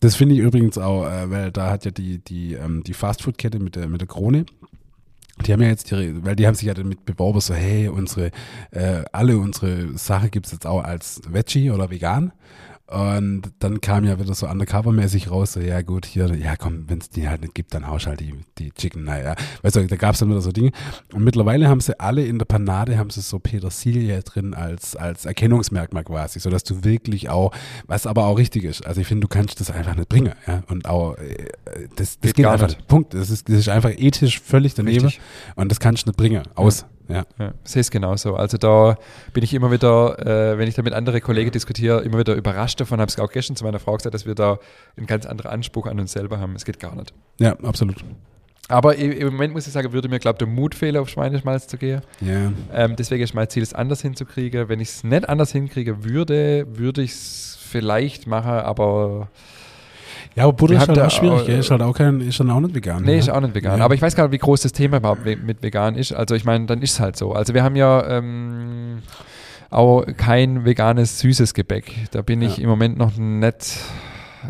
das 0.00 0.16
finde 0.16 0.34
ich 0.34 0.40
übrigens 0.40 0.76
auch, 0.76 1.06
äh, 1.06 1.30
weil 1.30 1.52
da 1.52 1.70
hat 1.70 1.84
ja 1.84 1.90
die, 1.90 2.18
die, 2.18 2.54
ähm, 2.54 2.82
die 2.82 2.94
Fastfood-Kette 2.94 3.58
mit 3.60 3.76
der, 3.76 3.88
mit 3.88 4.00
der 4.00 4.08
Krone, 4.08 4.44
die 5.46 5.52
haben 5.52 5.62
ja 5.62 5.68
jetzt 5.68 5.90
ihre, 5.90 6.24
weil 6.24 6.36
die 6.36 6.46
haben 6.46 6.54
sich 6.54 6.66
ja 6.68 6.74
damit 6.74 7.04
beworben, 7.04 7.40
so 7.40 7.54
hey, 7.54 7.88
unsere, 7.88 8.30
äh, 8.70 9.02
alle 9.12 9.38
unsere 9.38 9.96
Sachen 9.98 10.30
gibt's 10.30 10.52
jetzt 10.52 10.66
auch 10.66 10.82
als 10.84 11.20
Veggie 11.28 11.70
oder 11.70 11.90
vegan. 11.90 12.32
Und 12.86 13.44
dann 13.60 13.80
kam 13.80 14.04
ja 14.04 14.20
wieder 14.20 14.34
so 14.34 14.46
undercover-mäßig 14.46 15.30
raus, 15.30 15.54
so, 15.54 15.60
ja 15.60 15.80
gut, 15.80 16.04
hier, 16.04 16.34
ja 16.34 16.54
komm, 16.56 16.84
wenn 16.88 16.98
es 16.98 17.08
die 17.08 17.28
halt 17.28 17.40
nicht 17.40 17.54
gibt, 17.54 17.72
dann 17.72 17.86
haust 17.86 18.06
halt 18.06 18.20
die, 18.20 18.34
die 18.58 18.72
Chicken, 18.72 19.04
naja. 19.04 19.36
Weißt 19.62 19.76
du, 19.76 19.86
da 19.86 19.96
gab's 19.96 20.18
dann 20.18 20.28
wieder 20.28 20.42
so 20.42 20.52
Dinge. 20.52 20.70
Und 21.14 21.24
mittlerweile 21.24 21.68
haben 21.68 21.80
sie 21.80 21.98
alle 21.98 22.26
in 22.26 22.38
der 22.38 22.44
Panade, 22.44 22.98
haben 22.98 23.08
sie 23.08 23.22
so 23.22 23.38
Petersilie 23.38 24.22
drin 24.22 24.52
als, 24.52 24.96
als 24.96 25.24
Erkennungsmerkmal 25.24 26.04
quasi, 26.04 26.40
sodass 26.40 26.62
du 26.62 26.84
wirklich 26.84 27.30
auch, 27.30 27.52
was 27.86 28.06
aber 28.06 28.26
auch 28.26 28.36
richtig 28.36 28.64
ist. 28.64 28.86
Also 28.86 29.00
ich 29.00 29.06
finde, 29.06 29.22
du 29.22 29.28
kannst 29.28 29.60
das 29.60 29.70
einfach 29.70 29.96
nicht 29.96 30.10
bringen, 30.10 30.34
ja. 30.46 30.62
Und 30.68 30.86
auch, 30.86 31.16
äh, 31.16 31.48
das, 31.96 32.20
das 32.20 32.34
Geht 32.34 32.36
geht, 32.36 32.46
einfach 32.46 32.68
nicht. 32.68 32.86
Punkt. 32.86 33.14
Das 33.14 33.30
ist, 33.30 33.48
das 33.48 33.56
ist 33.56 33.68
einfach 33.70 33.92
ethisch 33.96 34.40
völlig 34.40 34.74
daneben. 34.74 35.06
Richtig. 35.06 35.22
Und 35.56 35.70
das 35.70 35.80
kannst 35.80 36.04
du 36.04 36.10
nicht 36.10 36.18
bringen. 36.18 36.42
Aus. 36.54 36.82
Ja. 36.82 36.88
Ja, 37.08 37.24
sehe 37.64 37.80
es 37.80 37.90
genauso. 37.90 38.34
Also 38.36 38.56
da 38.56 38.96
bin 39.32 39.44
ich 39.44 39.52
immer 39.52 39.70
wieder, 39.70 40.18
äh, 40.18 40.58
wenn 40.58 40.68
ich 40.68 40.74
da 40.74 40.82
mit 40.82 40.94
anderen 40.94 41.20
Kollegen 41.20 41.50
diskutiere, 41.50 42.02
immer 42.02 42.18
wieder 42.18 42.34
überrascht 42.34 42.80
davon. 42.80 43.00
Habe 43.00 43.10
es 43.10 43.18
auch 43.18 43.30
gestern 43.30 43.56
zu 43.56 43.64
meiner 43.64 43.78
Frau 43.78 43.96
gesagt, 43.96 44.14
dass 44.14 44.26
wir 44.26 44.34
da 44.34 44.58
einen 44.96 45.06
ganz 45.06 45.26
anderen 45.26 45.50
Anspruch 45.50 45.86
an 45.86 46.00
uns 46.00 46.12
selber 46.12 46.38
haben. 46.38 46.56
Es 46.56 46.64
geht 46.64 46.80
gar 46.80 46.94
nicht. 46.94 47.12
Ja, 47.38 47.52
absolut. 47.60 48.04
Aber 48.68 48.96
im 48.96 49.26
Moment 49.32 49.52
muss 49.52 49.66
ich 49.66 49.72
sagen, 49.74 49.92
würde 49.92 50.08
mir, 50.08 50.18
glaube 50.18 50.36
ich, 50.36 50.38
der 50.38 50.48
Mut 50.48 50.74
fehlen, 50.74 50.96
auf 50.96 51.10
Schweineschmalz 51.10 51.66
zu 51.66 51.76
gehen. 51.76 52.00
Ja. 52.22 52.50
Ähm, 52.72 52.96
deswegen 52.96 53.22
ist 53.22 53.34
mein 53.34 53.48
Ziel, 53.50 53.62
es 53.62 53.74
anders 53.74 54.00
hinzukriegen. 54.00 54.68
Wenn 54.70 54.80
ich 54.80 54.88
es 54.88 55.04
nicht 55.04 55.28
anders 55.28 55.52
hinkriege 55.52 56.04
würde, 56.04 56.66
würde 56.70 57.02
ich 57.02 57.10
es 57.10 57.58
vielleicht 57.60 58.26
machen, 58.26 58.52
aber 58.52 59.28
Ja, 60.36 60.44
aber 60.44 60.52
Butter 60.52 60.74
ist 60.74 60.88
halt 60.88 60.98
auch 60.98 61.10
schwierig, 61.10 61.46
gell? 61.46 61.60
Ist 61.60 61.70
halt 61.70 61.82
auch 61.82 61.94
kein, 61.94 62.20
ist 62.20 62.40
dann 62.40 62.50
auch 62.50 62.60
nicht 62.60 62.74
vegan. 62.74 63.02
Nee, 63.04 63.12
ne? 63.12 63.18
ist 63.18 63.30
auch 63.30 63.40
nicht 63.40 63.54
vegan. 63.54 63.78
Ja. 63.78 63.84
Aber 63.84 63.94
ich 63.94 64.02
weiß 64.02 64.16
gar 64.16 64.24
nicht, 64.24 64.32
wie 64.32 64.38
groß 64.38 64.62
das 64.62 64.72
Thema 64.72 64.96
überhaupt 64.96 65.24
mit 65.24 65.62
vegan 65.62 65.94
ist. 65.94 66.12
Also 66.12 66.34
ich 66.34 66.44
meine, 66.44 66.66
dann 66.66 66.82
ist 66.82 66.92
es 66.94 67.00
halt 67.00 67.16
so. 67.16 67.32
Also 67.32 67.54
wir 67.54 67.62
haben 67.62 67.76
ja 67.76 68.04
ähm, 68.08 69.02
auch 69.70 70.04
kein 70.16 70.64
veganes 70.64 71.20
süßes 71.20 71.54
Gebäck. 71.54 72.08
Da 72.10 72.22
bin 72.22 72.42
ich 72.42 72.56
Ja. 72.56 72.64
im 72.64 72.68
Moment 72.70 72.98
noch 72.98 73.16
nicht. 73.16 73.78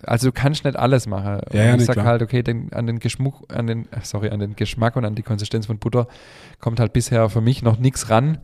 Also 0.03 0.29
du 0.29 0.33
kannst 0.33 0.65
nicht 0.65 0.77
alles 0.77 1.07
machen. 1.07 1.41
Ja, 1.53 1.65
ja, 1.65 1.75
ich 1.77 1.85
sag 1.85 1.95
klar. 1.95 2.07
halt, 2.07 2.23
okay, 2.23 2.43
den, 2.43 2.73
an 2.73 2.87
den 2.87 2.99
Geschmuck, 2.99 3.45
an 3.53 3.67
den, 3.67 3.83
äh, 3.93 4.01
sorry, 4.03 4.31
an 4.31 4.41
den 4.41 4.57
Geschmack 4.57 4.97
und 4.97 5.05
an 5.05 5.15
die 5.15 5.23
Konsistenz 5.23 5.67
von 5.67 5.79
Butter 5.79 6.09
kommt 6.61 6.81
halt 6.81 6.93
bisher 6.93 7.29
für 7.29 7.41
mich 7.41 7.63
noch 7.63 7.79
nichts 7.79 8.11
ran. 8.11 8.39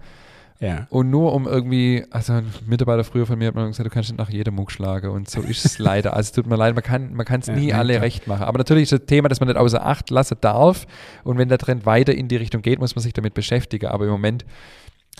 Ja. 0.61 0.86
Und 0.90 1.08
nur 1.08 1.32
um 1.32 1.46
irgendwie, 1.48 2.04
also 2.11 2.34
ein 2.34 2.52
Mitarbeiter 2.66 3.02
früher 3.02 3.24
von 3.24 3.38
mir 3.38 3.48
hat 3.48 3.54
mir 3.54 3.66
gesagt, 3.66 3.86
du 3.86 3.90
kannst 3.90 4.11
nicht 4.11 4.18
nach 4.18 4.28
jedem 4.28 4.54
Muck 4.56 4.70
schlagen. 4.70 5.08
Und 5.11 5.28
so 5.28 5.40
ist 5.40 5.64
es 5.64 5.78
leider. 5.78 6.12
Also 6.12 6.28
es 6.28 6.32
tut 6.32 6.46
mir 6.46 6.56
leid, 6.56 6.74
man 6.74 6.84
kann 6.84 7.14
man 7.14 7.24
kann 7.24 7.40
es 7.40 7.46
Ja, 7.46 7.54
nie 7.54 7.68
ja, 7.68 7.78
alle 7.78 7.94
klar. 7.94 8.02
recht 8.02 8.26
machen. 8.26 8.42
Aber 8.44 8.58
natürlich 8.58 8.84
ist 8.84 8.92
das 8.92 9.06
Thema, 9.06 9.28
dass 9.30 9.40
man 9.40 9.48
nicht 9.48 9.56
außer 9.56 9.84
Acht 9.84 10.11
lassen 10.11 10.36
darf. 10.42 10.86
Und 11.24 11.38
wenn 11.38 11.48
der 11.48 11.56
Trend 11.56 11.86
weiter 11.86 12.14
in 12.14 12.28
die 12.28 12.36
Richtung 12.36 12.61
geht, 12.61 12.78
muss 12.78 12.94
man 12.94 13.02
sich 13.02 13.14
damit 13.14 13.32
beschäftigen. 13.32 13.86
Aber 13.86 14.04
im 14.04 14.11
Moment 14.11 14.44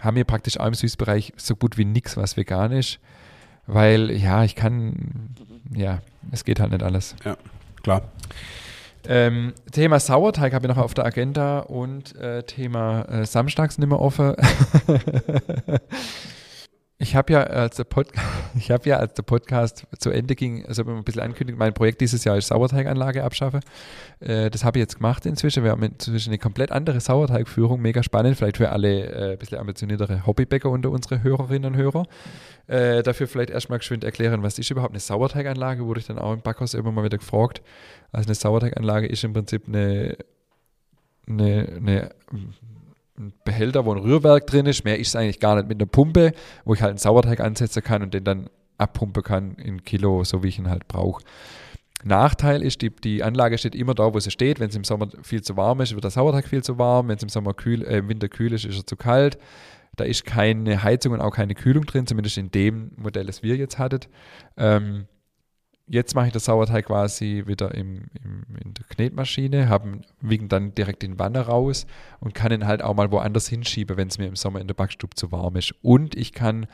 haben 0.03 0.17
wir 0.17 0.25
praktisch 0.25 0.61
auch 0.61 0.67
im 0.67 0.75
Süßbereich 0.75 1.33
so 1.37 1.57
gut 1.57 1.79
wie 1.79 1.87
nichts, 1.87 2.19
was 2.19 2.37
vegan 2.37 2.73
ist. 2.73 2.99
Weil, 3.67 4.11
ja, 4.11 4.45
ich 4.45 4.55
kann, 4.57 5.31
ja, 5.75 6.01
es 6.33 6.45
geht 6.45 6.61
halt 6.61 6.73
nicht 6.73 6.83
alles. 6.83 7.17
Klar. 7.83 8.03
Ähm, 9.09 9.55
Thema 9.73 9.99
Sauerteig 9.99 10.53
habe 10.53 10.67
ich 10.67 10.75
noch 10.75 10.83
auf 10.83 10.95
der 10.95 11.07
Agenda 11.07 11.61
und 11.61 12.15
äh, 12.17 12.43
Thema 12.43 13.03
äh, 13.03 13.25
Samstags 13.25 13.79
nimmer 13.79 14.01
offen. 14.01 14.35
ich 17.03 17.17
habe 17.17 17.33
ja 17.33 17.43
als 17.45 17.77
der 17.77 17.87
habe 18.69 18.89
ja 18.89 18.99
als 18.99 19.15
der 19.15 19.23
Podcast 19.23 19.87
zu 19.99 20.11
Ende 20.11 20.37
ging, 20.37 20.67
also 20.67 20.85
ein 20.85 21.03
bisschen 21.03 21.23
ankündigt, 21.23 21.59
mein 21.59 21.73
Projekt 21.73 22.03
dieses 22.03 22.25
Jahr 22.25 22.37
ist 22.37 22.49
Sauerteiganlage 22.49 23.25
abschaffen. 23.25 23.61
Äh, 24.21 24.51
das 24.51 24.65
habe 24.65 24.79
ich 24.79 24.83
jetzt 24.83 24.97
gemacht 24.97 25.25
inzwischen. 25.25 25.65
Wir 25.65 25.71
haben 25.71 25.83
inzwischen 25.83 26.29
eine 26.29 26.39
komplett 26.39 26.71
andere 26.71 27.01
Sauerteigführung, 27.01 27.81
mega 27.81 28.03
spannend, 28.03 28.37
vielleicht 28.37 28.59
für 28.59 28.69
alle 28.69 29.07
äh, 29.07 29.33
ein 29.33 29.39
bisschen 29.39 29.59
ambitioniertere 29.59 30.27
Hobbybäcker 30.27 30.69
unter 30.69 30.91
unsere 30.91 31.23
Hörerinnen 31.23 31.73
und 31.73 31.79
Hörer. 31.79 32.07
Äh, 32.67 33.03
dafür 33.03 33.27
vielleicht 33.27 33.51
erstmal 33.51 33.79
geschwind 33.79 34.05
erklären, 34.05 34.43
was 34.43 34.59
ist 34.59 34.71
überhaupt 34.71 34.93
eine 34.93 35.01
Sauerteiganlage, 35.01 35.87
wurde 35.87 36.01
ich 36.01 36.07
dann 36.07 36.19
auch 36.19 36.35
im 36.35 36.43
Backhaus 36.43 36.75
immer 36.75 36.93
mal 36.93 37.05
wieder 37.05 37.19
gefragt. 37.19 37.63
Also 38.13 38.29
eine 38.29 38.35
Sauerteiganlage 38.35 39.07
ist 39.07 39.25
im 39.25 39.33
Prinzip 39.33 39.67
eine, 39.67 40.19
eine, 41.27 41.67
eine 41.79 42.11
ein 43.21 43.33
Behälter, 43.45 43.85
wo 43.85 43.93
ein 43.93 43.99
Rührwerk 43.99 44.47
drin 44.47 44.67
ist. 44.67 44.85
Mehr 44.85 44.99
ist 44.99 45.09
es 45.09 45.17
eigentlich 45.17 45.41
gar 45.41 45.57
nicht 45.57 45.69
mit 45.69 45.81
einer 45.81 45.87
Pumpe, 45.87 46.33
wo 46.65 46.75
ich 46.75 46.83
halt 46.83 46.91
einen 46.91 46.99
Sauerteig 46.99 47.41
ansetzen 47.41 47.83
kann 47.83 48.03
und 48.03 48.15
den 48.15 48.25
dann 48.25 48.51
abpumpen 48.79 49.23
kann 49.23 49.55
in 49.57 49.85
Kilo, 49.85 50.25
so 50.25 50.43
wie 50.43 50.49
ich 50.49 50.59
ihn 50.59 50.71
halt 50.71 50.89
brauche. 50.89 51.23
Nachteil 52.03 52.63
ist, 52.63 52.81
die, 52.81 52.91
die 52.91 53.23
Anlage 53.23 53.59
steht 53.59 53.75
immer 53.75 53.95
da, 53.95 54.15
wo 54.15 54.19
sie 54.21 54.31
steht. 54.31 54.59
Wenn 54.59 54.71
es 54.71 54.77
im 54.77 54.85
Sommer 54.85 55.09
viel 55.23 55.43
zu 55.43 55.57
warm 55.57 55.81
ist, 55.81 55.93
wird 55.93 56.05
der 56.05 56.11
Sauerteig 56.11 56.49
viel 56.49 56.65
zu 56.65 56.79
warm. 56.79 57.09
Wenn 57.09 57.17
es 57.17 57.23
im 57.23 57.29
Sommer 57.29 57.53
kühl, 57.53 57.85
äh, 57.85 58.09
Winter 58.09 58.29
kühl 58.29 58.53
ist, 58.53 58.65
ist 58.65 58.79
er 58.79 58.87
zu 58.87 58.97
kalt. 58.97 59.39
Da 59.97 60.05
ist 60.05 60.25
keine 60.25 60.83
Heizung 60.83 61.13
und 61.13 61.21
auch 61.21 61.35
keine 61.35 61.55
Kühlung 61.55 61.85
drin, 61.85 62.07
zumindest 62.07 62.39
in 62.39 62.51
dem 62.51 62.93
Modell, 62.97 63.27
das 63.27 63.43
wir 63.43 63.57
jetzt 63.57 63.79
hattet. 63.79 64.09
Ähm, 64.57 65.07
jetzt 65.91 66.15
mache 66.15 66.29
ich 66.29 66.33
das 66.33 66.45
Sauerteig 66.45 66.87
quasi 66.87 67.43
wieder 67.47 67.75
im, 67.75 68.05
im, 68.23 68.45
in 68.65 68.75
der 68.75 68.85
Knetmaschine, 68.89 69.69
haben, 69.69 70.03
wiegen 70.21 70.49
dann 70.49 70.73
direkt 70.75 71.03
in 71.03 71.19
Wanne 71.19 71.41
raus 71.41 71.85
und 72.21 72.33
kann 72.33 72.53
ihn 72.53 72.67
halt 72.67 72.83
auch 72.83 72.95
mal 72.95 73.11
woanders 73.11 73.49
hinschieben, 73.49 73.97
wenn 73.97 74.07
es 74.07 74.17
mir 74.17 74.27
im 74.27 74.37
Sommer 74.37 74.61
in 74.61 74.69
der 74.69 74.75
Backstube 74.75 75.17
zu 75.17 75.33
warm 75.33 75.57
ist. 75.57 75.75
Und 75.83 76.15
ich 76.15 76.33
kann 76.33 76.67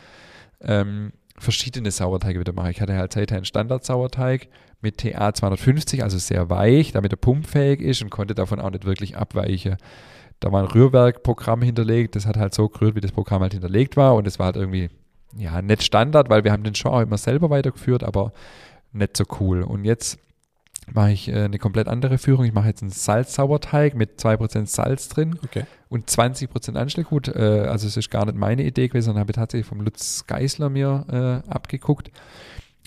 ähm, 0.60 1.12
verschiedene 1.38 1.90
Sauerteige 1.90 2.40
wieder 2.40 2.52
machen. 2.52 2.70
Ich 2.70 2.80
hatte 2.82 2.94
halt 2.94 3.14
seither 3.14 3.38
einen 3.38 3.46
Standard-Sauerteig 3.46 4.48
mit 4.82 4.98
TA 4.98 5.32
250, 5.32 6.02
also 6.02 6.18
sehr 6.18 6.50
weich, 6.50 6.92
damit 6.92 7.12
er 7.12 7.16
pumpfähig 7.16 7.80
ist 7.80 8.02
und 8.02 8.10
konnte 8.10 8.34
davon 8.34 8.60
auch 8.60 8.70
nicht 8.70 8.84
wirklich 8.84 9.16
abweichen. 9.16 9.78
Da 10.40 10.52
war 10.52 10.62
ein 10.62 10.68
Rührwerkprogramm 10.68 11.62
hinterlegt, 11.62 12.16
das 12.16 12.26
hat 12.26 12.36
halt 12.36 12.54
so 12.54 12.68
gerührt, 12.68 12.94
wie 12.94 13.00
das 13.00 13.12
Programm 13.12 13.40
halt 13.40 13.54
hinterlegt 13.54 13.96
war 13.96 14.14
und 14.14 14.26
es 14.26 14.38
war 14.38 14.46
halt 14.46 14.56
irgendwie, 14.56 14.90
ja, 15.34 15.62
nicht 15.62 15.82
Standard, 15.82 16.28
weil 16.28 16.44
wir 16.44 16.52
haben 16.52 16.64
den 16.64 16.74
schon 16.74 16.92
auch 16.92 17.00
immer 17.00 17.16
selber 17.16 17.48
weitergeführt, 17.48 18.04
aber 18.04 18.32
nicht 18.96 19.16
so 19.16 19.24
cool. 19.40 19.62
Und 19.62 19.84
jetzt 19.84 20.18
mache 20.92 21.12
ich 21.12 21.28
äh, 21.28 21.44
eine 21.44 21.58
komplett 21.58 21.88
andere 21.88 22.18
Führung. 22.18 22.44
Ich 22.44 22.52
mache 22.52 22.68
jetzt 22.68 22.82
einen 22.82 22.90
Salzsauerteig 22.92 23.94
mit 23.94 24.20
2% 24.20 24.66
Salz 24.66 25.08
drin 25.08 25.38
Okay. 25.44 25.64
und 25.88 26.08
20% 26.08 26.76
Anschlussgut. 26.76 27.28
Äh, 27.28 27.66
also 27.68 27.86
es 27.86 27.96
ist 27.96 28.10
gar 28.10 28.24
nicht 28.24 28.36
meine 28.36 28.62
Idee 28.62 28.88
gewesen, 28.88 29.06
sondern 29.06 29.20
habe 29.20 29.32
ich 29.32 29.36
tatsächlich 29.36 29.66
vom 29.66 29.80
Lutz 29.80 30.24
Geisler 30.26 30.68
mir 30.70 31.42
äh, 31.46 31.50
abgeguckt. 31.50 32.10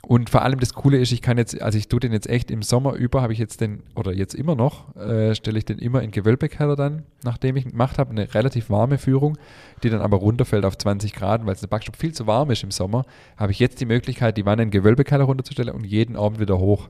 Und 0.02 0.30
vor 0.30 0.44
allem 0.44 0.60
das 0.60 0.74
Coole 0.74 0.98
ist, 0.98 1.12
ich 1.12 1.22
kann 1.22 1.38
jetzt, 1.38 1.62
also 1.62 1.78
ich 1.78 1.90
tue 1.90 2.00
den 2.00 2.14
jetzt 2.14 2.30
echt 2.30 2.52
im 2.52 2.62
Sommer 2.62 2.94
über, 2.94 3.22
habe 3.22 3.34
ich 3.34 3.40
jetzt 3.40 3.60
den, 3.60 3.84
oder 3.96 4.14
jetzt 4.14 4.34
immer 4.34 4.56
noch, 4.56 4.96
äh, 4.96 5.36
stelle 5.36 5.58
ich 5.58 5.66
den 5.66 5.78
immer 5.78 6.02
in 6.02 6.12
Gewölbekeller 6.12 6.78
dann, 6.78 7.04
nachdem 7.24 7.58
ich 7.58 7.66
ihn 7.66 7.72
gemacht 7.72 7.98
habe, 7.98 8.12
eine 8.12 8.34
relativ 8.34 8.70
warme 8.70 8.98
Führung, 8.98 9.38
die 9.84 9.90
dann 9.90 10.02
aber 10.02 10.18
runterfällt 10.18 10.64
auf 10.64 10.78
20 10.78 11.14
Grad, 11.14 11.46
weil 11.46 11.54
es 11.54 11.60
der 11.60 11.68
Backstube 11.68 11.98
viel 11.98 12.14
zu 12.14 12.28
warm 12.28 12.50
ist 12.50 12.64
im 12.64 12.72
Sommer, 12.72 13.06
habe 13.36 13.52
ich 13.52 13.60
jetzt 13.60 13.82
die 13.82 13.86
Möglichkeit, 13.86 14.38
die 14.38 14.46
Wanne 14.46 14.64
in 14.64 14.72
Gewölbekeller 14.72 15.26
runterzustellen 15.26 15.76
und 15.76 15.84
jeden 15.84 16.16
Abend 16.16 16.40
wieder 16.40 16.60
hoch. 16.60 16.90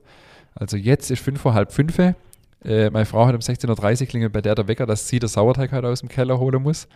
Also 0.53 0.77
jetzt 0.77 1.09
ist 1.09 1.21
fünf 1.21 1.41
vor 1.41 1.53
halb 1.55 1.71
fünf. 1.71 1.97
Äh, 1.97 2.89
meine 2.91 3.05
Frau 3.05 3.25
hat 3.25 3.33
um 3.33 3.41
16.30 3.41 4.01
Uhr 4.01 4.07
klingelt 4.07 4.33
bei 4.33 4.41
der 4.41 4.53
der 4.53 4.67
Wecker, 4.67 4.85
dass 4.85 5.07
sie 5.07 5.19
der 5.19 5.29
Sauerteig 5.29 5.71
halt 5.71 5.85
aus 5.85 6.01
dem 6.01 6.09
Keller 6.09 6.39
holen 6.39 6.61
muss. 6.61 6.87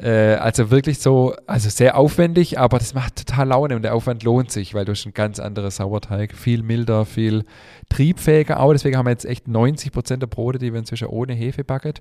Äh, 0.00 0.34
also 0.36 0.70
wirklich 0.70 0.98
so, 0.98 1.34
also 1.46 1.68
sehr 1.68 1.96
aufwendig, 1.96 2.58
aber 2.58 2.78
das 2.78 2.94
macht 2.94 3.16
total 3.16 3.48
Laune 3.48 3.76
und 3.76 3.82
der 3.82 3.94
Aufwand 3.94 4.22
lohnt 4.22 4.50
sich, 4.50 4.72
weil 4.72 4.84
du 4.84 4.92
hast 4.92 5.04
ein 5.04 5.12
ganz 5.12 5.38
anderes 5.38 5.76
Sauerteig, 5.76 6.34
viel 6.34 6.62
milder, 6.62 7.04
viel 7.04 7.44
triebfähiger 7.90 8.60
auch. 8.60 8.72
Deswegen 8.72 8.96
haben 8.96 9.06
wir 9.06 9.10
jetzt 9.10 9.26
echt 9.26 9.46
90 9.46 9.92
Prozent 9.92 10.22
der 10.22 10.28
Brote, 10.28 10.58
die 10.58 10.72
wir 10.72 10.78
inzwischen 10.78 11.08
ohne 11.08 11.34
Hefe 11.34 11.64
backen. 11.64 11.94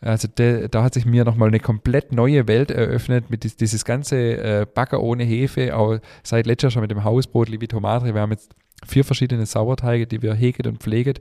Also 0.00 0.28
de, 0.28 0.68
da 0.68 0.82
hat 0.82 0.94
sich 0.94 1.06
mir 1.06 1.24
nochmal 1.24 1.48
eine 1.48 1.60
komplett 1.60 2.12
neue 2.12 2.48
Welt 2.48 2.70
eröffnet 2.70 3.30
mit 3.30 3.44
dies, 3.44 3.56
dieses 3.56 3.84
ganze 3.84 4.16
äh, 4.16 4.66
Backer 4.72 5.00
ohne 5.00 5.24
Hefe, 5.24 5.74
auch 5.76 5.98
seit 6.22 6.46
letzter 6.46 6.70
schon 6.70 6.82
mit 6.82 6.90
dem 6.90 7.04
Hausbrot 7.04 7.48
Livito 7.48 7.80
Madre. 7.80 8.12
Wir 8.12 8.20
haben 8.20 8.32
jetzt 8.32 8.54
vier 8.84 9.04
verschiedene 9.04 9.46
Sauerteige, 9.46 10.06
die 10.06 10.20
wir 10.20 10.34
hegen 10.34 10.66
und 10.66 10.82
pflegen. 10.82 11.14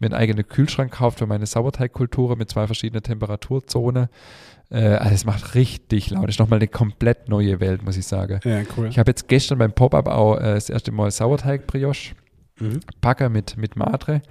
Mir 0.00 0.06
einen 0.06 0.14
eigenen 0.14 0.48
Kühlschrank 0.48 0.90
gekauft 0.90 1.18
für 1.18 1.26
meine 1.26 1.46
Sauerteigkultur 1.46 2.34
mit 2.36 2.50
zwei 2.50 2.66
verschiedenen 2.66 3.02
Temperaturzonen. 3.02 4.08
Äh, 4.70 4.82
also 4.96 5.14
es 5.14 5.24
macht 5.24 5.54
richtig 5.54 6.10
laut. 6.10 6.24
Das 6.24 6.34
ist 6.34 6.38
nochmal 6.40 6.58
eine 6.58 6.68
komplett 6.68 7.28
neue 7.28 7.60
Welt, 7.60 7.82
muss 7.84 7.96
ich 7.96 8.06
sagen. 8.06 8.40
Ja, 8.44 8.62
cool. 8.76 8.88
Ich 8.88 8.98
habe 8.98 9.10
jetzt 9.10 9.28
gestern 9.28 9.58
beim 9.58 9.72
Pop-Up 9.72 10.08
auch 10.08 10.36
äh, 10.36 10.54
das 10.54 10.70
erste 10.70 10.92
Mal 10.92 11.10
Sauerteig-Brioche. 11.10 12.14
Mhm. 12.58 12.80
Packer 13.00 13.28
mit, 13.28 13.56
mit 13.56 13.76
Madre. 13.76 14.22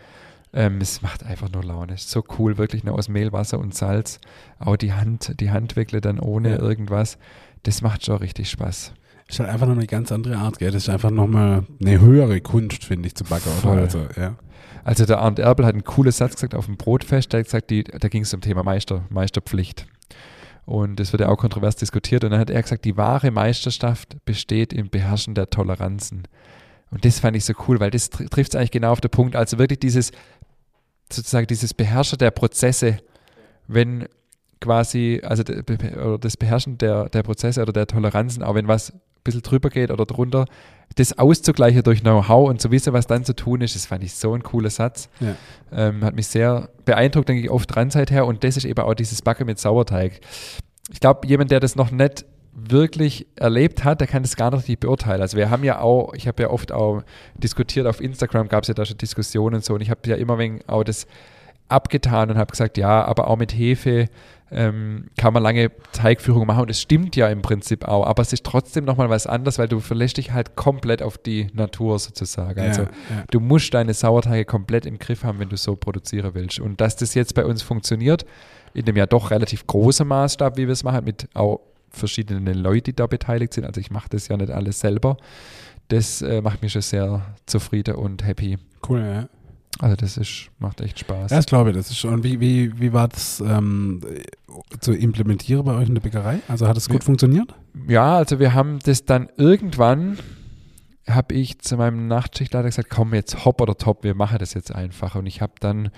Ähm, 0.54 0.80
es 0.82 1.02
macht 1.02 1.26
einfach 1.26 1.52
nur 1.52 1.64
Laune. 1.64 1.94
Es 1.94 2.02
ist 2.06 2.12
so 2.12 2.24
cool, 2.40 2.58
wirklich 2.58 2.84
nur 2.84 2.96
aus 2.96 3.08
Mehl, 3.10 3.32
Wasser 3.34 3.60
und 3.60 3.76
Salz. 3.76 4.20
Auch 4.60 4.78
die 4.78 4.94
Hand, 4.94 5.40
die 5.40 5.52
Handwickle 5.52 6.02
dann 6.02 6.20
ohne 6.20 6.52
Ja. 6.52 6.60
irgendwas. 6.60 7.18
Das 7.64 7.82
macht 7.82 8.06
schon 8.06 8.18
richtig 8.18 8.50
Spaß. 8.50 8.94
Ist 9.28 9.40
halt 9.40 9.50
einfach 9.50 9.68
noch 9.68 9.76
eine 9.76 9.88
ganz 9.88 10.12
andere 10.12 10.38
Art, 10.38 10.60
gell? 10.60 10.72
Das 10.72 10.84
ist 10.84 10.90
einfach 10.90 11.10
nochmal 11.12 11.66
eine 11.82 12.00
höhere 12.00 12.40
Kunst, 12.42 12.84
finde 12.86 13.08
ich, 13.08 13.16
zu 13.16 13.24
backen. 13.24 13.50
Oder? 13.64 13.82
Also, 13.82 14.06
ja. 14.16 14.36
Also 14.84 15.06
der 15.06 15.20
Arndt 15.20 15.40
Erbel 15.40 15.66
hat 15.66 15.74
einen 15.74 15.84
coolen 15.84 16.12
Satz 16.12 16.34
gesagt 16.36 16.54
auf 16.54 16.68
dem 16.68 16.78
Brotfest. 16.78 17.34
Der 17.34 17.40
hat 17.40 17.46
gesagt, 17.48 17.72
die, 17.72 17.84
da 17.84 18.08
ging 18.08 18.22
es 18.22 18.30
zum 18.30 18.42
Thema 18.42 18.62
Meister, 18.64 19.04
Meisterpflicht. 19.10 19.88
Und 20.66 20.99
das 20.99 21.11
wird 21.11 21.22
ja 21.22 21.30
auch 21.30 21.38
kontrovers 21.38 21.76
diskutiert. 21.76 22.24
Und 22.24 22.32
dann 22.32 22.39
hat 22.39 22.49
er 22.49 22.61
gesagt, 22.61 22.86
die 22.86 22.97
wahre 22.97 23.32
Meisterschaft 23.32 24.18
besteht 24.26 24.74
im 24.74 24.89
Beherrschen 24.89 25.36
der 25.36 25.49
Toleranzen. 25.49 26.24
Und 26.91 27.05
das 27.05 27.20
fand 27.20 27.38
ich 27.38 27.45
so 27.45 27.53
cool, 27.68 27.80
weil 27.80 27.91
das 27.91 28.09
tr 28.09 28.26
trifft 28.30 28.53
es 28.53 28.55
eigentlich 28.55 28.72
genau 28.72 28.91
auf 28.91 29.01
den 29.01 29.11
Punkt. 29.11 29.36
Also 29.36 29.59
wirklich 29.59 29.80
dieses, 29.80 30.11
sozusagen 31.11 31.47
dieses 31.47 31.74
Beherrschen 31.74 32.18
der 32.18 32.32
Prozesse, 32.32 32.97
wenn 33.68 34.07
quasi, 34.59 35.22
also 35.24 35.43
das 35.43 36.38
Beherrschen 36.38 36.78
der, 36.78 37.09
der 37.09 37.24
Prozesse 37.24 37.61
oder 37.61 37.74
der 37.74 37.88
Toleranzen, 37.88 38.41
auch 38.43 38.55
wenn 38.55 38.68
was 38.68 38.93
bisschen 39.26 39.42
drüber 39.42 39.70
geht 39.70 39.92
oder 39.92 40.06
drunter, 40.06 40.46
das 40.96 41.18
auszugleichen 41.18 41.84
durch 41.84 42.02
Know-how 42.02 42.50
und 42.50 42.62
zu 42.62 42.72
wissen, 42.72 42.94
was 42.94 43.08
dann 43.08 43.26
zu 43.26 43.36
tun 43.36 43.60
ist, 43.60 43.76
das 43.76 43.86
fand 43.86 44.04
ich 44.04 44.14
so 44.14 44.34
ein 44.34 44.44
cooler 44.44 44.70
Satz. 44.70 45.10
Ja. 45.20 45.36
Ähm, 45.74 46.06
hat 46.06 46.16
mich 46.16 46.28
sehr 46.28 46.70
beeindruckt, 46.86 47.28
denke 47.28 47.44
ich, 47.44 47.50
oft 47.50 47.76
dran 47.76 47.90
seither. 47.90 48.26
Und 48.26 48.44
das 48.46 48.56
ist 48.56 48.64
eben 48.66 48.82
auch 48.82 48.94
dieses 48.94 49.22
Backen 49.22 49.46
mit 49.46 49.60
Sauerteig. 49.60 50.22
Ich 50.92 51.02
glaube, 51.02 51.28
jemand, 51.28 51.52
der 51.52 51.60
das 51.60 51.76
noch 51.76 51.92
nicht 51.92 52.26
wirklich 52.54 53.28
erlebt 53.36 53.84
hat, 53.84 54.00
der 54.00 54.08
kann 54.08 54.24
das 54.24 54.38
gar 54.38 54.56
nicht 54.56 54.80
beurteilen. 54.80 55.22
Also 55.22 55.36
wir 55.36 55.50
haben 55.50 55.66
ja 55.66 55.82
auch, 55.82 56.14
ich 56.14 56.28
habe 56.28 56.44
ja 56.44 56.50
oft 56.50 56.72
auch 56.72 57.02
diskutiert, 57.36 57.86
auf 57.86 58.00
Instagram 58.00 58.48
gab 58.48 58.64
es 58.64 58.70
ja 58.70 58.74
da 58.74 58.86
schon 58.86 58.98
Diskussionen 58.98 59.56
und 59.56 59.66
so 59.66 59.74
und 59.74 59.82
ich 59.82 59.90
habe 59.90 60.00
ja 60.06 60.16
immer 60.16 60.38
wegen 60.38 60.62
auch 60.68 60.86
das 60.86 61.06
abgetan 61.68 62.30
und 62.30 62.38
habe 62.38 62.52
gesagt, 62.52 62.78
ja, 62.78 63.04
aber 63.04 63.28
auch 63.28 63.38
mit 63.38 63.54
Hefe 63.54 64.08
ähm, 64.52 65.08
kann 65.18 65.34
man 65.34 65.41
lange 65.41 65.72
Teigführung 65.91 66.46
machen 66.46 66.62
und 66.62 66.70
es 66.70 66.80
stimmt 66.80 67.16
ja 67.16 67.28
im 67.30 67.41
Prinzip 67.41 67.86
auch, 67.88 68.06
aber 68.06 68.22
es 68.22 68.32
ist 68.32 68.43
trotzdem 68.43 68.86
nochmal 68.86 69.10
was 69.10 69.26
anderes, 69.26 69.58
weil 69.58 69.68
du 69.68 69.80
verlässt 69.80 70.18
dich 70.18 70.34
halt 70.34 70.56
komplett 70.56 71.02
auf 71.02 71.18
die 71.18 71.48
Natur 71.54 71.98
sozusagen. 71.98 72.60
Also 72.60 72.84
ja, 72.84 72.89
ja. 73.10 73.24
Du 73.32 73.39
musst 73.39 73.74
deine 73.74 73.93
Sauerteige 73.93 74.46
komplett 74.46 74.86
im 74.86 75.00
Griff 75.00 75.24
haben, 75.24 75.39
wenn 75.39 75.50
du 75.50 75.58
so 75.58 75.76
produzieren 75.76 76.32
willst. 76.34 76.60
Und 76.60 76.80
dass 76.80 76.96
das 76.96 77.16
jetzt 77.16 77.34
bei 77.34 77.46
uns 77.46 77.64
funktioniert, 77.64 78.26
in 78.74 78.86
dem 78.86 78.96
ja 78.96 79.08
doch 79.08 79.32
relativ 79.32 79.66
großen 79.66 80.08
Maßstab, 80.08 80.58
wie 80.58 80.68
wir 80.68 80.74
es 80.74 80.84
machen, 80.84 81.06
mit 81.06 81.28
auch 81.34 81.62
verschiedenen 81.89 82.54
Leuten, 82.54 82.84
die 82.84 82.96
da 82.96 83.08
beteiligt 83.08 83.54
sind. 83.54 83.66
Also 83.66 83.82
ich 83.82 83.89
mache 83.89 84.10
das 84.10 84.28
ja 84.28 84.38
nicht 84.38 84.52
alles 84.52 84.80
selber. 84.80 85.18
Das 85.88 86.22
äh, 86.22 86.41
macht 86.41 86.62
mich 86.62 86.72
schon 86.72 86.82
sehr 86.82 87.26
zufrieden 87.46 87.96
und 87.96 88.26
happy. 88.26 88.58
Cool, 88.88 89.02
ja. 89.02 89.30
Also 89.80 89.96
das 89.96 90.18
ist, 90.18 90.50
macht 90.60 90.82
echt 90.82 91.00
Spaß. 91.00 91.32
Ja, 91.32 91.38
das 91.38 91.46
glaube 91.46 91.72
ich. 91.72 91.76
Das 91.76 91.90
ist 91.90 91.98
schon, 91.98 92.24
wie, 92.24 92.40
wie, 92.40 92.80
wie 92.80 92.94
war 92.94 93.08
das 93.08 93.42
ähm, 93.42 94.02
zu 94.80 94.94
implementieren 94.94 95.66
bei 95.66 95.76
euch 95.76 95.88
in 95.88 95.96
der 95.96 96.02
Bäckerei? 96.02 96.40
Also 96.48 96.68
hat 96.68 96.78
es 96.78 96.88
gut 96.88 97.04
funktioniert? 97.04 97.54
Ja, 97.88 98.16
also 98.18 98.40
wir 98.40 98.54
haben 98.54 98.80
das 98.84 99.06
dann 99.06 99.30
irgendwann, 99.38 100.18
habe 101.10 101.34
ich 101.36 101.60
zu 101.60 101.78
meinem 101.78 102.08
Nachtschichtleiter 102.08 102.68
gesagt, 102.68 102.90
komm 102.90 103.14
jetzt 103.14 103.44
hopp 103.46 103.62
oder 103.62 103.78
top, 103.78 104.04
wir 104.04 104.16
machen 104.16 104.38
das 104.40 104.54
jetzt 104.54 104.74
einfach. 104.74 105.16
Und 105.16 105.26
ich 105.26 105.42
habe 105.42 105.54
dann 105.60 105.90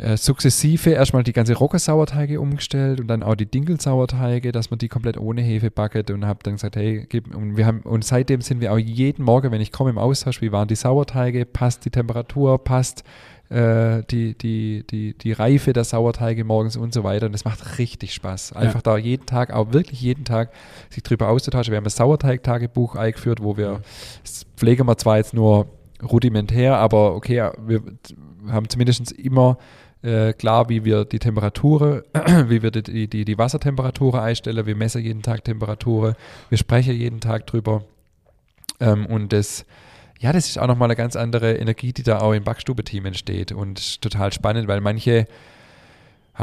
äh, 0.00 0.16
sukzessive 0.16 0.90
erstmal 0.90 1.22
die 1.22 1.32
ganze 1.32 1.54
Roggersauerteige 1.54 2.40
umgestellt 2.40 3.00
und 3.00 3.08
dann 3.08 3.22
auch 3.22 3.34
die 3.34 3.46
Dinkelsauerteige, 3.46 4.52
dass 4.52 4.70
man 4.70 4.78
die 4.78 4.88
komplett 4.88 5.18
ohne 5.18 5.42
Hefe 5.42 5.70
backet 5.70 6.10
und 6.10 6.26
habe 6.26 6.40
dann 6.42 6.54
gesagt, 6.54 6.76
hey, 6.76 7.06
gib, 7.08 7.34
und 7.34 7.56
wir 7.56 7.66
haben 7.66 7.80
und 7.82 8.04
seitdem 8.04 8.40
sind 8.40 8.60
wir 8.60 8.72
auch 8.72 8.78
jeden 8.78 9.24
Morgen, 9.24 9.50
wenn 9.52 9.60
ich 9.60 9.72
komme 9.72 9.90
im 9.90 9.98
Austausch, 9.98 10.40
wie 10.40 10.52
waren 10.52 10.68
die 10.68 10.76
Sauerteige, 10.76 11.44
passt 11.44 11.84
die 11.84 11.90
Temperatur, 11.90 12.62
passt 12.62 13.04
äh, 13.50 14.02
die, 14.10 14.34
die, 14.38 14.84
die, 14.88 15.14
die 15.14 15.32
Reife 15.32 15.72
der 15.72 15.84
Sauerteige 15.84 16.44
morgens 16.44 16.76
und 16.76 16.94
so 16.94 17.04
weiter. 17.04 17.26
Und 17.26 17.32
das 17.32 17.44
macht 17.44 17.78
richtig 17.78 18.14
Spaß. 18.14 18.52
Einfach 18.52 18.80
da 18.80 18.96
jeden 18.96 19.26
Tag, 19.26 19.52
auch 19.52 19.72
wirklich 19.72 20.00
jeden 20.00 20.24
Tag, 20.24 20.52
sich 20.88 21.02
drüber 21.02 21.28
auszutauschen. 21.28 21.72
Wir 21.72 21.76
haben 21.76 21.84
ein 21.86 21.90
Sauerteig-Tagebuch 21.90 22.96
eingeführt, 22.96 23.42
wo 23.42 23.56
wir, 23.56 23.82
das 24.22 24.46
pflegen 24.56 24.86
wir 24.86 24.96
zwar 24.96 25.18
jetzt 25.18 25.34
nur 25.34 25.66
rudimentär, 26.02 26.76
aber 26.76 27.14
okay, 27.14 27.50
wir 27.66 27.82
haben 28.48 28.68
zumindest 28.68 29.12
immer 29.12 29.58
äh, 30.02 30.32
klar, 30.32 30.68
wie 30.68 30.84
wir 30.84 31.04
die 31.04 31.18
Temperatur, 31.18 32.04
wie 32.46 32.62
wir 32.62 32.70
die, 32.70 33.08
die, 33.08 33.24
die 33.24 33.38
Wassertemperatur 33.38 34.20
einstellen. 34.20 34.66
Wir 34.66 34.76
messen 34.76 35.02
jeden 35.02 35.22
Tag 35.22 35.44
Temperatur, 35.44 36.16
wir 36.48 36.58
sprechen 36.58 36.94
jeden 36.94 37.20
Tag 37.20 37.46
drüber. 37.46 37.84
Ähm, 38.80 39.06
und 39.06 39.32
das, 39.32 39.66
ja, 40.18 40.32
das 40.32 40.48
ist 40.48 40.58
auch 40.58 40.66
nochmal 40.66 40.86
eine 40.86 40.96
ganz 40.96 41.16
andere 41.16 41.54
Energie, 41.56 41.92
die 41.92 42.02
da 42.02 42.20
auch 42.20 42.32
im 42.32 42.44
Backstube-Team 42.44 43.06
entsteht. 43.06 43.52
Und 43.52 44.00
total 44.00 44.32
spannend, 44.32 44.68
weil 44.68 44.80
manche 44.80 45.26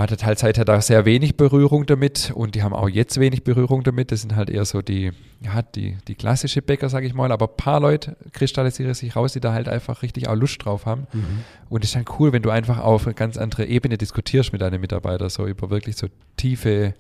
hat 0.02 0.12
der 0.12 0.18
Teilzeit 0.18 0.58
hat 0.58 0.68
da 0.68 0.82
sehr 0.82 1.06
wenig 1.06 1.38
Berührung 1.38 1.86
damit 1.86 2.32
und 2.36 2.56
die 2.56 2.64
haben 2.64 2.74
auch 2.74 2.90
jetzt 2.90 3.20
wenig 3.20 3.44
Berührung 3.44 3.84
damit. 3.84 4.12
Das 4.12 4.22
sind 4.22 4.36
halt 4.36 4.50
eher 4.50 4.66
so 4.66 4.82
die, 4.82 5.12
ja, 5.42 5.62
die, 5.62 5.98
die 6.08 6.16
klassische 6.16 6.62
Bäcker, 6.62 6.90
sage 6.90 7.08
ich 7.08 7.14
mal. 7.14 7.32
Aber 7.32 7.48
ein 7.48 7.58
paar 7.58 7.80
Leute 7.80 8.16
kristallisieren 8.34 8.94
sich 8.94 9.16
raus, 9.16 9.34
die 9.34 9.40
da 9.40 9.54
halt 9.54 9.68
einfach 9.70 10.02
richtig 10.02 10.28
auch 10.28 10.36
Lust 10.36 10.64
drauf 10.64 10.86
haben. 10.86 11.08
Und 11.70 11.84
es 11.84 11.92
ist 11.92 11.96
dann 11.96 12.06
cool, 12.20 12.34
wenn 12.34 12.42
du 12.42 12.50
einfach 12.50 12.80
auf 12.80 13.06
eine 13.06 13.14
ganz 13.14 13.38
andere 13.38 13.66
Ebene 13.66 13.98
diskutierst 13.98 14.52
mit 14.52 14.62
deinen 14.62 14.82
Mitarbeitern, 14.82 15.30
so 15.30 15.48
über 15.48 15.70
wirklich 15.70 15.96
so 15.96 16.08
tiefe 16.36 16.94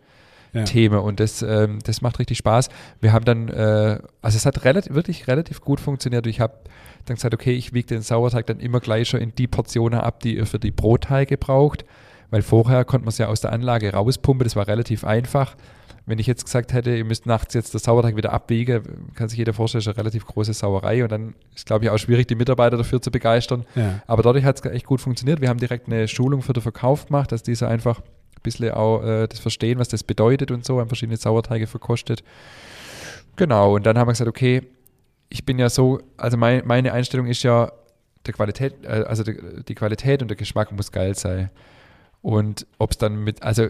Ja. 0.53 0.63
Themen. 0.63 0.99
Und 0.99 1.19
das, 1.19 1.41
ähm, 1.41 1.79
das 1.83 2.01
macht 2.01 2.19
richtig 2.19 2.37
Spaß. 2.37 2.69
Wir 3.01 3.11
haben 3.11 3.25
dann, 3.25 3.49
äh, 3.49 3.99
also 4.21 4.37
es 4.37 4.45
hat 4.45 4.63
relativ, 4.63 4.93
wirklich 4.93 5.27
relativ 5.27 5.59
gut 5.59 5.81
funktioniert. 5.81 6.25
Ich 6.25 6.39
habe 6.39 6.53
dann 7.05 7.15
gesagt, 7.15 7.33
okay, 7.33 7.51
ich 7.51 7.73
wiege 7.73 7.87
den 7.87 8.01
Sauerteig 8.01 8.45
dann 8.47 8.59
immer 8.61 8.79
gleich 8.79 9.09
schon 9.09 9.19
in 9.19 9.35
die 9.35 9.47
Portionen 9.47 9.99
ab, 9.99 10.21
die 10.21 10.37
ihr 10.37 10.45
für 10.45 10.57
die 10.57 10.71
Brotteige 10.71 11.37
braucht. 11.37 11.83
Weil 12.29 12.41
vorher 12.41 12.85
konnte 12.85 13.05
man 13.05 13.09
es 13.09 13.17
ja 13.17 13.27
aus 13.27 13.41
der 13.41 13.53
Anlage 13.53 13.93
rauspumpen, 13.93 14.43
das 14.43 14.55
war 14.55 14.67
relativ 14.67 15.03
einfach. 15.03 15.55
Wenn 16.05 16.19
ich 16.19 16.27
jetzt 16.27 16.45
gesagt 16.45 16.71
hätte, 16.71 16.95
ihr 16.95 17.03
müsst 17.03 17.25
nachts 17.25 17.53
jetzt 17.53 17.75
das 17.75 17.83
Sauerteig 17.83 18.15
wieder 18.15 18.31
abwiegen, 18.31 19.11
kann 19.13 19.27
sich 19.27 19.37
jeder 19.37 19.53
vorstellen, 19.53 19.81
ist 19.81 19.87
eine 19.87 19.97
relativ 19.97 20.25
große 20.25 20.53
Sauerei 20.53 21.03
und 21.03 21.11
dann 21.11 21.35
ist, 21.53 21.65
glaube 21.65 21.83
ich, 21.83 21.91
auch 21.91 21.97
schwierig, 21.97 22.27
die 22.27 22.35
Mitarbeiter 22.35 22.77
dafür 22.77 23.01
zu 23.01 23.11
begeistern. 23.11 23.65
Ja. 23.75 24.01
Aber 24.07 24.23
dadurch 24.23 24.45
hat 24.45 24.63
es 24.63 24.71
echt 24.71 24.85
gut 24.85 25.01
funktioniert. 25.01 25.41
Wir 25.41 25.49
haben 25.49 25.59
direkt 25.59 25.87
eine 25.87 26.07
Schulung 26.07 26.41
für 26.41 26.53
den 26.53 26.63
Verkauf 26.63 27.07
gemacht, 27.07 27.33
dass 27.33 27.43
diese 27.43 27.67
einfach 27.67 27.99
ein 27.99 28.41
bisschen 28.41 28.71
auch 28.71 29.03
äh, 29.03 29.27
das 29.27 29.39
verstehen, 29.39 29.79
was 29.79 29.89
das 29.89 30.03
bedeutet 30.03 30.49
und 30.51 30.63
so, 30.63 30.79
haben 30.79 30.87
verschiedene 30.87 31.17
Sauerteige 31.17 31.67
verkostet. 31.67 32.23
Genau, 33.35 33.75
und 33.75 33.85
dann 33.85 33.97
haben 33.97 34.07
wir 34.07 34.13
gesagt, 34.13 34.29
okay, 34.29 34.63
ich 35.29 35.45
bin 35.45 35.59
ja 35.59 35.69
so, 35.69 35.99
also 36.15 36.37
mein, 36.37 36.65
meine 36.65 36.93
Einstellung 36.93 37.27
ist 37.27 37.43
ja, 37.43 37.71
der 38.25 38.33
Qualität, 38.33 38.73
äh, 38.83 39.03
also 39.07 39.23
die, 39.23 39.37
die 39.67 39.75
Qualität 39.75 40.21
und 40.21 40.29
der 40.29 40.37
Geschmack 40.37 40.71
muss 40.71 40.91
geil 40.91 41.15
sein. 41.15 41.49
Und 42.27 42.67
ob 42.77 42.91
es 42.91 42.97
dann 42.97 43.23
mit, 43.23 43.41
also 43.41 43.67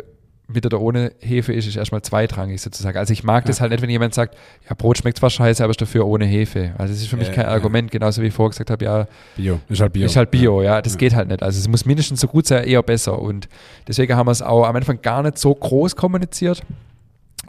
mit 0.47 0.65
oder 0.65 0.81
ohne 0.81 1.11
Hefe 1.19 1.53
ist, 1.53 1.67
ist 1.67 1.75
erstmal 1.75 2.01
zweitrangig 2.01 2.59
sozusagen. 2.59 2.97
Also 2.97 3.13
ich 3.13 3.23
mag 3.23 3.45
das 3.45 3.57
Ja. 3.57 3.61
halt 3.63 3.71
nicht, 3.71 3.83
wenn 3.83 3.89
jemand 3.91 4.15
sagt, 4.15 4.35
ja, 4.67 4.73
Brot 4.75 4.97
schmeckt 4.97 5.17
zwar 5.19 5.29
scheiße, 5.29 5.63
aber 5.63 5.69
ist 5.71 5.81
dafür 5.81 6.07
ohne 6.07 6.25
Hefe. 6.25 6.73
Also 6.79 6.91
es 6.91 7.01
ist 7.01 7.07
für 7.09 7.17
mich 7.17 7.27
Ja, 7.27 7.33
kein 7.35 7.45
ja. 7.45 7.51
Argument, 7.51 7.91
genauso 7.91 8.23
wie 8.23 8.27
ich 8.27 8.33
vorher 8.33 8.49
gesagt 8.49 8.71
habe, 8.71 8.83
ja, 8.83 9.07
Bio. 9.35 9.59
Ist 9.69 9.79
halt 9.81 9.93
Bio. 9.93 10.05
ist 10.05 10.15
halt 10.15 10.31
Bio, 10.31 10.63
ja, 10.63 10.81
das 10.81 10.93
Ja. 10.93 10.97
geht 10.99 11.13
halt 11.13 11.27
nicht. 11.27 11.43
Also 11.43 11.59
es 11.59 11.67
muss 11.67 11.85
mindestens 11.85 12.19
so 12.21 12.27
gut 12.27 12.47
sein, 12.47 12.63
eher 12.63 12.81
besser. 12.81 13.19
Und 13.19 13.47
deswegen 13.87 14.15
haben 14.15 14.25
wir 14.25 14.31
es 14.31 14.41
auch 14.41 14.65
am 14.65 14.75
Anfang 14.75 15.01
gar 15.03 15.21
nicht 15.21 15.37
so 15.37 15.53
groß 15.53 15.95
kommuniziert. 15.95 16.63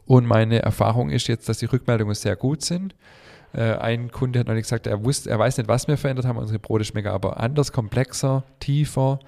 Und 0.05 0.27
meine 0.27 0.61
Erfahrung 0.61 1.09
ist 1.09 1.27
jetzt, 1.29 1.49
dass 1.49 1.57
die 1.59 1.67
Rückmeldungen 1.67 2.15
sehr 2.15 2.37
gut 2.37 2.63
sind. 2.63 2.95
Äh, 3.55 3.77
ein 3.77 4.11
Kunde 4.11 4.41
hat 4.41 4.47
neulich 4.49 4.65
gesagt, 4.65 4.87
er 4.87 5.03
wusste, 5.05 5.31
er 5.31 5.39
weiß 5.39 5.57
nicht, 5.57 5.69
was 5.69 5.89
wir 5.89 5.97
verändert 5.97 6.27
haben. 6.27 6.37
Unsere 6.37 6.59
Brote 6.59 6.85
schmecken 6.85 7.09
aber 7.09 7.41
anders, 7.41 7.73
komplexer, 7.73 8.43
tiefer. 8.61 9.21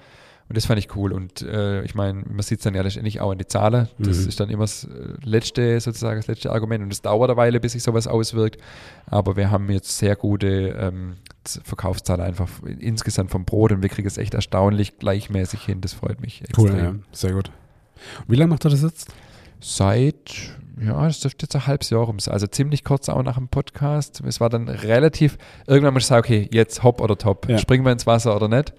Und 0.51 0.57
das 0.57 0.65
fand 0.65 0.79
ich 0.79 0.93
cool. 0.97 1.13
Und 1.13 1.41
äh, 1.43 1.81
ich 1.83 1.95
meine, 1.95 2.23
man 2.29 2.41
sieht 2.41 2.59
es 2.59 2.63
dann 2.65 2.75
ja 2.75 2.81
letztendlich 2.81 3.21
auch 3.21 3.31
in 3.31 3.37
die 3.37 3.47
Zahlen. 3.47 3.87
Das 3.97 4.19
Mhm. 4.19 4.27
ist 4.27 4.39
dann 4.41 4.49
immer 4.49 4.63
das 4.63 4.83
äh, 4.83 4.89
letzte, 5.23 5.79
sozusagen 5.79 6.19
das 6.19 6.27
letzte 6.27 6.51
Argument. 6.51 6.83
Und 6.83 6.91
es 6.91 7.01
dauert 7.01 7.29
eine 7.29 7.37
Weile, 7.37 7.61
bis 7.61 7.71
sich 7.71 7.83
sowas 7.83 8.05
auswirkt. 8.05 8.59
Aber 9.05 9.37
wir 9.37 9.49
haben 9.49 9.69
jetzt 9.71 9.97
sehr 9.97 10.17
gute 10.17 10.75
ähm, 10.77 11.15
Verkaufszahlen 11.63 12.21
einfach 12.21 12.49
insgesamt 12.79 13.31
vom 13.31 13.45
Brot 13.45 13.71
und 13.71 13.81
wir 13.81 13.87
kriegen 13.89 14.09
es 14.09 14.17
echt 14.17 14.33
erstaunlich 14.33 14.99
gleichmäßig 14.99 15.61
hin. 15.63 15.79
Das 15.79 15.93
freut 15.93 16.19
mich 16.19 16.41
extrem. 16.41 16.65
Cool, 16.65 16.77
ja. 16.77 16.95
Sehr 17.13 17.31
gut. 17.31 17.49
Wie 18.27 18.35
lange 18.35 18.49
macht 18.49 18.65
er 18.65 18.71
das 18.71 18.81
jetzt? 18.81 19.07
Seit, 19.59 20.33
ja, 20.83 21.05
das 21.05 21.19
dürfte 21.19 21.45
jetzt 21.45 21.55
ein 21.55 21.67
halbes 21.67 21.89
Jahr 21.91 22.01
rum 22.03 22.19
sein. 22.19 22.33
Also 22.33 22.47
ziemlich 22.47 22.83
kurz 22.83 23.09
auch 23.09 23.21
nach 23.23 23.37
dem 23.37 23.47
Podcast. 23.47 24.21
Es 24.25 24.39
war 24.39 24.49
dann 24.49 24.67
relativ, 24.67 25.37
irgendwann 25.67 25.93
muss 25.93 26.03
ich 26.03 26.07
sagen, 26.07 26.25
okay, 26.25 26.49
jetzt 26.51 26.83
hopp 26.83 26.99
oder 26.99 27.17
top. 27.17 27.47
Ja. 27.47 27.57
Springen 27.59 27.85
wir 27.85 27.91
ins 27.91 28.07
Wasser 28.07 28.35
oder 28.35 28.47
nicht? 28.47 28.73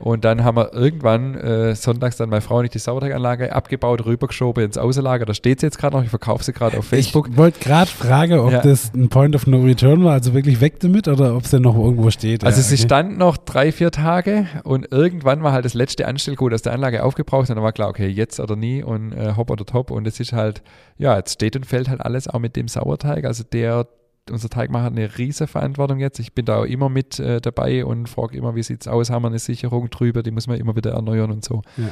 Und 0.00 0.24
dann 0.24 0.44
haben 0.44 0.56
wir 0.56 0.72
irgendwann 0.72 1.34
äh, 1.34 1.74
sonntags 1.74 2.16
dann 2.16 2.28
meine 2.30 2.40
Frau 2.40 2.62
nicht 2.62 2.72
die 2.74 2.78
Sauerteiganlage 2.78 3.52
abgebaut, 3.52 4.04
rübergeschoben 4.06 4.64
ins 4.64 4.78
Außenlager. 4.78 5.26
Da 5.26 5.34
steht 5.34 5.60
sie 5.60 5.66
jetzt 5.66 5.78
gerade 5.78 5.96
noch, 5.96 6.04
ich 6.04 6.10
verkaufe 6.10 6.44
sie 6.44 6.52
gerade 6.52 6.78
auf 6.78 6.84
Facebook. 6.86 7.28
Ich 7.30 7.36
wollte 7.36 7.58
gerade 7.60 7.90
fragen, 7.90 8.38
ob 8.38 8.52
Ja. 8.52 8.60
das 8.60 8.92
ein 8.94 9.08
Point 9.08 9.34
of 9.34 9.46
No 9.46 9.58
Return 9.62 10.04
war, 10.04 10.12
also 10.12 10.34
wirklich 10.34 10.60
weg 10.60 10.78
damit 10.80 11.08
oder 11.08 11.34
ob 11.36 11.48
denn 11.50 11.62
noch 11.62 11.76
irgendwo 11.76 12.10
steht. 12.10 12.44
Also 12.44 12.58
ja, 12.60 12.62
sie 12.64 12.74
okay. 12.74 12.82
stand 12.84 13.18
noch 13.18 13.36
drei, 13.36 13.72
vier 13.72 13.90
Tage 13.90 14.46
und 14.64 14.92
irgendwann 14.92 15.42
war 15.42 15.52
halt 15.52 15.64
das 15.64 15.74
letzte 15.74 16.06
Anstellgut 16.06 16.54
aus 16.54 16.62
der 16.62 16.72
Anlage 16.74 17.02
aufgebraucht 17.02 17.48
und 17.50 17.56
dann 17.56 17.64
war 17.64 17.72
klar, 17.72 17.88
okay, 17.88 18.06
jetzt 18.08 18.38
oder 18.38 18.54
nie 18.56 18.82
und 18.82 19.12
äh, 19.12 19.32
hopp 19.36 19.50
oder 19.50 19.66
top 19.66 19.90
und 19.90 20.06
es 20.06 20.20
ist 20.20 20.32
halt, 20.32 20.62
ja, 20.96 21.16
jetzt 21.16 21.32
steht 21.34 21.56
und 21.56 21.66
fällt 21.66 21.88
halt 21.88 22.00
alles 22.00 22.28
auch 22.28 22.38
mit 22.38 22.54
dem 22.56 22.68
Sauerteig, 22.68 23.24
also 23.24 23.42
der, 23.42 23.86
unser 24.30 24.48
Teigmacher 24.48 24.84
hat 24.84 24.92
eine 24.92 25.18
riese 25.18 25.46
Verantwortung 25.46 25.98
jetzt, 25.98 26.18
ich 26.18 26.32
bin 26.32 26.44
da 26.44 26.58
auch 26.58 26.64
immer 26.64 26.88
mit 26.88 27.18
äh, 27.18 27.40
dabei 27.40 27.84
und 27.84 28.08
frage 28.08 28.36
immer, 28.36 28.54
wie 28.54 28.62
sieht's 28.62 28.88
aus, 28.88 29.10
haben 29.10 29.22
wir 29.22 29.28
eine 29.28 29.38
Sicherung 29.38 29.90
drüber, 29.90 30.22
die 30.22 30.30
muss 30.30 30.46
man 30.46 30.58
immer 30.58 30.76
wieder 30.76 30.92
erneuern 30.92 31.30
und 31.30 31.44
so. 31.44 31.62
Ja. 31.76 31.90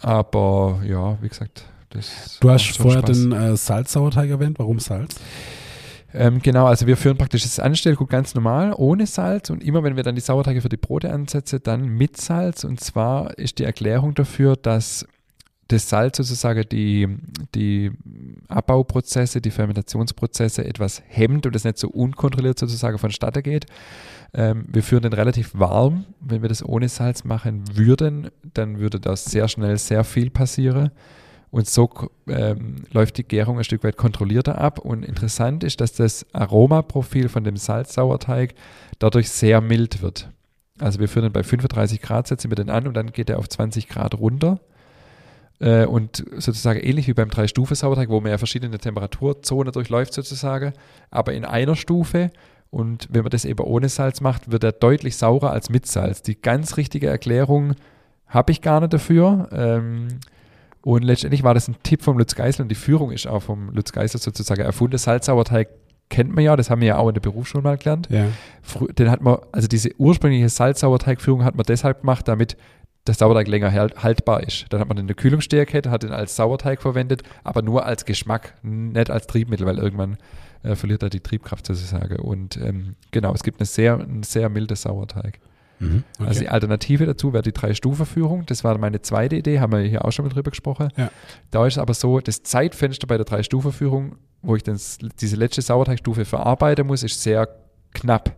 Aber 0.00 0.80
ja, 0.86 1.18
wie 1.22 1.28
gesagt, 1.28 1.64
das 1.90 2.38
Du 2.40 2.50
hast 2.50 2.76
vorher 2.76 3.00
Spaß. 3.00 3.22
den 3.22 3.32
äh, 3.32 3.56
Salzsauerteig 3.56 4.30
erwähnt. 4.30 4.58
Warum 4.58 4.78
Salz? 4.80 5.16
Ähm, 6.12 6.40
genau, 6.40 6.66
also 6.66 6.86
wir 6.86 6.96
führen 6.96 7.16
praktisch 7.18 7.42
das 7.42 7.58
Anstellgut 7.58 8.08
ganz 8.08 8.34
normal, 8.34 8.72
ohne 8.76 9.06
Salz 9.06 9.50
und 9.50 9.64
immer 9.64 9.82
wenn 9.82 9.96
wir 9.96 10.04
dann 10.04 10.14
die 10.14 10.20
Sauerteige 10.20 10.60
für 10.60 10.68
die 10.68 10.76
Brote 10.76 11.12
ansetzen, 11.12 11.60
dann 11.64 11.88
mit 11.88 12.16
Salz. 12.16 12.62
Und 12.62 12.80
zwar 12.80 13.36
ist 13.36 13.58
die 13.58 13.64
Erklärung 13.64 14.14
dafür, 14.14 14.54
dass 14.56 15.06
das 15.68 15.88
Salz 15.88 16.18
sozusagen 16.18 16.64
die, 16.70 17.08
die 17.54 17.90
Abbauprozesse, 18.48 19.40
die 19.40 19.50
Fermentationsprozesse 19.50 20.64
etwas 20.64 21.02
hemmt 21.06 21.46
und 21.46 21.56
es 21.56 21.64
nicht 21.64 21.78
so 21.78 21.88
unkontrolliert 21.88 22.58
sozusagen 22.58 22.98
vonstatten 22.98 23.42
geht. 23.42 23.66
Ähm, 24.34 24.66
wir 24.68 24.82
führen 24.82 25.02
den 25.02 25.12
relativ 25.12 25.52
warm. 25.54 26.04
Wenn 26.20 26.42
wir 26.42 26.48
das 26.48 26.64
ohne 26.64 26.88
Salz 26.88 27.24
machen 27.24 27.64
würden, 27.76 28.30
dann 28.52 28.78
würde 28.78 29.00
da 29.00 29.16
sehr 29.16 29.48
schnell 29.48 29.78
sehr 29.78 30.04
viel 30.04 30.30
passieren. 30.30 30.90
Und 31.50 31.68
so 31.68 31.88
ähm, 32.26 32.82
läuft 32.90 33.16
die 33.16 33.22
Gärung 33.22 33.58
ein 33.58 33.64
Stück 33.64 33.84
weit 33.84 33.96
kontrollierter 33.96 34.58
ab. 34.58 34.80
Und 34.80 35.04
interessant 35.04 35.62
ist, 35.62 35.80
dass 35.80 35.92
das 35.92 36.26
Aromaprofil 36.32 37.28
von 37.28 37.44
dem 37.44 37.56
Salzsauerteig 37.56 38.54
dadurch 38.98 39.30
sehr 39.30 39.60
mild 39.60 40.02
wird. 40.02 40.30
Also 40.80 40.98
wir 40.98 41.08
führen 41.08 41.26
ihn 41.26 41.32
bei 41.32 41.44
35 41.44 42.02
Grad, 42.02 42.26
setzen 42.26 42.50
wir 42.50 42.56
den 42.56 42.70
an 42.70 42.88
und 42.88 42.94
dann 42.94 43.12
geht 43.12 43.30
er 43.30 43.38
auf 43.38 43.48
20 43.48 43.88
Grad 43.88 44.18
runter. 44.18 44.60
Äh, 45.60 45.86
und 45.86 46.24
sozusagen 46.36 46.80
ähnlich 46.80 47.06
wie 47.06 47.14
beim 47.14 47.30
Drei-Stufe-Sauerteig, 47.30 48.08
wo 48.08 48.20
man 48.20 48.30
ja 48.30 48.38
verschiedene 48.38 48.78
Temperaturzonen 48.78 49.72
durchläuft 49.72 50.12
sozusagen, 50.12 50.72
aber 51.10 51.32
in 51.32 51.44
einer 51.44 51.76
Stufe. 51.76 52.30
Und 52.70 53.08
wenn 53.10 53.22
man 53.22 53.30
das 53.30 53.44
eben 53.44 53.64
ohne 53.64 53.88
Salz 53.88 54.20
macht, 54.20 54.50
wird 54.50 54.64
er 54.64 54.72
deutlich 54.72 55.16
saurer 55.16 55.52
als 55.52 55.70
mit 55.70 55.86
Salz. 55.86 56.22
Die 56.22 56.40
ganz 56.40 56.76
richtige 56.76 57.06
Erklärung 57.06 57.74
habe 58.26 58.50
ich 58.50 58.62
gar 58.62 58.80
nicht 58.80 58.92
dafür. 58.92 59.48
Ähm, 59.52 60.08
und 60.82 61.02
letztendlich 61.02 61.44
war 61.44 61.54
das 61.54 61.68
ein 61.68 61.76
Tipp 61.82 62.02
vom 62.02 62.18
Lutz 62.18 62.34
Geisler 62.34 62.64
und 62.64 62.68
die 62.68 62.74
Führung 62.74 63.10
ist 63.12 63.26
auch 63.26 63.40
vom 63.40 63.70
Lutz 63.70 63.92
Geisler 63.92 64.20
sozusagen 64.20 64.60
erfunden. 64.60 64.98
Salzsauerteig 64.98 65.68
kennt 66.10 66.34
man 66.34 66.44
ja, 66.44 66.56
das 66.56 66.68
haben 66.68 66.80
wir 66.80 66.88
ja 66.88 66.98
auch 66.98 67.08
in 67.08 67.14
der 67.14 67.22
Berufsschule 67.22 67.62
mal 67.62 67.78
gelernt. 67.78 68.08
Ja. 68.10 68.26
Den 68.98 69.10
hat 69.10 69.22
man, 69.22 69.38
also 69.52 69.68
diese 69.68 69.90
ursprüngliche 69.98 70.48
Salzsauerteigführung 70.48 71.44
hat 71.44 71.54
man 71.54 71.64
deshalb 71.64 72.00
gemacht, 72.00 72.28
damit 72.28 72.56
der 73.06 73.14
Sauerteig 73.14 73.48
länger 73.48 73.72
halt- 73.72 74.02
haltbar 74.02 74.42
ist. 74.42 74.66
Dann 74.70 74.80
hat 74.80 74.88
man 74.88 74.96
den 74.96 75.02
in 75.04 75.08
der 75.08 75.16
Kühlungsstärkette, 75.16 75.90
hat 75.90 76.02
den 76.02 76.12
als 76.12 76.36
Sauerteig 76.36 76.80
verwendet, 76.80 77.22
aber 77.42 77.62
nur 77.62 77.84
als 77.84 78.04
Geschmack, 78.04 78.54
nicht 78.62 79.10
als 79.10 79.26
Triebmittel, 79.26 79.66
weil 79.66 79.78
irgendwann 79.78 80.16
äh, 80.62 80.74
verliert 80.74 81.02
er 81.02 81.10
die 81.10 81.20
Triebkraft 81.20 81.66
sozusagen. 81.66 82.16
Und 82.16 82.56
ähm, 82.56 82.96
genau, 83.10 83.34
es 83.34 83.42
gibt 83.42 83.60
eine 83.60 83.66
sehr, 83.66 83.94
einen 83.94 84.22
sehr 84.22 84.48
milde 84.48 84.74
Sauerteig. 84.76 85.38
Mhm. 85.80 86.04
Okay. 86.18 86.28
Also 86.28 86.40
die 86.40 86.48
Alternative 86.48 87.04
dazu 87.04 87.32
wäre 87.32 87.42
die 87.42 87.52
Drei-Stufen-Führung. 87.52 88.46
Das 88.46 88.64
war 88.64 88.78
meine 88.78 89.02
zweite 89.02 89.36
Idee, 89.36 89.60
haben 89.60 89.72
wir 89.72 89.80
hier 89.80 90.04
auch 90.04 90.12
schon 90.12 90.24
mal 90.24 90.32
drüber 90.32 90.50
gesprochen. 90.50 90.88
Ja. 90.96 91.10
Da 91.50 91.66
ist 91.66 91.74
es 91.74 91.78
aber 91.78 91.94
so, 91.94 92.20
das 92.20 92.42
Zeitfenster 92.42 93.06
bei 93.06 93.16
der 93.16 93.26
Drei-Stufen-Führung, 93.26 94.16
wo 94.40 94.56
ich 94.56 94.62
dann 94.62 94.78
diese 95.20 95.36
letzte 95.36 95.62
Sauerteigstufe 95.62 96.24
verarbeiten 96.24 96.86
muss, 96.86 97.02
ist 97.02 97.22
sehr 97.22 97.48
knapp. 97.92 98.36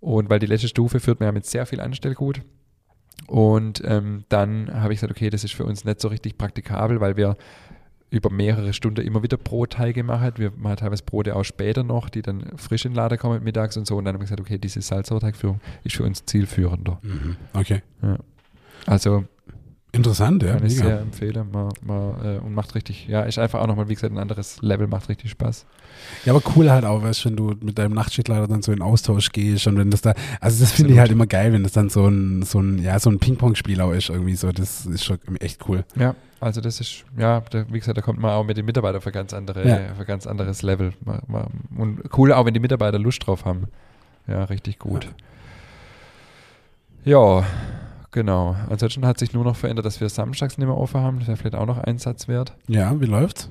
Und 0.00 0.30
weil 0.30 0.38
die 0.38 0.46
letzte 0.46 0.68
Stufe 0.68 1.00
führt 1.00 1.20
man 1.20 1.26
ja 1.26 1.32
mit 1.32 1.46
sehr 1.46 1.66
viel 1.66 1.80
Anstellgut. 1.80 2.40
Und 3.26 3.82
ähm, 3.84 4.24
dann 4.28 4.72
habe 4.72 4.92
ich 4.92 5.00
gesagt, 5.00 5.10
okay, 5.10 5.30
das 5.30 5.44
ist 5.44 5.54
für 5.54 5.64
uns 5.64 5.84
nicht 5.84 6.00
so 6.00 6.08
richtig 6.08 6.38
praktikabel, 6.38 7.00
weil 7.00 7.16
wir 7.16 7.36
über 8.10 8.30
mehrere 8.30 8.72
Stunden 8.72 9.04
immer 9.04 9.22
wieder 9.22 9.36
Brotteige 9.36 10.04
machen. 10.04 10.32
Wir 10.36 10.52
machen 10.56 10.76
teilweise 10.76 11.02
Brote 11.02 11.34
auch 11.34 11.44
später 11.44 11.82
noch, 11.82 12.08
die 12.08 12.22
dann 12.22 12.52
frisch 12.56 12.84
in 12.84 12.92
den 12.92 12.96
Laden 12.96 13.18
kommen 13.18 13.42
mittags 13.42 13.76
und 13.76 13.86
so. 13.86 13.96
Und 13.96 14.04
dann 14.04 14.14
haben 14.14 14.20
wir 14.20 14.26
gesagt, 14.26 14.40
okay, 14.40 14.58
diese 14.58 14.80
Salzsauerteigführung 14.80 15.60
ist 15.82 15.96
für 15.96 16.04
uns 16.04 16.24
zielführender. 16.24 16.98
Mhm. 17.02 17.36
Okay. 17.52 17.82
Also 18.86 19.24
Interessant, 19.96 20.42
ja. 20.42 20.54
kann 20.54 20.66
ich 20.66 20.76
mega. 20.76 20.88
sehr 20.88 21.00
empfehlen. 21.00 21.48
Man, 21.52 21.68
man, 21.82 22.24
äh, 22.24 22.38
und 22.38 22.54
macht 22.54 22.74
richtig, 22.74 23.06
ja, 23.08 23.22
ist 23.22 23.38
einfach 23.38 23.60
auch 23.60 23.66
nochmal, 23.66 23.88
wie 23.88 23.94
gesagt, 23.94 24.12
ein 24.12 24.18
anderes 24.18 24.58
Level, 24.60 24.86
macht 24.86 25.08
richtig 25.08 25.30
Spaß. 25.30 25.66
Ja, 26.24 26.34
aber 26.34 26.42
cool 26.54 26.70
halt 26.70 26.84
auch, 26.84 27.02
weißt 27.02 27.24
du, 27.24 27.28
wenn 27.28 27.36
du 27.36 27.54
mit 27.60 27.78
deinem 27.78 27.94
Nachtschichtleiter 27.94 28.46
dann 28.46 28.62
so 28.62 28.72
in 28.72 28.82
Austausch 28.82 29.32
gehst 29.32 29.66
und 29.66 29.78
wenn 29.78 29.90
das 29.90 30.02
da, 30.02 30.14
also 30.40 30.60
das 30.62 30.72
finde 30.72 30.92
ich 30.92 30.98
halt 30.98 31.10
immer 31.10 31.26
geil, 31.26 31.52
wenn 31.52 31.62
das 31.62 31.72
dann 31.72 31.88
so 31.88 32.06
ein, 32.06 32.42
so 32.42 32.60
ein, 32.60 32.78
ja, 32.78 32.98
so 32.98 33.10
ein 33.10 33.18
Ping-Pong-Spiel 33.18 33.80
auch 33.80 33.92
ist 33.92 34.10
irgendwie 34.10 34.36
so, 34.36 34.52
das 34.52 34.86
ist 34.86 35.04
schon 35.04 35.18
echt 35.40 35.68
cool. 35.68 35.84
Ja, 35.96 36.14
also 36.40 36.60
das 36.60 36.80
ist, 36.80 37.04
ja, 37.18 37.40
da, 37.50 37.64
wie 37.70 37.78
gesagt, 37.78 37.96
da 37.96 38.02
kommt 38.02 38.20
man 38.20 38.32
auch 38.32 38.44
mit 38.44 38.56
den 38.56 38.66
Mitarbeitern 38.66 39.00
für 39.00 39.12
ganz 39.12 39.32
andere, 39.32 39.66
Ja. 39.66 39.94
für 39.96 40.04
ganz 40.04 40.26
anderes 40.26 40.62
Level. 40.62 40.92
Und 41.76 42.02
cool 42.16 42.32
auch, 42.32 42.44
wenn 42.44 42.54
die 42.54 42.60
Mitarbeiter 42.60 42.98
Lust 42.98 43.26
drauf 43.26 43.44
haben. 43.44 43.64
Ja, 44.28 44.44
richtig 44.44 44.78
gut. 44.78 45.08
Ja, 47.04 47.44
genau. 48.16 48.56
Ansonsten 48.68 49.06
hat 49.06 49.18
sich 49.20 49.32
nur 49.32 49.44
noch 49.44 49.54
verändert, 49.54 49.86
dass 49.86 50.00
wir 50.00 50.08
samstags 50.08 50.58
nicht 50.58 50.66
mehr 50.66 50.76
offen 50.76 51.00
haben. 51.00 51.18
Das 51.20 51.28
wäre 51.28 51.36
vielleicht 51.36 51.54
auch 51.54 51.66
noch 51.66 51.78
Einsatz 51.78 52.26
wert. 52.26 52.54
Ja, 52.66 52.98
wie 53.00 53.04
läuft's? 53.06 53.50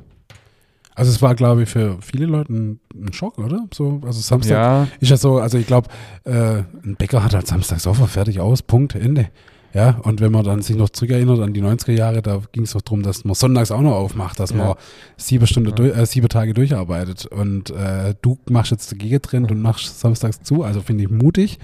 Also 0.95 1.11
es 1.11 1.21
war, 1.21 1.35
glaube 1.35 1.63
ich, 1.63 1.69
für 1.69 1.97
viele 2.01 2.25
Leute 2.25 2.53
ein, 2.53 2.79
ein 2.95 3.13
Schock, 3.13 3.37
oder? 3.37 3.65
So, 3.73 4.01
also 4.05 4.19
Samstag 4.21 4.51
Ja, 4.55 4.87
ist 4.99 5.09
ja 5.09 5.17
so, 5.17 5.37
also 5.39 5.57
ich 5.57 5.67
glaube, 5.67 5.89
äh, 6.23 6.63
ein 6.83 6.95
Bäcker 6.97 7.23
hat 7.23 7.33
halt 7.33 7.45
samstags 7.47 7.85
offen, 7.85 8.07
fertig 8.07 8.39
aus, 8.39 8.61
Punkt, 8.61 8.95
Ende. 8.95 9.27
Ja, 9.73 9.99
und 10.03 10.21
wenn 10.21 10.31
man 10.31 10.45
dann 10.45 10.61
sich 10.61 10.77
noch 10.77 10.89
zurückerinnert 10.89 11.41
an 11.41 11.51
die 11.53 11.61
90er 11.61 11.91
Jahre, 11.91 12.21
da 12.21 12.39
ging 12.53 12.63
es 12.63 12.71
doch 12.71 12.81
darum, 12.81 13.03
dass 13.03 13.25
man 13.25 13.35
sonntags 13.35 13.71
auch 13.71 13.81
noch 13.81 13.91
aufmacht, 13.95 14.39
dass 14.39 14.51
Ja. 14.51 14.57
man 14.57 14.75
sieben 15.17 15.45
Stunden, 15.47 15.69
Ja. 15.71 15.75
durch, 15.75 15.97
äh, 15.97 16.05
sieben 16.05 16.29
Tage 16.29 16.53
durcharbeitet. 16.53 17.25
Und 17.25 17.71
äh, 17.71 18.15
du 18.21 18.37
machst 18.49 18.71
jetzt 18.71 18.89
den 18.91 18.99
Gegentrend 18.99 19.51
und 19.51 19.61
machst 19.61 19.99
samstags 19.99 20.41
zu, 20.43 20.63
also 20.63 20.79
finde 20.81 21.03
ich 21.03 21.09
mutig. 21.11 21.59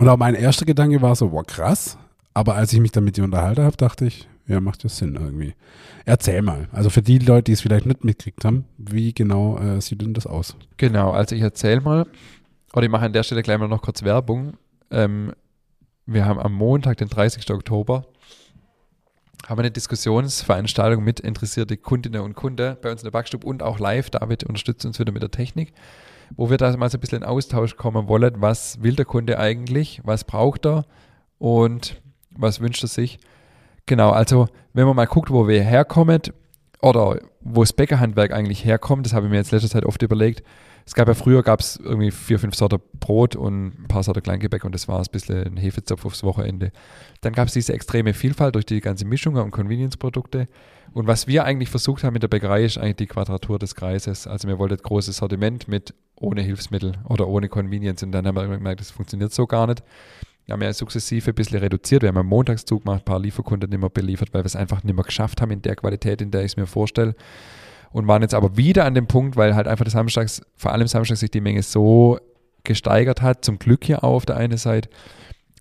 Und 0.00 0.08
auch 0.08 0.16
mein 0.16 0.34
erster 0.34 0.66
Gedanke 0.66 1.00
war 1.00 1.14
so, 1.14 1.30
wow, 1.30 1.46
krass. 1.46 1.96
Aber 2.36 2.54
als 2.54 2.70
ich 2.74 2.80
mich 2.80 2.92
dann 2.92 3.04
mit 3.04 3.16
dir 3.16 3.24
unterhalten 3.24 3.62
habe, 3.62 3.78
dachte 3.78 4.04
ich, 4.04 4.28
ja, 4.46 4.60
macht 4.60 4.84
das 4.84 4.98
Sinn 4.98 5.14
irgendwie. 5.14 5.54
Erzähl 6.04 6.42
mal. 6.42 6.68
Also 6.70 6.90
für 6.90 7.00
die 7.00 7.18
Leute, 7.18 7.44
die 7.44 7.52
es 7.52 7.62
vielleicht 7.62 7.86
nicht 7.86 8.04
mitgekriegt 8.04 8.44
haben, 8.44 8.66
wie 8.76 9.14
genau 9.14 9.56
äh, 9.56 9.80
sieht 9.80 10.02
denn 10.02 10.12
das 10.12 10.26
aus? 10.26 10.54
Genau, 10.76 11.12
also 11.12 11.34
ich 11.34 11.40
erzähle 11.40 11.80
mal, 11.80 12.06
oder 12.74 12.82
ich 12.82 12.90
mache 12.90 13.06
an 13.06 13.14
der 13.14 13.22
Stelle 13.22 13.42
gleich 13.42 13.56
mal 13.56 13.68
noch 13.68 13.80
kurz 13.80 14.02
Werbung. 14.02 14.58
Ähm, 14.90 15.32
wir 16.04 16.26
haben 16.26 16.38
am 16.38 16.52
Montag, 16.52 16.98
den 16.98 17.08
30. 17.08 17.50
Oktober, 17.52 18.04
haben 19.48 19.58
eine 19.58 19.70
Diskussionsveranstaltung 19.70 21.02
mit 21.02 21.20
interessierte 21.20 21.78
Kundinnen 21.78 22.20
und 22.20 22.34
Kunden 22.34 22.76
bei 22.82 22.92
uns 22.92 23.00
in 23.00 23.06
der 23.06 23.12
Backstube 23.12 23.46
und 23.46 23.62
auch 23.62 23.78
live. 23.78 24.10
David 24.10 24.44
unterstützt 24.44 24.84
uns 24.84 24.98
wieder 24.98 25.12
mit 25.12 25.22
der 25.22 25.30
Technik, 25.30 25.72
wo 26.36 26.50
wir 26.50 26.58
da 26.58 26.76
mal 26.76 26.90
so 26.90 26.98
ein 26.98 27.00
bisschen 27.00 27.22
in 27.22 27.24
Austausch 27.24 27.76
kommen 27.76 28.08
wollen. 28.08 28.42
Was 28.42 28.82
will 28.82 28.94
der 28.94 29.06
Kunde 29.06 29.38
eigentlich? 29.38 30.02
Was 30.04 30.24
braucht 30.24 30.66
er? 30.66 30.84
Und 31.38 32.02
was 32.36 32.60
wünscht 32.60 32.82
er 32.84 32.88
sich? 32.88 33.18
Genau, 33.86 34.10
also 34.10 34.48
wenn 34.72 34.86
man 34.86 34.96
mal 34.96 35.06
guckt, 35.06 35.30
wo 35.30 35.46
wir 35.46 35.62
herkommen 35.62 36.20
oder 36.82 37.20
wo 37.40 37.62
das 37.62 37.72
Bäckerhandwerk 37.72 38.32
eigentlich 38.32 38.64
herkommt, 38.64 39.06
das 39.06 39.12
habe 39.12 39.26
ich 39.26 39.30
mir 39.30 39.38
jetzt 39.38 39.52
letzter 39.52 39.70
Zeit 39.70 39.86
oft 39.86 40.02
überlegt. 40.02 40.42
Es 40.84 40.94
gab 40.94 41.08
ja 41.08 41.14
früher 41.14 41.42
gab 41.42 41.60
es 41.60 41.76
irgendwie 41.76 42.12
vier, 42.12 42.38
fünf 42.38 42.54
Sorten 42.54 42.80
Brot 43.00 43.34
und 43.34 43.80
ein 43.80 43.88
paar 43.88 44.04
Sorten 44.04 44.22
Kleingebäck 44.22 44.64
und 44.64 44.72
das 44.72 44.86
war 44.86 45.00
ein 45.00 45.06
bisschen 45.10 45.44
ein 45.44 45.56
Hefezopf 45.56 46.04
aufs 46.04 46.22
Wochenende. 46.22 46.70
Dann 47.22 47.32
gab 47.32 47.48
es 47.48 47.54
diese 47.54 47.72
extreme 47.72 48.14
Vielfalt 48.14 48.54
durch 48.54 48.66
die 48.66 48.80
ganze 48.80 49.04
Mischung 49.04 49.34
und 49.34 49.50
Convenience-Produkte. 49.50 50.46
Und 50.92 51.08
was 51.08 51.26
wir 51.26 51.44
eigentlich 51.44 51.70
versucht 51.70 52.04
haben 52.04 52.12
mit 52.12 52.22
der 52.22 52.28
Bäckerei, 52.28 52.64
ist 52.64 52.78
eigentlich 52.78 52.96
die 52.96 53.06
Quadratur 53.06 53.58
des 53.58 53.74
Kreises. 53.74 54.28
Also 54.28 54.46
wir 54.46 54.60
wollten 54.60 54.76
großes 54.76 55.16
Sortiment 55.16 55.66
mit 55.66 55.92
ohne 56.14 56.42
Hilfsmittel 56.42 56.92
oder 57.08 57.26
ohne 57.26 57.48
Convenience. 57.48 58.04
Und 58.04 58.12
dann 58.12 58.26
haben 58.26 58.36
wir 58.36 58.46
gemerkt, 58.46 58.80
das 58.80 58.92
funktioniert 58.92 59.32
so 59.32 59.46
gar 59.46 59.66
nicht. 59.66 59.82
Haben 60.48 60.62
ja 60.62 60.72
sukzessive 60.72 61.30
ein 61.30 61.34
bisschen 61.34 61.58
reduziert. 61.58 62.02
Wir 62.02 62.08
haben 62.08 62.18
einen 62.18 62.28
Montagszug 62.28 62.84
gemacht, 62.84 63.02
ein 63.02 63.04
paar 63.04 63.18
Lieferkunden 63.18 63.68
nicht 63.68 63.80
mehr 63.80 63.90
beliefert, 63.90 64.32
weil 64.32 64.42
wir 64.42 64.46
es 64.46 64.56
einfach 64.56 64.84
nicht 64.84 64.94
mehr 64.94 65.04
geschafft 65.04 65.40
haben 65.40 65.50
in 65.50 65.62
der 65.62 65.74
Qualität, 65.74 66.22
in 66.22 66.30
der 66.30 66.42
ich 66.42 66.52
es 66.52 66.56
mir 66.56 66.66
vorstelle. 66.66 67.14
Und 67.90 68.06
waren 68.06 68.22
jetzt 68.22 68.34
aber 68.34 68.56
wieder 68.56 68.84
an 68.84 68.94
dem 68.94 69.06
Punkt, 69.06 69.36
weil 69.36 69.54
halt 69.56 69.66
einfach 69.66 69.84
das 69.84 69.94
Samstags, 69.94 70.42
vor 70.54 70.72
allem 70.72 70.86
Samstags 70.86 71.20
sich 71.20 71.30
die 71.30 71.40
Menge 71.40 71.62
so 71.62 72.18
gesteigert 72.62 73.22
hat, 73.22 73.44
zum 73.44 73.58
Glück 73.58 73.84
hier 73.84 74.04
auch 74.04 74.14
auf 74.14 74.26
der 74.26 74.36
einen 74.36 74.58
Seite, 74.58 74.88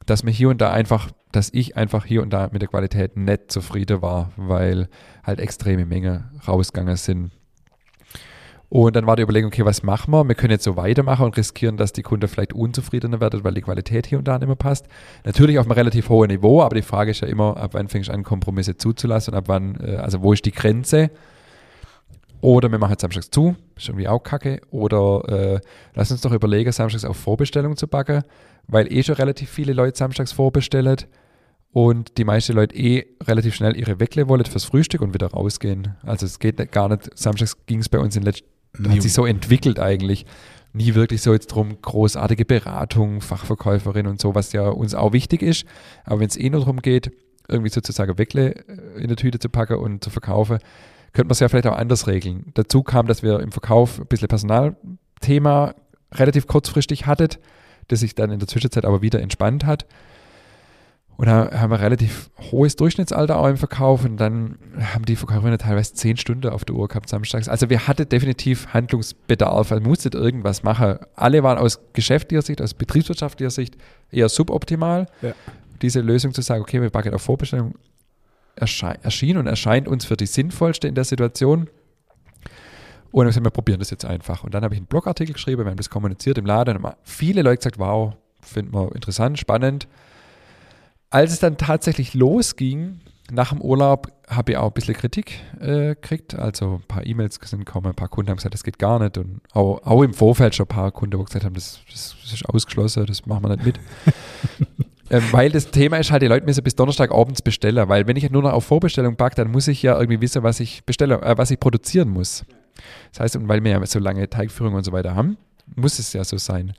dass 0.06 0.24
mir 0.24 0.32
hier 0.32 0.50
und 0.50 0.62
da 0.62 0.72
einfach, 0.72 1.10
dass 1.32 1.50
ich 1.54 1.78
einfach 1.78 2.06
hier 2.06 2.22
und 2.22 2.32
da 2.32 2.50
mit 2.52 2.62
der 2.62 2.70
Qualität 2.70 3.18
nicht 3.18 3.52
zufrieden 3.52 4.02
war, 4.02 4.32
weil 4.38 4.90
halt 5.24 5.40
extreme 5.40 5.86
Mengen 5.86 6.26
rausgegangen 6.48 6.98
sind. 6.98 7.32
Und 8.76 8.94
dann 8.98 9.08
war 9.08 9.16
die 9.16 9.24
Überlegung, 9.24 9.48
okay, 9.54 9.64
was 9.64 9.84
machen 9.84 10.12
wir? 10.12 10.28
Wir 10.28 10.36
können 10.36 10.52
jetzt 10.52 10.66
so 10.66 10.76
weitermachen 10.76 11.24
und 11.24 11.38
riskieren, 11.38 11.78
dass 11.78 11.94
die 11.94 12.02
Kunden 12.02 12.28
vielleicht 12.28 12.52
unzufriedener 12.52 13.22
werden, 13.22 13.42
weil 13.46 13.54
die 13.54 13.62
Qualität 13.62 14.06
hier 14.06 14.18
und 14.18 14.28
da 14.28 14.38
nicht 14.38 14.48
mehr 14.48 14.58
passt. 14.58 14.88
Natürlich 15.24 15.60
auf 15.60 15.66
einem 15.66 15.72
relativ 15.72 16.10
hohen 16.10 16.28
Niveau, 16.28 16.62
aber 16.62 16.76
die 16.76 16.82
Frage 16.82 17.12
ist 17.12 17.22
ja 17.22 17.30
immer, 17.30 17.56
ab 17.56 17.74
wann 17.74 17.88
fängst 17.88 18.10
du 18.10 18.14
an, 18.14 18.24
Kompromisse 18.24 18.76
zuzulassen 18.76 19.34
und 19.34 19.38
ab 19.38 19.46
wann, 19.48 19.80
äh, 19.80 19.96
also 19.96 20.22
wo 20.24 20.34
ist 20.34 20.44
die 20.44 20.52
Grenze? 20.52 21.10
Oder 22.42 22.70
wir 22.70 22.78
machen 22.78 22.92
jetzt 22.92 23.02
samstags 23.04 23.30
zu, 23.30 23.56
ist 23.78 23.88
irgendwie 23.88 24.10
auch 24.10 24.22
kacke. 24.22 24.60
Oder 24.72 25.24
äh, 25.30 25.60
lass 25.94 26.12
uns 26.12 26.20
doch 26.20 26.34
überlegen, 26.34 26.70
samstags 26.74 27.06
auf 27.06 27.16
Vorbestellung 27.16 27.78
zu 27.78 27.88
backen, 27.88 28.24
weil 28.68 28.92
eh 28.92 29.04
schon 29.04 29.16
relativ 29.16 29.50
viele 29.50 29.72
Leute 29.72 29.98
samstags 29.98 30.34
vorbestellen 30.34 30.98
und 31.72 32.18
die 32.18 32.26
meisten 32.26 32.52
Leute 32.52 32.76
eh 32.76 33.06
relativ 33.24 33.56
schnell 33.56 33.78
ihre 33.78 34.02
Weckle 34.02 34.28
wollen 34.28 34.44
fürs 34.44 34.66
Frühstück 34.66 35.00
und 35.00 35.14
wieder 35.14 35.28
rausgehen. 35.28 35.96
Also 36.04 36.26
es 36.26 36.40
geht 36.40 36.74
gar 36.74 36.90
nicht, 36.90 37.18
samstags 37.18 37.66
ging 37.68 37.80
es 37.80 37.88
bei 37.88 38.00
uns 38.00 38.18
in 38.18 38.24
letzter 38.24 38.55
hat 38.90 39.02
sich 39.02 39.14
so 39.14 39.26
entwickelt 39.26 39.80
eigentlich. 39.80 40.26
Nie 40.74 40.94
wirklich 40.94 41.22
so 41.22 41.32
jetzt 41.32 41.48
drum, 41.48 41.82
großartige 41.82 42.44
Beratung, 42.44 43.22
Fachverkäuferin 43.22 44.08
und 44.08 44.20
so, 44.20 44.36
was 44.36 44.52
ja 44.52 44.68
uns 44.68 44.94
auch 44.94 45.14
wichtig 45.14 45.42
ist. 45.42 45.66
Aber 46.04 46.20
wenn 46.20 46.28
es 46.28 46.38
eh 46.38 46.50
nur 46.50 46.62
darum 46.62 46.82
geht, 46.82 47.12
irgendwie 47.48 47.70
sozusagen 47.70 48.18
Weckle 48.18 48.56
äh, 48.56 49.02
in 49.02 49.08
der 49.08 49.18
Tüte 49.18 49.40
zu 49.40 49.50
packen 49.50 49.76
und 49.76 50.04
zu 50.04 50.10
verkaufen, 50.10 50.60
könnte 51.14 51.28
man 51.28 51.32
es 51.32 51.40
ja 51.40 51.48
vielleicht 51.48 51.68
auch 51.68 51.78
anders 51.78 52.08
regeln. 52.08 52.52
Dazu 52.56 52.84
kam, 52.84 53.08
dass 53.08 53.24
wir 53.24 53.40
im 53.40 53.52
Verkauf 53.52 54.00
ein 54.00 54.08
bisschen 54.08 54.28
Personalthema 54.28 55.76
relativ 56.14 56.48
kurzfristig 56.48 57.06
hattet, 57.06 57.40
das 57.88 58.02
sich 58.02 58.16
dann 58.16 58.32
in 58.32 58.40
der 58.40 58.48
Zwischenzeit 58.48 58.86
aber 58.86 59.02
wieder 59.02 59.22
entspannt 59.22 59.66
hat. 59.66 59.86
Und 61.18 61.28
da 61.28 61.50
haben 61.54 61.72
wir 61.72 61.80
relativ 61.80 62.30
hohes 62.52 62.76
Durchschnittsalter 62.76 63.38
auch 63.38 63.48
im 63.48 63.56
Verkauf 63.56 64.04
und 64.04 64.18
dann 64.18 64.58
haben 64.94 65.06
die 65.06 65.16
Verkäuferinnen 65.16 65.58
teilweise 65.58 65.94
zehn 65.94 66.18
Stunden 66.18 66.50
auf 66.50 66.66
der 66.66 66.76
Uhr 66.76 66.90
gehabt 66.90 67.08
samstags. 67.08 67.48
Also 67.48 67.70
wir 67.70 67.88
hatten 67.88 68.10
definitiv 68.10 68.68
Handlungsbedarf, 68.74 69.72
also 69.72 69.84
musstet 69.84 70.14
irgendwas 70.14 70.64
machen. 70.64 70.98
Alle 71.16 71.42
waren 71.42 71.58
aus 71.58 71.80
geschäftlicher 71.94 72.42
Sicht, 72.42 72.62
aus 72.62 72.74
betriebswirtschaftlicher 72.74 73.50
Sicht 73.50 73.78
eher 74.12 74.28
suboptimal. 74.28 75.08
Ja. 75.22 75.34
Diese 75.82 76.02
Lösung 76.02 76.34
zu 76.34 76.42
sagen, 76.42 76.62
okay, 76.62 76.82
wir 76.82 76.90
packen 76.90 77.14
auf 77.14 77.22
Vorbestellung, 77.22 77.76
erschien 78.56 79.38
und 79.38 79.48
erscheint 79.48 79.88
uns 79.88 80.06
für 80.06 80.18
die 80.18 80.26
sinnvollste 80.26 80.88
in 80.88 80.96
der 80.96 81.04
Situation. 81.06 81.70
Und 83.12 83.20
dann 83.20 83.28
gesagt, 83.28 83.46
wir 83.46 83.52
probieren 83.52 83.80
das 83.80 83.90
jetzt 83.90 84.04
einfach. 84.04 84.44
Und 84.44 84.54
dann 84.54 84.66
habe 84.66 84.74
ich 84.74 84.80
einen 84.80 84.88
Blogartikel 84.88 85.34
geschrieben, 85.34 85.64
wir 85.64 85.70
haben 85.70 85.78
das 85.78 85.90
kommuniziert 85.90 86.38
im 86.38 86.46
Laden 86.46 86.76
und 86.76 86.84
haben 86.84 86.96
viele 87.04 87.42
Leute 87.42 87.58
gesagt, 87.58 87.80
wow, 87.80 88.14
finden 88.42 88.74
wir 88.74 88.94
interessant, 88.94 89.40
spannend 89.40 89.88
als 91.16 91.32
es 91.32 91.40
dann 91.40 91.56
tatsächlich 91.56 92.14
losging, 92.14 93.00
nach 93.32 93.54
dem 93.54 93.62
Urlaub 93.62 94.12
habe 94.28 94.52
ich 94.52 94.58
auch 94.58 94.68
ein 94.68 94.74
bisschen 94.74 94.96
Kritik 94.96 95.40
äh, 95.62 95.96
gekriegt. 95.96 96.36
Also 96.36 96.82
ein 96.82 96.88
paar 96.90 97.06
E-Mails 97.06 97.40
sind 97.42 97.60
gekommen, 97.60 97.88
ein 97.88 97.96
paar 97.96 98.10
Kunden 98.10 98.30
haben 98.30 98.36
gesagt, 98.36 98.54
das 98.54 98.66
geht 98.66 98.78
gar 98.78 99.00
nicht. 99.00 99.18
Und 99.18 99.40
auch, 99.54 99.82
auch 99.86 100.04
im 100.04 100.14
Vorfeld 100.14 100.56
schon 100.56 100.66
ein 100.66 100.76
paar 100.76 100.92
Kunden, 100.92 101.18
die 101.18 101.24
gesagt 101.24 101.46
haben, 101.46 101.54
das, 101.54 101.80
das, 101.90 102.18
das 102.22 102.34
ist 102.34 102.50
ausgeschlossen, 102.50 103.06
das 103.06 103.26
machen 103.26 103.44
wir 103.46 103.56
nicht 103.56 103.66
mit. 103.66 103.80
ähm, 105.10 105.24
weil 105.32 105.52
das 105.52 105.72
Thema 105.72 106.00
ist 106.00 106.12
halt, 106.12 106.22
die 106.22 106.28
Leute 106.28 106.46
müssen 106.46 106.66
bis 106.66 106.76
Donnerstag 106.76 107.14
abends 107.14 107.42
bestellen. 107.42 107.88
Weil 107.88 108.06
wenn 108.08 108.18
ich 108.18 108.30
nur 108.30 108.42
noch 108.42 108.52
auf 108.52 108.66
Vorbestellung 108.66 109.16
packe, 109.16 109.38
dann 109.38 109.52
muss 109.52 109.70
ich 109.70 109.82
ja 109.82 109.98
irgendwie 109.98 110.20
wissen, 110.20 110.44
was 110.44 110.60
ich 110.60 110.84
bestelle, 110.84 111.22
äh, 111.22 111.38
was 111.38 111.50
ich 111.50 111.62
produzieren 111.62 112.10
muss. 112.10 112.44
Das 113.14 113.22
heißt, 113.22 113.36
und 113.38 113.48
weil 113.48 113.64
wir 113.64 113.72
ja 113.72 113.86
so 113.86 114.00
lange 114.00 114.30
Teigführung 114.30 114.74
und 114.74 114.84
so 114.84 114.92
weiter 114.92 115.16
haben, 115.16 115.38
muss 115.78 115.98
es 115.98 116.12
ja 116.12 116.26
so 116.26 116.38
sein. 116.38 116.74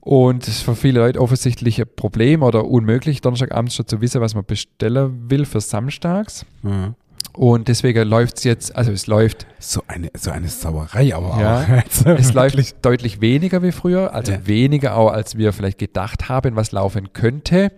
Und 0.00 0.44
es 0.44 0.48
ist 0.56 0.62
für 0.62 0.76
viele 0.76 1.00
Leute 1.00 1.20
offensichtlich 1.20 1.80
ein 1.80 1.88
Problem 1.94 2.42
oder 2.42 2.64
unmöglich, 2.64 3.20
Donnerstagabends 3.20 3.74
schon 3.74 3.86
zu 3.86 4.00
wissen, 4.00 4.20
was 4.20 4.34
man 4.34 4.44
bestellen 4.44 5.30
will 5.30 5.44
für 5.44 5.60
samstags. 5.60 6.46
Mhm. 6.62 6.94
Und 7.32 7.68
deswegen 7.68 8.08
läuft 8.08 8.38
es 8.38 8.44
jetzt, 8.44 8.74
also 8.74 8.90
es 8.90 9.06
läuft. 9.06 9.46
So 9.58 9.82
eine, 9.86 10.10
so 10.16 10.30
eine 10.30 10.48
Sauerei, 10.48 11.14
aber 11.14 11.40
ja, 11.40 11.60
auch. 11.60 11.68
Also 11.84 12.10
es 12.10 12.32
läuft 12.32 12.84
deutlich 12.84 13.20
weniger 13.20 13.62
wie 13.62 13.70
früher, 13.70 14.12
also 14.12 14.32
ja. 14.32 14.46
weniger 14.46 14.96
auch, 14.96 15.12
als 15.12 15.36
wir 15.36 15.52
vielleicht 15.52 15.78
gedacht 15.78 16.28
haben, 16.28 16.56
was 16.56 16.72
laufen 16.72 17.12
könnte. 17.12 17.70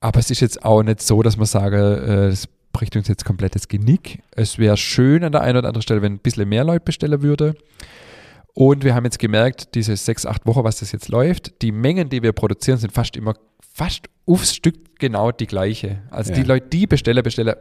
Aber 0.00 0.20
es 0.20 0.30
ist 0.30 0.40
jetzt 0.40 0.64
auch 0.64 0.82
nicht 0.82 1.02
so, 1.02 1.22
dass 1.22 1.36
man 1.36 1.46
sage, 1.46 1.76
äh, 1.76 2.26
es 2.28 2.48
bricht 2.72 2.94
uns 2.94 3.08
jetzt 3.08 3.24
komplett 3.24 3.56
das 3.56 3.66
Genick. 3.66 4.22
Es 4.30 4.58
wäre 4.58 4.76
schön 4.76 5.24
an 5.24 5.32
der 5.32 5.40
einen 5.40 5.58
oder 5.58 5.68
anderen 5.68 5.82
Stelle, 5.82 6.02
wenn 6.02 6.14
ein 6.14 6.18
bisschen 6.20 6.48
mehr 6.48 6.62
Leute 6.62 6.84
bestellen 6.84 7.22
würde. 7.22 7.56
Und 8.58 8.82
wir 8.82 8.96
haben 8.96 9.04
jetzt 9.04 9.20
gemerkt, 9.20 9.76
diese 9.76 9.96
sechs, 9.96 10.26
acht 10.26 10.44
Wochen, 10.44 10.64
was 10.64 10.80
das 10.80 10.90
jetzt 10.90 11.06
läuft, 11.06 11.62
die 11.62 11.70
Mengen, 11.70 12.08
die 12.08 12.24
wir 12.24 12.32
produzieren, 12.32 12.76
sind 12.76 12.92
fast 12.92 13.16
immer, 13.16 13.34
fast 13.72 14.08
aufs 14.26 14.52
Stück 14.52 14.98
genau 14.98 15.30
die 15.30 15.46
gleiche. 15.46 16.02
Also 16.10 16.32
ja. 16.32 16.38
die 16.38 16.42
Leute, 16.42 16.66
die 16.66 16.88
bestellen, 16.88 17.22
bestellen 17.22 17.54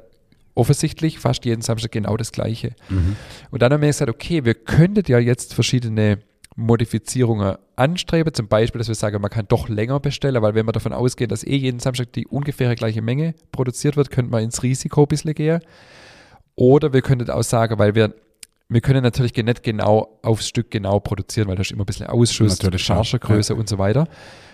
offensichtlich 0.55 1.19
fast 1.19 1.45
jeden 1.45 1.61
Samstag 1.61 1.91
genau 1.91 2.17
das 2.17 2.31
Gleiche. 2.31 2.71
Mhm. 2.89 3.15
Und 3.51 3.61
dann 3.61 3.71
haben 3.71 3.81
wir 3.81 3.89
gesagt, 3.89 4.09
okay, 4.09 4.43
wir 4.43 4.55
könnten 4.55 5.03
ja 5.05 5.19
jetzt 5.19 5.53
verschiedene 5.53 6.17
Modifizierungen 6.55 7.57
anstreben, 7.75 8.33
zum 8.33 8.47
Beispiel, 8.47 8.79
dass 8.79 8.87
wir 8.87 8.95
sagen, 8.95 9.21
man 9.21 9.29
kann 9.29 9.45
doch 9.47 9.69
länger 9.69 9.99
bestellen, 9.99 10.41
weil 10.41 10.55
wenn 10.55 10.65
wir 10.65 10.71
davon 10.71 10.93
ausgehen, 10.93 11.29
dass 11.29 11.43
eh 11.43 11.57
jeden 11.57 11.79
Samstag 11.79 12.11
die 12.13 12.25
ungefähr 12.25 12.73
gleiche 12.73 13.03
Menge 13.03 13.35
produziert 13.51 13.97
wird, 13.97 14.09
könnte 14.09 14.31
man 14.31 14.43
ins 14.43 14.63
Risiko 14.63 15.03
ein 15.03 15.09
bisschen 15.09 15.35
gehen. 15.35 15.61
Oder 16.55 16.91
wir 16.91 17.03
könnten 17.03 17.29
auch 17.29 17.43
sagen, 17.43 17.77
weil 17.77 17.93
wir 17.93 18.15
wir 18.69 18.81
können 18.81 19.01
natürlich 19.01 19.35
nicht 19.35 19.63
genau 19.63 20.19
aufs 20.21 20.47
Stück 20.47 20.71
genau 20.71 20.99
produzieren, 20.99 21.47
weil 21.47 21.55
da 21.55 21.61
ist 21.61 21.71
immer 21.71 21.83
ein 21.83 21.85
bisschen 21.85 22.07
Ausschuss, 22.07 22.59
Chargegröße 22.77 23.53
ja. 23.53 23.59
und 23.59 23.69
so 23.69 23.77
weiter. 23.77 24.07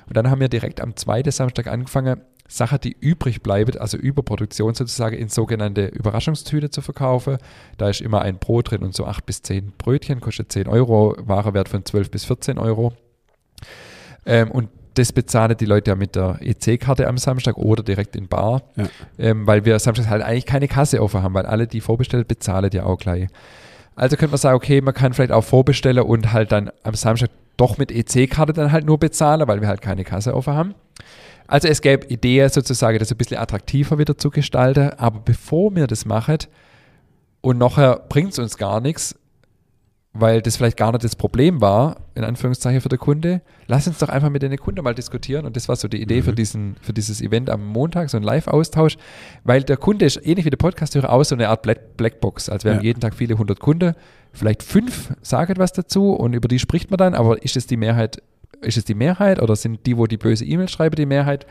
Und 0.07 0.18
dann 0.18 0.30
haben 0.30 0.39
wir 0.39 0.49
direkt 0.49 0.82
am 0.82 0.95
zweiten 0.95 1.32
Samstag 1.32 1.68
angefangen, 1.68 2.22
Sachen, 2.47 2.80
die 2.82 2.95
übrig 2.99 3.41
bleiben, 3.41 3.78
also 3.78 3.97
Überproduktion 3.97 4.76
sozusagen 4.76 5.18
in 5.18 5.30
sogenannte 5.30 5.88
Überraschungstüte 5.88 6.70
zu 6.70 6.82
verkaufen. 6.82 7.38
Da 7.78 7.89
ist 7.89 8.01
immer 8.01 8.22
ein 8.22 8.38
Brot 8.38 8.72
drin 8.72 8.84
und 8.84 8.93
so 8.93 9.05
acht 9.05 9.26
bis 9.26 9.41
zehn 9.41 9.72
Brötchen, 9.78 10.20
kostet 10.20 10.51
10 10.51 10.68
Euro, 10.68 11.16
Warewert 11.20 11.70
von 11.70 11.86
12 11.86 12.11
bis 12.11 12.26
14 12.26 12.57
Euro. 12.59 12.93
Ähm, 14.26 14.51
und 14.51 14.70
das 14.95 15.11
bezahlen 15.11 15.57
die 15.57 15.66
Leute 15.66 15.91
ja 15.91 15.95
mit 15.95 16.16
der 16.16 16.38
EC-Karte 16.41 17.07
am 17.07 17.18
Samstag 17.18 17.57
oder 17.57 17.82
direkt 17.82 18.16
in 18.16 18.28
Bar, 18.28 18.61
ja. 18.76 18.86
ähm, 19.18 19.47
weil 19.47 19.66
wir 19.66 19.80
Samstag 19.80 20.07
halt 20.07 20.22
eigentlich 20.22 20.45
keine 20.45 20.68
Kasse 20.68 21.01
offen 21.01 21.24
haben, 21.24 21.34
weil 21.34 21.47
alle, 21.47 21.66
die 21.66 21.82
vorbestellt, 21.82 22.28
bezahlen 22.28 22.70
ja 22.74 22.86
auch 22.86 22.97
gleich. 22.97 23.30
Also 23.95 24.15
könnte 24.15 24.31
man 24.31 24.39
sagen, 24.39 24.55
okay, 24.55 24.81
man 24.81 24.93
kann 24.93 25.13
vielleicht 25.13 25.31
auch 25.31 25.43
vorbestellen 25.43 26.03
und 26.03 26.33
halt 26.33 26.51
dann 26.51 26.71
am 26.83 26.95
Samstag 26.95 27.29
doch 27.57 27.77
mit 27.77 27.91
EC-Karte 27.91 28.53
dann 28.53 28.71
halt 28.71 28.85
nur 28.85 28.97
bezahlen, 28.97 29.47
weil 29.47 29.61
wir 29.61 29.67
halt 29.67 29.81
keine 29.81 30.03
Kasse 30.03 30.33
offen 30.35 30.53
haben. 30.53 30.75
Also 31.47 31.67
es 31.67 31.81
gäbe 31.81 32.07
Ideen 32.07 32.49
sozusagen, 32.49 32.97
das 32.97 33.11
ein 33.11 33.17
bisschen 33.17 33.37
attraktiver 33.37 33.99
wieder 33.99 34.17
zu 34.17 34.29
gestalten, 34.29 34.91
aber 34.97 35.19
bevor 35.19 35.75
wir 35.75 35.87
das 35.87 36.05
machen 36.05 36.37
und 37.41 37.57
nachher 37.57 38.01
bringt 38.09 38.31
es 38.31 38.39
uns 38.39 38.57
gar 38.57 38.79
nichts, 38.79 39.15
weil 40.14 40.43
das 40.43 40.57
vielleicht 40.57 40.78
gar 40.78 40.91
nicht 40.91 41.03
das 41.03 41.16
Problem 41.16 41.59
war, 41.59 41.97
in 42.14 42.24
Anführungszeichen 42.24 42.82
für 42.82 42.89
den 42.89 42.99
Kunde. 42.99 43.41
Lass 43.66 43.88
uns 43.88 43.97
doch 43.97 44.09
einfach 44.09 44.30
mit 44.30 44.43
den 44.43 44.55
Kunden 44.57 44.84
mal 44.84 44.93
diskutieren. 44.93 45.45
Und 45.45 45.55
das 45.55 45.68
war 45.68 45.76
so 45.76 45.88
die 45.88 45.99
Idee 46.01 46.22
mhm. 46.22 46.26
für, 46.26 46.34
diesen, 46.34 46.76
für 46.82 46.93
dieses 46.93 47.20
Event 47.20 47.49
am 47.49 47.66
Montag, 47.66 48.11
so 48.11 48.18
ein 48.18 48.24
Live-Austausch, 48.24 48.97
weil 49.43 49.64
der 49.64 49.78
Kunde 49.78 50.05
ist 50.05 50.24
ähnlich 50.24 50.45
wie 50.45 50.51
der 50.51 50.57
Podcast-Hörer 50.57 51.11
auch 51.11 51.24
so 51.24 51.34
eine 51.34 51.49
Art 51.49 51.64
Blackbox. 51.64 52.49
Also 52.49 52.66
wir 52.66 52.72
ja. 52.72 52.78
haben 52.78 52.84
jeden 52.84 52.99
Tag 52.99 53.16
viele 53.16 53.39
hundert 53.39 53.59
Kunden, 53.59 53.95
vielleicht 54.32 54.61
fünf 54.61 55.14
sagen 55.24 55.55
was 55.57 55.74
dazu 55.74 56.14
und 56.14 56.34
über 56.34 56.47
die 56.47 56.59
spricht 56.59 56.91
man 56.91 56.99
dann, 56.99 57.16
aber 57.16 57.41
ist 57.43 57.57
es 57.57 57.66
die 57.66 57.78
Mehrheit, 57.78 58.22
ist 58.61 58.78
es 58.78 58.86
die 58.86 58.95
Mehrheit 58.95 59.41
oder 59.41 59.55
sind 59.55 59.86
die, 59.88 59.97
wo 59.97 60.05
die 60.05 60.18
böse 60.18 60.45
E-Mail 60.45 60.70
schreiben, 60.70 60.95
die 60.95 61.07
Mehrheit? 61.07 61.47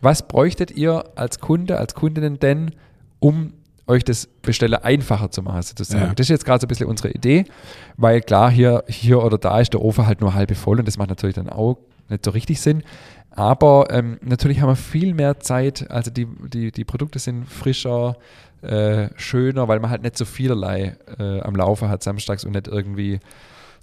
Was 0.00 0.26
bräuchtet 0.26 0.72
ihr 0.72 1.04
als 1.14 1.38
Kunde, 1.38 1.78
als 1.78 1.94
Kundinnen 1.94 2.40
denn, 2.40 2.72
um 3.20 3.52
euch 3.86 4.04
das 4.04 4.26
Bestellen 4.26 4.74
einfacher 4.74 5.30
zu 5.30 5.42
machen, 5.42 5.62
sozusagen. 5.62 6.04
Ja. 6.04 6.14
Das 6.14 6.24
ist 6.24 6.30
jetzt 6.30 6.44
gerade 6.44 6.60
so 6.60 6.66
ein 6.66 6.68
bisschen 6.68 6.86
unsere 6.86 7.10
Idee, 7.10 7.44
weil 7.96 8.20
klar, 8.20 8.50
hier, 8.50 8.84
hier 8.88 9.22
oder 9.22 9.38
da 9.38 9.58
ist 9.60 9.72
der 9.72 9.82
Ofen 9.82 10.06
halt 10.06 10.20
nur 10.20 10.34
halb 10.34 10.54
voll 10.56 10.78
und 10.78 10.86
das 10.86 10.98
macht 10.98 11.10
natürlich 11.10 11.34
dann 11.34 11.48
auch 11.48 11.78
nicht 12.08 12.24
so 12.24 12.30
richtig 12.30 12.60
Sinn. 12.60 12.82
Aber 13.30 13.88
ähm, 13.90 14.18
natürlich 14.22 14.60
haben 14.60 14.68
wir 14.68 14.76
viel 14.76 15.14
mehr 15.14 15.40
Zeit, 15.40 15.90
also 15.90 16.10
die, 16.10 16.26
die, 16.26 16.70
die 16.70 16.84
Produkte 16.84 17.18
sind 17.18 17.48
frischer, 17.48 18.16
äh, 18.60 19.08
schöner, 19.16 19.68
weil 19.68 19.80
man 19.80 19.90
halt 19.90 20.02
nicht 20.02 20.16
so 20.16 20.24
vielerlei 20.24 20.96
äh, 21.18 21.40
am 21.40 21.56
Laufen 21.56 21.88
hat 21.88 22.02
samstags 22.02 22.44
und 22.44 22.52
nicht 22.52 22.68
irgendwie 22.68 23.20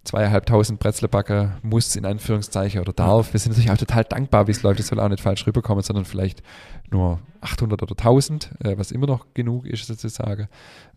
zweieinhalbtausend 0.04 0.80
Brezel 0.80 1.08
backen 1.08 1.54
muss, 1.62 1.96
in 1.96 2.06
Anführungszeichen, 2.06 2.82
oder 2.82 2.94
darf. 2.94 3.34
Wir 3.34 3.40
sind 3.40 3.52
natürlich 3.52 3.72
auch 3.72 3.78
total 3.78 4.04
dankbar, 4.04 4.48
wie 4.48 4.52
es 4.52 4.64
läuft. 4.64 4.80
Das 4.80 4.88
soll 4.88 5.00
auch 5.00 5.10
nicht 5.10 5.22
falsch 5.22 5.46
rüberkommen, 5.46 5.84
sondern 5.84 6.06
vielleicht 6.06 6.42
nur 6.90 7.20
800 7.42 7.82
oder 7.84 7.96
1000, 7.96 8.52
äh, 8.64 8.78
was 8.78 8.92
immer 8.92 9.08
noch 9.08 9.34
genug 9.34 9.66
ist 9.66 9.86
sozusagen. 9.86 10.48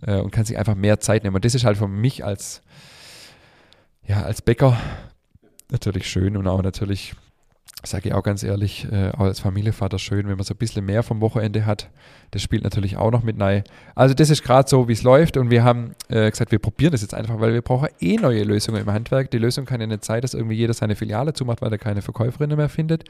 Äh, 0.01 0.19
und 0.19 0.31
kann 0.31 0.45
sich 0.45 0.59
einfach 0.59 0.75
mehr 0.75 1.01
Zeit 1.01 1.25
nehmen. 1.25 1.37
Und 1.37 1.45
das 1.45 1.55
ist 1.55 1.65
halt 1.65 1.77
für 1.77 1.89
mich 1.89 2.25
als, 2.25 2.63
ja, 4.07 4.23
als 4.23 4.43
Bäcker 4.43 4.77
natürlich 5.71 6.09
schön 6.09 6.37
und 6.37 6.47
auch 6.47 6.63
natürlich, 6.63 7.15
sage 7.85 8.09
ich 8.09 8.15
auch 8.15 8.23
ganz 8.23 8.43
ehrlich, 8.43 8.87
äh, 8.91 9.11
als 9.17 9.41
Familienvater 9.41 9.99
schön, 9.99 10.29
wenn 10.29 10.37
man 10.37 10.45
so 10.45 10.55
ein 10.55 10.59
bisschen 10.59 10.85
mehr 10.85 11.03
vom 11.03 11.21
Wochenende 11.21 11.67
hat. 11.67 11.91
Das 12.31 12.41
spielt 12.41 12.63
natürlich 12.65 12.97
auch 12.97 13.11
noch 13.11 13.23
mit 13.23 13.41
rein. 13.41 13.65
Also 13.95 14.15
das 14.15 14.31
ist 14.31 14.43
gerade 14.43 14.69
so, 14.69 14.89
wie 14.89 14.93
es 14.93 15.03
läuft 15.03 15.37
und 15.37 15.51
wir 15.51 15.65
haben 15.65 15.95
äh, 16.09 16.31
gesagt, 16.31 16.53
wir 16.53 16.59
probieren 16.59 16.93
das 16.93 17.03
jetzt 17.03 17.15
einfach, 17.15 17.41
weil 17.41 17.53
wir 17.53 17.63
brauchen 17.63 17.89
eh 18.01 18.17
neue 18.17 18.45
Lösungen 18.45 18.83
im 18.83 18.91
Handwerk. 18.91 19.31
Die 19.31 19.39
Lösung 19.39 19.65
kann 19.65 19.81
ja 19.81 19.87
nicht 19.87 20.05
sein, 20.05 20.21
dass 20.21 20.33
irgendwie 20.35 20.55
jeder 20.55 20.75
seine 20.75 20.95
Filiale 20.95 21.33
zumacht, 21.33 21.61
weil 21.61 21.73
er 21.73 21.79
keine 21.79 22.03
Verkäuferinnen 22.03 22.57
mehr 22.57 22.69
findet, 22.69 23.05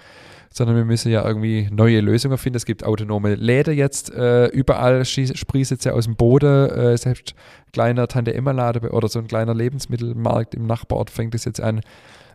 sondern 0.51 0.77
wir 0.77 0.85
müssen 0.85 1.13
ja 1.13 1.25
irgendwie 1.25 1.69
neue 1.71 2.01
Lösungen 2.01 2.39
finden. 2.39 2.57
Es 2.57 2.67
gibt 2.67 2.85
autonome 2.85 3.35
Läden 3.35 3.77
jetzt, 3.77 4.13
äh, 4.13 4.47
überall 4.47 5.05
sprießt 5.05 5.71
jetzt 5.71 5.85
ja 5.85 5.93
aus 5.93 6.05
dem 6.05 6.17
Boden, 6.17 6.71
äh, 6.71 6.97
selbst 6.97 7.35
kleiner 7.73 8.09
Tante-Emma-Lade 8.09 8.91
oder 8.91 9.09
so 9.09 9.19
ein 9.19 9.27
kleiner 9.27 9.55
Lebensmittelmarkt 9.55 10.55
im 10.55 10.67
Nachbarort 10.67 11.11
fängt 11.11 11.35
es 11.35 11.45
jetzt 11.45 11.61
an. 11.61 11.83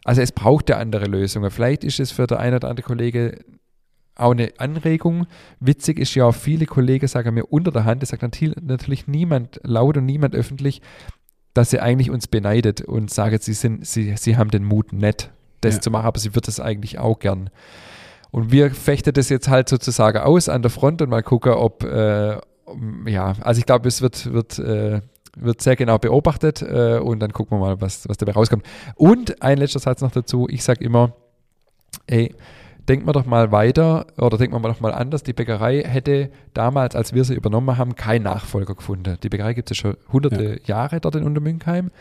Also 0.03 0.21
es 0.21 0.31
braucht 0.31 0.69
ja 0.69 0.77
andere 0.77 1.05
Lösungen. 1.05 1.51
Vielleicht 1.51 1.83
ist 1.83 1.99
es 1.99 2.11
für 2.11 2.27
der 2.27 2.39
eine 2.39 2.57
oder 2.57 2.69
andere 2.69 2.85
Kollege 2.85 3.39
auch 4.15 4.31
eine 4.31 4.51
Anregung. 4.57 5.27
Witzig 5.59 5.99
ist 5.99 6.15
ja 6.15 6.25
auch, 6.25 6.35
viele 6.35 6.65
Kollegen 6.65 7.07
sagen 7.07 7.33
mir 7.33 7.45
unter 7.45 7.71
der 7.71 7.85
Hand, 7.85 8.01
das 8.01 8.09
sagt 8.09 8.23
natürlich 8.61 9.07
niemand 9.07 9.59
laut 9.63 9.97
und 9.97 10.05
niemand 10.05 10.35
öffentlich, 10.35 10.81
dass 11.53 11.71
sie 11.71 11.79
eigentlich 11.79 12.11
uns 12.11 12.27
beneidet 12.27 12.81
und 12.81 13.09
sagen, 13.11 13.37
sie, 13.41 13.53
sind, 13.53 13.85
sie, 13.85 14.15
sie 14.17 14.37
haben 14.37 14.51
den 14.51 14.63
Mut 14.63 14.93
nicht, 14.93 15.31
das 15.61 15.75
ja. 15.75 15.81
zu 15.81 15.91
machen, 15.91 16.05
aber 16.05 16.19
sie 16.19 16.35
wird 16.35 16.47
das 16.47 16.59
eigentlich 16.59 16.99
auch 16.99 17.19
gern. 17.19 17.49
Und 18.31 18.51
wir 18.51 18.71
fechten 18.71 19.13
das 19.13 19.29
jetzt 19.29 19.47
halt 19.47 19.69
sozusagen 19.69 20.19
aus 20.19 20.49
an 20.49 20.61
der 20.61 20.71
Front 20.71 21.01
und 21.01 21.09
mal 21.09 21.23
gucken, 21.23 21.53
ob, 21.53 21.83
äh, 21.83 22.37
ja, 23.05 23.33
also 23.41 23.59
ich 23.59 23.65
glaube, 23.65 23.87
es 23.87 24.01
wird, 24.01 24.31
wird 24.31 24.59
äh, 24.59 25.01
wird 25.39 25.61
sehr 25.61 25.75
genau 25.75 25.97
beobachtet 25.97 26.61
äh, 26.61 26.99
und 26.99 27.19
dann 27.19 27.33
gucken 27.33 27.57
wir 27.57 27.65
mal, 27.65 27.81
was, 27.81 28.07
was 28.07 28.17
dabei 28.17 28.33
rauskommt. 28.33 28.65
Und 28.95 29.41
ein 29.41 29.57
letzter 29.57 29.79
Satz 29.79 30.01
noch 30.01 30.11
dazu. 30.11 30.47
Ich 30.49 30.63
sage 30.63 30.83
immer, 30.83 31.13
ey, 32.07 32.33
denkt 32.87 33.05
man 33.05 33.13
doch 33.13 33.25
mal 33.25 33.51
weiter 33.51 34.07
oder 34.17 34.37
denkt 34.37 34.53
man 34.53 34.61
doch 34.63 34.79
mal 34.79 34.93
anders. 34.93 35.23
Die 35.23 35.33
Bäckerei 35.33 35.83
hätte 35.83 36.29
damals, 36.53 36.95
als 36.95 37.13
wir 37.13 37.23
sie 37.23 37.35
übernommen 37.35 37.77
haben, 37.77 37.95
keinen 37.95 38.23
Nachfolger 38.23 38.75
gefunden. 38.75 39.17
Die 39.21 39.29
Bäckerei 39.29 39.53
gibt 39.53 39.69
es 39.69 39.77
ja 39.77 39.81
schon 39.81 39.97
hunderte 40.11 40.59
ja. 40.65 40.77
Jahre 40.77 40.99
dort 40.99 41.15
in 41.15 41.23
Untermünkheim. 41.23 41.91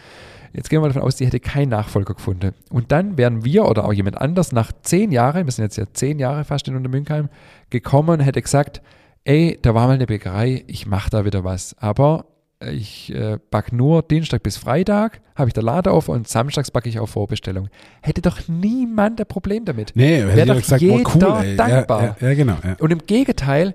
Jetzt 0.52 0.70
gehen 0.70 0.80
wir 0.80 0.86
davon 0.86 1.02
aus, 1.02 1.16
die 1.16 1.26
hätte 1.26 1.40
keinen 1.40 1.68
Nachfolger 1.70 2.14
gefunden. 2.14 2.54
Und 2.70 2.92
dann 2.92 3.18
wären 3.18 3.44
wir 3.44 3.66
oder 3.66 3.84
auch 3.84 3.92
jemand 3.92 4.18
anders 4.20 4.52
nach 4.52 4.72
zehn 4.82 5.12
Jahren, 5.12 5.44
wir 5.46 5.52
sind 5.52 5.64
jetzt 5.64 5.76
ja 5.76 5.84
zehn 5.92 6.18
Jahre 6.18 6.44
fast 6.44 6.68
in 6.68 6.76
Untermünkheim, 6.76 7.28
gekommen 7.68 8.08
und 8.08 8.20
hätte 8.20 8.40
gesagt, 8.40 8.80
ey, 9.24 9.58
da 9.60 9.74
war 9.74 9.86
mal 9.88 9.94
eine 9.94 10.06
Bäckerei, 10.06 10.64
ich 10.66 10.86
mache 10.86 11.10
da 11.10 11.24
wieder 11.24 11.44
was. 11.44 11.76
Aber 11.78 12.26
ich 12.60 13.14
äh, 13.14 13.38
backe 13.50 13.76
nur 13.76 14.02
Dienstag 14.02 14.42
bis 14.42 14.56
Freitag, 14.56 15.20
habe 15.34 15.48
ich 15.48 15.54
der 15.54 15.62
Lade 15.62 15.90
auf 15.90 16.08
und 16.08 16.26
samstags 16.26 16.70
backe 16.70 16.88
ich 16.88 16.98
auf 16.98 17.10
Vorbestellung. 17.10 17.68
Hätte 18.02 18.22
doch 18.22 18.48
niemand 18.48 19.20
ein 19.20 19.26
Problem 19.26 19.64
damit. 19.64 19.92
Nee, 19.94 20.22
hätte 20.22 20.36
Wäre 20.36 20.46
doch 20.46 20.56
gesagt, 20.56 20.82
jeder 20.82 20.94
oh 20.94 21.10
cool, 21.14 21.44
ey. 21.44 21.56
dankbar. 21.56 22.02
Ja, 22.02 22.16
ja, 22.20 22.28
ja 22.28 22.34
genau. 22.34 22.56
Ja. 22.64 22.76
Und 22.80 22.90
im 22.90 23.00
Gegenteil, 23.06 23.74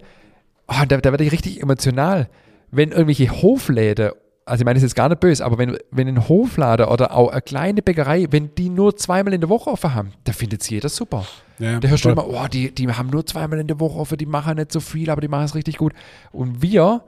oh, 0.67 0.83
da, 0.87 0.97
da 0.97 1.11
werde 1.11 1.23
ich 1.23 1.31
richtig 1.31 1.61
emotional, 1.61 2.27
wenn 2.71 2.91
irgendwelche 2.91 3.29
Hofläden, 3.29 4.11
also 4.45 4.61
ich 4.61 4.65
meine, 4.65 4.75
das 4.75 4.83
ist 4.83 4.91
jetzt 4.91 4.95
gar 4.95 5.09
nicht 5.09 5.19
böse, 5.19 5.45
aber 5.45 5.59
wenn, 5.59 5.77
wenn 5.91 6.07
ein 6.07 6.27
Hoflader 6.27 6.91
oder 6.91 7.15
auch 7.15 7.29
eine 7.29 7.41
kleine 7.41 7.83
Bäckerei, 7.83 8.27
wenn 8.31 8.55
die 8.55 8.69
nur 8.69 8.97
zweimal 8.97 9.33
in 9.33 9.41
der 9.41 9.49
Woche 9.49 9.69
offen 9.69 9.93
haben, 9.93 10.13
da 10.23 10.33
findet 10.33 10.61
es 10.61 10.69
jeder 10.69 10.89
super. 10.89 11.25
Ja, 11.59 11.79
da 11.79 11.87
hörst 11.87 12.03
du 12.03 12.09
immer, 12.09 12.27
oh, 12.27 12.47
die, 12.51 12.73
die 12.73 12.87
haben 12.87 13.11
nur 13.11 13.25
zweimal 13.25 13.59
in 13.59 13.67
der 13.67 13.79
Woche 13.79 13.99
offen, 13.99 14.17
die 14.17 14.25
machen 14.25 14.55
nicht 14.55 14.71
so 14.71 14.79
viel, 14.79 15.11
aber 15.11 15.21
die 15.21 15.27
machen 15.27 15.45
es 15.45 15.53
richtig 15.53 15.77
gut. 15.77 15.93
Und 16.31 16.63
wir, 16.63 17.03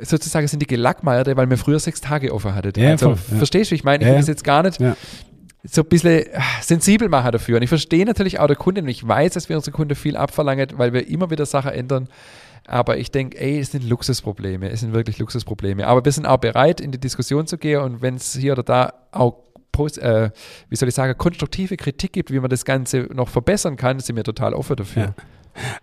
sozusagen 0.00 0.48
sind 0.48 0.60
die 0.60 0.66
Gelackmeierte, 0.66 1.36
weil 1.36 1.48
wir 1.48 1.58
früher 1.58 1.78
sechs 1.78 2.00
Tage 2.00 2.32
offen 2.32 2.54
hatten. 2.54 2.78
Ja, 2.80 2.90
also, 2.90 3.14
voll, 3.14 3.18
ja. 3.30 3.36
verstehst 3.38 3.70
du, 3.70 3.74
ich 3.74 3.84
meine, 3.84 4.04
ich 4.04 4.10
will 4.10 4.18
es 4.18 4.26
jetzt 4.26 4.44
gar 4.44 4.62
nicht 4.62 4.78
so 5.64 5.82
ein 5.82 5.88
bisschen 5.88 6.24
ah, 6.34 6.42
sensibel 6.60 7.08
machen 7.08 7.32
dafür. 7.32 7.56
Und 7.56 7.62
ich 7.62 7.68
verstehe 7.68 8.04
natürlich 8.04 8.40
auch 8.40 8.46
der 8.46 8.56
Kunde 8.56 8.80
und 8.82 8.88
ich 8.88 9.06
weiß, 9.06 9.34
dass 9.34 9.48
wir 9.48 9.56
unsere 9.56 9.74
Kunden 9.74 9.94
viel 9.94 10.16
abverlangen, 10.16 10.70
weil 10.76 10.92
wir 10.92 11.06
immer 11.08 11.30
wieder 11.30 11.46
Sachen 11.46 11.72
ändern. 11.72 12.08
Aber 12.66 12.96
ich 12.96 13.10
denke, 13.10 13.38
ey, 13.40 13.58
es 13.58 13.72
sind 13.72 13.88
Luxusprobleme, 13.88 14.70
es 14.70 14.80
sind 14.80 14.92
wirklich 14.92 15.18
Luxusprobleme. 15.18 15.86
Aber 15.86 16.04
wir 16.04 16.12
sind 16.12 16.26
auch 16.26 16.38
bereit, 16.38 16.80
in 16.80 16.92
die 16.92 16.98
Diskussion 16.98 17.46
zu 17.46 17.58
gehen 17.58 17.80
und 17.80 18.02
wenn 18.02 18.16
es 18.16 18.34
hier 18.34 18.52
oder 18.52 18.62
da 18.62 18.92
auch 19.10 19.34
Post, 19.72 19.98
äh, 19.98 20.30
wie 20.68 20.76
soll 20.76 20.88
ich 20.88 20.94
sagen, 20.94 21.16
konstruktive 21.16 21.76
Kritik 21.76 22.12
gibt, 22.12 22.30
wie 22.30 22.38
man 22.38 22.50
das 22.50 22.64
Ganze 22.64 23.08
noch 23.12 23.28
verbessern 23.28 23.76
kann, 23.76 24.00
sind 24.00 24.16
wir 24.16 24.24
total 24.24 24.52
offen 24.54 24.76
dafür. 24.76 25.02
Ja. 25.02 25.14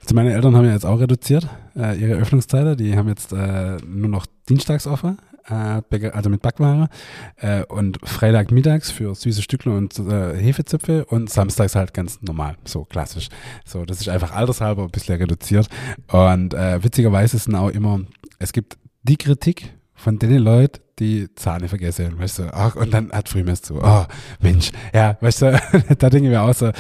Also 0.02 0.16
meine 0.16 0.34
Eltern 0.34 0.56
haben 0.56 0.66
ja 0.66 0.74
jetzt 0.74 0.86
auch 0.86 1.00
reduziert, 1.00 1.48
äh, 1.76 2.00
ihre 2.00 2.14
Öffnungszeiten. 2.14 2.78
Die 2.78 2.96
haben 2.96 3.08
jetzt 3.08 3.34
äh, 3.34 3.78
nur 3.86 4.10
noch 4.10 4.26
dienstags 4.48 4.88
offen, 4.88 5.18
äh, 5.48 6.10
also 6.12 6.30
mit 6.30 6.42
Backware. 6.42 6.90
Äh, 7.38 7.64
und 7.66 8.00
Freitag 8.04 8.52
mittags 8.52 8.92
für 8.92 9.14
süße 9.16 9.42
Stückle 9.42 9.72
und 9.76 9.98
äh, 10.00 10.36
Hefezöpfe 10.36 11.06
und 11.06 11.30
samstags 11.30 11.76
halt 11.76 11.94
ganz 11.94 12.22
normal, 12.22 12.58
so 12.66 12.86
klassisch. 12.86 13.30
So, 13.66 13.86
das 13.86 14.02
ist 14.02 14.10
einfach 14.10 14.32
altershalber 14.34 14.84
ein 14.84 14.92
bisschen 14.92 15.18
reduziert. 15.18 15.70
Und 16.08 16.54
äh, 16.54 16.84
witzigerweise 16.84 17.38
sind 17.38 17.56
auch 17.56 17.70
immer, 17.70 18.02
es 18.40 18.52
gibt 18.54 18.78
die 19.04 19.18
Kritik 19.18 19.74
von 19.94 20.18
den 20.18 20.38
Leuten, 20.38 20.80
die 21.00 21.34
Zahne 21.36 21.68
vergessen, 21.68 22.20
weißt 22.20 22.40
du, 22.40 22.54
ach, 22.54 22.76
und 22.76 22.94
dann 22.94 23.12
hat 23.12 23.30
Frühmess 23.30 23.62
zu, 23.62 23.82
oh, 23.82 24.06
Mensch, 24.42 24.72
ja, 24.94 25.18
weißt 25.22 25.42
du, 25.42 25.62
da 25.98 26.10
denken 26.10 26.30
wir 26.30 26.42
auch 26.42 26.54
so, 26.54 26.72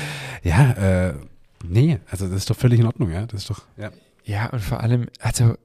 ja, 0.43 0.71
äh, 0.71 1.13
Nee, 1.63 1.99
also 2.09 2.27
das 2.27 2.37
ist 2.37 2.49
doch 2.49 2.55
völlig 2.55 2.79
in 2.79 2.85
Ordnung, 2.85 3.11
ja. 3.11 3.25
Das 3.25 3.41
ist 3.41 3.49
doch, 3.49 3.61
ja. 3.77 3.91
Ja, 4.23 4.47
und 4.47 4.61
vor 4.61 4.81
allem, 4.81 5.07
also, 5.19 5.55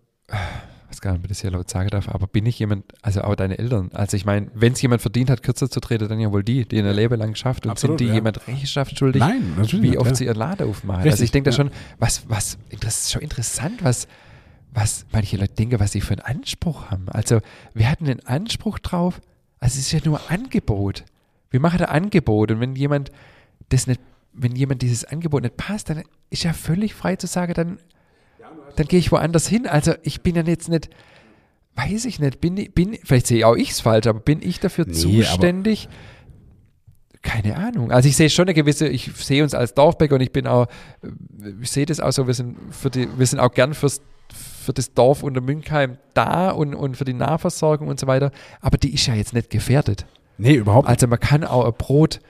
was 0.88 1.00
gar 1.00 1.12
nicht, 1.12 1.20
ob 1.20 1.24
ich 1.24 1.28
das 1.28 1.40
hier 1.40 1.50
laut 1.50 1.68
sagen 1.68 1.90
darf, 1.90 2.08
aber 2.08 2.26
bin 2.26 2.46
ich 2.46 2.58
jemand, 2.58 2.84
also 3.02 3.22
auch 3.22 3.34
deine 3.34 3.58
Eltern, 3.58 3.90
also 3.92 4.16
ich 4.16 4.24
meine, 4.24 4.50
wenn 4.54 4.72
es 4.72 4.82
jemand 4.82 5.02
verdient 5.02 5.30
hat, 5.30 5.42
kürzer 5.42 5.68
zu 5.68 5.80
treten, 5.80 6.08
dann 6.08 6.20
ja 6.20 6.32
wohl 6.32 6.44
die, 6.44 6.66
die 6.66 6.78
in 6.78 6.84
der 6.84 6.94
Leben 6.94 7.18
lang 7.18 7.34
schafft 7.34 7.66
und 7.66 7.72
Absolut, 7.72 7.98
sind 7.98 8.06
die 8.06 8.10
ja. 8.10 8.14
jemand 8.14 8.46
Rechenschaft 8.46 8.98
schuldig, 8.98 9.20
Nein, 9.20 9.54
natürlich 9.56 9.82
wie 9.82 9.90
nicht, 9.90 9.98
oft 9.98 10.10
ja. 10.10 10.16
sie 10.16 10.24
ihren 10.24 10.36
Laden 10.36 10.68
aufmachen. 10.68 11.02
Richtig, 11.02 11.12
also 11.12 11.24
ich 11.24 11.30
denke 11.32 11.50
da 11.50 11.56
schon, 11.56 11.70
was, 11.98 12.28
was, 12.28 12.58
das 12.80 13.02
ist 13.02 13.12
schon 13.12 13.22
interessant, 13.22 13.84
was, 13.84 14.08
was 14.72 15.06
manche 15.12 15.36
Leute 15.36 15.54
denken, 15.54 15.80
was 15.80 15.92
sie 15.92 16.00
für 16.00 16.14
einen 16.14 16.38
Anspruch 16.38 16.90
haben. 16.90 17.08
Also 17.08 17.40
wir 17.74 17.90
hatten 17.90 18.04
den 18.06 18.24
Anspruch 18.26 18.78
drauf, 18.78 19.20
also 19.60 19.78
es 19.78 19.86
ist 19.86 19.92
ja 19.92 20.00
nur 20.04 20.20
Angebot. 20.30 21.04
Wir 21.50 21.60
machen 21.60 21.80
ein 21.80 22.02
Angebot 22.02 22.50
und 22.50 22.60
wenn 22.60 22.74
jemand 22.74 23.10
das 23.68 23.86
nicht 23.86 24.00
wenn 24.34 24.54
jemand 24.56 24.82
dieses 24.82 25.04
Angebot 25.04 25.42
nicht 25.42 25.56
passt, 25.56 25.90
dann 25.90 26.02
ist 26.30 26.42
ja 26.42 26.52
völlig 26.52 26.94
frei 26.94 27.16
zu 27.16 27.26
sagen, 27.26 27.54
dann, 27.54 27.78
dann 28.76 28.86
gehe 28.86 28.98
ich 28.98 29.12
woanders 29.12 29.46
hin. 29.46 29.66
Also 29.66 29.94
ich 30.02 30.22
bin 30.22 30.34
ja 30.34 30.42
jetzt 30.42 30.68
nicht, 30.68 30.90
weiß 31.76 32.04
ich 32.04 32.18
nicht, 32.18 32.40
bin, 32.40 32.56
bin 32.72 32.98
vielleicht 33.02 33.28
sehe 33.28 33.46
auch 33.46 33.56
ich 33.56 33.70
es 33.70 33.80
falsch, 33.80 34.06
aber 34.06 34.20
bin 34.20 34.42
ich 34.42 34.60
dafür 34.60 34.86
nee, 34.86 34.92
zuständig? 34.92 35.88
Keine 37.22 37.56
Ahnung. 37.56 37.90
Also 37.90 38.08
ich 38.08 38.16
sehe 38.16 38.28
schon 38.28 38.46
eine 38.46 38.54
gewisse, 38.54 38.86
ich 38.88 39.10
sehe 39.14 39.42
uns 39.42 39.54
als 39.54 39.72
Dorfbäcker 39.74 40.16
und 40.16 40.20
ich 40.20 40.32
bin 40.32 40.46
auch, 40.46 40.66
ich 41.62 41.70
sehe 41.70 41.86
das 41.86 42.00
auch 42.00 42.12
so, 42.12 42.26
wir 42.26 42.34
sind 42.34 42.56
für 42.70 42.90
die, 42.90 43.08
wir 43.16 43.26
sind 43.26 43.38
auch 43.38 43.52
gern 43.52 43.72
fürs 43.72 44.00
für 44.32 44.72
das 44.72 44.94
Dorf 44.94 45.22
unter 45.22 45.40
Münkheim 45.40 45.98
da 46.14 46.50
und, 46.50 46.74
und 46.74 46.96
für 46.96 47.04
die 47.04 47.12
Nahversorgung 47.12 47.88
und 47.88 48.00
so 48.00 48.06
weiter. 48.06 48.30
Aber 48.60 48.78
die 48.78 48.94
ist 48.94 49.06
ja 49.06 49.14
jetzt 49.14 49.34
nicht 49.34 49.50
gefährdet. 49.50 50.06
Nee, 50.38 50.54
überhaupt 50.54 50.88
nicht. 50.88 50.96
Also 50.96 51.06
man 51.06 51.20
kann 51.20 51.44
auch 51.44 51.66
ein 51.66 51.74
Brot 51.74 52.20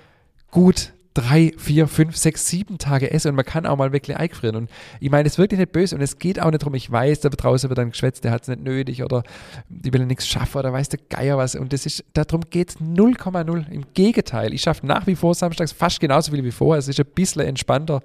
gut 0.51 0.94
drei, 1.15 1.53
vier, 1.57 1.87
fünf, 1.87 2.17
sechs, 2.17 2.49
sieben 2.49 2.79
Tage 2.79 3.11
essen 3.13 3.29
und 3.29 3.35
man 3.37 3.45
kann 3.45 3.67
auch 3.67 3.77
mal 3.77 3.93
wirklich 3.93 4.17
eingefrieren. 4.17 4.57
Und 4.57 4.71
ich 4.99 5.11
meine, 5.11 5.27
es 5.27 5.35
ist 5.35 5.39
wirklich 5.39 5.61
nicht 5.61 5.71
böse 5.71 5.95
und 5.95 6.03
es 6.03 6.19
geht 6.19 6.41
auch 6.41 6.51
nicht 6.51 6.63
darum, 6.63 6.75
ich 6.75 6.91
weiß, 6.91 7.21
da 7.21 7.29
draußen 7.29 7.71
wird 7.71 7.79
dann 7.79 7.91
geschwätzt, 7.91 8.25
der 8.25 8.33
hat 8.33 8.43
es 8.43 8.49
nicht 8.49 8.63
nötig 8.63 9.05
oder 9.05 9.23
die 9.69 9.93
will 9.93 10.07
nichts 10.07 10.27
schaffen 10.27 10.59
oder 10.59 10.73
weiß 10.73 10.89
der 10.89 10.99
Geier 11.09 11.39
was. 11.39 11.55
Und 11.55 11.73
das 11.73 11.87
ist, 11.87 12.05
darum 12.15 12.43
geht 12.51 12.71
es 12.71 12.77
0,0. 12.79 13.71
Im 13.71 13.85
Gegenteil, 13.95 14.53
ich 14.53 14.63
schaffe 14.63 14.85
nach 14.87 15.07
wie 15.07 15.15
vor 15.15 15.35
samstags 15.35 15.71
fast 15.71 16.01
genauso 16.01 16.33
viel 16.33 16.43
wie 16.43 16.51
vorher. 16.51 16.81
Es 16.81 16.89
ist 16.89 16.99
ein 16.99 17.07
bisschen 17.15 17.43
entspannter. 17.43 18.03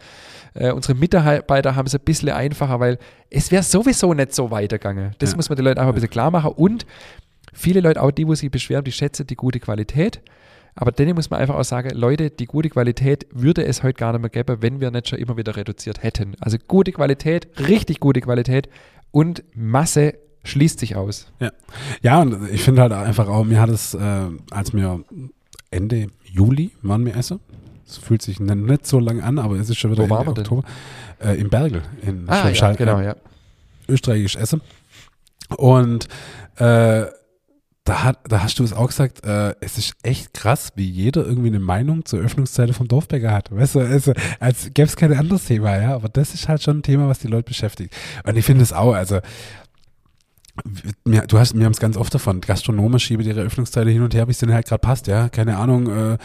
Äh, 0.54 0.72
unsere 0.72 0.94
Mitarbeiter 0.94 1.76
haben 1.76 1.88
es 1.88 1.96
ein 1.96 2.02
bisschen 2.02 2.30
einfacher, 2.30 2.80
weil 2.80 3.00
es 3.32 3.52
wäre 3.52 3.64
sowieso 3.64 4.14
nicht 4.14 4.36
so 4.36 4.52
weitergegangen. 4.52 5.16
Das 5.18 5.32
ja. 5.32 5.36
muss 5.36 5.50
man 5.50 5.56
den 5.56 5.66
Leuten 5.66 5.80
einfach 5.80 5.94
ein 5.94 5.96
bisschen 5.96 6.12
klar 6.12 6.30
machen. 6.30 6.52
Und 6.52 6.86
viele 7.54 7.82
Leute, 7.82 8.02
auch 8.04 8.12
die, 8.12 8.28
wo 8.28 8.36
sich 8.36 8.52
beschweren, 8.52 8.84
die 8.84 8.92
schätzen 8.92 9.26
die 9.26 9.36
gute 9.36 9.60
Qualität. 9.60 10.22
Aber 10.82 10.94
denen 10.94 11.14
muss 11.14 11.30
man 11.30 11.42
einfach 11.42 11.56
auch 11.56 11.66
sagen, 11.66 11.90
Leute, 11.94 12.30
die 12.30 12.46
gute 12.46 12.70
Qualität 12.70 13.28
würde 13.32 13.66
es 13.66 13.84
heute 13.84 13.96
gar 13.96 14.14
nicht 14.14 14.22
mehr 14.22 14.30
geben, 14.30 14.62
wenn 14.62 14.80
wir 14.80 14.92
nicht 14.92 15.10
schon 15.10 15.20
immer 15.20 15.36
wieder 15.36 15.58
reduziert 15.58 16.04
hätten. 16.04 16.38
Also 16.40 16.58
gute 16.70 16.94
Qualität, 16.94 17.50
richtig 17.68 18.00
gute 18.00 18.22
Qualität 18.22 18.70
und 19.12 19.44
Masse 19.54 20.14
schließt 20.46 20.80
sich 20.80 20.96
aus. 20.96 21.34
Ja, 21.42 21.52
ja 22.02 22.22
und 22.22 22.50
ich 22.50 22.64
finde 22.64 22.84
halt 22.84 22.94
einfach 22.94 23.28
auch, 23.28 23.44
mir 23.44 23.60
hat 23.60 23.70
es, 23.70 23.94
äh, 23.94 24.28
als 24.52 24.72
mir 24.72 25.04
Ende 25.70 26.08
Juli 26.24 26.72
waren 26.82 27.06
wir 27.06 27.14
essen, 27.18 27.42
es 27.86 27.98
fühlt 27.98 28.22
sich 28.22 28.40
nicht 28.40 28.88
so 28.88 29.00
lang 29.00 29.20
an, 29.20 29.38
aber 29.38 29.58
es 29.58 29.70
ist 29.70 29.80
schon 29.80 29.92
wieder 29.92 30.10
Wo 30.10 30.16
Ende 30.16 30.30
Oktober, 30.30 30.64
äh, 31.22 31.38
im 31.42 31.50
Bergel 31.50 31.82
in 32.04 32.24
ah, 32.28 32.48
ja, 32.48 32.72
genau, 32.72 33.02
ja. 33.02 33.18
österreichisch 33.90 34.38
Essen. 34.38 34.62
Und 35.58 36.08
äh, 36.56 37.08
da, 37.90 38.04
hat, 38.04 38.20
da 38.30 38.44
hast 38.44 38.60
du 38.60 38.64
es 38.64 38.72
auch 38.72 38.86
gesagt, 38.86 39.26
äh, 39.26 39.56
es 39.62 39.80
ist 39.80 39.94
echt 40.04 40.36
krass, 40.36 40.74
wie 40.76 40.88
jeder 40.88 41.26
irgendwie 41.26 41.48
eine 41.48 41.60
Meinung 41.60 42.06
zur 42.06 42.20
Öffnungszeiten 42.20 42.76
vom 42.76 42.88
Dorfbäcker 42.88 43.32
hat. 43.32 43.50
Weißt 43.52 43.76
du, 43.76 43.80
also, 43.80 44.14
als 44.40 44.66
gäbe 44.76 44.88
es 44.88 44.96
kein 44.96 45.12
anderes 45.12 45.46
Thema, 45.46 45.76
ja, 45.76 45.96
aber 45.96 46.08
das 46.08 46.36
ist 46.36 46.48
halt 46.48 46.62
schon 46.62 46.78
ein 46.78 46.84
Thema, 46.84 47.08
was 47.08 47.18
die 47.18 47.28
Leute 47.28 47.46
beschäftigt. 47.46 47.96
Und 48.24 48.38
ich 48.38 48.46
finde 48.46 48.62
es 48.62 48.74
auch, 48.74 48.94
also 48.94 49.22
du 51.06 51.40
hast, 51.40 51.58
wir 51.58 51.66
haben 51.66 51.72
es 51.72 51.80
ganz 51.80 51.98
oft 51.98 52.14
davon, 52.14 52.42
Gastronomen 52.42 53.00
schieben 53.00 53.26
ihre 53.26 53.42
Öffnungszeiten 53.42 53.92
hin 53.92 54.02
und 54.02 54.14
her, 54.14 54.28
wie 54.28 54.32
es 54.32 54.38
denen 54.38 54.54
halt 54.54 54.68
gerade 54.68 54.80
passt, 54.80 55.08
ja. 55.08 55.30
Keine 55.30 55.58
Ahnung, 55.58 55.88
äh, 55.90 56.18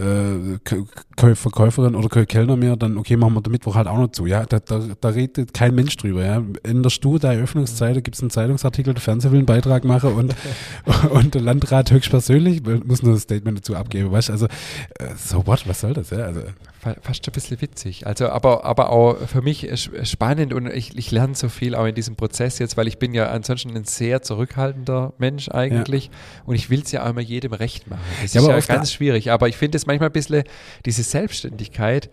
äh, 0.00 1.34
Verkäuferin 1.34 1.94
oder 1.94 2.24
Kellner 2.26 2.56
mehr, 2.56 2.76
dann 2.76 2.98
okay, 2.98 3.16
machen 3.16 3.34
wir 3.34 3.42
den 3.42 3.52
Mittwoch 3.52 3.74
halt 3.74 3.86
auch 3.86 3.98
noch 3.98 4.10
zu, 4.10 4.26
ja. 4.26 4.44
Da, 4.44 4.60
da, 4.60 4.80
da 5.00 5.08
redet 5.08 5.54
kein 5.54 5.74
Mensch 5.74 5.96
drüber, 5.96 6.24
ja. 6.24 6.42
Änderst 6.62 7.04
du 7.04 7.18
deine 7.18 7.42
Öffnungszeiten, 7.42 8.02
gibt 8.02 8.16
es 8.16 8.22
einen 8.22 8.30
Zeitungsartikel, 8.30 8.94
der 8.94 9.02
Fernseher 9.02 9.32
will 9.32 9.38
einen 9.38 9.46
Beitrag 9.46 9.84
machen 9.84 10.12
und, 10.12 10.34
und 11.10 11.34
der 11.34 11.42
Landrat 11.42 11.90
höchstpersönlich 11.90 12.62
muss 12.84 13.02
nur 13.02 13.14
ein 13.14 13.20
Statement 13.20 13.58
dazu 13.58 13.76
abgeben, 13.76 14.10
weißt 14.12 14.30
also 14.30 14.46
äh, 14.46 15.08
so 15.16 15.46
what, 15.46 15.66
was 15.68 15.80
soll 15.80 15.94
das, 15.94 16.10
ja. 16.10 16.18
Also, 16.18 16.42
fast 17.00 17.26
ein 17.26 17.32
bisschen 17.32 17.60
witzig. 17.60 18.06
Also, 18.06 18.28
aber, 18.28 18.64
aber 18.64 18.90
auch 18.90 19.16
für 19.26 19.42
mich 19.42 19.68
spannend 20.04 20.52
und 20.52 20.66
ich, 20.68 20.96
ich 20.96 21.10
lerne 21.10 21.34
so 21.34 21.48
viel 21.48 21.74
auch 21.74 21.86
in 21.86 21.94
diesem 21.94 22.16
Prozess 22.16 22.58
jetzt, 22.58 22.76
weil 22.76 22.88
ich 22.88 22.98
bin 22.98 23.14
ja 23.14 23.30
ansonsten 23.30 23.76
ein 23.76 23.84
sehr 23.84 24.22
zurückhaltender 24.22 25.12
Mensch 25.18 25.48
eigentlich 25.48 26.06
ja. 26.06 26.10
und 26.44 26.54
ich 26.54 26.70
will 26.70 26.82
es 26.82 26.92
ja 26.92 27.04
auch 27.04 27.10
immer 27.10 27.20
jedem 27.20 27.52
recht 27.52 27.88
machen. 27.88 28.00
Das 28.22 28.34
ja, 28.34 28.40
ist 28.40 28.68
ja 28.68 28.74
ganz 28.74 28.92
schwierig, 28.92 29.30
aber 29.30 29.48
ich 29.48 29.56
finde 29.56 29.76
es 29.76 29.86
manchmal 29.86 30.10
ein 30.10 30.12
bisschen, 30.12 30.44
diese 30.84 31.02
Selbstständigkeit, 31.02 32.10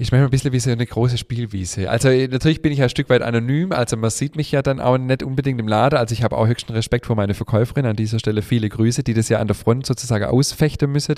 ist 0.00 0.12
manchmal 0.12 0.28
ein 0.28 0.30
bisschen 0.30 0.52
wie 0.52 0.60
so 0.60 0.70
eine 0.70 0.86
große 0.86 1.18
Spielwiese. 1.18 1.90
Also 1.90 2.08
äh, 2.08 2.26
natürlich 2.26 2.62
bin 2.62 2.72
ich 2.72 2.80
ein 2.82 2.88
Stück 2.88 3.10
weit 3.10 3.20
anonym, 3.20 3.70
also 3.70 3.98
man 3.98 4.08
sieht 4.08 4.34
mich 4.34 4.50
ja 4.50 4.62
dann 4.62 4.80
auch 4.80 4.96
nicht 4.96 5.22
unbedingt 5.22 5.60
im 5.60 5.68
Laden. 5.68 5.98
Also 5.98 6.14
ich 6.14 6.22
habe 6.22 6.38
auch 6.38 6.46
höchsten 6.46 6.72
Respekt 6.72 7.04
vor 7.04 7.16
meine 7.16 7.34
Verkäuferin. 7.34 7.84
An 7.84 7.96
dieser 7.96 8.18
Stelle 8.18 8.40
viele 8.40 8.70
Grüße, 8.70 9.02
die 9.02 9.12
das 9.12 9.28
ja 9.28 9.40
an 9.40 9.46
der 9.46 9.54
Front 9.54 9.84
sozusagen 9.84 10.24
ausfechten 10.24 10.90
müssen. 10.90 11.16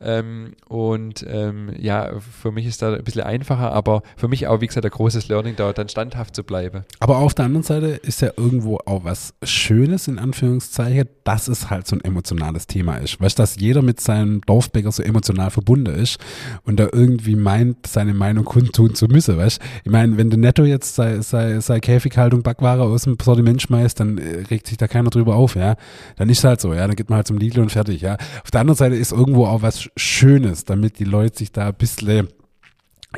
Ähm, 0.00 0.54
und 0.66 1.26
ähm, 1.28 1.72
ja, 1.78 2.18
für 2.20 2.52
mich 2.52 2.64
ist 2.64 2.80
da 2.80 2.94
ein 2.94 3.04
bisschen 3.04 3.22
einfacher, 3.22 3.70
aber 3.70 4.02
für 4.16 4.28
mich 4.28 4.46
auch, 4.46 4.62
wie 4.62 4.66
gesagt, 4.66 4.86
ein 4.86 4.90
großes 4.90 5.28
Learning, 5.28 5.54
da 5.56 5.74
dann 5.74 5.90
standhaft 5.90 6.34
zu 6.34 6.42
bleiben. 6.42 6.84
Aber 7.00 7.18
auf 7.18 7.34
der 7.34 7.44
anderen 7.44 7.64
Seite 7.64 7.88
ist 7.88 8.22
ja 8.22 8.30
irgendwo 8.38 8.78
auch 8.86 9.04
was 9.04 9.34
Schönes, 9.42 10.08
in 10.08 10.18
Anführungszeichen, 10.18 11.06
dass 11.24 11.48
es 11.48 11.68
halt 11.68 11.86
so 11.86 11.96
ein 11.96 12.00
emotionales 12.00 12.66
Thema 12.66 12.96
ist. 12.96 13.20
Weißt 13.20 13.38
du, 13.38 13.42
dass 13.42 13.56
jeder 13.56 13.82
mit 13.82 14.00
seinem 14.00 14.40
Dorfbäcker 14.40 14.90
so 14.90 15.02
emotional 15.02 15.50
verbunden 15.50 15.94
ist 15.94 16.18
und 16.64 16.80
da 16.80 16.88
irgendwie 16.90 17.36
meint, 17.36 17.86
seine 17.86 18.21
Meinung 18.22 18.44
kundtun 18.44 18.94
zu 18.94 19.06
müssen, 19.06 19.36
weißt 19.36 19.60
Ich 19.84 19.90
meine, 19.90 20.16
wenn 20.16 20.30
der 20.30 20.38
Netto 20.38 20.64
jetzt 20.64 20.94
sei, 20.94 21.20
sei, 21.20 21.58
sei 21.60 21.80
Käfighaltung 21.80 22.42
Backware 22.42 22.82
aus 22.82 23.02
dem 23.02 23.16
Sortiment 23.20 23.60
schmeißt, 23.60 23.98
dann 23.98 24.18
äh, 24.18 24.44
regt 24.50 24.68
sich 24.68 24.76
da 24.76 24.86
keiner 24.86 25.10
drüber 25.10 25.34
auf, 25.34 25.56
ja. 25.56 25.74
Dann 26.16 26.28
ist 26.28 26.38
es 26.38 26.44
halt 26.44 26.60
so, 26.60 26.72
ja. 26.72 26.86
Dann 26.86 26.94
geht 26.94 27.10
man 27.10 27.16
halt 27.16 27.26
zum 27.26 27.38
Lidl 27.38 27.60
und 27.60 27.72
fertig, 27.72 28.00
ja. 28.00 28.16
Auf 28.44 28.50
der 28.52 28.60
anderen 28.60 28.76
Seite 28.76 28.94
ist 28.94 29.12
irgendwo 29.12 29.46
auch 29.46 29.62
was 29.62 29.88
Schönes, 29.96 30.64
damit 30.64 31.00
die 31.00 31.04
Leute 31.04 31.38
sich 31.38 31.50
da 31.50 31.68
ein 31.68 31.74
bisschen 31.74 32.28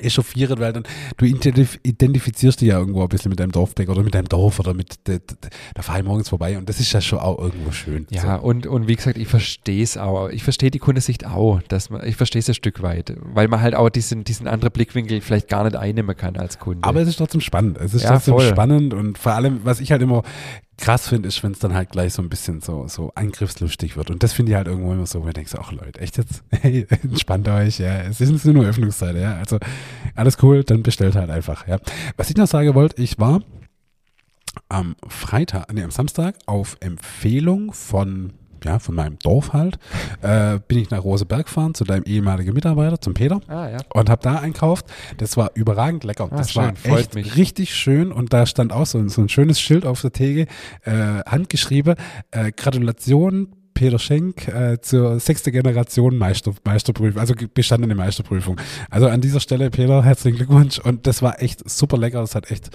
echauffieren, 0.00 0.58
weil 0.58 0.72
dann 0.72 0.84
du 1.16 1.24
identif 1.24 1.78
identifizierst 1.82 2.60
dich 2.60 2.68
ja 2.68 2.78
irgendwo 2.78 3.02
ein 3.02 3.08
bisschen 3.08 3.30
mit 3.30 3.40
deinem 3.40 3.52
Dorfbäcker 3.52 3.92
oder 3.92 4.02
mit 4.02 4.14
deinem 4.14 4.28
Dorf 4.28 4.60
oder 4.60 4.74
mit 4.74 5.06
de, 5.06 5.18
de, 5.18 5.36
da 5.74 5.82
fahre 5.82 6.00
ich 6.00 6.04
morgens 6.04 6.28
vorbei 6.28 6.58
und 6.58 6.68
das 6.68 6.80
ist 6.80 6.92
ja 6.92 7.00
schon 7.00 7.18
auch 7.18 7.38
irgendwo 7.38 7.72
schön. 7.72 8.06
Ja, 8.10 8.38
so. 8.38 8.44
und, 8.44 8.66
und 8.66 8.88
wie 8.88 8.96
gesagt, 8.96 9.18
ich 9.18 9.28
verstehe 9.28 9.82
es 9.82 9.96
auch. 9.96 10.28
Ich 10.28 10.42
verstehe 10.42 10.70
die 10.70 10.78
Kundesicht 10.78 11.26
auch, 11.26 11.60
dass 11.68 11.90
man, 11.90 12.06
ich 12.06 12.16
verstehe 12.16 12.40
es 12.40 12.48
ein 12.48 12.54
Stück 12.54 12.82
weit, 12.82 13.14
weil 13.20 13.48
man 13.48 13.60
halt 13.60 13.74
auch 13.74 13.88
diesen, 13.88 14.24
diesen 14.24 14.46
anderen 14.48 14.72
Blickwinkel 14.72 15.20
vielleicht 15.20 15.48
gar 15.48 15.64
nicht 15.64 15.76
einnehmen 15.76 16.16
kann 16.16 16.36
als 16.36 16.58
Kunde. 16.58 16.86
Aber 16.86 17.00
es 17.00 17.08
ist 17.08 17.16
trotzdem 17.16 17.40
spannend. 17.40 17.78
Es 17.78 17.94
ist 17.94 18.02
ja, 18.02 18.10
trotzdem 18.10 18.34
voll. 18.34 18.48
spannend 18.48 18.94
und 18.94 19.18
vor 19.18 19.32
allem, 19.32 19.60
was 19.64 19.80
ich 19.80 19.92
halt 19.92 20.02
immer 20.02 20.22
krass 20.78 21.08
finde, 21.08 21.28
ist, 21.28 21.42
wenn 21.42 21.52
es 21.52 21.58
dann 21.58 21.74
halt 21.74 21.90
gleich 21.90 22.14
so 22.14 22.22
ein 22.22 22.28
bisschen 22.28 22.60
so, 22.60 22.88
so 22.88 23.12
angriffslustig 23.14 23.96
wird. 23.96 24.10
Und 24.10 24.22
das 24.22 24.32
finde 24.32 24.52
ich 24.52 24.56
halt 24.56 24.66
irgendwo 24.66 24.92
immer 24.92 25.06
so, 25.06 25.22
wo 25.22 25.28
ich 25.28 25.34
denke, 25.34 25.50
ach 25.58 25.72
Leute, 25.72 26.00
echt 26.00 26.18
jetzt? 26.18 26.42
Hey, 26.50 26.86
entspannt 27.02 27.48
euch, 27.48 27.78
ja. 27.78 28.02
Es 28.02 28.20
ist 28.20 28.44
nur 28.44 28.64
Öffnungszeit, 28.64 29.16
ja. 29.16 29.36
Also 29.36 29.58
alles 30.14 30.42
cool, 30.42 30.64
dann 30.64 30.82
bestellt 30.82 31.14
halt 31.14 31.30
einfach, 31.30 31.66
ja. 31.68 31.78
Was 32.16 32.30
ich 32.30 32.36
noch 32.36 32.46
sagen 32.46 32.74
wollte, 32.74 33.00
ich 33.02 33.18
war 33.18 33.42
am 34.68 34.96
Freitag, 35.08 35.72
nee, 35.72 35.82
am 35.82 35.90
Samstag 35.90 36.36
auf 36.46 36.76
Empfehlung 36.80 37.72
von 37.72 38.32
ja, 38.64 38.78
von 38.78 38.94
meinem 38.94 39.18
Dorf 39.18 39.52
halt, 39.52 39.78
äh, 40.22 40.58
bin 40.66 40.78
ich 40.78 40.90
nach 40.90 41.04
Roseberg 41.04 41.46
gefahren 41.46 41.74
zu 41.74 41.84
deinem 41.84 42.04
ehemaligen 42.04 42.52
Mitarbeiter, 42.52 43.00
zum 43.00 43.14
Peter. 43.14 43.40
Ah, 43.48 43.68
ja. 43.68 43.78
Und 43.92 44.10
habe 44.10 44.22
da 44.22 44.36
einkauft. 44.36 44.86
Das 45.18 45.36
war 45.36 45.50
überragend 45.54 46.04
lecker. 46.04 46.28
Ah, 46.30 46.36
das 46.36 46.52
schön, 46.52 46.72
war 46.84 46.98
echt 46.98 47.14
mich. 47.14 47.36
richtig 47.36 47.74
schön. 47.74 48.12
Und 48.12 48.32
da 48.32 48.46
stand 48.46 48.72
auch 48.72 48.86
so, 48.86 49.06
so 49.08 49.22
ein 49.22 49.28
schönes 49.28 49.60
Schild 49.60 49.86
auf 49.86 50.00
der 50.00 50.12
Theke, 50.12 50.46
äh, 50.82 51.22
handgeschrieben, 51.26 51.96
äh, 52.30 52.52
Gratulation, 52.52 53.48
Peter 53.74 53.98
Schenk 53.98 54.48
äh, 54.48 54.80
zur 54.80 55.18
sechste 55.18 55.50
Generation 55.50 56.16
Meister, 56.16 56.52
Meisterprüfung, 56.64 57.20
also 57.20 57.34
bestandene 57.52 57.94
Meisterprüfung. 57.94 58.60
Also 58.88 59.08
an 59.08 59.20
dieser 59.20 59.40
Stelle, 59.40 59.68
Peter, 59.70 60.02
herzlichen 60.04 60.36
Glückwunsch. 60.36 60.78
Und 60.78 61.06
das 61.06 61.22
war 61.22 61.42
echt 61.42 61.68
super 61.68 61.98
lecker. 61.98 62.20
Das 62.20 62.34
hat 62.34 62.50
echt, 62.50 62.70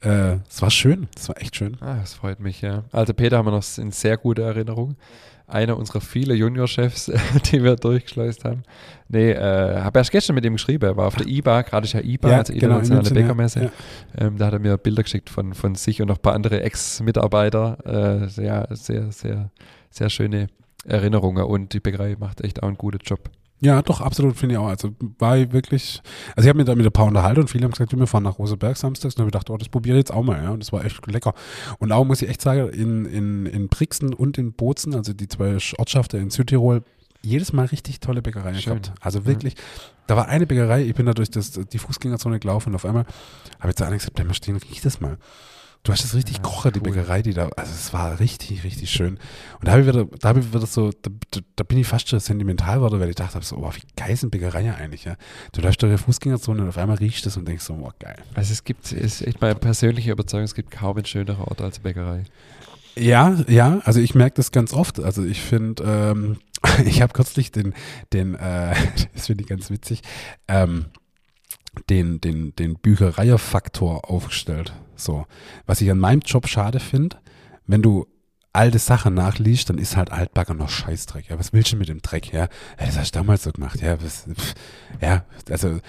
äh, 0.00 0.36
es 0.48 0.60
war 0.60 0.70
schön. 0.70 1.08
Das 1.14 1.28
war 1.28 1.40
echt 1.40 1.56
schön. 1.56 1.78
Ah, 1.80 1.96
das 1.96 2.14
freut 2.14 2.38
mich, 2.38 2.60
ja. 2.60 2.84
Also 2.92 3.14
Peter 3.14 3.38
haben 3.38 3.46
wir 3.46 3.52
noch 3.52 3.64
in 3.78 3.90
sehr 3.90 4.18
gute 4.18 4.42
Erinnerung 4.42 4.96
einer 5.52 5.76
unserer 5.76 6.00
vielen 6.00 6.36
Juniorchefs, 6.36 7.12
die 7.52 7.62
wir 7.62 7.76
durchgeschleust 7.76 8.44
haben. 8.44 8.62
Nee, 9.08 9.32
äh, 9.32 9.80
habe 9.80 9.98
erst 9.98 10.10
gestern 10.10 10.34
mit 10.34 10.44
ihm 10.44 10.54
geschrieben. 10.54 10.84
Er 10.84 10.96
war 10.96 11.06
auf 11.06 11.16
der 11.16 11.26
IBA, 11.26 11.62
gerade 11.62 11.84
ist 11.84 11.92
ja 11.92 12.00
IBA, 12.00 12.30
ja, 12.30 12.38
also 12.38 12.52
genau, 12.52 12.78
internationale 12.78 13.08
genau, 13.08 13.20
Bäckermesse. 13.20 13.64
Ja. 13.64 14.26
Ähm, 14.26 14.38
da 14.38 14.46
hat 14.46 14.54
er 14.54 14.58
mir 14.58 14.78
Bilder 14.78 15.02
geschickt 15.02 15.28
von, 15.28 15.54
von 15.54 15.74
sich 15.74 16.00
und 16.00 16.08
noch 16.08 16.16
ein 16.16 16.22
paar 16.22 16.34
andere 16.34 16.62
Ex-Mitarbeiter. 16.62 18.22
Äh, 18.24 18.28
sehr, 18.28 18.68
sehr, 18.70 19.12
sehr, 19.12 19.50
sehr 19.90 20.10
schöne 20.10 20.48
Erinnerungen 20.84 21.44
und 21.44 21.72
die 21.74 21.80
Bäckerei 21.80 22.16
macht 22.18 22.40
echt 22.40 22.62
auch 22.62 22.68
einen 22.68 22.78
guten 22.78 22.98
Job. 23.04 23.30
Ja, 23.62 23.80
doch, 23.80 24.00
absolut, 24.00 24.36
finde 24.36 24.56
ich 24.56 24.58
auch. 24.58 24.66
Also 24.66 24.90
war 25.20 25.38
ich 25.38 25.52
wirklich, 25.52 26.02
also 26.34 26.46
ich 26.46 26.48
habe 26.48 26.58
mir 26.58 26.64
da 26.64 26.74
mit 26.74 26.84
ein 26.84 26.90
paar 26.90 27.06
unterhalten 27.06 27.42
und 27.42 27.48
viele 27.48 27.64
haben 27.64 27.70
gesagt, 27.70 27.96
wir 27.96 28.06
fahren 28.08 28.24
nach 28.24 28.38
Roseberg 28.38 28.76
samstags 28.76 29.14
und 29.14 29.20
habe 29.20 29.28
ich 29.28 29.32
gedacht, 29.32 29.50
oh, 29.50 29.56
das 29.56 29.68
probiere 29.68 29.96
ich 29.96 30.00
jetzt 30.00 30.12
auch 30.12 30.24
mal, 30.24 30.42
ja. 30.42 30.50
Und 30.50 30.60
das 30.60 30.72
war 30.72 30.84
echt 30.84 31.06
lecker. 31.06 31.32
Und 31.78 31.92
auch 31.92 32.04
muss 32.04 32.22
ich 32.22 32.28
echt 32.28 32.42
sagen, 32.42 32.68
in, 32.70 33.06
in, 33.06 33.46
in 33.46 33.68
Brixen 33.68 34.14
und 34.14 34.36
in 34.36 34.52
Bozen, 34.52 34.96
also 34.96 35.12
die 35.12 35.28
zwei 35.28 35.58
Ortschaften 35.78 36.20
in 36.20 36.30
Südtirol, 36.30 36.82
jedes 37.22 37.52
Mal 37.52 37.66
richtig 37.66 38.00
tolle 38.00 38.20
Bäckereien 38.20 38.56
Schön. 38.56 38.82
gehabt. 38.82 38.92
Also 39.00 39.26
wirklich, 39.26 39.54
ja. 39.54 39.60
da 40.08 40.16
war 40.16 40.26
eine 40.26 40.44
Bäckerei, 40.44 40.82
ich 40.82 40.94
bin 40.96 41.06
da 41.06 41.14
durch 41.14 41.30
das, 41.30 41.52
die 41.52 41.78
Fußgängerzone 41.78 42.40
gelaufen 42.40 42.70
und 42.70 42.74
auf 42.74 42.84
einmal 42.84 43.06
habe 43.60 43.70
ich 43.70 43.76
zu 43.76 43.84
einer 43.84 43.96
gesagt, 43.96 44.14
bleib 44.14 44.26
mal 44.26 44.34
stehen, 44.34 44.56
riech 44.56 44.80
das 44.80 45.00
mal. 45.00 45.18
Du 45.84 45.90
hast 45.90 46.04
das 46.04 46.14
richtig 46.14 46.36
ja, 46.36 46.42
kocher, 46.42 46.70
die 46.70 46.78
cool. 46.78 46.92
Bäckerei, 46.92 47.22
die 47.22 47.34
da, 47.34 47.48
also 47.56 47.72
es 47.72 47.92
war 47.92 48.20
richtig, 48.20 48.62
richtig 48.62 48.88
schön. 48.88 49.18
Und 49.58 49.66
da 49.66 49.72
habe 49.72 49.82
ich 49.82 49.88
wieder, 49.88 50.04
da 50.04 50.28
habe 50.28 50.38
ich 50.38 50.54
wieder 50.54 50.64
so, 50.64 50.92
da, 50.92 51.10
da, 51.56 51.64
bin 51.64 51.78
ich 51.78 51.88
fast 51.88 52.08
schon 52.08 52.20
sentimental 52.20 52.76
geworden, 52.76 53.00
weil 53.00 53.08
ich 53.08 53.16
dachte 53.16 53.40
so, 53.42 53.56
oh, 53.56 53.70
wie 53.74 53.82
geil 53.96 54.14
sind 54.14 54.30
Bäckereien 54.30 54.74
eigentlich, 54.74 55.04
ja. 55.04 55.16
Du 55.50 55.60
läufst 55.60 55.82
durch 55.82 55.92
die 55.92 55.98
Fußgängerzone 55.98 56.62
und 56.62 56.68
auf 56.68 56.78
einmal 56.78 56.98
riechst 56.98 57.26
es 57.26 57.36
und 57.36 57.48
denkst 57.48 57.64
so, 57.64 57.74
oh, 57.74 57.90
geil. 57.98 58.16
Also 58.34 58.52
es 58.52 58.62
gibt, 58.62 58.84
es 58.84 58.92
ist 58.92 59.26
echt 59.26 59.40
meine 59.40 59.56
persönliche 59.56 60.12
Überzeugung, 60.12 60.44
es 60.44 60.54
gibt 60.54 60.70
kaum 60.70 60.96
einen 60.96 61.06
schöneren 61.06 61.42
Ort 61.44 61.60
als 61.60 61.80
Bäckerei. 61.80 62.24
Ja, 62.94 63.36
ja, 63.48 63.80
also 63.84 63.98
ich 63.98 64.14
merke 64.14 64.36
das 64.36 64.52
ganz 64.52 64.72
oft. 64.72 65.00
Also 65.00 65.24
ich 65.24 65.40
finde, 65.40 65.82
ähm, 65.84 66.38
ich 66.84 67.02
habe 67.02 67.12
kürzlich 67.12 67.50
den, 67.50 67.74
den, 68.12 68.36
äh, 68.36 68.74
das 69.14 69.26
finde 69.26 69.42
ich 69.42 69.48
ganz 69.48 69.68
witzig, 69.70 70.02
ähm, 70.46 70.86
den, 71.90 72.20
den, 72.20 72.54
den 72.54 72.76
Büchereierfaktor 72.76 74.08
aufgestellt. 74.10 74.74
So. 75.04 75.26
Was 75.66 75.80
ich 75.80 75.90
an 75.90 75.98
meinem 75.98 76.20
Job 76.20 76.48
schade 76.48 76.80
finde, 76.80 77.16
wenn 77.66 77.82
du 77.82 78.06
alte 78.52 78.78
Sachen 78.78 79.14
nachliest, 79.14 79.70
dann 79.70 79.78
ist 79.78 79.96
halt 79.96 80.10
Altbagger 80.10 80.54
noch 80.54 80.68
Scheißdreck. 80.68 81.30
Ja, 81.30 81.38
was 81.38 81.52
willst 81.52 81.72
du 81.72 81.76
mit 81.76 81.88
dem 81.88 82.02
Dreck? 82.02 82.32
Ja, 82.32 82.48
das 82.78 82.98
hast 82.98 83.14
du 83.14 83.18
damals 83.18 83.44
so 83.44 83.52
gemacht. 83.52 83.80
Ja, 83.80 84.02
was, 84.02 84.24
ja, 85.00 85.24
also 85.48 85.80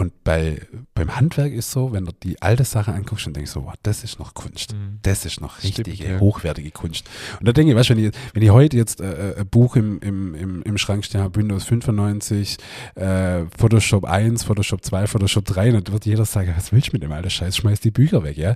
und 0.00 0.22
bei, 0.22 0.60
beim 0.94 1.16
Handwerk 1.16 1.52
ist 1.52 1.72
so, 1.72 1.92
wenn 1.92 2.04
du 2.04 2.12
die 2.12 2.40
alte 2.40 2.62
Sache 2.62 2.92
anguckst 2.92 3.26
und 3.26 3.34
denkst 3.34 3.50
so, 3.50 3.64
wow, 3.64 3.74
das 3.82 4.04
ist 4.04 4.20
noch 4.20 4.32
Kunst. 4.32 4.72
Mhm. 4.72 5.00
Das 5.02 5.24
ist 5.24 5.40
noch 5.40 5.60
richtige, 5.64 5.92
Stimmt, 5.92 6.08
ja. 6.08 6.20
hochwertige 6.20 6.70
Kunst. 6.70 7.04
Und 7.40 7.48
da 7.48 7.52
denke 7.52 7.72
ich, 7.72 7.76
weißt 7.76 7.90
du, 7.90 7.96
wenn 7.96 8.04
ich, 8.04 8.14
wenn 8.32 8.42
ich 8.44 8.50
heute 8.50 8.76
jetzt 8.76 9.00
äh, 9.00 9.32
äh, 9.32 9.40
ein 9.40 9.48
Buch 9.48 9.74
im, 9.74 9.98
im, 9.98 10.36
im, 10.36 10.62
im 10.62 10.78
Schrank 10.78 11.04
stehen 11.04 11.20
habe, 11.20 11.34
Windows 11.40 11.64
95, 11.64 12.58
äh, 12.94 13.46
Photoshop 13.58 14.04
1, 14.04 14.44
Photoshop 14.44 14.84
2, 14.84 15.08
Photoshop 15.08 15.44
3, 15.46 15.72
dann 15.72 15.88
wird 15.88 16.06
jeder 16.06 16.24
sagen, 16.24 16.54
was 16.56 16.70
willst 16.70 16.88
du 16.88 16.92
mit 16.92 17.02
dem 17.02 17.10
alten 17.10 17.30
Scheiß? 17.30 17.56
Schmeiß 17.56 17.80
die 17.80 17.90
Bücher 17.90 18.22
weg, 18.22 18.36
ja? 18.36 18.54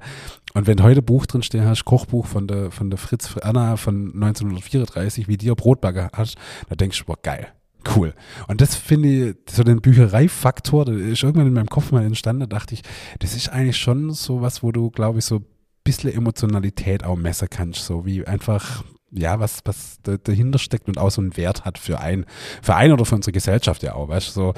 Und 0.54 0.68
wenn 0.68 0.76
du 0.76 0.84
heute 0.84 1.00
ein 1.00 1.04
Buch 1.04 1.26
drin 1.26 1.42
stehen 1.42 1.64
hast, 1.64 1.84
Kochbuch 1.84 2.26
von 2.26 2.46
der, 2.46 2.70
von 2.70 2.88
der 2.88 2.98
Fritz 2.98 3.36
Anna 3.42 3.76
von 3.76 4.12
1934, 4.14 5.26
wie 5.26 5.38
dir 5.38 5.56
Brotbagger 5.56 6.10
hat, 6.12 6.36
dann 6.68 6.78
denkst 6.78 7.00
du, 7.00 7.04
boah, 7.06 7.18
geil 7.20 7.52
Cool. 7.96 8.14
Und 8.48 8.60
das 8.60 8.74
finde 8.74 9.08
ich, 9.08 9.36
so 9.50 9.64
den 9.64 9.80
Büchereifaktor, 9.80 10.84
der 10.84 10.94
ist 10.94 11.22
irgendwann 11.22 11.48
in 11.48 11.52
meinem 11.52 11.68
Kopf 11.68 11.90
mal 11.90 12.04
entstanden, 12.04 12.40
da 12.40 12.46
dachte 12.46 12.74
ich, 12.74 12.82
das 13.18 13.34
ist 13.34 13.48
eigentlich 13.48 13.76
schon 13.76 14.10
so 14.12 14.40
was, 14.40 14.62
wo 14.62 14.72
du, 14.72 14.90
glaube 14.90 15.18
ich, 15.18 15.24
so 15.24 15.36
ein 15.36 15.46
bisschen 15.84 16.12
Emotionalität 16.12 17.04
auch 17.04 17.16
messen 17.16 17.48
kannst, 17.50 17.84
so 17.84 18.06
wie 18.06 18.24
einfach, 18.26 18.84
ja, 19.10 19.40
was, 19.40 19.60
was 19.64 19.98
dahinter 20.02 20.58
steckt 20.58 20.88
und 20.88 20.98
auch 20.98 21.10
so 21.10 21.20
einen 21.20 21.36
Wert 21.36 21.64
hat 21.64 21.78
für 21.78 22.00
ein, 22.00 22.24
für 22.62 22.76
ein 22.76 22.92
oder 22.92 23.04
für 23.04 23.16
unsere 23.16 23.32
Gesellschaft 23.32 23.82
ja 23.82 23.94
auch, 23.94 24.08
weißt 24.08 24.28
du, 24.28 24.32
so, 24.32 24.54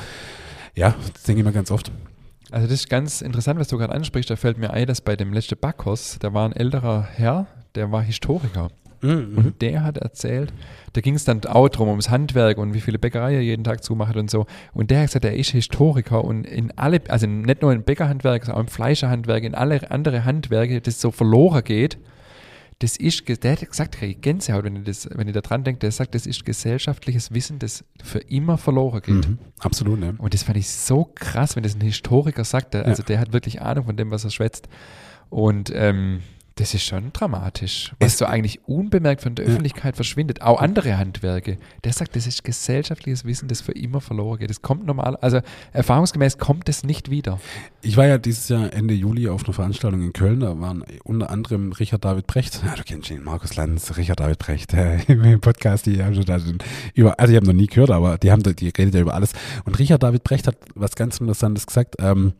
ja, 0.74 0.94
das 1.12 1.22
denke 1.22 1.40
ich 1.40 1.46
mir 1.46 1.52
ganz 1.52 1.70
oft. 1.70 1.90
Also 2.50 2.66
das 2.66 2.80
ist 2.80 2.90
ganz 2.90 3.20
interessant, 3.20 3.58
was 3.58 3.68
du 3.68 3.78
gerade 3.78 3.94
ansprichst, 3.94 4.30
da 4.30 4.36
fällt 4.36 4.58
mir 4.58 4.70
ein, 4.70 4.86
dass 4.86 5.00
bei 5.00 5.16
dem 5.16 5.32
letzten 5.32 5.58
Backhaus, 5.58 6.18
da 6.20 6.34
war 6.34 6.46
ein 6.46 6.52
älterer 6.52 7.02
Herr, 7.02 7.46
der 7.74 7.90
war 7.90 8.02
Historiker. 8.02 8.68
Mhm. 9.04 9.36
Und 9.36 9.62
der 9.62 9.84
hat 9.84 9.98
erzählt, 9.98 10.52
da 10.94 11.00
ging 11.00 11.14
es 11.14 11.24
dann 11.24 11.44
auch 11.44 11.68
drum 11.68 11.88
ums 11.88 12.10
Handwerk 12.10 12.58
und 12.58 12.74
wie 12.74 12.80
viele 12.80 12.98
Bäckereien 12.98 13.42
jeden 13.42 13.64
Tag 13.64 13.84
zumacht 13.84 14.16
und 14.16 14.30
so. 14.30 14.46
Und 14.72 14.90
der 14.90 15.00
hat 15.00 15.06
gesagt, 15.08 15.24
er 15.24 15.36
ist 15.36 15.50
Historiker 15.50 16.24
und 16.24 16.46
in 16.46 16.72
alle, 16.76 17.00
also 17.08 17.26
nicht 17.26 17.62
nur 17.62 17.72
im 17.72 17.82
Bäckerhandwerk, 17.82 18.44
sondern 18.44 18.62
auch 18.62 18.66
im 18.66 18.72
Fleischerhandwerk, 18.72 19.44
in 19.44 19.54
alle 19.54 19.90
andere 19.90 20.24
Handwerke, 20.24 20.80
das 20.80 21.00
so 21.00 21.10
verloren 21.10 21.62
geht, 21.64 21.98
das 22.80 22.96
ist, 22.96 23.22
der 23.42 23.52
hat 23.52 23.68
gesagt, 23.68 24.02
ich 24.02 24.20
Gänsehaut, 24.20 24.64
wenn 24.64 24.76
ich, 24.76 24.84
das, 24.84 25.08
wenn 25.12 25.28
ich 25.28 25.34
da 25.34 25.40
dran 25.40 25.64
denke, 25.64 25.78
der 25.80 25.92
sagt, 25.92 26.14
das 26.14 26.26
ist 26.26 26.44
gesellschaftliches 26.44 27.32
Wissen, 27.32 27.58
das 27.58 27.84
für 28.02 28.18
immer 28.18 28.58
verloren 28.58 29.00
geht. 29.00 29.28
Mhm. 29.28 29.38
Absolut, 29.60 30.00
ne? 30.00 30.14
Und 30.18 30.34
das 30.34 30.42
fand 30.42 30.58
ich 30.58 30.68
so 30.68 31.10
krass, 31.14 31.56
wenn 31.56 31.62
das 31.62 31.74
ein 31.74 31.80
Historiker 31.80 32.44
sagt, 32.44 32.74
der, 32.74 32.84
also 32.84 33.02
der 33.02 33.20
hat 33.20 33.32
wirklich 33.32 33.62
Ahnung 33.62 33.84
von 33.84 33.96
dem, 33.96 34.10
was 34.10 34.24
er 34.24 34.30
schwätzt. 34.30 34.68
Und 35.30 35.72
ähm, 35.74 36.20
das 36.56 36.72
ist 36.72 36.84
schon 36.84 37.12
dramatisch, 37.12 37.92
was 37.98 38.12
Es- 38.12 38.18
so 38.18 38.26
eigentlich 38.26 38.60
unbemerkt 38.68 39.22
von 39.22 39.34
der. 39.34 39.44
Öffentlichkeit 39.46 39.96
verschwindet. 39.96 40.40
Auch 40.42 40.60
andere 40.60 40.96
Handwerke. 40.98 41.58
Der 41.82 41.92
sagt, 41.92 42.14
das 42.14 42.26
ist 42.26 42.44
gesellschaftliches 42.44 43.24
Wissen, 43.24 43.48
das 43.48 43.60
für 43.60 43.72
immer 43.72 44.00
verloren 44.00 44.38
geht. 44.38 44.50
Das 44.50 44.62
kommt 44.62 44.86
normal, 44.86 45.16
also 45.16 45.40
erfahrungsgemäß 45.72 46.38
kommt 46.38 46.68
es 46.68 46.84
nicht 46.84 47.10
wieder. 47.10 47.40
Ich 47.82 47.96
war 47.96 48.06
ja 48.06 48.18
dieses 48.18 48.48
Jahr 48.48 48.72
Ende 48.72 48.94
Juli 48.94 49.28
auf 49.28 49.44
einer 49.44 49.52
Veranstaltung 49.52 50.02
in 50.02 50.12
Köln, 50.12 50.40
da 50.40 50.58
waren 50.60 50.84
unter 51.02 51.28
anderem 51.30 51.72
Richard 51.72 52.04
David 52.04 52.26
Brecht, 52.26 52.62
ja, 52.64 52.74
du 52.74 52.82
kennst 52.84 53.10
ihn, 53.10 53.24
Markus 53.24 53.56
Lanz, 53.56 53.96
Richard 53.96 54.20
David 54.20 54.38
Brecht, 54.38 54.72
äh, 54.74 54.98
im 55.08 55.40
Podcast, 55.40 55.86
die 55.86 56.02
haben 56.02 56.14
schon 56.14 56.24
da 56.24 56.38
über, 56.94 57.18
also 57.18 57.32
ich 57.32 57.36
habe 57.36 57.46
noch 57.46 57.52
nie 57.52 57.66
gehört, 57.66 57.90
aber 57.90 58.16
die 58.18 58.30
haben, 58.30 58.42
die 58.42 58.68
redet 58.68 58.94
ja 58.94 59.00
über 59.00 59.14
alles. 59.14 59.32
Und 59.64 59.78
Richard 59.78 60.02
David 60.02 60.22
Brecht 60.24 60.46
hat 60.46 60.56
was 60.74 60.94
ganz 60.94 61.18
Interessantes 61.18 61.66
gesagt, 61.66 61.96
ähm, 61.98 62.32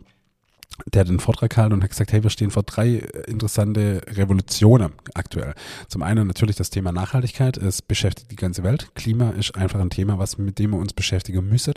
der 0.93 1.01
hat 1.01 1.09
einen 1.09 1.21
Vortrag 1.21 1.51
gehalten 1.51 1.73
und 1.75 1.83
hat 1.83 1.91
gesagt, 1.91 2.13
hey, 2.13 2.23
wir 2.23 2.31
stehen 2.31 2.51
vor 2.51 2.65
drei 2.65 2.97
äh, 2.97 3.31
interessante 3.31 4.03
Revolutionen 4.09 4.93
aktuell. 5.15 5.55
Zum 5.89 6.03
einen 6.03 6.27
natürlich 6.27 6.57
das 6.57 6.71
Thema 6.71 6.93
Nachhaltigkeit, 6.93 7.57
es 7.57 7.81
beschäftigt 7.81 8.31
die 8.31 8.37
ganze 8.37 8.65
Welt. 8.65 8.91
Klima 8.95 9.31
ist 9.31 9.55
einfach 9.57 9.81
ein 9.81 9.91
Thema, 9.91 10.19
was 10.19 10.39
mit 10.39 10.59
dem 10.59 10.73
wir 10.73 10.79
uns 10.79 10.93
beschäftigen 10.93 11.49
müssen. 11.49 11.75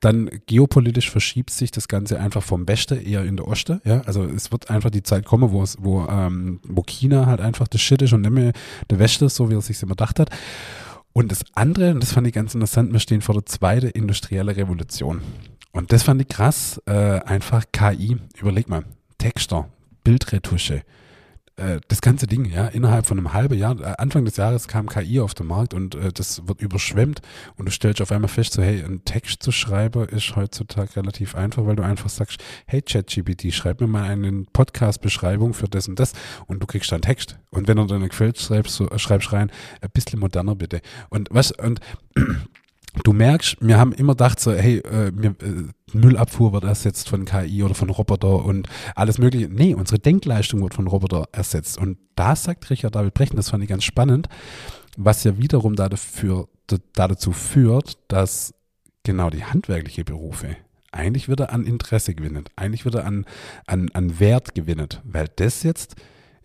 Dann 0.00 0.30
geopolitisch 0.46 1.10
verschiebt 1.10 1.50
sich 1.50 1.70
das 1.70 1.88
Ganze 1.88 2.20
einfach 2.20 2.42
vom 2.42 2.68
Westen 2.68 3.00
eher 3.00 3.24
in 3.24 3.36
der 3.36 3.48
Oste. 3.48 3.80
Ja? 3.84 4.02
Also 4.02 4.24
es 4.24 4.52
wird 4.52 4.70
einfach 4.70 4.90
die 4.90 5.02
Zeit 5.02 5.24
kommen, 5.24 5.50
wo 5.50 5.62
es, 5.62 5.76
wo, 5.80 6.06
ähm, 6.06 6.60
wo 6.64 6.82
China 6.82 7.26
halt 7.26 7.40
einfach 7.40 7.68
das 7.68 7.80
Shit 7.80 8.02
ist 8.02 8.12
und 8.12 8.22
nicht 8.22 8.30
mehr 8.30 8.52
der 8.90 8.98
Westen 8.98 9.28
so 9.28 9.48
wie 9.48 9.54
er 9.54 9.62
sich 9.62 9.82
immer 9.82 9.90
gedacht 9.90 10.20
hat. 10.20 10.30
Und 11.12 11.30
das 11.30 11.44
andere, 11.54 11.92
und 11.92 12.02
das 12.02 12.12
fand 12.12 12.26
ich 12.26 12.32
ganz 12.32 12.54
interessant, 12.54 12.92
wir 12.92 12.98
stehen 12.98 13.20
vor 13.20 13.36
der 13.36 13.46
zweiten 13.46 13.86
industriellen 13.86 14.54
Revolution. 14.54 15.22
Und 15.74 15.92
das 15.92 16.04
fand 16.04 16.20
ich 16.22 16.28
krass, 16.28 16.80
äh, 16.86 16.92
einfach 16.92 17.64
KI, 17.72 18.16
überleg 18.40 18.68
mal, 18.68 18.84
Texter, 19.18 19.68
Bildretusche, 20.04 20.82
äh, 21.56 21.80
das 21.88 22.00
ganze 22.00 22.28
Ding, 22.28 22.44
ja, 22.44 22.68
innerhalb 22.68 23.06
von 23.06 23.18
einem 23.18 23.32
halben 23.32 23.58
Jahr, 23.58 23.80
äh, 23.80 23.94
Anfang 23.98 24.24
des 24.24 24.36
Jahres 24.36 24.68
kam 24.68 24.88
KI 24.88 25.18
auf 25.18 25.34
den 25.34 25.48
Markt 25.48 25.74
und 25.74 25.96
äh, 25.96 26.12
das 26.12 26.46
wird 26.46 26.62
überschwemmt 26.62 27.22
und 27.56 27.66
du 27.66 27.72
stellst 27.72 28.00
auf 28.00 28.12
einmal 28.12 28.28
fest, 28.28 28.52
so 28.52 28.62
hey, 28.62 28.84
einen 28.84 29.04
Text 29.04 29.42
zu 29.42 29.50
schreiben 29.50 30.08
ist 30.08 30.36
heutzutage 30.36 30.94
relativ 30.94 31.34
einfach, 31.34 31.66
weil 31.66 31.74
du 31.74 31.82
einfach 31.82 32.08
sagst, 32.08 32.40
hey 32.66 32.80
ChatGPT, 32.80 33.52
schreib 33.52 33.80
mir 33.80 33.88
mal 33.88 34.04
eine 34.04 34.44
Podcast-Beschreibung 34.52 35.54
für 35.54 35.68
das 35.68 35.88
und 35.88 35.98
das 35.98 36.12
und 36.46 36.62
du 36.62 36.66
kriegst 36.66 36.92
dann 36.92 37.02
Text. 37.02 37.36
Und 37.50 37.66
wenn 37.66 37.78
er 37.78 37.86
dann 37.88 38.08
gefällt, 38.08 38.38
schreibst 38.38 38.78
du, 38.78 38.86
äh, 38.86 38.98
schreibst 39.00 39.32
rein, 39.32 39.50
ein 39.80 39.90
bisschen 39.92 40.20
moderner 40.20 40.54
bitte. 40.54 40.82
Und 41.08 41.28
was, 41.32 41.50
und 41.50 41.80
du 43.02 43.12
merkst, 43.12 43.56
wir 43.60 43.78
haben 43.78 43.92
immer 43.92 44.12
gedacht 44.12 44.40
so, 44.40 44.52
hey, 44.52 44.78
äh, 44.78 45.10
mir, 45.10 45.34
äh, 45.40 45.68
Müllabfuhr 45.92 46.52
wird 46.52 46.64
ersetzt 46.64 47.08
von 47.08 47.24
KI 47.24 47.62
oder 47.62 47.74
von 47.74 47.90
Roboter 47.90 48.44
und 48.44 48.68
alles 48.94 49.18
mögliche. 49.18 49.48
Nee, 49.48 49.74
unsere 49.74 49.98
Denkleistung 49.98 50.62
wird 50.62 50.74
von 50.74 50.86
Roboter 50.86 51.28
ersetzt. 51.32 51.78
Und 51.78 51.98
da 52.14 52.36
sagt 52.36 52.70
Richard 52.70 52.94
David 52.94 53.14
Brecht, 53.14 53.36
das 53.36 53.50
fand 53.50 53.62
ich 53.62 53.68
ganz 53.68 53.84
spannend, 53.84 54.28
was 54.96 55.24
ja 55.24 55.38
wiederum 55.38 55.76
da, 55.76 55.88
dafür, 55.88 56.48
da 56.66 57.08
dazu 57.08 57.32
führt, 57.32 57.98
dass 58.08 58.54
genau 59.02 59.30
die 59.30 59.44
handwerkliche 59.44 60.04
Berufe 60.04 60.56
eigentlich 60.92 61.28
wieder 61.28 61.52
an 61.52 61.66
Interesse 61.66 62.14
gewinnen, 62.14 62.44
eigentlich 62.56 62.86
wieder 62.86 63.04
an, 63.04 63.26
an, 63.66 63.90
an 63.92 64.20
Wert 64.20 64.54
gewinnen, 64.54 64.88
weil 65.02 65.28
das 65.36 65.62
jetzt, 65.62 65.96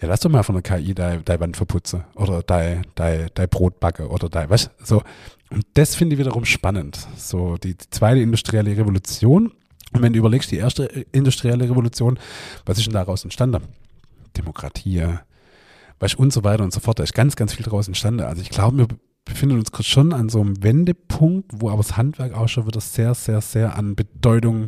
ja, 0.01 0.07
lass 0.07 0.21
doch 0.21 0.29
mal 0.29 0.43
von 0.43 0.55
der 0.55 0.61
KI 0.61 0.93
dein, 0.93 1.25
dein 1.25 1.39
Wand 1.39 1.57
verputzen 1.57 2.03
oder 2.15 2.41
dein, 2.41 2.85
dein, 2.95 3.29
dein 3.33 3.49
Brot 3.49 3.79
backen 3.79 4.07
oder 4.07 4.29
dein, 4.29 4.49
was, 4.49 4.69
so. 4.83 5.01
Und 5.49 5.65
das 5.73 5.95
finde 5.95 6.13
ich 6.13 6.19
wiederum 6.19 6.45
spannend. 6.45 7.07
So, 7.17 7.57
die, 7.57 7.75
die 7.75 7.89
zweite 7.89 8.21
industrielle 8.21 8.77
Revolution. 8.77 9.51
Und 9.91 10.01
wenn 10.01 10.13
du 10.13 10.19
überlegst, 10.19 10.51
die 10.51 10.57
erste 10.57 10.85
industrielle 11.11 11.67
Revolution, 11.67 12.19
was 12.65 12.77
ist 12.77 12.85
denn 12.85 12.93
daraus 12.93 13.23
entstanden? 13.23 13.63
Demokratie, 14.37 15.05
weißt, 15.99 16.17
und 16.19 16.31
so 16.31 16.43
weiter 16.43 16.63
und 16.63 16.71
so 16.71 16.79
fort. 16.79 16.99
Da 16.99 17.03
ist 17.03 17.15
ganz, 17.15 17.35
ganz 17.35 17.53
viel 17.53 17.65
daraus 17.65 17.87
entstanden. 17.87 18.21
Also 18.21 18.41
ich 18.43 18.51
glaube, 18.51 18.77
wir 18.77 18.87
befinden 19.25 19.57
uns 19.57 19.71
kurz 19.71 19.87
schon 19.87 20.13
an 20.13 20.29
so 20.29 20.39
einem 20.39 20.61
Wendepunkt, 20.63 21.51
wo 21.55 21.69
aber 21.69 21.81
das 21.81 21.97
Handwerk 21.97 22.35
auch 22.35 22.47
schon 22.47 22.67
wieder 22.67 22.79
sehr, 22.79 23.15
sehr, 23.15 23.41
sehr 23.41 23.75
an 23.75 23.95
Bedeutung 23.95 24.67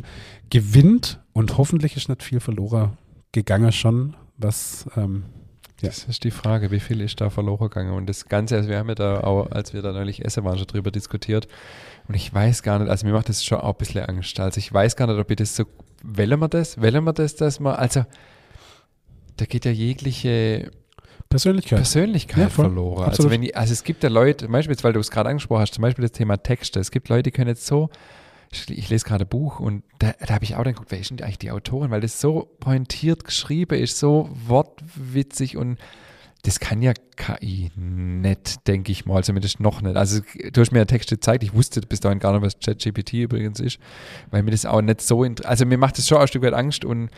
gewinnt. 0.50 1.20
Und 1.34 1.58
hoffentlich 1.58 1.96
ist 1.96 2.10
nicht 2.10 2.24
viel 2.24 2.40
verloren 2.40 2.98
gegangen 3.32 3.72
schon, 3.72 4.16
was 4.42 4.88
ähm, 4.98 5.24
Ja. 5.82 5.90
Das 5.90 6.06
ist 6.06 6.24
die 6.24 6.32
Frage, 6.32 6.70
wie 6.72 6.80
viel 6.80 7.02
ist 7.02 7.22
da 7.22 7.30
verloren 7.30 7.70
gegangen? 7.70 7.94
Und 7.94 8.08
das 8.08 8.28
Ganze, 8.30 8.56
also 8.56 8.70
wir 8.70 8.78
haben 8.78 8.90
ja 8.90 8.96
da 8.96 9.22
auch, 9.22 9.50
als 9.52 9.74
wir 9.74 9.82
da 9.82 9.92
neulich 9.92 10.24
essen 10.24 10.44
waren, 10.44 10.58
schon 10.58 10.68
drüber 10.68 10.92
diskutiert. 10.92 11.48
Und 12.08 12.16
ich 12.16 12.32
weiß 12.34 12.62
gar 12.64 12.80
nicht, 12.80 12.90
also 12.90 13.06
mir 13.08 13.14
macht 13.14 13.30
das 13.30 13.44
schon 13.44 13.60
auch 13.60 13.74
ein 13.74 13.78
bisschen 13.78 14.06
Angst. 14.06 14.40
Also 14.40 14.60
ich 14.60 14.72
weiß 14.72 14.96
gar 14.96 15.08
nicht, 15.08 15.20
ob 15.20 15.30
ich 15.30 15.38
das 15.38 15.56
so, 15.56 15.66
wollen 16.04 16.40
wir 16.40 16.48
das? 16.50 16.80
Wollen 16.82 17.04
wir 17.04 17.14
das, 17.14 17.36
dass 17.36 17.60
man, 17.60 17.76
also 17.76 18.06
da 19.38 19.46
geht 19.46 19.66
ja 19.66 19.72
jegliche 19.72 20.72
Persönlichkeit. 21.30 21.78
Persönlichkeit 21.80 22.44
Ja, 22.44 22.50
verloren. 22.50 23.10
Also, 23.10 23.30
wenn 23.32 23.42
ich, 23.42 23.56
also 23.56 23.72
es 23.74 23.84
gibt 23.84 24.04
ja 24.04 24.10
Leute, 24.10 24.46
zum 24.46 24.52
Beispiel, 24.52 24.74
jetzt, 24.74 24.84
weil 24.84 24.94
du 24.94 25.00
es 25.00 25.10
gerade 25.10 25.30
angesprochen 25.30 25.62
hast, 25.62 25.74
zum 25.74 25.82
Beispiel 25.82 26.04
das 26.04 26.12
Thema 26.12 26.38
Texte. 26.38 26.80
Es 26.80 26.92
gibt 26.92 27.10
Leute, 27.10 27.24
die 27.24 27.32
können 27.32 27.48
jetzt 27.48 27.66
so, 27.66 27.90
ich, 28.52 28.90
lese 28.90 29.06
gerade 29.06 29.26
ein 29.26 29.30
Buch 29.30 29.60
und 29.60 29.84
da, 30.00 30.14
da 30.20 30.34
habe 30.34 30.44
ich 30.44 30.56
auch 30.56 30.64
dann 30.64 30.74
geguckt, 30.74 30.92
wer 30.92 31.00
ist 31.00 31.10
denn 31.10 31.22
eigentlich 31.22 31.40
die 31.40 31.52
Autorin? 31.52 31.92
Weil 31.92 32.02
das 32.02 32.20
so 32.20 32.50
pointiert 32.60 33.24
geschrieben 33.24 33.80
ist, 33.80 33.98
so 33.98 34.30
wortwitzig 34.48 35.58
und 35.58 35.78
das 36.44 36.60
kann 36.60 36.82
ja 36.82 36.94
KI 37.18 37.72
nicht, 37.76 38.68
denke 38.68 38.92
ich 38.92 39.06
mal, 39.06 39.24
zumindest 39.24 39.60
noch 39.60 39.82
nicht. 39.82 39.96
Also 39.96 40.22
du 40.52 40.62
hast 40.62 40.72
mir 40.72 40.80
ja 40.80 40.86
Texte 40.86 41.16
gezeigt, 41.16 41.44
ich 41.44 41.54
wusste 41.54 41.82
bis 41.82 42.00
dahin 42.00 42.20
gar 42.20 42.34
nicht, 42.34 42.42
was 42.42 42.60
ChatGPT 42.60 43.14
übrigens 43.14 43.60
ist, 43.60 43.80
weil 44.32 44.42
mir 44.42 44.52
das 44.52 44.66
auch 44.66 44.82
nicht 44.82 45.02
so, 45.02 45.24
also 45.24 45.66
mir 45.66 45.78
macht 45.78 45.98
das 45.98 46.08
schon 46.08 46.18
ein 46.18 46.28
Stück 46.28 46.42
weit 46.42 46.54
Angst 46.54 46.84
und 46.84 47.10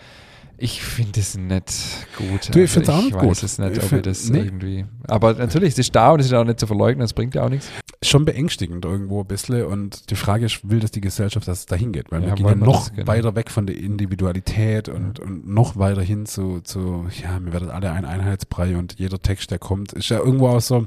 ich 0.63 0.81
finde 0.81 1.19
es 1.19 1.35
nicht 1.37 1.73
gut. 2.17 2.53
Du, 2.55 2.63
ich 2.63 2.71
find's 2.71 2.87
auch 2.89 2.99
ich 2.99 3.05
nicht 3.05 3.15
weiß 3.15 3.21
gut. 3.21 3.43
es 3.43 3.57
nicht, 3.59 3.71
Ich 3.71 3.77
ob 3.79 3.83
ich 3.83 3.89
find- 3.89 4.05
das 4.05 4.29
nee. 4.29 4.39
irgendwie. 4.39 4.85
Aber 5.07 5.33
natürlich, 5.33 5.73
es 5.73 5.79
ist 5.79 5.95
da 5.95 6.11
und 6.11 6.19
es 6.21 6.27
ist 6.27 6.33
auch 6.33 6.43
nicht 6.45 6.59
zu 6.59 6.67
verleugnen, 6.67 7.01
das 7.01 7.13
bringt 7.13 7.35
ja 7.35 7.43
auch 7.43 7.49
nichts. 7.49 7.67
schon 8.01 8.25
beängstigend 8.25 8.83
irgendwo 8.85 9.21
ein 9.21 9.27
bisschen. 9.27 9.65
Und 9.65 10.09
die 10.09 10.15
Frage 10.15 10.45
ist, 10.45 10.67
will 10.69 10.79
das 10.79 10.91
die 10.91 11.01
Gesellschaft, 11.01 11.47
dass 11.47 11.59
es 11.59 11.65
dahin 11.65 11.91
geht? 11.91 12.11
Weil 12.11 12.21
Ja, 12.21 12.27
wir 12.29 12.35
gehen 12.35 12.47
ja 12.47 12.55
noch 12.55 12.87
das, 12.87 12.93
genau. 12.93 13.07
weiter 13.07 13.35
weg 13.35 13.49
von 13.51 13.65
der 13.67 13.77
Individualität 13.77 14.89
und, 14.89 15.19
und 15.19 15.47
noch 15.47 15.77
weiter 15.77 16.01
hin 16.01 16.25
zu, 16.25 16.59
zu, 16.61 17.07
ja, 17.21 17.39
wir 17.43 17.53
werden 17.53 17.69
alle 17.69 17.91
ein 17.91 18.05
Einheitsbrei 18.05 18.75
und 18.77 18.99
jeder 18.99 19.21
Text, 19.21 19.51
der 19.51 19.59
kommt, 19.59 19.93
ist 19.93 20.09
ja 20.09 20.19
irgendwo 20.19 20.47
auch 20.49 20.61
so, 20.61 20.85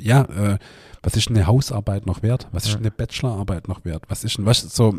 ja, 0.00 0.22
äh, 0.22 0.58
was 1.02 1.16
ist 1.16 1.28
eine 1.28 1.46
Hausarbeit 1.46 2.06
noch 2.06 2.22
wert? 2.22 2.48
Was 2.52 2.64
ist 2.64 2.72
Ja. 2.72 2.78
eine 2.78 2.90
Bachelorarbeit 2.90 3.68
noch 3.68 3.84
wert? 3.84 4.04
Was 4.08 4.24
ist 4.24 4.38
denn, 4.38 4.46
was 4.46 4.60
so, 4.60 4.98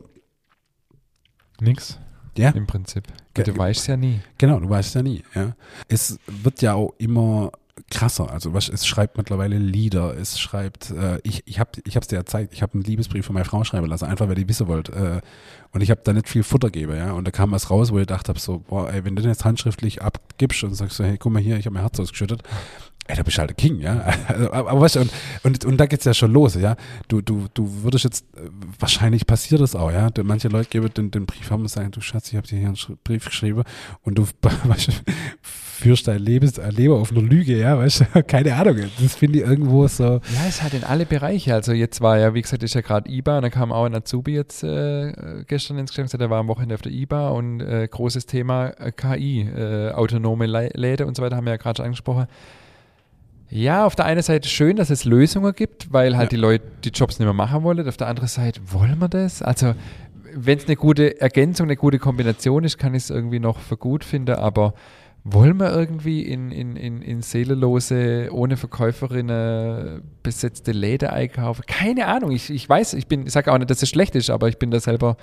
Nix. 1.59 1.99
Ja. 2.37 2.49
Im 2.51 2.67
Prinzip. 2.67 3.03
Ge- 3.33 3.43
du 3.45 3.57
weißt 3.57 3.87
ja 3.87 3.97
nie. 3.97 4.19
Genau, 4.37 4.59
du 4.59 4.69
weißt 4.69 4.95
ja 4.95 5.03
nie. 5.03 5.23
Ja. 5.35 5.55
Es 5.87 6.19
wird 6.27 6.61
ja 6.61 6.73
auch 6.73 6.93
immer 6.97 7.51
krasser. 7.91 8.31
Also 8.31 8.53
was, 8.53 8.69
es 8.69 8.85
schreibt 8.87 9.17
mittlerweile 9.17 9.57
Lieder, 9.57 10.17
es 10.17 10.39
schreibt, 10.39 10.89
äh, 10.91 11.19
ich, 11.23 11.43
ich 11.45 11.59
habe 11.59 11.69
ich 11.85 11.95
hab's 11.95 12.07
dir 12.07 12.15
ja 12.15 12.21
gezeigt, 12.21 12.53
ich 12.53 12.61
habe 12.61 12.73
einen 12.73 12.83
Liebesbrief 12.83 13.25
von 13.25 13.33
meiner 13.33 13.45
Frau 13.45 13.63
schreiben 13.63 13.85
lassen, 13.87 14.05
einfach 14.05 14.27
weil 14.27 14.35
die 14.35 14.49
wissen 14.49 14.67
wollte. 14.67 14.91
Äh, 14.93 15.21
und 15.73 15.81
ich 15.81 15.91
habe 15.91 16.01
da 16.03 16.11
nicht 16.13 16.27
viel 16.27 16.43
Futter 16.43 16.69
gegeben, 16.69 16.95
ja. 16.95 17.11
Und 17.13 17.25
da 17.27 17.31
kam 17.31 17.51
was 17.51 17.69
raus, 17.69 17.91
wo 17.91 17.97
ich 17.97 18.01
gedacht 18.07 18.29
habe, 18.29 18.39
so, 18.39 18.59
boah, 18.67 18.91
ey, 18.91 19.05
wenn 19.05 19.15
du 19.15 19.21
den 19.21 19.29
jetzt 19.31 19.45
handschriftlich 19.45 20.01
abgibst 20.01 20.63
und 20.63 20.73
sagst 20.73 20.97
so, 20.97 21.03
hey, 21.03 21.17
guck 21.17 21.31
mal 21.31 21.41
hier, 21.41 21.57
ich 21.57 21.65
habe 21.65 21.75
mein 21.75 21.83
Herz 21.83 21.99
ausgeschüttet, 21.99 22.41
ey, 23.07 23.15
da 23.15 23.23
bist 23.23 23.37
du 23.37 23.39
halt 23.39 23.49
der 23.51 23.55
King, 23.55 23.79
ja. 23.79 24.05
Also, 24.27 24.51
aber, 24.51 24.69
aber 24.71 24.81
weißt 24.81 24.95
du, 24.97 24.99
und, 25.01 25.11
und, 25.43 25.65
und 25.65 25.77
da 25.77 25.85
geht's 25.85 26.05
ja 26.05 26.13
schon 26.13 26.31
los, 26.33 26.55
ja. 26.55 26.75
Du, 27.07 27.21
du, 27.21 27.47
du 27.53 27.83
würdest 27.83 28.03
jetzt, 28.03 28.25
äh, 28.35 28.49
wahrscheinlich 28.79 29.25
passiert 29.25 29.61
das 29.61 29.75
auch, 29.75 29.91
ja. 29.91 30.09
Manche 30.23 30.47
Leute 30.49 30.69
geben 30.69 30.89
den, 30.93 31.11
den 31.11 31.25
Brief 31.25 31.49
haben 31.51 31.61
und 31.61 31.67
sagen, 31.69 31.91
du 31.91 32.01
Schatz, 32.01 32.29
ich 32.29 32.35
habe 32.35 32.47
dir 32.47 32.57
hier 32.59 32.67
einen 32.67 32.77
Brief 33.03 33.25
geschrieben 33.25 33.63
und 34.03 34.17
du 34.17 34.25
weißt, 34.65 35.03
führst 35.41 36.07
dein 36.07 36.19
Lebens, 36.19 36.57
ein 36.59 36.71
Leben 36.71 36.93
auf 36.93 37.11
einer 37.11 37.21
Lüge, 37.21 37.57
ja, 37.57 37.77
weißt 37.77 38.05
du, 38.13 38.23
keine 38.27 38.55
Ahnung. 38.55 38.77
Das 38.99 39.15
finde 39.15 39.39
ich 39.39 39.45
irgendwo 39.45 39.87
so, 39.87 40.03
Ja, 40.03 40.21
es 40.47 40.61
hat 40.63 40.73
in 40.73 40.83
alle 40.83 41.05
Bereiche. 41.05 41.53
Also 41.53 41.71
jetzt 41.73 42.01
war 42.01 42.17
ja, 42.17 42.33
wie 42.33 42.41
gesagt, 42.41 42.63
ist 42.63 42.73
ja 42.73 42.81
gerade 42.81 43.09
IBA 43.09 43.37
und 43.37 43.43
da 43.43 43.49
kam 43.49 43.71
auch 43.71 43.85
ein 43.85 43.93
Azubi 43.95 44.33
jetzt 44.33 44.63
äh, 44.63 45.13
gestern 45.47 45.77
ins 45.77 45.91
Geschäft, 45.91 46.19
der 46.19 46.29
war 46.29 46.39
am 46.39 46.47
Wochenende 46.47 46.75
auf 46.75 46.81
der 46.81 46.91
IBA 46.91 47.29
und 47.29 47.61
äh, 47.61 47.87
großes 47.87 48.25
Thema 48.25 48.69
äh, 48.79 48.91
KI, 48.91 49.41
äh, 49.41 49.91
autonome 49.91 50.45
Lä- 50.47 50.75
Läden 50.75 51.07
und 51.07 51.15
so 51.15 51.21
weiter, 51.23 51.35
haben 51.35 51.45
wir 51.45 51.53
ja 51.53 51.57
gerade 51.57 51.77
schon 51.77 51.85
angesprochen. 51.85 52.25
Ja, 53.49 53.85
auf 53.85 53.95
der 53.95 54.05
einen 54.05 54.21
Seite 54.21 54.49
schön, 54.49 54.75
dass 54.75 54.89
es 54.89 55.05
Lösungen 55.05 55.53
gibt, 55.53 55.91
weil 55.93 56.17
halt 56.17 56.25
Ja. 56.25 56.29
die 56.37 56.41
Leute 56.41 56.65
die 56.83 56.89
Jobs 56.89 57.17
nicht 57.19 57.25
mehr 57.25 57.33
machen 57.33 57.63
wollen. 57.63 57.87
Auf 57.87 57.97
der 57.97 58.07
anderen 58.07 58.27
Seite, 58.27 58.59
wollen 58.71 58.99
wir 58.99 59.07
das? 59.07 59.41
Also, 59.41 59.73
wenn 60.33 60.57
es 60.57 60.65
eine 60.65 60.75
gute 60.75 61.19
Ergänzung, 61.21 61.67
eine 61.67 61.77
gute 61.77 61.97
Kombination 61.97 62.63
ist, 62.65 62.77
kann 62.77 62.93
ich 62.93 63.03
es 63.03 63.09
irgendwie 63.09 63.39
noch 63.39 63.59
für 63.59 63.77
gut 63.77 64.03
finden, 64.03 64.35
aber 64.35 64.73
wollen 65.23 65.57
wir 65.59 65.73
irgendwie 65.73 66.21
in, 66.21 66.51
in, 66.51 66.75
in, 66.75 67.01
in 67.01 67.21
seelenlose, 67.21 68.29
ohne 68.31 68.55
Verkäuferinnen 68.55 70.01
besetzte 70.23 70.71
Läden 70.71 71.09
einkaufen? 71.09 71.63
Keine 71.67 72.07
Ahnung. 72.07 72.31
Ich, 72.31 72.49
ich 72.49 72.67
weiß, 72.67 72.93
ich 72.93 73.07
bin, 73.07 73.25
ich 73.25 73.33
sage 73.33 73.51
auch 73.51 73.57
nicht, 73.57 73.69
dass 73.69 73.81
es 73.81 73.89
schlecht 73.89 74.15
ist, 74.15 74.29
aber 74.29 74.47
ich 74.49 74.57
bin 74.57 74.71
da 74.71 74.79
selber 74.79 75.17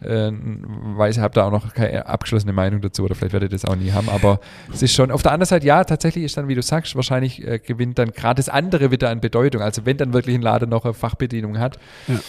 äh, 0.00 0.30
weiß, 0.32 1.16
ich 1.16 1.22
habe 1.22 1.34
da 1.34 1.46
auch 1.46 1.50
noch 1.50 1.74
keine 1.74 2.06
abgeschlossene 2.06 2.52
Meinung 2.52 2.80
dazu 2.80 3.04
oder 3.04 3.14
vielleicht 3.14 3.32
werde 3.32 3.46
ich 3.46 3.52
das 3.52 3.64
auch 3.64 3.76
nie 3.76 3.90
haben, 3.92 4.08
aber 4.08 4.40
es 4.72 4.82
ist 4.82 4.94
schon, 4.94 5.10
auf 5.10 5.22
der 5.22 5.32
anderen 5.32 5.48
Seite, 5.48 5.66
ja, 5.66 5.82
tatsächlich 5.84 6.24
ist 6.24 6.36
dann, 6.36 6.48
wie 6.48 6.54
du 6.54 6.62
sagst, 6.62 6.94
wahrscheinlich 6.96 7.46
äh, 7.46 7.58
gewinnt 7.58 7.98
dann 7.98 8.10
gerade 8.12 8.38
das 8.38 8.48
andere 8.48 8.90
wieder 8.90 9.10
an 9.10 9.20
Bedeutung. 9.20 9.62
Also 9.62 9.84
wenn 9.86 9.96
dann 9.96 10.12
wirklich 10.12 10.34
ein 10.36 10.42
Laden 10.42 10.70
noch 10.70 10.84
eine 10.84 10.94
Fachbedienung 10.94 11.58
hat. 11.58 11.78
Ja. 12.06 12.20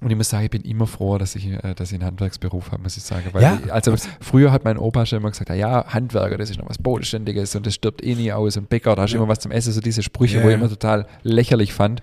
Und 0.00 0.10
ich 0.10 0.16
muss 0.16 0.30
sagen, 0.30 0.42
ich 0.44 0.50
bin 0.50 0.62
immer 0.62 0.88
froh, 0.88 1.16
dass 1.16 1.36
ich, 1.36 1.46
äh, 1.46 1.74
dass 1.76 1.92
ich 1.92 1.94
einen 2.00 2.04
Handwerksberuf 2.06 2.72
habe, 2.72 2.82
muss 2.82 2.96
ich 2.96 3.04
sagen. 3.04 3.26
Weil 3.32 3.42
Ja. 3.42 3.60
ich, 3.64 3.72
also 3.72 3.94
früher 4.20 4.50
hat 4.50 4.64
mein 4.64 4.76
Opa 4.76 5.06
schon 5.06 5.18
immer 5.20 5.30
gesagt, 5.30 5.48
ja, 5.50 5.84
Handwerker, 5.86 6.36
das 6.38 6.50
ist 6.50 6.58
noch 6.58 6.68
was 6.68 6.78
Bodenständiges 6.78 7.54
und 7.54 7.64
das 7.66 7.74
stirbt 7.74 8.02
eh 8.04 8.16
nie 8.16 8.32
aus 8.32 8.56
und 8.56 8.68
Bäcker, 8.68 8.96
da 8.96 9.02
hast 9.02 9.12
du 9.12 9.16
Ja. 9.18 9.22
immer 9.22 9.30
was 9.30 9.38
zum 9.38 9.52
Essen, 9.52 9.72
so 9.72 9.80
diese 9.80 10.02
Sprüche, 10.02 10.38
Ja, 10.38 10.42
wo 10.44 10.48
ich 10.48 10.54
immer 10.56 10.68
total 10.68 11.06
lächerlich 11.22 11.72
fand. 11.72 12.02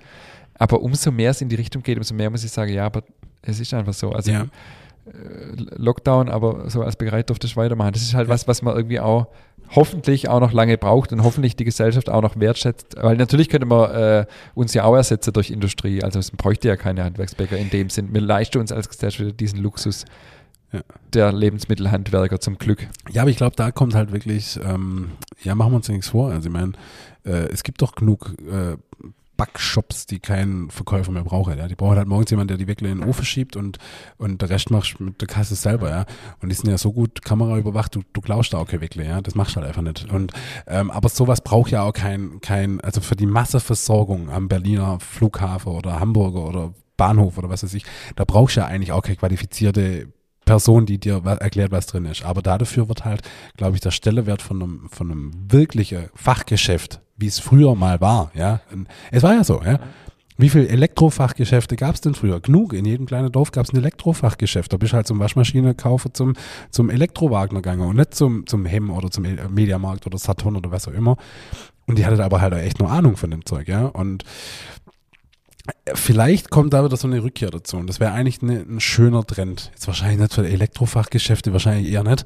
Aber 0.57 0.81
umso 0.81 1.11
mehr 1.11 1.31
es 1.31 1.41
in 1.41 1.49
die 1.49 1.56
Richtung 1.56 1.84
geht, 1.84 1.97
umso 1.97 2.14
mehr 2.14 2.30
muss 2.30 2.43
ich 2.45 2.51
sagen, 2.51 2.72
ja, 2.73 2.85
aber 2.85 3.03
es 3.41 3.60
ist 3.60 3.74
einfach 3.74 3.94
so. 3.94 4.11
Also 4.11 4.32
Ja. 4.32 4.41
äh, 4.41 4.48
Lockdown, 5.76 6.30
aber 6.30 6.70
so 6.70 6.82
als 6.84 6.95
Bäckerei 6.95 7.24
durfte 7.24 7.48
ich 7.48 7.57
weitermachen. 7.57 7.94
Das 7.94 8.02
ist 8.02 8.14
halt 8.14 8.30
was, 8.30 8.48
was 8.48 8.61
man 8.61 8.76
irgendwie 8.76 8.99
auch 8.99 9.28
hoffentlich 9.76 10.30
auch 10.30 10.40
noch 10.40 10.52
lange 10.52 10.78
braucht 10.80 11.11
und 11.14 11.24
hoffentlich 11.24 11.56
die 11.56 11.64
Gesellschaft 11.64 12.10
auch 12.10 12.22
noch 12.24 12.40
wertschätzt. 12.40 12.95
Weil 12.99 13.18
natürlich 13.18 13.49
könnte 13.49 13.68
man 13.68 13.91
äh, 13.91 14.26
uns 14.56 14.74
ja 14.74 14.84
auch 14.84 14.95
ersetzen 14.95 15.32
durch 15.34 15.52
Industrie. 15.52 16.03
Also 16.03 16.18
es 16.20 16.32
bräuchte 16.32 16.68
ja 16.68 16.76
keine 16.76 17.03
Handwerksbäcker 17.03 17.56
in 17.57 17.70
dem 17.70 17.90
Sinn. 17.90 18.10
Wir 18.14 18.22
leisten 18.22 18.57
uns 18.60 18.72
als 18.72 18.90
Gesellschaft 18.90 19.40
diesen 19.40 19.60
Luxus 19.60 20.06
Ja. 20.72 20.82
der 21.14 21.32
Lebensmittelhandwerker 21.34 22.40
zum 22.40 22.57
Glück. 22.57 22.88
Ja, 23.11 23.22
aber 23.24 23.32
ich 23.32 23.38
glaube, 23.38 23.56
da 23.56 23.72
kommt 23.72 23.94
halt 23.95 24.11
wirklich, 24.11 24.60
ähm, 24.64 25.11
ja, 25.44 25.53
machen 25.56 25.72
wir 25.72 25.76
uns 25.78 25.88
ja 25.88 25.94
nichts 25.94 26.10
vor. 26.10 26.32
Also 26.32 26.48
ich 26.49 26.53
meine, 26.53 26.72
äh, 27.26 27.48
es 27.52 27.61
gibt 27.64 27.82
doch 27.84 27.94
genug 27.94 28.34
äh, 28.52 28.76
Backshops, 29.40 30.06
die 30.06 30.20
keinen 30.20 30.70
Verkäufer 30.70 31.14
mehr 31.14 31.24
brauchen. 31.24 31.57
Ja? 31.57 31.70
Die 31.70 31.76
brauchen 31.76 31.95
halt 31.95 32.10
morgens 32.10 32.30
jemanden, 32.30 32.49
der 32.49 32.57
die 32.57 32.68
wirklich 32.68 32.91
in 32.91 32.99
den 32.99 33.07
Ofen 33.07 33.24
schiebt 33.24 33.56
und, 33.56 33.78
und 34.18 34.41
der 34.41 34.49
Rest 34.49 34.70
machst 34.70 34.99
mit 34.99 35.22
der 35.22 35.30
Kasse 35.30 35.56
selber, 35.56 35.90
ja. 35.90 36.06
Und 36.41 36.49
die 36.49 36.56
sind 36.56 36.70
ja 36.70 36.78
so 36.78 36.91
gut 36.91 37.24
Kamera 37.24 37.57
überwacht, 37.57 37.95
du, 37.95 38.02
du 38.11 38.20
glaubst 38.20 38.52
da 38.52 38.57
auch 38.57 38.68
kein 38.68 38.82
Wickle, 38.82 39.06
ja. 39.06 39.22
Das 39.22 39.36
machst 39.36 39.56
du 39.56 39.61
halt 39.61 39.68
einfach 39.70 39.82
nicht. 39.82 40.11
Und 40.11 40.34
ähm, 40.68 40.91
aber 40.91 41.07
sowas 41.07 41.40
braucht 41.41 41.72
ja 41.72 41.84
auch 41.84 41.94
kein, 41.94 42.41
kein, 42.41 42.82
also 42.82 42.99
für 42.99 43.16
die 43.16 43.28
Masseversorgung 43.28 44.30
am 44.30 44.49
Berliner 44.49 44.99
Flughafen 44.99 45.72
oder 45.72 46.02
Hamburger 46.02 46.45
oder 46.45 46.74
Bahnhof 46.98 47.38
oder 47.38 47.48
was 47.48 47.64
weiß 47.64 47.74
ich, 47.76 47.86
da 48.18 48.26
brauchst 48.26 48.57
du 48.57 48.60
ja 48.60 48.68
eigentlich 48.68 48.91
auch 48.91 49.02
keine 49.03 49.16
qualifizierte 49.16 50.11
Person, 50.44 50.86
die 50.86 50.99
dir 50.99 51.24
erklärt, 51.24 51.72
was 51.72 51.86
drin 51.86 52.03
ist. 52.06 52.26
Aber 52.26 52.41
dafür 52.41 52.90
wird 52.90 53.06
halt, 53.06 53.22
glaube 53.56 53.76
ich, 53.76 53.82
der 53.82 53.91
Stellewert 53.91 54.41
von 54.41 54.61
einem, 54.61 54.90
von 54.90 55.11
einem 55.11 55.32
wirklichen 55.49 56.10
Fachgeschäft, 56.14 56.99
wie 57.20 57.28
es 57.28 57.40
früher 57.40 57.76
mal 57.76 58.02
war, 58.02 58.32
ja. 58.34 58.62
Es 59.12 59.24
war 59.24 59.34
ja 59.34 59.44
so, 59.44 59.62
ja. 59.64 59.80
Wie 60.38 60.48
viele 60.48 60.70
Elektrofachgeschäfte 60.70 61.76
gab 61.76 61.96
es 61.96 62.02
denn 62.02 62.16
früher? 62.16 62.40
Genug. 62.40 62.72
In 62.72 62.86
jedem 62.86 63.06
kleinen 63.06 63.30
Dorf 63.30 63.52
gab 63.52 63.66
es 63.66 63.74
ein 63.74 63.78
Elektrofachgeschäft. 63.78 64.72
Da 64.72 64.78
bist 64.78 64.94
du 64.94 64.96
halt 64.96 65.06
zum 65.06 65.20
Waschmaschine 65.20 65.76
kaufen, 65.76 66.14
zum, 66.14 66.34
zum 66.72 66.90
Elektrowagner 66.90 67.62
gegangen 67.62 67.82
und 67.82 67.98
nicht 67.98 68.16
zum, 68.16 68.48
zum 68.48 68.66
Hem 68.66 68.90
oder 68.90 69.12
zum 69.12 69.26
Mediamarkt 69.50 70.08
oder 70.08 70.18
Saturn 70.18 70.56
oder 70.56 70.72
was 70.72 70.88
auch 70.88 70.94
immer. 70.94 71.18
Und 71.88 71.98
die 71.98 72.06
hatte 72.06 72.24
aber 72.24 72.40
halt 72.40 72.54
echt 72.54 72.80
nur 72.80 72.90
Ahnung 72.90 73.18
von 73.18 73.32
dem 73.32 73.46
Zeug, 73.46 73.68
ja. 73.68 73.88
Und 73.88 74.24
Vielleicht 75.94 76.50
kommt 76.50 76.74
da 76.74 76.84
wieder 76.84 76.98
so 76.98 77.08
eine 77.08 77.22
Rückkehr 77.24 77.52
dazu. 77.52 77.78
Und 77.78 77.88
das 77.88 78.00
wäre 78.00 78.12
eigentlich 78.12 78.41
eine, 78.41 78.60
ein 78.62 78.80
schöner 78.80 79.26
Trend. 79.26 79.72
Jetzt 79.74 79.88
wahrscheinlich 79.88 80.20
nicht 80.20 80.34
für 80.34 80.48
Elektrofachgeschäfte, 80.48 81.54
wahrscheinlich 81.54 81.91
eher 81.91 82.04
nicht. 82.04 82.26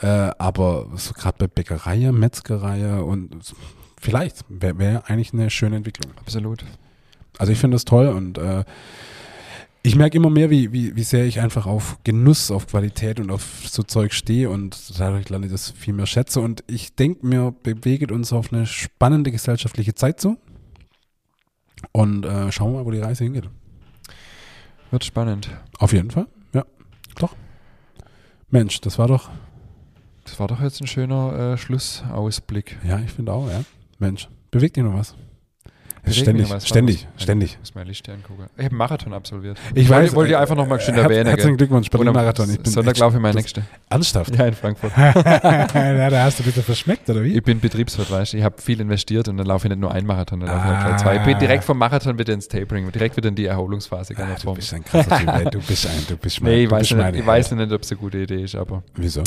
Äh, 0.00 0.30
aber 0.38 0.88
so 0.96 1.12
gerade 1.12 1.36
bei 1.38 1.46
Bäckerei, 1.46 2.10
Metzgerei 2.10 3.00
und 3.00 3.54
vielleicht 4.00 4.44
wäre 4.48 4.78
wär 4.78 5.08
eigentlich 5.08 5.32
eine 5.32 5.50
schöne 5.50 5.76
Entwicklung. 5.76 6.12
Absolut. 6.18 6.64
Also 7.38 7.52
ich 7.52 7.58
finde 7.58 7.76
das 7.76 7.84
toll 7.84 8.08
und 8.08 8.38
äh, 8.38 8.64
ich 9.82 9.96
merke 9.96 10.18
immer 10.18 10.28
mehr, 10.28 10.50
wie, 10.50 10.72
wie, 10.72 10.94
wie 10.94 11.02
sehr 11.02 11.24
ich 11.24 11.40
einfach 11.40 11.66
auf 11.66 11.98
Genuss, 12.04 12.50
auf 12.50 12.66
Qualität 12.66 13.18
und 13.18 13.30
auf 13.30 13.62
so 13.66 13.82
Zeug 13.82 14.12
stehe 14.12 14.50
und 14.50 14.98
dadurch 14.98 15.28
lerne 15.30 15.46
ich 15.46 15.52
das 15.52 15.70
viel 15.70 15.94
mehr 15.94 16.06
schätze. 16.06 16.40
Und 16.40 16.64
ich 16.66 16.94
denke, 16.94 17.26
mir 17.26 17.54
bewegt 17.62 18.12
uns 18.12 18.32
auf 18.32 18.52
eine 18.52 18.66
spannende 18.66 19.30
gesellschaftliche 19.30 19.94
Zeit 19.94 20.20
zu. 20.20 20.36
Und 21.92 22.26
äh, 22.26 22.52
schauen 22.52 22.72
wir 22.72 22.80
mal, 22.80 22.84
wo 22.84 22.90
die 22.90 22.98
Reise 22.98 23.24
hingeht. 23.24 23.48
Wird 24.90 25.04
spannend. 25.04 25.48
Auf 25.78 25.94
jeden 25.94 26.10
Fall, 26.10 26.26
ja. 26.52 26.66
Doch. 27.16 27.34
Mensch, 28.50 28.80
das 28.82 28.98
war 28.98 29.08
doch, 29.08 29.30
Das 30.24 30.38
war 30.38 30.48
doch 30.48 30.60
jetzt 30.60 30.82
ein 30.82 30.88
schöner 30.88 31.54
äh, 31.54 31.56
Schlussausblick. 31.56 32.76
ja, 32.84 32.98
ich 32.98 33.12
finde 33.12 33.32
auch, 33.32 33.48
ja. 33.48 33.64
Mensch, 34.00 34.28
bewegt 34.50 34.76
dich 34.76 34.82
noch 34.84 34.94
was? 34.94 35.14
Ständig, 36.08 36.48
was. 36.50 36.66
ständig, 36.66 37.04
Warte, 37.04 37.22
ständig. 37.22 37.50
Ich 37.52 37.58
muss 37.58 37.74
meine 37.74 37.88
Liste 37.90 38.10
angucken. 38.10 38.44
Ich 38.56 38.64
habe 38.64 38.70
einen 38.70 38.78
Marathon 38.78 39.12
absolviert. 39.12 39.58
Ich 39.74 39.86
wollte, 39.90 40.06
weiß, 40.06 40.14
wollte 40.14 40.30
ich 40.32 40.36
äh, 40.38 40.40
einfach 40.40 40.56
nochmal 40.56 40.80
schön 40.80 40.94
erwähnen. 40.94 41.26
Herzlichen? 41.26 41.58
Glückwunsch, 41.58 41.88
Und 41.88 41.94
am 41.94 41.98
Berlin-Marathon. 42.14 42.50
Ich 42.50 42.58
bin 42.58 42.72
Sonntag 42.72 42.96
laufe 42.96 43.16
ich 43.18 43.22
meine 43.22 43.34
das- 43.34 43.42
nächste. 43.42 43.62
Ernsthaft? 43.90 44.34
Ja, 44.34 44.46
in 44.46 44.54
Frankfurt. 44.54 44.92
ja, 44.96 46.08
da 46.10 46.22
hast 46.24 46.38
du 46.38 46.42
bitte 46.42 46.62
verschmeckt, 46.62 47.10
oder 47.10 47.22
wie? 47.22 47.36
Ich 47.36 47.42
bin 47.42 47.60
Betriebswirt, 47.60 48.10
weißt 48.10 48.32
du. 48.32 48.38
Ich 48.38 48.42
habe 48.44 48.60
viel 48.62 48.80
investiert 48.80 49.28
und 49.28 49.36
dann 49.36 49.46
laufe 49.46 49.66
ich 49.66 49.70
nicht 49.70 49.78
nur 49.80 49.92
einen 49.92 50.06
Marathon, 50.06 50.40
dann 50.40 50.48
laufe 50.48 50.68
ich 50.68 50.74
Ah. 50.74 50.86
gleich 50.88 51.00
zwei. 51.02 51.16
Ich 51.16 51.22
bin 51.22 51.38
direkt 51.38 51.64
vom 51.64 51.76
Marathon 51.76 52.18
wieder 52.18 52.32
ins 52.32 52.48
Tapering, 52.48 52.90
direkt 52.90 53.18
wieder 53.18 53.28
in 53.28 53.34
die 53.34 53.44
Erholungsphase. 53.44 54.14
Ah, 54.16 54.26
du 54.42 54.54
bist 54.54 54.72
ein 54.72 54.82
krasser 54.82 55.18
Typ. 55.18 55.50
Du 55.52 55.60
bist 55.60 55.86
ein, 55.86 55.92
du 56.08 56.16
bist 56.16 56.40
mein, 56.40 56.52
Nee, 56.52 56.64
ich 56.64 56.70
weiß, 56.70 56.90
nicht, 56.92 57.14
ich 57.16 57.26
weiß 57.26 57.50
nicht, 57.52 57.72
ob 57.72 57.82
es 57.82 57.90
eine 57.92 58.00
gute 58.00 58.18
Idee 58.18 58.42
ist, 58.44 58.54
aber 58.54 58.82
Wieso? 58.96 59.22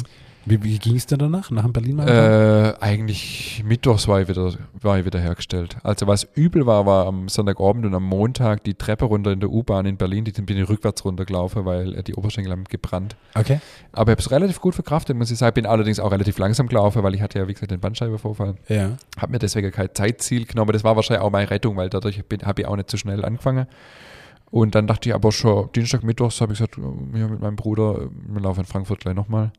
Wie, 0.45 0.61
wie 0.61 0.77
ging 0.77 0.95
es 0.95 1.05
dir 1.05 1.17
danach, 1.17 1.51
nach 1.51 1.63
dem 1.63 1.71
Berlin-Marathon? 1.71 2.15
äh, 2.15 2.73
eigentlich 2.81 3.63
mittwochs 3.65 4.07
war 4.07 4.21
ich, 4.21 4.27
wieder, 4.27 4.53
war 4.81 4.99
ich 4.99 5.05
wieder 5.05 5.19
hergestellt. 5.19 5.77
Also 5.83 6.05
was 6.07 6.27
übel 6.35 6.65
war, 6.65 6.85
war 6.85 7.07
am 7.07 7.29
Sonntagabend 7.29 7.85
und 7.85 7.95
am 7.95 8.03
Montag 8.03 8.63
die 8.65 8.73
Treppe 8.73 9.05
runter 9.05 9.31
in 9.31 9.39
der 9.39 9.49
U-Bahn 9.49 9.85
in 9.85 9.95
Berlin, 9.95 10.25
die 10.25 10.31
bin 10.33 10.57
ich 10.57 10.67
rückwärts 10.67 11.05
runtergelaufen, 11.05 11.65
weil 11.65 11.95
äh, 11.95 12.03
die 12.03 12.15
Oberschenkel 12.15 12.51
haben 12.51 12.65
gebrannt. 12.65 13.15
okay. 13.35 13.59
Aber 13.93 14.11
ich 14.11 14.15
habe 14.15 14.21
es 14.21 14.31
relativ 14.31 14.59
gut 14.59 14.75
verkraftet, 14.75 15.15
muss 15.15 15.31
ich 15.31 15.37
sagen. 15.37 15.53
Bin 15.53 15.65
allerdings 15.65 15.99
auch 15.99 16.11
relativ 16.11 16.37
langsam 16.37 16.67
gelaufen, 16.67 17.03
weil 17.03 17.15
ich 17.15 17.21
hatte 17.21 17.39
ja, 17.39 17.47
wie 17.47 17.53
gesagt, 17.53 17.71
den 17.71 17.79
Bandscheibenvorfall. 17.79 18.55
Ja. 18.67 18.97
Habe 19.17 19.31
mir 19.31 19.39
deswegen 19.39 19.71
kein 19.71 19.89
Zeitziel 19.93 20.45
genommen. 20.45 20.73
Das 20.73 20.83
war 20.83 20.95
wahrscheinlich 20.95 21.23
auch 21.23 21.31
meine 21.31 21.49
Rettung, 21.49 21.77
weil 21.77 21.89
dadurch 21.89 22.21
habe 22.43 22.61
ich 22.61 22.67
auch 22.67 22.75
nicht 22.75 22.89
so 22.89 22.97
schnell 22.97 23.23
angefangen. 23.23 23.67
Und 24.51 24.75
dann 24.75 24.85
dachte 24.87 25.09
ich 25.09 25.15
aber 25.15 25.31
schon, 25.31 25.69
Dienstag, 25.73 26.03
Mittwochs 26.03 26.39
habe 26.41 26.53
ich 26.53 26.59
gesagt, 26.59 26.77
ja, 26.77 27.27
mit 27.27 27.41
meinem 27.41 27.55
Bruder, 27.55 28.09
wir 28.27 28.41
laufen 28.41 28.59
in 28.59 28.65
Frankfurt 28.65 28.99
gleich 28.99 29.15
nochmal. 29.15 29.51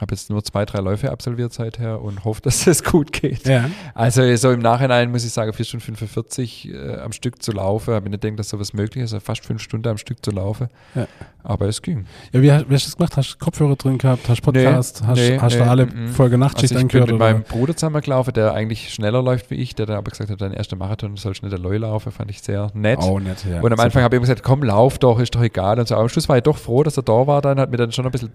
Habe 0.00 0.14
jetzt 0.14 0.30
nur 0.30 0.42
zwei, 0.44 0.64
drei 0.64 0.78
Läufe 0.80 1.10
absolviert 1.10 1.52
seither 1.52 2.00
und 2.00 2.24
hoffe, 2.24 2.40
dass 2.42 2.66
es 2.66 2.84
gut 2.84 3.12
geht. 3.12 3.46
Ja. 3.46 3.70
Also 3.94 4.34
so 4.36 4.50
im 4.50 4.60
Nachhinein 4.60 5.10
muss 5.10 5.24
ich 5.24 5.32
sagen, 5.32 5.52
4 5.52 5.64
Stunden 5.64 5.84
45 5.84 6.72
äh, 6.72 6.96
am 6.96 7.12
Stück 7.12 7.42
zu 7.42 7.52
laufen. 7.52 7.94
Habe 7.94 8.06
ich 8.06 8.10
nicht 8.10 8.22
gedacht, 8.22 8.38
dass 8.38 8.48
sowas 8.50 8.72
möglich 8.72 9.04
ist, 9.04 9.12
also 9.12 9.24
fast 9.24 9.44
fünf 9.44 9.62
Stunden 9.62 9.88
am 9.88 9.98
Stück 9.98 10.24
zu 10.24 10.30
laufen. 10.30 10.68
Ja. 10.94 11.06
Aber 11.42 11.66
es 11.66 11.80
ging. 11.80 12.04
ja 12.32 12.42
wie, 12.42 12.52
hast, 12.52 12.68
wie 12.68 12.74
hast 12.74 12.84
du 12.84 12.88
das 12.90 12.96
gemacht? 12.96 13.16
Hast 13.16 13.34
du 13.34 13.38
Kopfhörer 13.38 13.76
drin 13.76 13.98
gehabt? 13.98 14.28
Hast 14.28 14.40
du 14.40 14.44
Podcast? 14.44 15.02
hast 15.06 15.16
nee, 15.16 15.38
hast 15.38 15.54
nee, 15.54 15.58
du 15.60 15.70
alle 15.70 15.86
mm. 15.86 16.08
Folge 16.08 16.36
Nachtschicht 16.36 16.72
Also 16.74 16.86
ich 16.86 16.92
bin 16.92 17.02
angehört? 17.02 17.06
mit 17.06 17.16
Oder? 17.16 17.32
meinem 17.32 17.42
Bruder 17.44 17.74
zusammengelaufen, 17.74 18.34
der 18.34 18.52
eigentlich 18.52 18.92
schneller 18.92 19.22
läuft 19.22 19.50
wie 19.50 19.54
ich, 19.54 19.74
der 19.74 19.86
dann 19.86 19.96
aber 19.96 20.10
gesagt 20.10 20.30
hat, 20.30 20.40
dein 20.40 20.52
erster 20.52 20.76
Marathon 20.76 21.16
sollst 21.16 21.42
nicht 21.42 21.54
allein 21.54 21.80
laufen, 21.80 22.12
fand 22.12 22.30
ich 22.30 22.42
sehr 22.42 22.70
nett. 22.74 22.98
Oh, 23.02 23.18
nett, 23.18 23.44
ja. 23.50 23.60
und 23.60 23.72
am 23.72 23.80
Anfang 23.80 24.02
habe 24.02 24.16
ich 24.16 24.20
ihm 24.20 24.22
gesagt, 24.22 24.42
komm, 24.42 24.62
lauf 24.62 24.98
doch, 24.98 25.18
ist 25.18 25.34
doch 25.34 25.42
egal. 25.42 25.78
Und 25.78 25.88
so. 25.88 25.94
Aber 25.94 26.02
am 26.02 26.08
Schluss 26.08 26.28
war 26.28 26.36
ich 26.36 26.42
doch 26.42 26.58
froh, 26.58 26.82
dass 26.82 26.96
er 26.96 27.02
da 27.02 27.26
war, 27.26 27.40
dann 27.40 27.58
hat 27.58 27.70
mir 27.70 27.76
dann 27.76 27.92
schon 27.92 28.04
ein 28.04 28.12
bisschen 28.12 28.30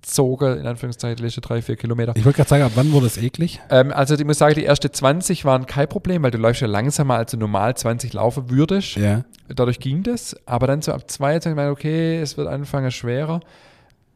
mitzogen, 0.00 0.58
in 0.58 0.66
Anführungszeichen, 0.66 1.16
die 1.16 1.22
letzten 1.22 1.40
drei, 1.42 1.62
vier 1.62 1.76
Kilometer. 1.76 2.12
Ich 2.16 2.24
wollte 2.24 2.36
gerade 2.36 2.48
sagen, 2.48 2.64
ab 2.64 2.72
wann 2.74 2.92
wurde 2.92 3.06
es 3.06 3.16
eklig? 3.16 3.60
Ähm, 3.70 3.92
also 3.92 4.14
ich 4.14 4.24
muss 4.24 4.38
sagen, 4.38 4.54
die 4.54 4.64
ersten 4.64 4.92
20 4.92 5.44
waren 5.44 5.66
kein 5.66 5.88
Problem, 5.88 6.22
weil 6.22 6.30
du 6.30 6.38
läufst 6.38 6.62
ja 6.62 6.68
langsamer, 6.68 7.16
als 7.16 7.32
du 7.32 7.36
normal 7.36 7.76
20 7.76 8.12
laufen 8.12 8.50
würdest. 8.50 8.96
Ja. 8.96 9.24
Dadurch 9.48 9.78
ging 9.78 10.02
das. 10.02 10.36
Aber 10.46 10.66
dann 10.66 10.82
so 10.82 10.92
ab 10.92 11.10
22, 11.10 11.52
ich 11.52 11.70
okay, 11.70 12.20
es 12.20 12.36
wird 12.36 12.48
anfangen 12.48 12.90
schwerer. 12.90 13.40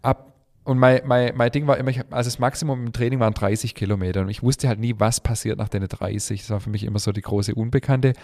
Ab 0.02 0.32
und 0.64 0.78
mein, 0.78 1.02
mein, 1.04 1.36
mein 1.36 1.52
Ding 1.52 1.66
war 1.66 1.76
immer, 1.76 1.90
ich, 1.90 2.00
also 2.10 2.28
das 2.28 2.38
Maximum 2.38 2.86
im 2.86 2.92
Training 2.92 3.20
waren 3.20 3.34
30 3.34 3.74
Kilometer 3.74 4.22
und 4.22 4.30
ich 4.30 4.42
wusste 4.42 4.66
halt 4.66 4.78
nie, 4.78 4.94
was 4.96 5.20
passiert 5.20 5.58
nach 5.58 5.68
den 5.68 5.86
30. 5.86 6.40
Das 6.40 6.48
war 6.48 6.60
für 6.60 6.70
mich 6.70 6.84
immer 6.84 6.98
so 6.98 7.12
die 7.12 7.20
große 7.20 7.54
Unbekannte. 7.54 8.14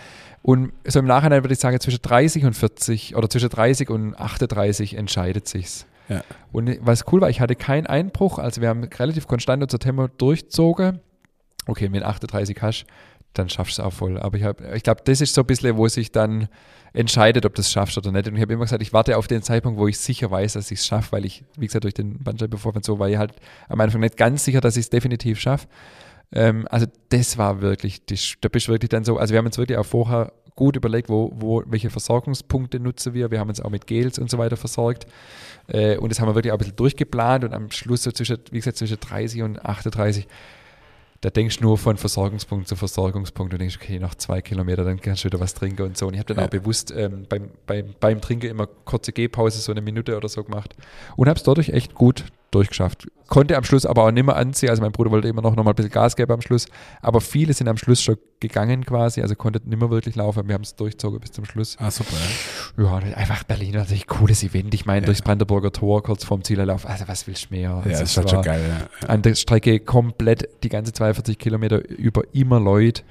Und 0.41 0.73
so 0.87 1.01
im 1.01 1.05
Nachhinein 1.05 1.45
würde 1.45 1.53
ich 1.53 1.61
sagen, 1.61 1.79
zwischen 1.81 2.01
30 2.01 2.47
und 2.47 2.55
40 2.55 3.15
oder 3.15 3.29
zwischen 3.29 3.51
30 3.51 3.91
und 3.91 4.19
38 4.19 4.97
entscheidet 4.97 5.49
sich's. 5.49 5.85
Ja. 6.11 6.23
Und 6.53 6.77
was 6.83 7.05
cool 7.13 7.21
war, 7.21 7.31
ich 7.31 7.41
hatte 7.41 7.55
keinen 7.55 7.87
Einbruch, 7.87 8.39
also 8.39 8.61
wir 8.61 8.69
haben 8.69 8.85
relativ 8.85 9.27
konstant 9.27 9.63
unser 9.63 9.79
Tempo 9.79 10.09
durchzogen. 10.09 11.01
Okay, 11.67 11.85
wenn 11.85 12.01
du 12.01 12.07
38 12.07 12.61
hast, 12.61 12.85
dann 13.33 13.49
schaffst 13.49 13.79
du 13.79 13.83
es 13.83 13.87
auch 13.87 13.93
voll. 13.93 14.19
Aber 14.19 14.37
ich, 14.37 14.45
ich 14.75 14.83
glaube, 14.83 15.03
das 15.05 15.21
ist 15.21 15.35
so 15.35 15.43
ein 15.43 15.47
bisschen, 15.47 15.77
wo 15.77 15.87
sich 15.87 16.11
dann 16.11 16.49
entscheidet, 16.93 17.47
ob 17.47 17.55
du 17.55 17.61
es 17.61 17.71
schaffst 17.71 17.97
oder 17.97 18.11
nicht. 18.11 18.27
Und 18.27 18.35
ich 18.35 18.43
habe 18.43 18.53
immer 18.53 18.65
gesagt, 18.65 18.83
ich 18.83 18.93
warte 18.93 19.17
auf 19.17 19.29
den 19.29 19.43
Zeitpunkt, 19.43 19.79
wo 19.79 19.87
ich 19.87 19.99
sicher 19.99 20.31
weiß, 20.31 20.55
dass 20.55 20.71
ich 20.73 20.81
es 20.81 20.87
schaffe, 20.87 21.13
weil 21.13 21.25
ich, 21.25 21.45
wie 21.57 21.67
gesagt, 21.67 21.85
durch 21.85 21.95
den 21.95 22.19
Bandscheibenvorfall 22.19 22.83
so 22.83 22.99
war 22.99 23.09
ich 23.09 23.17
halt 23.17 23.35
am 23.69 23.81
Anfang 23.81 24.01
nicht 24.01 24.17
ganz 24.17 24.45
sicher, 24.45 24.61
dass 24.61 24.77
ich 24.77 24.87
es 24.87 24.91
definitiv 24.91 25.39
schaffe. 25.39 25.69
Ähm, 26.33 26.67
also 26.71 26.87
das 27.11 27.39
war 27.39 27.61
wirklich, 27.61 28.05
die, 28.05 28.19
da 28.41 28.49
bist 28.49 28.67
du 28.67 28.73
wirklich 28.73 28.89
dann 28.89 29.05
so, 29.05 29.19
also 29.19 29.33
wir 29.33 29.39
haben 29.39 29.47
uns 29.47 29.59
wirklich 29.59 29.79
auch 29.79 29.87
vorher 29.87 30.33
gut 30.61 30.77
überlegt, 30.77 31.09
wo, 31.09 31.33
wo, 31.35 31.63
welche 31.67 31.91
Versorgungspunkte 31.91 32.79
nutzen 32.79 33.15
wir. 33.15 33.31
Wir 33.31 33.41
haben 33.41 33.49
uns 33.49 33.61
auch 33.61 33.71
mit 33.71 33.87
Gels 33.87 34.19
und 34.19 34.31
so 34.31 34.37
weiter 34.39 34.57
versorgt. 34.57 35.07
Äh, 35.67 35.97
und 35.97 36.11
das 36.13 36.21
haben 36.21 36.29
wir 36.29 36.35
wirklich 36.35 36.53
auch 36.53 36.57
ein 36.57 36.59
bisschen 36.59 36.77
durchgeplant 36.77 37.45
und 37.45 37.55
am 37.55 37.71
Schluss 37.71 38.03
so 38.03 38.13
zwischen, 38.13 38.39
wie 38.51 38.59
gesagt, 38.59 38.77
zwischen 38.77 39.01
30 39.01 39.43
und 39.43 39.65
38 39.65 40.29
da 41.23 41.29
denkst 41.29 41.59
du 41.59 41.65
nur 41.65 41.77
von 41.77 41.99
Versorgungspunkt 41.99 42.67
zu 42.67 42.77
Versorgungspunkt 42.77 43.53
und 43.53 43.59
denkst, 43.61 43.77
okay, 43.81 43.99
noch 43.99 44.15
zwei 44.15 44.41
Kilometer, 44.41 44.85
dann 44.85 44.99
kannst 45.01 45.23
du 45.23 45.27
wieder 45.27 45.39
was 45.39 45.53
trinken 45.53 45.83
und 45.83 45.99
so. 45.99 46.07
Und 46.07 46.15
ich 46.15 46.19
habe 46.19 46.33
dann 46.33 46.39
Ja. 46.39 46.47
auch 46.47 46.51
bewusst 46.51 46.95
ähm, 46.97 47.27
beim, 47.29 47.51
beim, 47.67 47.95
beim 48.01 48.21
Trinken 48.23 48.47
immer 48.47 48.67
kurze 48.67 49.13
Gehpause, 49.13 49.59
so 49.61 49.71
eine 49.71 49.83
Minute 49.83 50.17
oder 50.17 50.29
so 50.31 50.43
gemacht 50.43 50.75
und 51.17 51.29
habe 51.29 51.37
es 51.37 51.43
dadurch 51.43 51.71
echt 51.71 51.95
gut 51.95 52.25
durchgeschafft. 52.51 53.09
Konnte 53.29 53.57
am 53.57 53.63
Schluss 53.63 53.87
aber 53.87 54.05
auch 54.05 54.11
nicht 54.11 54.27
mehr 54.27 54.35
anziehen, 54.35 54.71
also 54.71 54.83
mein 54.83 54.91
Bruder 54.91 55.11
wollte 55.13 55.29
immer 55.29 55.41
noch, 55.41 55.55
noch 55.55 55.63
mal 55.63 55.71
ein 55.71 55.75
bisschen 55.77 55.93
Gas 55.93 56.17
geben 56.17 56.33
am 56.33 56.41
Schluss, 56.41 56.67
aber 57.01 57.21
viele 57.21 57.53
sind 57.53 57.69
am 57.69 57.77
Schluss 57.77 58.03
schon 58.03 58.17
gegangen 58.41 58.85
quasi, 58.85 59.21
also 59.23 59.37
konnten 59.37 59.69
nicht 59.69 59.79
mehr 59.79 59.89
wirklich 59.91 60.17
laufen, 60.17 60.49
wir 60.49 60.55
haben 60.55 60.63
es 60.63 60.75
durchgezogen 60.75 61.21
bis 61.21 61.31
zum 61.31 61.45
Schluss. 61.45 61.77
Ah, 61.79 61.91
super. 61.93 62.17
Ja. 62.77 62.85
Ja, 62.85 62.91
und 62.97 63.15
einfach 63.15 63.45
Berlin 63.45 63.75
natürlich 63.75 64.09
cooles 64.09 64.43
Event. 64.43 64.75
Ich 64.75 64.85
meine, 64.85 65.03
Ja. 65.03 65.07
durchs 65.07 65.23
Brandenburger 65.23 65.71
Tor 65.71 66.03
kurz 66.03 66.25
vorm 66.25 66.43
Zielerlauf. 66.43 66.87
Also, 66.87 67.07
was 67.07 67.27
willst 67.29 67.51
du 67.51 67.55
mehr? 67.55 67.63
Ja, 67.71 67.77
Also, 67.77 67.89
das 67.91 68.01
es 68.01 68.11
ist 68.11 68.17
halt 68.17 68.31
schon 68.31 68.43
geil. 68.43 68.63
Ja. 69.03 69.09
An 69.09 69.23
der 69.23 69.35
Strecke 69.37 69.79
komplett 69.79 70.49
die 70.65 70.69
ganze 70.69 70.93
42 70.93 71.39
Kilometer 71.39 71.89
über 71.89 72.23
immer 72.33 72.59
Leute. 72.59 73.03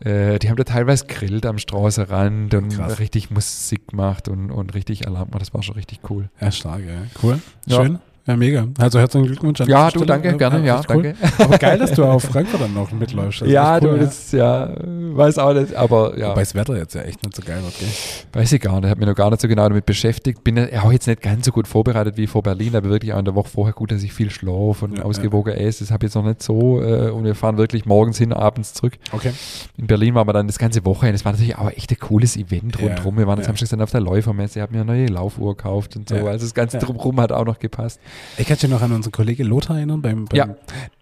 Äh, 0.00 0.38
die 0.38 0.48
haben 0.50 0.56
da 0.56 0.64
teilweise 0.64 1.06
grillt 1.06 1.46
am 1.46 1.58
Straßenrand 1.58 2.52
und 2.54 2.68
Krass. 2.76 2.98
richtig 3.00 3.30
Musik 3.30 3.88
gemacht 3.88 4.28
und, 4.28 4.50
und 4.50 4.74
richtig 4.74 5.06
Alarm 5.08 5.26
gemacht. 5.30 5.40
Das 5.40 5.54
war 5.54 5.62
schon 5.62 5.74
richtig 5.74 6.00
cool. 6.10 6.28
Ja, 6.40 6.52
stark, 6.52 6.82
ja. 6.86 7.06
Cool. 7.22 7.40
Ja. 7.64 7.76
Schön. 7.82 7.98
Ja, 8.26 8.36
mega. 8.36 8.66
Also 8.78 8.98
herzlichen 8.98 9.26
Glückwunsch 9.28 9.60
an 9.60 9.68
Ja, 9.68 9.84
du, 9.84 9.90
Stelle. 10.00 10.06
danke, 10.06 10.36
gerne, 10.36 10.66
ja, 10.66 10.82
cool. 10.90 11.02
danke. 11.14 11.14
Aber 11.38 11.58
geil, 11.58 11.78
dass 11.78 11.92
du 11.92 12.04
auf 12.04 12.24
Frankfurt 12.24 12.60
dann 12.60 12.74
noch 12.74 12.90
mitläufst. 12.90 13.42
Das 13.42 13.46
ist 13.48 13.54
ja, 13.54 13.76
echt 13.76 13.84
du, 13.84 13.88
cool, 13.90 13.98
das, 14.00 14.32
ja, 14.32 14.74
weiß 14.84 15.38
auch 15.38 15.52
nicht, 15.54 15.74
aber 15.74 16.18
ja. 16.18 16.30
Wobei 16.30 16.40
das 16.40 16.54
Wetter 16.56 16.76
jetzt 16.76 16.94
ja 16.96 17.02
echt 17.02 17.22
nicht 17.22 17.36
so 17.36 17.42
geil 17.42 17.62
wird, 17.62 17.78
gell? 17.78 17.88
Weiß 18.32 18.50
ich 18.52 18.60
gar 18.60 18.80
nicht, 18.80 18.90
habe 18.90 18.98
mich 18.98 19.08
noch 19.08 19.14
gar 19.14 19.30
nicht 19.30 19.40
so 19.40 19.46
genau 19.46 19.68
damit 19.68 19.86
beschäftigt. 19.86 20.42
Bin 20.42 20.56
ja 20.56 20.82
auch 20.82 20.90
jetzt 20.90 21.06
nicht 21.06 21.22
ganz 21.22 21.46
so 21.46 21.52
gut 21.52 21.68
vorbereitet 21.68 22.16
wie 22.16 22.26
vor 22.26 22.42
Berlin, 22.42 22.74
aber 22.74 22.88
wirklich 22.88 23.12
auch 23.12 23.18
in 23.20 23.24
der 23.26 23.36
Woche 23.36 23.48
vorher 23.48 23.72
gut, 23.72 23.92
dass 23.92 24.02
ich 24.02 24.12
viel 24.12 24.30
schlafe 24.30 24.86
und 24.86 24.98
Ja, 24.98 25.04
ausgewogen 25.04 25.54
esse. 25.54 25.84
Das 25.84 25.92
habe 25.92 26.04
ich 26.04 26.08
jetzt 26.10 26.16
noch 26.16 26.24
nicht 26.24 26.42
so. 26.42 26.82
Äh, 26.82 27.10
und 27.10 27.22
wir 27.24 27.36
fahren 27.36 27.58
wirklich 27.58 27.86
morgens 27.86 28.18
hin, 28.18 28.32
abends 28.32 28.74
zurück. 28.74 28.94
Okay. 29.12 29.30
In 29.76 29.86
Berlin 29.86 30.16
waren 30.16 30.26
wir 30.26 30.32
dann 30.32 30.48
das 30.48 30.58
ganze 30.58 30.84
Wochenende. 30.84 31.12
Das 31.16 31.24
war 31.24 31.30
natürlich 31.30 31.56
auch 31.58 31.70
echt 31.70 31.92
ein 31.92 31.98
cooles 32.00 32.36
Event 32.36 32.74
Ja, 32.80 32.88
rundherum. 32.88 33.18
Wir 33.18 33.28
waren 33.28 33.36
ja. 33.38 33.42
jetzt 33.42 33.46
Samstag 33.46 33.68
dann 33.68 33.82
auf 33.82 33.92
der 33.92 34.00
Läufermesse, 34.00 34.60
habe 34.60 34.72
mir 34.74 34.80
eine 34.80 34.92
neue 34.92 35.06
Laufuhr 35.06 35.56
gekauft 35.56 35.94
und 35.94 36.08
so. 36.08 36.16
Ja, 36.16 36.24
Also 36.24 36.44
das 36.44 36.54
Ganze 36.54 36.78
ja. 36.78 36.82
drumherum 36.82 37.20
hat 37.20 37.30
auch 37.30 37.44
noch 37.44 37.60
gepasst. 37.60 38.00
Ich 38.38 38.46
kann 38.46 38.56
dich 38.58 38.68
noch 38.68 38.82
an 38.82 38.92
unseren 38.92 39.12
Kollegen 39.12 39.44
Lothar 39.46 39.76
erinnern. 39.78 40.02
Beim, 40.02 40.26
beim, 40.26 40.36
Ja. 40.36 40.48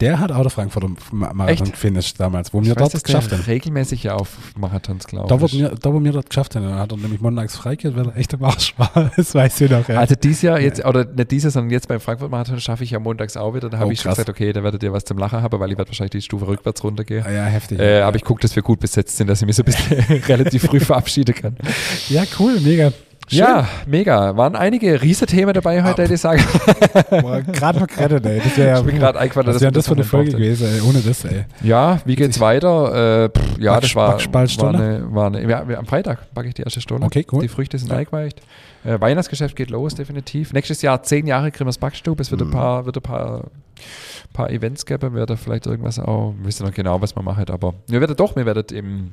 Der 0.00 0.20
hat 0.20 0.30
auch 0.30 0.42
der 0.42 0.50
Frankfurter 0.50 0.88
Ma- 1.10 1.32
Marathon 1.32 1.70
gefinisht 1.70 2.20
damals, 2.20 2.52
wo 2.54 2.62
wir 2.62 2.72
Ich 2.72 2.80
weiß, 2.80 2.92
dort 2.92 3.04
geschafft 3.04 3.32
haben. 3.32 3.42
regelmäßig 3.42 4.04
ja 4.04 4.14
auf 4.14 4.36
Marathons, 4.56 5.06
glaube 5.06 5.28
Da 5.28 5.40
wo, 5.40 5.46
ich. 5.46 5.54
wir, 5.58 5.70
da, 5.70 5.92
wo 5.92 6.02
wir 6.02 6.12
dort 6.12 6.28
geschafft 6.30 6.54
haben, 6.54 6.64
hat 6.74 6.92
er 6.92 6.98
nämlich 6.98 7.20
montags 7.20 7.56
freigekehrt, 7.56 7.96
weil 7.96 8.08
er 8.10 8.16
echt 8.16 8.34
am 8.34 8.44
Arsch 8.44 8.74
war. 8.78 9.10
Das 9.16 9.34
weiß 9.34 9.60
ich 9.62 9.70
noch. 9.70 9.88
Ja. 9.88 9.98
Also 9.98 10.14
dieses 10.14 10.42
Jahr 10.42 10.60
jetzt, 10.60 10.84
oder 10.84 11.04
nicht 11.04 11.30
dieses, 11.30 11.54
sondern 11.54 11.70
jetzt 11.70 11.88
beim 11.88 12.00
Frankfurt-Marathon 12.00 12.60
schaffe 12.60 12.84
ich 12.84 12.90
ja 12.92 12.98
montags 13.00 13.36
auch 13.36 13.54
wieder. 13.54 13.68
Da 13.68 13.78
habe 13.78 13.88
Oh, 13.88 13.90
ich 13.90 14.00
schon 14.00 14.10
krass. 14.10 14.18
gesagt, 14.18 14.28
okay, 14.30 14.52
da 14.52 14.62
werdet 14.62 14.82
ihr 14.82 14.92
was 14.92 15.04
zum 15.04 15.18
Lachen 15.18 15.42
haben, 15.42 15.58
weil 15.60 15.72
ich 15.72 15.78
werde 15.78 15.90
wahrscheinlich 15.90 16.12
die 16.12 16.22
Stufe 16.22 16.46
rückwärts 16.46 16.84
runtergehen. 16.84 17.24
Ah, 17.26 17.30
ja, 17.32 17.44
heftig. 17.46 17.78
Äh, 17.80 17.98
ja. 17.98 18.06
aber 18.08 18.16
ich 18.16 18.24
gucke, 18.24 18.40
dass 18.42 18.54
wir 18.54 18.62
gut 18.62 18.78
besetzt 18.80 19.16
sind, 19.16 19.26
dass 19.28 19.40
ich 19.42 19.46
mich 19.46 19.56
so 19.56 19.62
ein 19.62 19.66
bisschen 19.66 20.22
relativ 20.28 20.62
früh 20.64 20.80
verabschieden 20.80 21.34
kann. 21.34 21.56
ja, 22.08 22.22
cool, 22.38 22.60
mega. 22.60 22.92
Schön. 23.28 23.38
Ja, 23.38 23.66
mega. 23.86 24.36
Waren 24.36 24.54
einige 24.54 25.00
Riesenthemen 25.00 25.54
dabei 25.54 25.82
heute, 25.82 26.02
Ah. 26.02 26.04
hätte 26.04 26.14
ich 26.14 26.20
sagen. 26.20 26.42
Gerade 27.52 27.80
noch 27.80 27.86
gerettet, 27.86 28.26
ey. 28.26 28.40
Das 28.44 28.56
wäre 28.56 28.68
ja, 28.68 28.78
Ich 28.80 28.84
bin 28.86 28.98
gerade 28.98 29.18
eingefallen, 29.18 29.46
dass 29.46 29.60
wäre 29.60 29.70
wir 29.70 29.74
das 29.74 29.86
für 29.86 29.94
eine 29.94 30.04
Folge 30.04 30.30
brauchten. 30.32 30.42
gewesen, 30.42 30.66
ey. 30.74 30.80
Ohne 30.82 31.00
das, 31.00 31.24
ey. 31.24 31.44
Ja, 31.62 32.00
wie 32.04 32.16
geht's 32.16 32.38
weiter? 32.40 33.24
Äh, 33.24 33.28
pff, 33.30 33.58
ja, 33.58 33.80
das 33.80 33.94
war, 33.96 34.18
war, 34.32 34.68
eine, 34.74 35.06
war 35.14 35.26
eine, 35.28 35.48
ja, 35.48 35.60
am 35.78 35.86
Freitag 35.86 36.32
backe 36.34 36.48
ich 36.48 36.54
die 36.54 36.62
erste 36.62 36.80
Stunde. 36.80 37.06
Okay, 37.06 37.24
cool. 37.32 37.40
Die 37.42 37.48
Früchte 37.48 37.78
sind 37.78 37.90
Ja. 37.90 37.96
eingeweicht. 37.98 38.40
Äh, 38.84 39.00
Weihnachtsgeschäft 39.00 39.56
geht 39.56 39.70
los, 39.70 39.94
definitiv. 39.94 40.52
Nächstes 40.52 40.82
Jahr 40.82 41.02
zehn 41.02 41.26
Jahre 41.26 41.50
Grimmers 41.50 41.78
Backstube. 41.78 42.20
Es 42.20 42.30
wird 42.30 42.42
Mhm. 42.42 42.48
ein 42.48 42.52
paar, 42.52 42.84
wird 42.86 42.96
ein 42.98 43.02
paar, 43.02 43.44
paar 44.34 44.50
Events 44.50 44.84
geben. 44.84 45.12
Wir 45.14 45.20
werden 45.20 45.36
vielleicht 45.38 45.66
irgendwas 45.66 45.98
auch, 45.98 46.34
wir 46.38 46.46
wissen 46.46 46.66
noch 46.66 46.74
genau, 46.74 47.00
was 47.00 47.14
man 47.16 47.24
macht, 47.24 47.50
aber 47.50 47.72
wir 47.88 48.00
werden 48.00 48.14
doch, 48.16 48.36
wir 48.36 48.44
werden 48.44 48.64
im, 48.76 49.10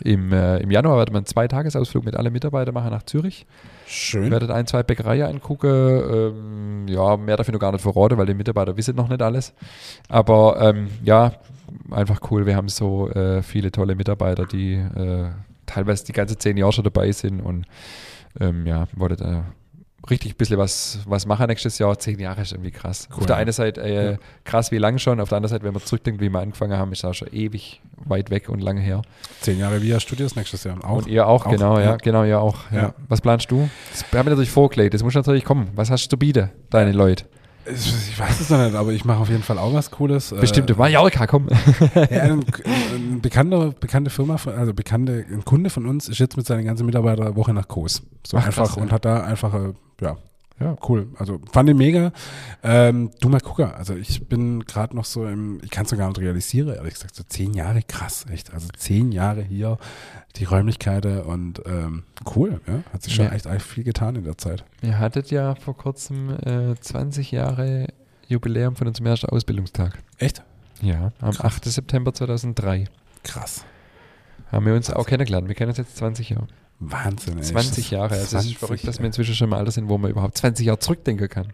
im, 0.00 0.32
äh, 0.32 0.58
im 0.58 0.70
Januar 0.70 0.98
werden 0.98 1.14
wir 1.14 1.18
einen 1.18 1.26
Zweitagesausflug 1.26 2.04
mit 2.04 2.16
allen 2.16 2.32
Mitarbeitern 2.32 2.74
machen 2.74 2.90
nach 2.90 3.04
Zürich. 3.04 3.46
Schön. 3.86 4.24
Ich 4.24 4.30
werde 4.30 4.52
ein, 4.54 4.66
zwei 4.66 4.82
Bäckereien 4.82 5.26
angucken. 5.26 5.68
Ähm, 5.68 6.88
ja, 6.88 7.16
mehr 7.16 7.36
dafür 7.36 7.52
noch 7.52 7.60
gar 7.60 7.72
nicht 7.72 7.82
verraten, 7.82 8.18
weil 8.18 8.26
die 8.26 8.34
Mitarbeiter 8.34 8.76
wissen 8.76 8.96
noch 8.96 9.08
nicht 9.08 9.22
alles. 9.22 9.52
Aber 10.08 10.60
ähm, 10.60 10.88
ja, 11.04 11.32
einfach 11.90 12.20
cool. 12.30 12.46
Wir 12.46 12.56
haben 12.56 12.68
so 12.68 13.08
äh, 13.10 13.42
viele 13.42 13.70
tolle 13.70 13.94
Mitarbeiter, 13.94 14.46
die 14.46 14.74
äh, 14.74 15.30
teilweise 15.66 16.04
die 16.04 16.12
ganze 16.12 16.36
zehn 16.36 16.56
Jahre 16.56 16.72
schon 16.72 16.84
dabei 16.84 17.12
sind 17.12 17.40
und 17.40 17.66
ähm, 18.40 18.66
ja, 18.66 18.86
wollte 18.94 19.16
da 19.16 19.44
richtig 20.10 20.32
ein 20.34 20.36
bisschen 20.36 20.58
was, 20.58 20.98
was 21.06 21.26
machen 21.26 21.46
nächstes 21.46 21.78
Jahr. 21.78 21.98
Zehn 21.98 22.18
Jahre 22.18 22.42
ist 22.42 22.52
irgendwie 22.52 22.70
krass. 22.72 23.08
Cool. 23.12 23.20
Auf 23.20 23.26
der 23.26 23.36
einen 23.36 23.52
Seite 23.52 23.80
äh, 23.82 24.12
Ja. 24.12 24.18
krass 24.44 24.70
wie 24.72 24.78
lang 24.78 24.98
schon, 24.98 25.20
auf 25.20 25.28
der 25.28 25.36
anderen 25.36 25.50
Seite, 25.50 25.64
wenn 25.64 25.72
man 25.72 25.82
zurückdenkt, 25.82 26.20
wie 26.20 26.28
wir 26.28 26.40
angefangen 26.40 26.76
haben, 26.76 26.92
ist 26.92 27.04
auch 27.04 27.14
schon 27.14 27.28
ewig 27.32 27.80
weit 28.04 28.30
weg 28.30 28.48
und 28.48 28.60
lange 28.60 28.80
her. 28.80 29.02
Zehn 29.40 29.58
Jahre 29.58 29.80
Via 29.82 30.00
Studios 30.00 30.34
nächstes 30.36 30.64
Jahr. 30.64 30.84
Auch. 30.84 30.98
Und 30.98 31.06
ihr 31.06 31.26
auch, 31.26 31.46
Auch, 31.46 31.50
genau, 31.50 31.78
ja. 31.78 31.84
ja. 31.84 31.96
genau, 31.96 32.24
ihr 32.24 32.40
auch. 32.40 32.70
Ja. 32.72 32.78
Ja. 32.82 32.94
Was 33.08 33.20
planst 33.20 33.50
du? 33.50 33.68
Das 33.92 34.02
haben 34.02 34.12
wir 34.26 34.30
natürlich 34.30 34.50
vorgelegt. 34.50 34.92
Das 34.94 35.02
muss 35.02 35.14
natürlich 35.14 35.44
kommen. 35.44 35.68
Was 35.76 35.90
hast 35.90 36.04
du 36.06 36.08
zu 36.10 36.18
bieten, 36.18 36.50
deine 36.70 36.92
Leute? 36.92 37.24
Ich 37.64 38.18
weiß 38.18 38.40
es 38.40 38.50
noch 38.50 38.58
nicht, 38.58 38.74
aber 38.74 38.90
ich 38.90 39.04
mache 39.04 39.20
auf 39.20 39.28
jeden 39.28 39.44
Fall 39.44 39.56
auch 39.56 39.72
was 39.72 39.92
Cooles. 39.92 40.34
Bestimmt, 40.40 40.68
Äh, 40.70 40.74
Mallorca, 40.74 41.28
komm. 41.28 41.46
Ja, 41.94 42.22
ein, 42.22 42.44
ein 42.92 43.20
bekannter, 43.22 43.70
bekannte 43.78 44.10
Firma, 44.10 44.36
von- 44.36 44.54
also 44.54 44.74
bekannte, 44.74 45.24
ein 45.30 45.44
Kunde 45.44 45.70
von 45.70 45.86
uns 45.86 46.08
ist 46.08 46.18
jetzt 46.18 46.36
mit 46.36 46.44
seinen 46.44 46.64
ganzen 46.64 46.86
Mitarbeitern 46.86 47.24
eine 47.26 47.36
Woche 47.36 47.54
nach 47.54 47.68
Kos. 47.68 48.02
So 48.26 48.36
Ach, 48.36 48.46
einfach 48.46 48.64
krass, 48.64 48.74
ja. 48.76 48.82
und 48.82 48.90
hat 48.90 49.04
da 49.04 49.22
einfach, 49.22 49.54
äh, 49.54 49.72
ja, 50.02 50.16
Ja. 50.60 50.76
cool. 50.88 51.08
Also 51.18 51.40
fand 51.52 51.68
ich 51.70 51.74
mega. 51.76 52.12
Ähm, 52.62 53.10
du 53.20 53.28
mal 53.28 53.40
gucken, 53.40 53.72
also 53.72 53.94
ich 53.96 54.28
bin 54.28 54.64
gerade 54.64 54.94
noch 54.94 55.04
so 55.04 55.26
im, 55.26 55.58
ich 55.62 55.70
kann 55.70 55.84
es 55.86 55.92
noch 55.92 55.98
gar 55.98 56.08
nicht 56.08 56.20
realisieren, 56.20 56.68
ehrlich 56.74 56.94
gesagt, 56.94 57.14
so 57.14 57.22
zehn 57.24 57.54
Jahre 57.54 57.82
krass, 57.82 58.26
echt. 58.30 58.52
Also 58.52 58.68
zehn 58.76 59.10
Jahre 59.12 59.42
hier, 59.42 59.78
die 60.36 60.44
Räumlichkeiten 60.44 61.20
und 61.22 61.62
ähm, 61.66 62.04
cool, 62.36 62.60
ja. 62.66 62.82
Hat 62.92 63.02
sich 63.02 63.14
schon 63.14 63.24
Ja. 63.26 63.32
echt 63.32 63.46
echt 63.46 63.62
viel 63.66 63.84
getan 63.84 64.16
in 64.16 64.24
der 64.24 64.36
Zeit. 64.38 64.64
Ihr 64.82 64.98
hattet 64.98 65.30
ja 65.30 65.54
vor 65.54 65.76
kurzem 65.76 66.30
äh, 66.44 66.74
20 66.80 67.30
Jahre 67.32 67.86
Jubiläum 68.28 68.76
von 68.76 68.86
unserem 68.86 69.06
ersten 69.06 69.26
Ausbildungstag. 69.30 69.98
Echt? 70.18 70.42
Ja, 70.80 71.12
am 71.20 71.32
Krass. 71.32 71.40
8. 71.58 71.64
September 71.66 72.12
2003 72.14 72.84
Krass. 73.24 73.64
haben 74.50 74.66
wir 74.66 74.74
uns 74.74 74.90
auch 74.90 75.06
kennengelernt. 75.06 75.48
Wir 75.48 75.54
kennen 75.54 75.68
uns 75.70 75.78
jetzt 75.78 75.96
20 75.96 76.30
Jahre. 76.30 76.46
Wahnsinn, 76.90 77.38
ey. 77.38 77.44
20 77.44 77.90
Jahre. 77.90 78.10
Also 78.10 78.22
es 78.24 78.30
20, 78.30 78.52
ist 78.52 78.58
verrückt, 78.58 78.86
dass 78.88 78.98
wir 78.98 79.06
inzwischen 79.06 79.34
schon 79.34 79.48
im 79.48 79.52
Alter 79.54 79.70
sind, 79.70 79.88
wo 79.88 79.98
man 79.98 80.10
überhaupt 80.10 80.36
20 80.38 80.66
Jahre 80.66 80.78
zurückdenken 80.78 81.28
kann. 81.28 81.52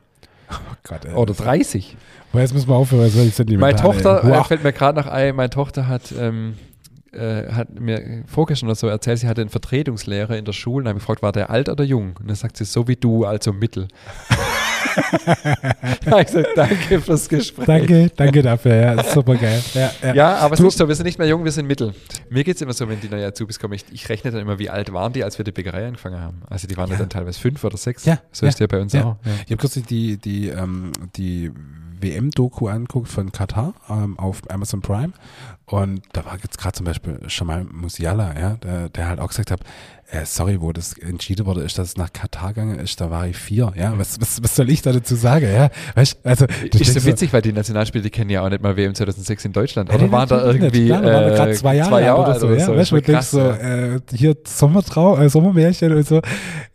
Oh 0.51 0.55
Gott, 0.83 1.05
ey. 1.05 1.15
Oder 1.15 1.35
30. 1.35 1.97
Boah, 2.33 2.41
jetzt 2.41 2.55
müssen 2.55 2.69
wir 2.69 2.75
aufhören, 2.77 3.11
sonst 3.11 3.37
sind 3.37 3.51
die 3.51 3.57
Meine 3.57 3.77
Tochter, 3.79 4.23
ey. 4.25 4.31
äh, 4.31 4.37
Wow. 4.39 4.47
fällt 4.47 4.63
mir 4.65 4.73
gerade 4.73 4.99
noch 4.99 5.07
ein, 5.07 5.35
meine 5.37 5.51
Tochter 5.51 5.87
hat, 5.89 6.13
ähm, 6.19 6.55
äh, 7.13 7.51
hat 7.53 7.79
mir 7.79 8.25
vorgestern 8.27 8.67
oder 8.69 8.75
so 8.77 8.87
erzählt, 8.87 9.19
sie 9.19 9.29
hatte 9.29 9.41
einen 9.43 9.51
Vertretungslehrer 9.51 10.37
in 10.37 10.45
der 10.45 10.53
Schule 10.53 10.85
und 10.85 10.89
habe 10.89 10.99
gefragt, 11.01 11.23
war 11.23 11.33
der 11.33 11.51
alt 11.51 11.69
oder 11.69 11.85
jung? 11.85 12.17
Und 12.21 12.29
dann 12.29 12.37
sagt 12.37 12.57
sie, 12.57 12.65
so 12.65 12.87
wie 12.89 12.97
du, 12.97 13.25
also 13.25 13.53
mittel. 13.53 13.89
da 16.05 16.11
habe 16.11 16.21
ich 16.23 16.27
gesagt, 16.27 16.49
danke 16.57 17.01
fürs 17.01 17.29
Gespräch. 17.29 17.67
Danke, 17.67 18.11
danke 18.17 18.43
dafür, 18.43 18.75
ja, 18.75 19.05
super 19.05 19.37
geil. 19.37 19.63
Ja, 19.75 19.91
ja. 20.03 20.15
Ja, 20.15 20.37
aber 20.37 20.55
es 20.55 20.61
Du- 20.61 20.69
ist 20.69 20.79
so, 20.79 20.89
wir 20.89 20.95
sind 20.95 21.07
nicht 21.07 21.19
mehr 21.19 21.29
jung, 21.29 21.45
wir 21.45 21.53
sind 21.53 21.67
mittel. 21.67 21.95
Mir 22.31 22.45
geht 22.45 22.57
es 22.57 22.63
immer 22.63 22.73
so, 22.73 22.89
wenn 22.89 23.01
die 23.01 23.09
neue 23.09 23.27
Azubis 23.27 23.59
kommen, 23.59 23.75
ich, 23.75 23.85
ich 23.93 24.09
rechne 24.09 24.31
dann 24.31 24.41
immer, 24.41 24.59
wie 24.59 24.71
alt 24.71 24.93
waren 24.93 25.13
die, 25.13 25.25
als 25.25 25.39
wir 25.39 25.45
die 25.45 25.53
Bäckerei 25.53 25.87
angefangen 25.87 26.21
haben. 26.21 26.43
Also 26.49 26.67
die 26.67 26.77
waren 26.77 26.91
ja, 26.91 26.97
dann 26.97 27.09
teilweise 27.09 27.39
fünf 27.41 27.63
oder 27.65 27.77
sechs. 27.77 28.05
Ja, 28.05 28.19
So 28.33 28.47
ist 28.47 28.59
ja 28.61 28.67
bei 28.67 28.81
uns 28.81 28.95
auch. 28.95 29.17
Ich 29.45 29.51
habe 29.53 29.57
kürzlich 29.57 29.87
die, 29.87 30.17
die, 30.19 30.49
ähm, 30.49 30.93
die 31.17 31.51
WM-Doku 32.01 32.69
angeguckt 32.69 33.09
von 33.09 33.33
Katar 33.33 33.75
ähm, 33.91 34.19
auf 34.19 34.43
Amazon 34.51 34.81
Prime 34.81 35.13
und 35.67 36.03
da 36.13 36.25
war 36.25 36.35
jetzt 36.41 36.57
gerade 36.57 36.75
zum 36.77 36.87
Beispiel 36.87 37.19
Jamal 37.29 37.65
Musiala, 37.65 38.39
ja, 38.39 38.51
der, 38.63 38.89
der 38.89 39.09
halt 39.09 39.19
auch 39.21 39.29
gesagt 39.29 39.51
hat, 39.51 39.61
äh, 40.11 40.25
sorry, 40.25 40.61
wo 40.61 40.73
das 40.73 40.97
entschieden 40.97 41.45
wurde, 41.45 41.61
ist, 41.63 41.79
dass 41.79 41.89
es 41.89 41.97
nach 41.97 42.13
Katar 42.13 42.55
gegangen 42.55 42.79
ist, 42.79 42.99
da 43.01 43.11
war 43.11 43.27
ich 43.27 43.37
vier, 43.37 43.73
ja, 43.77 43.93
was, 43.99 44.19
was, 44.21 44.43
was 44.43 44.57
soll 44.57 44.71
ich 44.71 44.81
da 44.81 44.93
dazu 44.93 45.15
sagen, 45.15 45.47
ja, 45.53 45.71
weißt, 45.95 46.25
also 46.25 46.47
Ist 46.47 46.95
so 46.95 47.01
so, 47.01 47.07
witzig, 47.07 47.33
weil 47.33 47.43
die 47.43 47.53
Nationalspiele 47.53 48.03
die 48.03 48.11
kennen 48.11 48.31
ja 48.31 48.43
auch 48.43 48.49
nicht 48.49 48.63
mal 48.63 48.77
WM 48.77 48.95
2006 48.95 49.45
in 49.45 49.53
Deutschland. 49.53 49.91
Ja, 49.91 49.97
Oder? 49.97 50.11
waren 50.11 50.29
da 50.29 50.47
irgendwie 50.47 50.89
waren 50.89 51.03
da 51.03 51.29
gerade 51.29 51.51
äh, 51.51 51.55
zwei 51.55 51.77
Jahre, 51.77 51.95
alt 51.95 52.19
oder 52.19 52.41
so, 52.41 52.47
ja, 52.51 52.77
weißt 52.77 52.91
du, 52.91 52.95
Voll 52.95 53.01
du 53.03 53.07
denkst 53.07 53.13
krass, 53.13 53.31
so, 53.31 53.41
ja. 53.41 53.95
äh, 53.97 54.01
hier 54.15 54.37
Sommertrau, 54.47 55.19
äh, 55.19 55.29
Sommermärchen 55.29 55.93
und 55.93 56.07
so, 56.07 56.23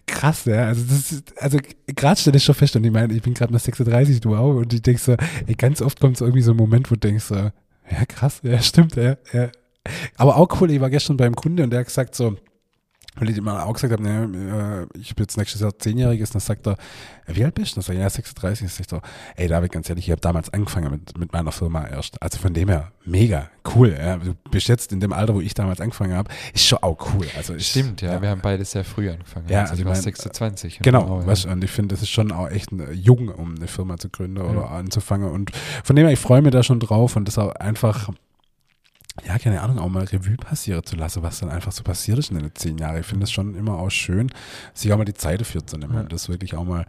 krass, 0.06 0.46
ja, 0.46 0.68
also 0.68 0.84
das 0.88 1.12
ist, 1.12 1.42
also 1.42 1.58
gerade 1.88 2.20
stelle 2.20 2.38
ich 2.38 2.44
schon 2.44 2.56
fest. 2.56 2.76
Und 2.76 2.84
ich 2.84 2.92
meine, 2.92 3.14
ich 3.14 3.24
bin 3.24 3.34
gerade 3.34 3.52
nach 3.52 3.60
36, 3.60 4.22
du 4.22 4.36
auch, 4.36 4.56
und 4.56 4.72
ich 4.74 4.82
denk 4.84 5.00
so, 5.00 5.16
ey, 5.48 5.56
ganz 5.56 5.82
oft 5.82 6.00
kommt 6.00 6.18
so 6.18 6.26
irgendwie 6.26 6.44
so 6.44 6.52
ein 6.52 6.58
Moment, 6.58 6.92
wo 6.92 6.96
du 6.96 7.00
denkst 7.00 7.26
so, 7.26 7.36
ja 7.36 8.06
krass, 8.08 8.42
ja 8.44 8.62
stimmt, 8.62 8.96
ja, 8.96 9.16
ja. 9.34 9.50
Aber 10.18 10.38
auch 10.38 10.62
cool, 10.62 10.70
ich 10.70 10.80
war 10.80 10.92
gestern 10.92 11.18
beim 11.18 11.36
Kunde 11.36 11.64
und 11.64 11.72
der 11.72 11.80
hat 11.80 11.88
gesagt 11.88 12.14
so, 12.16 12.38
weil 13.16 13.30
ich 13.30 13.38
ihm 13.38 13.48
auch 13.48 13.74
gesagt 13.74 13.94
habe, 13.94 14.02
ne, 14.04 14.88
äh, 14.94 15.00
ich 15.00 15.16
bin 15.16 15.24
jetzt 15.24 15.38
nächstes 15.38 15.62
Jahr 15.62 15.78
zehnjähriges, 15.78 16.32
dann 16.32 16.40
sagt 16.40 16.66
er, 16.68 16.78
"Ja, 17.28 17.36
wie 17.36 17.46
alt 17.46 17.56
bist 17.56 17.72
du? 17.72 17.76
Dann 17.76 17.84
sag 17.84 17.94
ich, 17.94 18.00
ja, 18.00 18.10
36. 18.10 18.66
Ich 18.68 18.74
sag 18.74 18.90
so, 18.90 19.02
ey 19.36 19.48
David, 19.48 19.72
ganz 19.72 19.90
ehrlich, 19.90 20.06
ich 20.08 20.12
habe 20.12 20.22
damals 20.22 20.52
angefangen 20.52 20.90
mit, 20.92 21.18
mit 21.18 21.32
meiner 21.34 21.52
Firma 21.52 21.86
erst. 21.88 22.22
Also 22.22 22.40
von 22.40 22.54
dem 22.54 22.70
her, 22.70 22.92
mega, 23.06 23.50
cool. 23.76 23.96
Ja. 23.98 24.18
Du 24.18 24.34
bist 24.50 24.68
jetzt 24.68 24.92
in 24.92 25.00
dem 25.00 25.14
Alter, 25.14 25.36
wo 25.36 25.42
ich 25.42 25.54
damals 25.54 25.80
angefangen 25.80 26.14
habe, 26.16 26.32
ist 26.54 26.66
schon 26.66 26.80
auch 26.82 26.98
cool. 27.14 27.28
Also 27.38 27.54
ich, 27.56 27.68
Stimmt, 27.68 28.02
ja, 28.02 28.22
wir 28.22 28.30
haben 28.30 28.42
beide 28.42 28.66
sehr 28.66 28.84
früh 28.84 29.10
angefangen. 29.10 29.48
Ja, 29.48 29.62
also 29.62 29.72
also 29.72 29.82
ich 29.82 29.86
war 29.86 29.94
mein- 29.94 30.02
26. 30.02 30.80
Genau, 30.80 31.20
ja. 31.22 31.28
weißt, 31.28 31.46
und 31.46 31.64
ich 31.64 31.72
finde, 31.72 31.94
das 31.96 32.02
ist 32.02 32.10
schon 32.10 32.32
auch 32.32 32.50
echt 32.50 32.72
ein, 32.72 32.88
jung, 32.94 33.30
um 33.30 33.56
eine 33.56 33.68
Firma 33.68 33.98
zu 33.98 34.10
gründen 34.10 34.40
oder 34.40 34.72
anzufangen. 34.72 35.30
Und 35.30 35.52
von 35.84 35.96
dem 35.96 36.06
her, 36.06 36.14
ich 36.14 36.20
freue 36.20 36.42
mich 36.42 36.52
da 36.52 36.64
schon 36.64 36.80
drauf 36.80 37.16
und 37.16 37.28
das 37.28 37.38
auch 37.38 37.52
einfach, 37.56 38.10
ja, 39.26 39.38
keine 39.38 39.62
Ahnung, 39.62 39.78
auch 39.78 39.90
mal 39.90 40.06
Revue 40.06 40.38
passieren 40.38 40.84
zu 40.84 40.96
lassen, 40.96 41.22
was 41.22 41.40
dann 41.40 41.50
einfach 41.50 41.72
so 41.72 41.84
passiert 41.84 42.18
ist 42.18 42.32
in 42.32 42.40
den 42.40 42.56
zehn 42.56 42.78
Jahren. 42.80 43.00
Ich 43.00 43.06
finde 43.06 43.26
es 43.26 43.32
schon 43.32 43.54
immer 43.54 43.78
auch 43.78 43.92
schön, 43.92 44.32
sich 44.74 44.92
auch 44.92 44.98
mal 44.98 45.06
die 45.06 45.14
Zeit 45.14 45.40
dafür 45.40 45.66
zu 45.66 45.78
nehmen. 45.78 45.94
Ja. 45.94 46.02
Und 46.02 46.12
das 46.12 46.30
wirklich 46.30 46.56
auch 46.56 46.64
mal, 46.64 46.86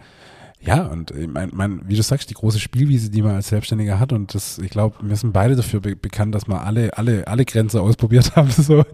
ja, 0.58 0.86
und 0.86 1.10
ich 1.10 1.28
mein, 1.28 1.50
mein, 1.52 1.86
wie 1.86 1.96
du 1.96 2.02
sagst, 2.02 2.30
die 2.30 2.34
große 2.34 2.58
Spielwiese, 2.58 3.10
die 3.10 3.20
man 3.20 3.34
als 3.34 3.48
Selbstständiger 3.48 4.00
hat, 4.00 4.14
und 4.14 4.34
das, 4.34 4.58
ich 4.58 4.70
glaube, 4.70 4.96
wir 5.02 5.16
sind 5.16 5.34
beide 5.34 5.54
dafür 5.54 5.80
be 5.80 5.96
bekannt, 5.96 6.34
dass 6.34 6.48
wir 6.48 6.62
alle, 6.62 6.96
alle, 6.96 7.26
alle 7.28 7.44
Grenzen 7.44 7.80
ausprobiert 7.80 8.34
haben. 8.36 8.50
So. 8.54 8.86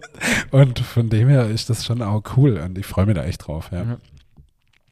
Und 0.51 0.79
von 0.79 1.09
dem 1.09 1.29
her 1.29 1.47
ist 1.49 1.69
das 1.69 1.85
schon 1.85 2.01
auch 2.01 2.23
cool 2.35 2.57
und 2.57 2.77
ich 2.77 2.85
freue 2.85 3.05
mich 3.05 3.15
da 3.15 3.23
echt 3.23 3.47
drauf. 3.47 3.69
Ja. 3.71 3.97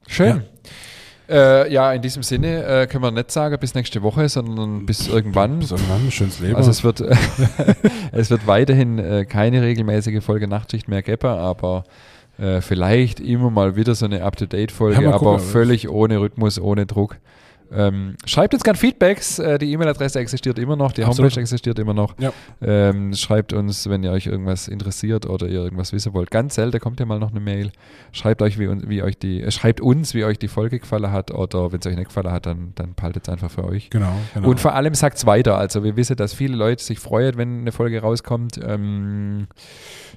Schön. 0.07 0.43
Äh, 1.29 1.71
ja, 1.71 1.93
in 1.93 2.01
diesem 2.01 2.23
Sinne 2.23 2.63
äh, 2.65 2.87
können 2.87 3.03
wir 3.03 3.11
nicht 3.11 3.29
sagen 3.31 3.57
bis 3.59 3.75
nächste 3.75 4.01
Woche, 4.01 4.27
sondern 4.29 4.85
bis 4.85 5.07
irgendwann. 5.07 5.59
Bis 5.59 5.71
irgendwann, 5.71 6.09
schönes 6.11 6.39
Leben. 6.39 6.55
Also 6.55 6.71
es 6.71 6.83
wird, 6.83 7.01
es 8.11 8.29
wird 8.31 8.47
weiterhin 8.47 8.97
äh, 8.97 9.25
keine 9.25 9.61
regelmäßige 9.61 10.23
Folge 10.23 10.47
Nachtschicht 10.47 10.87
mehr 10.87 11.03
geben, 11.03 11.27
aber 11.27 11.83
äh, 12.39 12.61
vielleicht 12.61 13.19
immer 13.19 13.51
mal 13.51 13.75
wieder 13.75 13.93
so 13.95 14.05
eine 14.05 14.23
Up-to-Date-Folge, 14.23 15.03
Ja, 15.03 15.09
aber 15.11 15.33
gucken. 15.33 15.39
völlig 15.39 15.89
ohne 15.89 16.19
Rhythmus, 16.19 16.59
ohne 16.59 16.85
Druck. 16.85 17.17
Ähm, 17.71 18.15
schreibt 18.25 18.53
uns 18.53 18.63
gerne 18.63 18.77
Feedbacks. 18.77 19.39
Äh, 19.39 19.59
die 19.59 19.71
E-Mail-Adresse 19.71 20.19
existiert 20.19 20.57
immer 20.59 20.75
noch, 20.75 20.91
die 20.91 21.03
Absolut. 21.03 21.31
Homepage 21.31 21.41
existiert 21.41 21.79
immer 21.79 21.93
noch. 21.93 22.15
Ja. 22.19 22.31
Ähm, 22.61 23.13
schreibt 23.13 23.53
uns, 23.53 23.89
wenn 23.89 24.03
ihr 24.03 24.11
euch 24.11 24.27
irgendwas 24.27 24.67
interessiert 24.67 25.25
oder 25.27 25.47
ihr 25.47 25.59
irgendwas 25.59 25.93
wissen 25.93 26.13
wollt. 26.13 26.31
Ganz 26.31 26.55
selten 26.55 26.79
kommt 26.79 26.99
ja 26.99 27.05
mal 27.05 27.19
noch 27.19 27.31
eine 27.31 27.39
Mail. 27.39 27.71
Schreibt 28.11 28.41
euch, 28.41 28.57
wie, 28.57 28.69
wie 28.89 29.03
euch 29.03 29.17
die, 29.17 29.43
äh, 29.43 29.51
schreibt 29.51 29.81
uns, 29.81 30.13
wie 30.13 30.23
euch 30.23 30.39
die 30.39 30.47
Folge 30.47 30.79
gefallen 30.79 31.11
hat 31.11 31.31
oder 31.31 31.71
wenn 31.71 31.79
es 31.79 31.85
euch 31.85 31.95
nicht 31.95 32.07
gefallen 32.07 32.31
hat, 32.31 32.45
dann, 32.45 32.73
dann 32.75 32.93
behaltet 32.95 33.23
es 33.27 33.29
einfach 33.29 33.51
für 33.51 33.65
euch. 33.65 33.89
Genau, 33.89 34.13
genau. 34.33 34.49
Und 34.49 34.59
vor 34.59 34.73
allem 34.73 34.93
sagt 34.95 35.17
es 35.17 35.25
weiter. 35.25 35.57
Also 35.57 35.83
wir 35.83 35.95
wissen, 35.95 36.15
dass 36.15 36.33
viele 36.33 36.55
Leute 36.55 36.83
sich 36.83 36.99
freuen, 36.99 37.37
wenn 37.37 37.61
eine 37.61 37.71
Folge 37.71 38.01
rauskommt. 38.01 38.59
Ähm, 38.63 39.47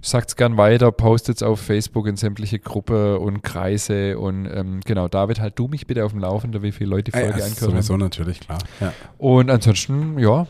sagt 0.00 0.30
es 0.30 0.36
gern 0.36 0.56
weiter, 0.56 0.90
postet 0.90 1.36
es 1.36 1.42
auf 1.42 1.60
Facebook 1.60 2.06
in 2.06 2.16
sämtliche 2.16 2.58
Gruppen 2.58 3.16
und 3.18 3.42
Kreise. 3.42 4.18
Und 4.18 4.46
ähm, 4.46 4.80
genau, 4.84 5.08
David, 5.08 5.40
halt 5.40 5.58
du 5.58 5.68
mich 5.68 5.86
bitte 5.86 6.04
auf 6.04 6.12
dem 6.12 6.20
Laufenden, 6.20 6.62
wie 6.62 6.72
viele 6.72 6.90
Leute 6.90 7.12
die 7.12 7.18
Folge 7.18 7.41
ja, 7.42 7.46
angehört 7.50 7.70
sowieso 7.84 7.96
natürlich, 7.96 8.40
klar. 8.40 8.58
Ja. 8.80 8.92
Und 9.18 9.50
ansonsten, 9.50 10.18
ja, 10.18 10.46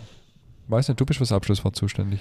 weiß 0.69 0.89
nicht, 0.89 1.01
du 1.01 1.05
bist 1.07 1.19
fürs 1.19 1.33
Abschlusswort 1.33 1.77
zuständig. 1.77 2.21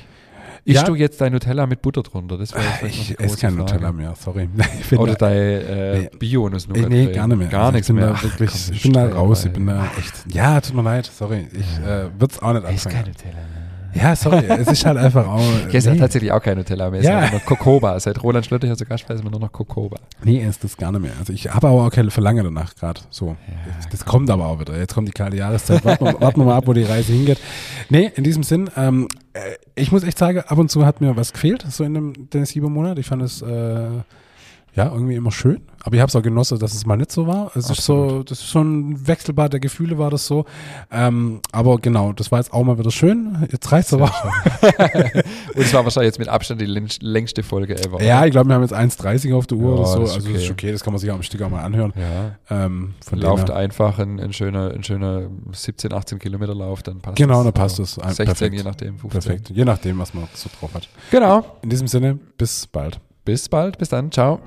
Isch 0.64 0.76
Ja. 0.76 0.84
du 0.84 0.94
jetzt 0.94 1.20
dein 1.20 1.32
Nutella 1.32 1.66
mit 1.66 1.82
Butter 1.82 2.04
drunter? 2.04 2.38
Das 2.38 2.54
wäre 2.54 2.64
jetzt 2.84 2.84
Ich 2.84 3.20
esse 3.20 3.38
kein 3.38 3.56
Frage. 3.56 3.74
Nutella 3.74 3.92
mehr, 3.92 4.14
sorry. 4.16 4.48
Ich 4.92 4.98
Oder 5.00 5.16
da- 5.16 5.30
dein 5.30 5.38
äh, 5.38 6.00
Nee. 6.02 6.10
Bio-Nuss-Nougat. 6.20 6.90
Nee, 6.90 7.12
gar 7.12 7.28
nicht 7.28 7.38
mehr. 7.38 7.48
Gar 7.48 7.62
Also 7.66 7.72
nichts 7.74 7.90
ich 7.90 7.96
bin 7.96 8.04
mehr. 8.06 8.14
Da 8.14 8.22
wirklich, 8.24 8.52
Ach, 8.54 8.66
komm, 8.68 8.76
ich 8.76 8.82
bin 8.84 8.94
da 8.94 9.08
raus, 9.10 9.46
ich 9.46 9.52
bin 9.54 9.66
da 9.68 9.92
echt. 9.98 10.34
Ja, 10.36 10.62
tut 10.62 10.76
mir 10.76 10.84
leid, 10.84 11.06
sorry. 11.08 11.48
Ich 11.52 11.78
äh, 11.80 12.10
würde 12.20 12.28
es 12.30 12.40
auch 12.42 12.54
nicht 12.54 12.70
Ist 12.70 12.84
kein 12.90 12.96
anfangen. 12.98 13.08
Nutella 13.08 13.34
mehr. 13.34 13.61
Ja, 13.94 14.16
sorry, 14.16 14.46
es 14.48 14.68
ist 14.68 14.86
halt 14.86 14.98
einfach 14.98 15.28
auch. 15.28 15.42
Ich 15.68 15.76
esse 15.76 15.92
nee, 15.92 16.00
tatsächlich 16.00 16.32
auch 16.32 16.42
kein 16.42 16.58
Nutella 16.58 16.90
mehr. 16.90 17.02
Ich 17.02 17.06
Ja. 17.06 17.24
esse 17.24 17.32
nur 17.32 17.42
Kokoba. 17.42 18.00
Seit 18.00 18.22
Roland 18.24 18.50
Gast 18.50 19.10
war, 19.10 19.16
ist 19.16 19.24
mir 19.24 19.32
nur 19.32 19.40
noch 19.40 19.52
Kokoba. 19.52 19.98
nee, 20.24 20.38
ist 20.46 20.64
das 20.64 20.78
gar 20.78 20.92
nicht 20.92 21.02
mehr. 21.02 21.12
Also 21.20 21.34
ich 21.34 21.54
habe 21.54 21.68
aber 21.68 21.84
auch 21.86 21.92
keine 21.92 22.12
Verlangen 22.12 22.44
danach 22.44 22.76
gerade. 22.76 23.02
So. 23.10 23.36
das 23.78 23.90
das 23.90 24.06
kommt 24.06 24.30
aber 24.30 24.46
auch 24.48 24.60
wieder. 24.60 24.78
Jetzt 24.78 24.94
kommt 24.94 25.08
die 25.08 25.12
kalte 25.14 25.38
Jahreszeit. 25.38 25.84
Warten 25.86 26.06
wir, 26.06 26.22
warten 26.22 26.40
wir 26.42 26.46
mal 26.46 26.56
ab, 26.58 26.68
wo 26.68 26.74
die 26.74 26.84
Reise 26.84 27.12
hingeht. 27.14 27.40
Nee, 27.90 28.12
in 28.16 28.24
diesem 28.24 28.44
Sinn, 28.44 28.70
ähm, 28.78 29.08
äh, 29.34 29.40
ich 29.76 29.92
muss 29.92 30.04
echt 30.04 30.18
sagen, 30.18 30.40
ab 30.46 30.58
und 30.58 30.70
zu 30.72 30.86
hat 30.86 31.02
mir 31.02 31.16
was 31.16 31.34
gefehlt, 31.34 31.66
so 31.70 31.84
in 31.84 31.94
dem 31.94 32.30
Dennis 32.30 32.52
Hieber 32.52 32.70
Monat. 32.70 32.98
Ich 33.00 33.08
fand 33.08 33.22
es 33.24 33.42
äh, 33.42 33.88
ja 34.74 34.86
irgendwie 34.92 35.16
immer 35.16 35.32
schön. 35.32 35.62
Aber 35.84 35.96
ich 35.96 36.02
habe 36.02 36.10
es 36.10 36.16
auch 36.16 36.22
genossen, 36.22 36.60
dass 36.60 36.74
es 36.76 36.86
mal 36.86 36.96
nicht 36.96 37.12
so 37.12 37.26
war. 37.26 37.52
Es 37.56 37.70
ist 37.70 37.82
so, 37.84 38.22
das 38.24 38.40
ist 38.40 38.50
so 38.52 38.62
ein 38.62 39.08
Wechselbad 39.08 39.52
der 39.52 39.60
Gefühle 39.60 39.98
war 39.98 40.12
das 40.12 40.28
so. 40.28 40.46
Ähm, 40.92 41.40
aber 41.52 41.78
genau, 41.80 42.14
das 42.14 42.32
war 42.32 42.38
jetzt 42.40 42.54
auch 42.54 42.64
mal 42.64 42.78
wieder 42.78 42.92
schön. 42.92 43.48
Jetzt 43.52 43.72
reicht's 43.72 43.92
aber. 43.94 44.12
Und 45.56 45.62
es 45.62 45.74
war 45.74 45.84
wahrscheinlich 45.84 46.10
jetzt 46.10 46.20
mit 46.20 46.28
Abstand 46.30 46.62
die 46.62 46.66
längst- 46.68 47.02
längste 47.02 47.42
Folge 47.44 47.76
ever. 47.84 48.02
Ja, 48.02 48.26
ich 48.26 48.32
glaube, 48.32 48.50
wir 48.50 48.56
haben 48.56 48.62
jetzt 48.62 48.74
1,30 48.76 49.34
auf 49.34 49.48
der 49.48 49.58
Uhr 49.58 49.74
Ja, 49.76 49.80
oder 49.82 49.86
so. 49.88 50.00
das 50.02 50.14
Also 50.16 50.28
das 50.30 50.38
ist 50.38 50.44
okay. 50.44 50.52
okay, 50.68 50.72
das 50.72 50.84
kann 50.84 50.94
man 50.94 51.00
sich 51.00 51.10
auch 51.10 51.16
am 51.16 51.24
Stück 51.24 51.42
auch 51.42 51.50
mal 51.50 51.64
anhören. 51.64 51.94
ja. 51.98 52.36
Ähm, 52.66 52.94
Lauft 53.12 53.50
einfach 53.50 53.98
ein, 54.00 54.20
ein, 54.20 54.34
schöner, 54.34 54.72
ein 54.72 54.84
schöner 54.84 55.24
17, 55.52 55.92
18 55.94 56.20
Kilometer 56.20 56.54
Lauf, 56.56 56.84
dann 56.84 57.00
passt 57.02 57.18
Genau, 57.18 57.44
dann 57.44 57.54
passt 57.54 57.80
das. 57.80 57.98
Ein- 57.98 58.10
16, 58.14 58.26
perfekt. 58.26 58.56
je 58.56 58.64
nachdem, 58.64 59.00
15. 59.00 59.10
Perfekt. 59.10 59.50
Je 59.50 59.66
nachdem, 59.66 59.98
was 60.00 60.14
man 60.14 60.28
so 60.34 60.50
drauf 60.60 60.74
hat. 60.76 60.88
Genau. 61.10 61.44
In 61.64 61.70
diesem 61.70 61.88
Sinne, 61.88 62.20
bis 62.38 62.68
bald. 62.68 63.00
Bis 63.26 63.50
bald, 63.50 63.78
bis 63.78 63.90
dann, 63.90 64.12
ciao. 64.12 64.40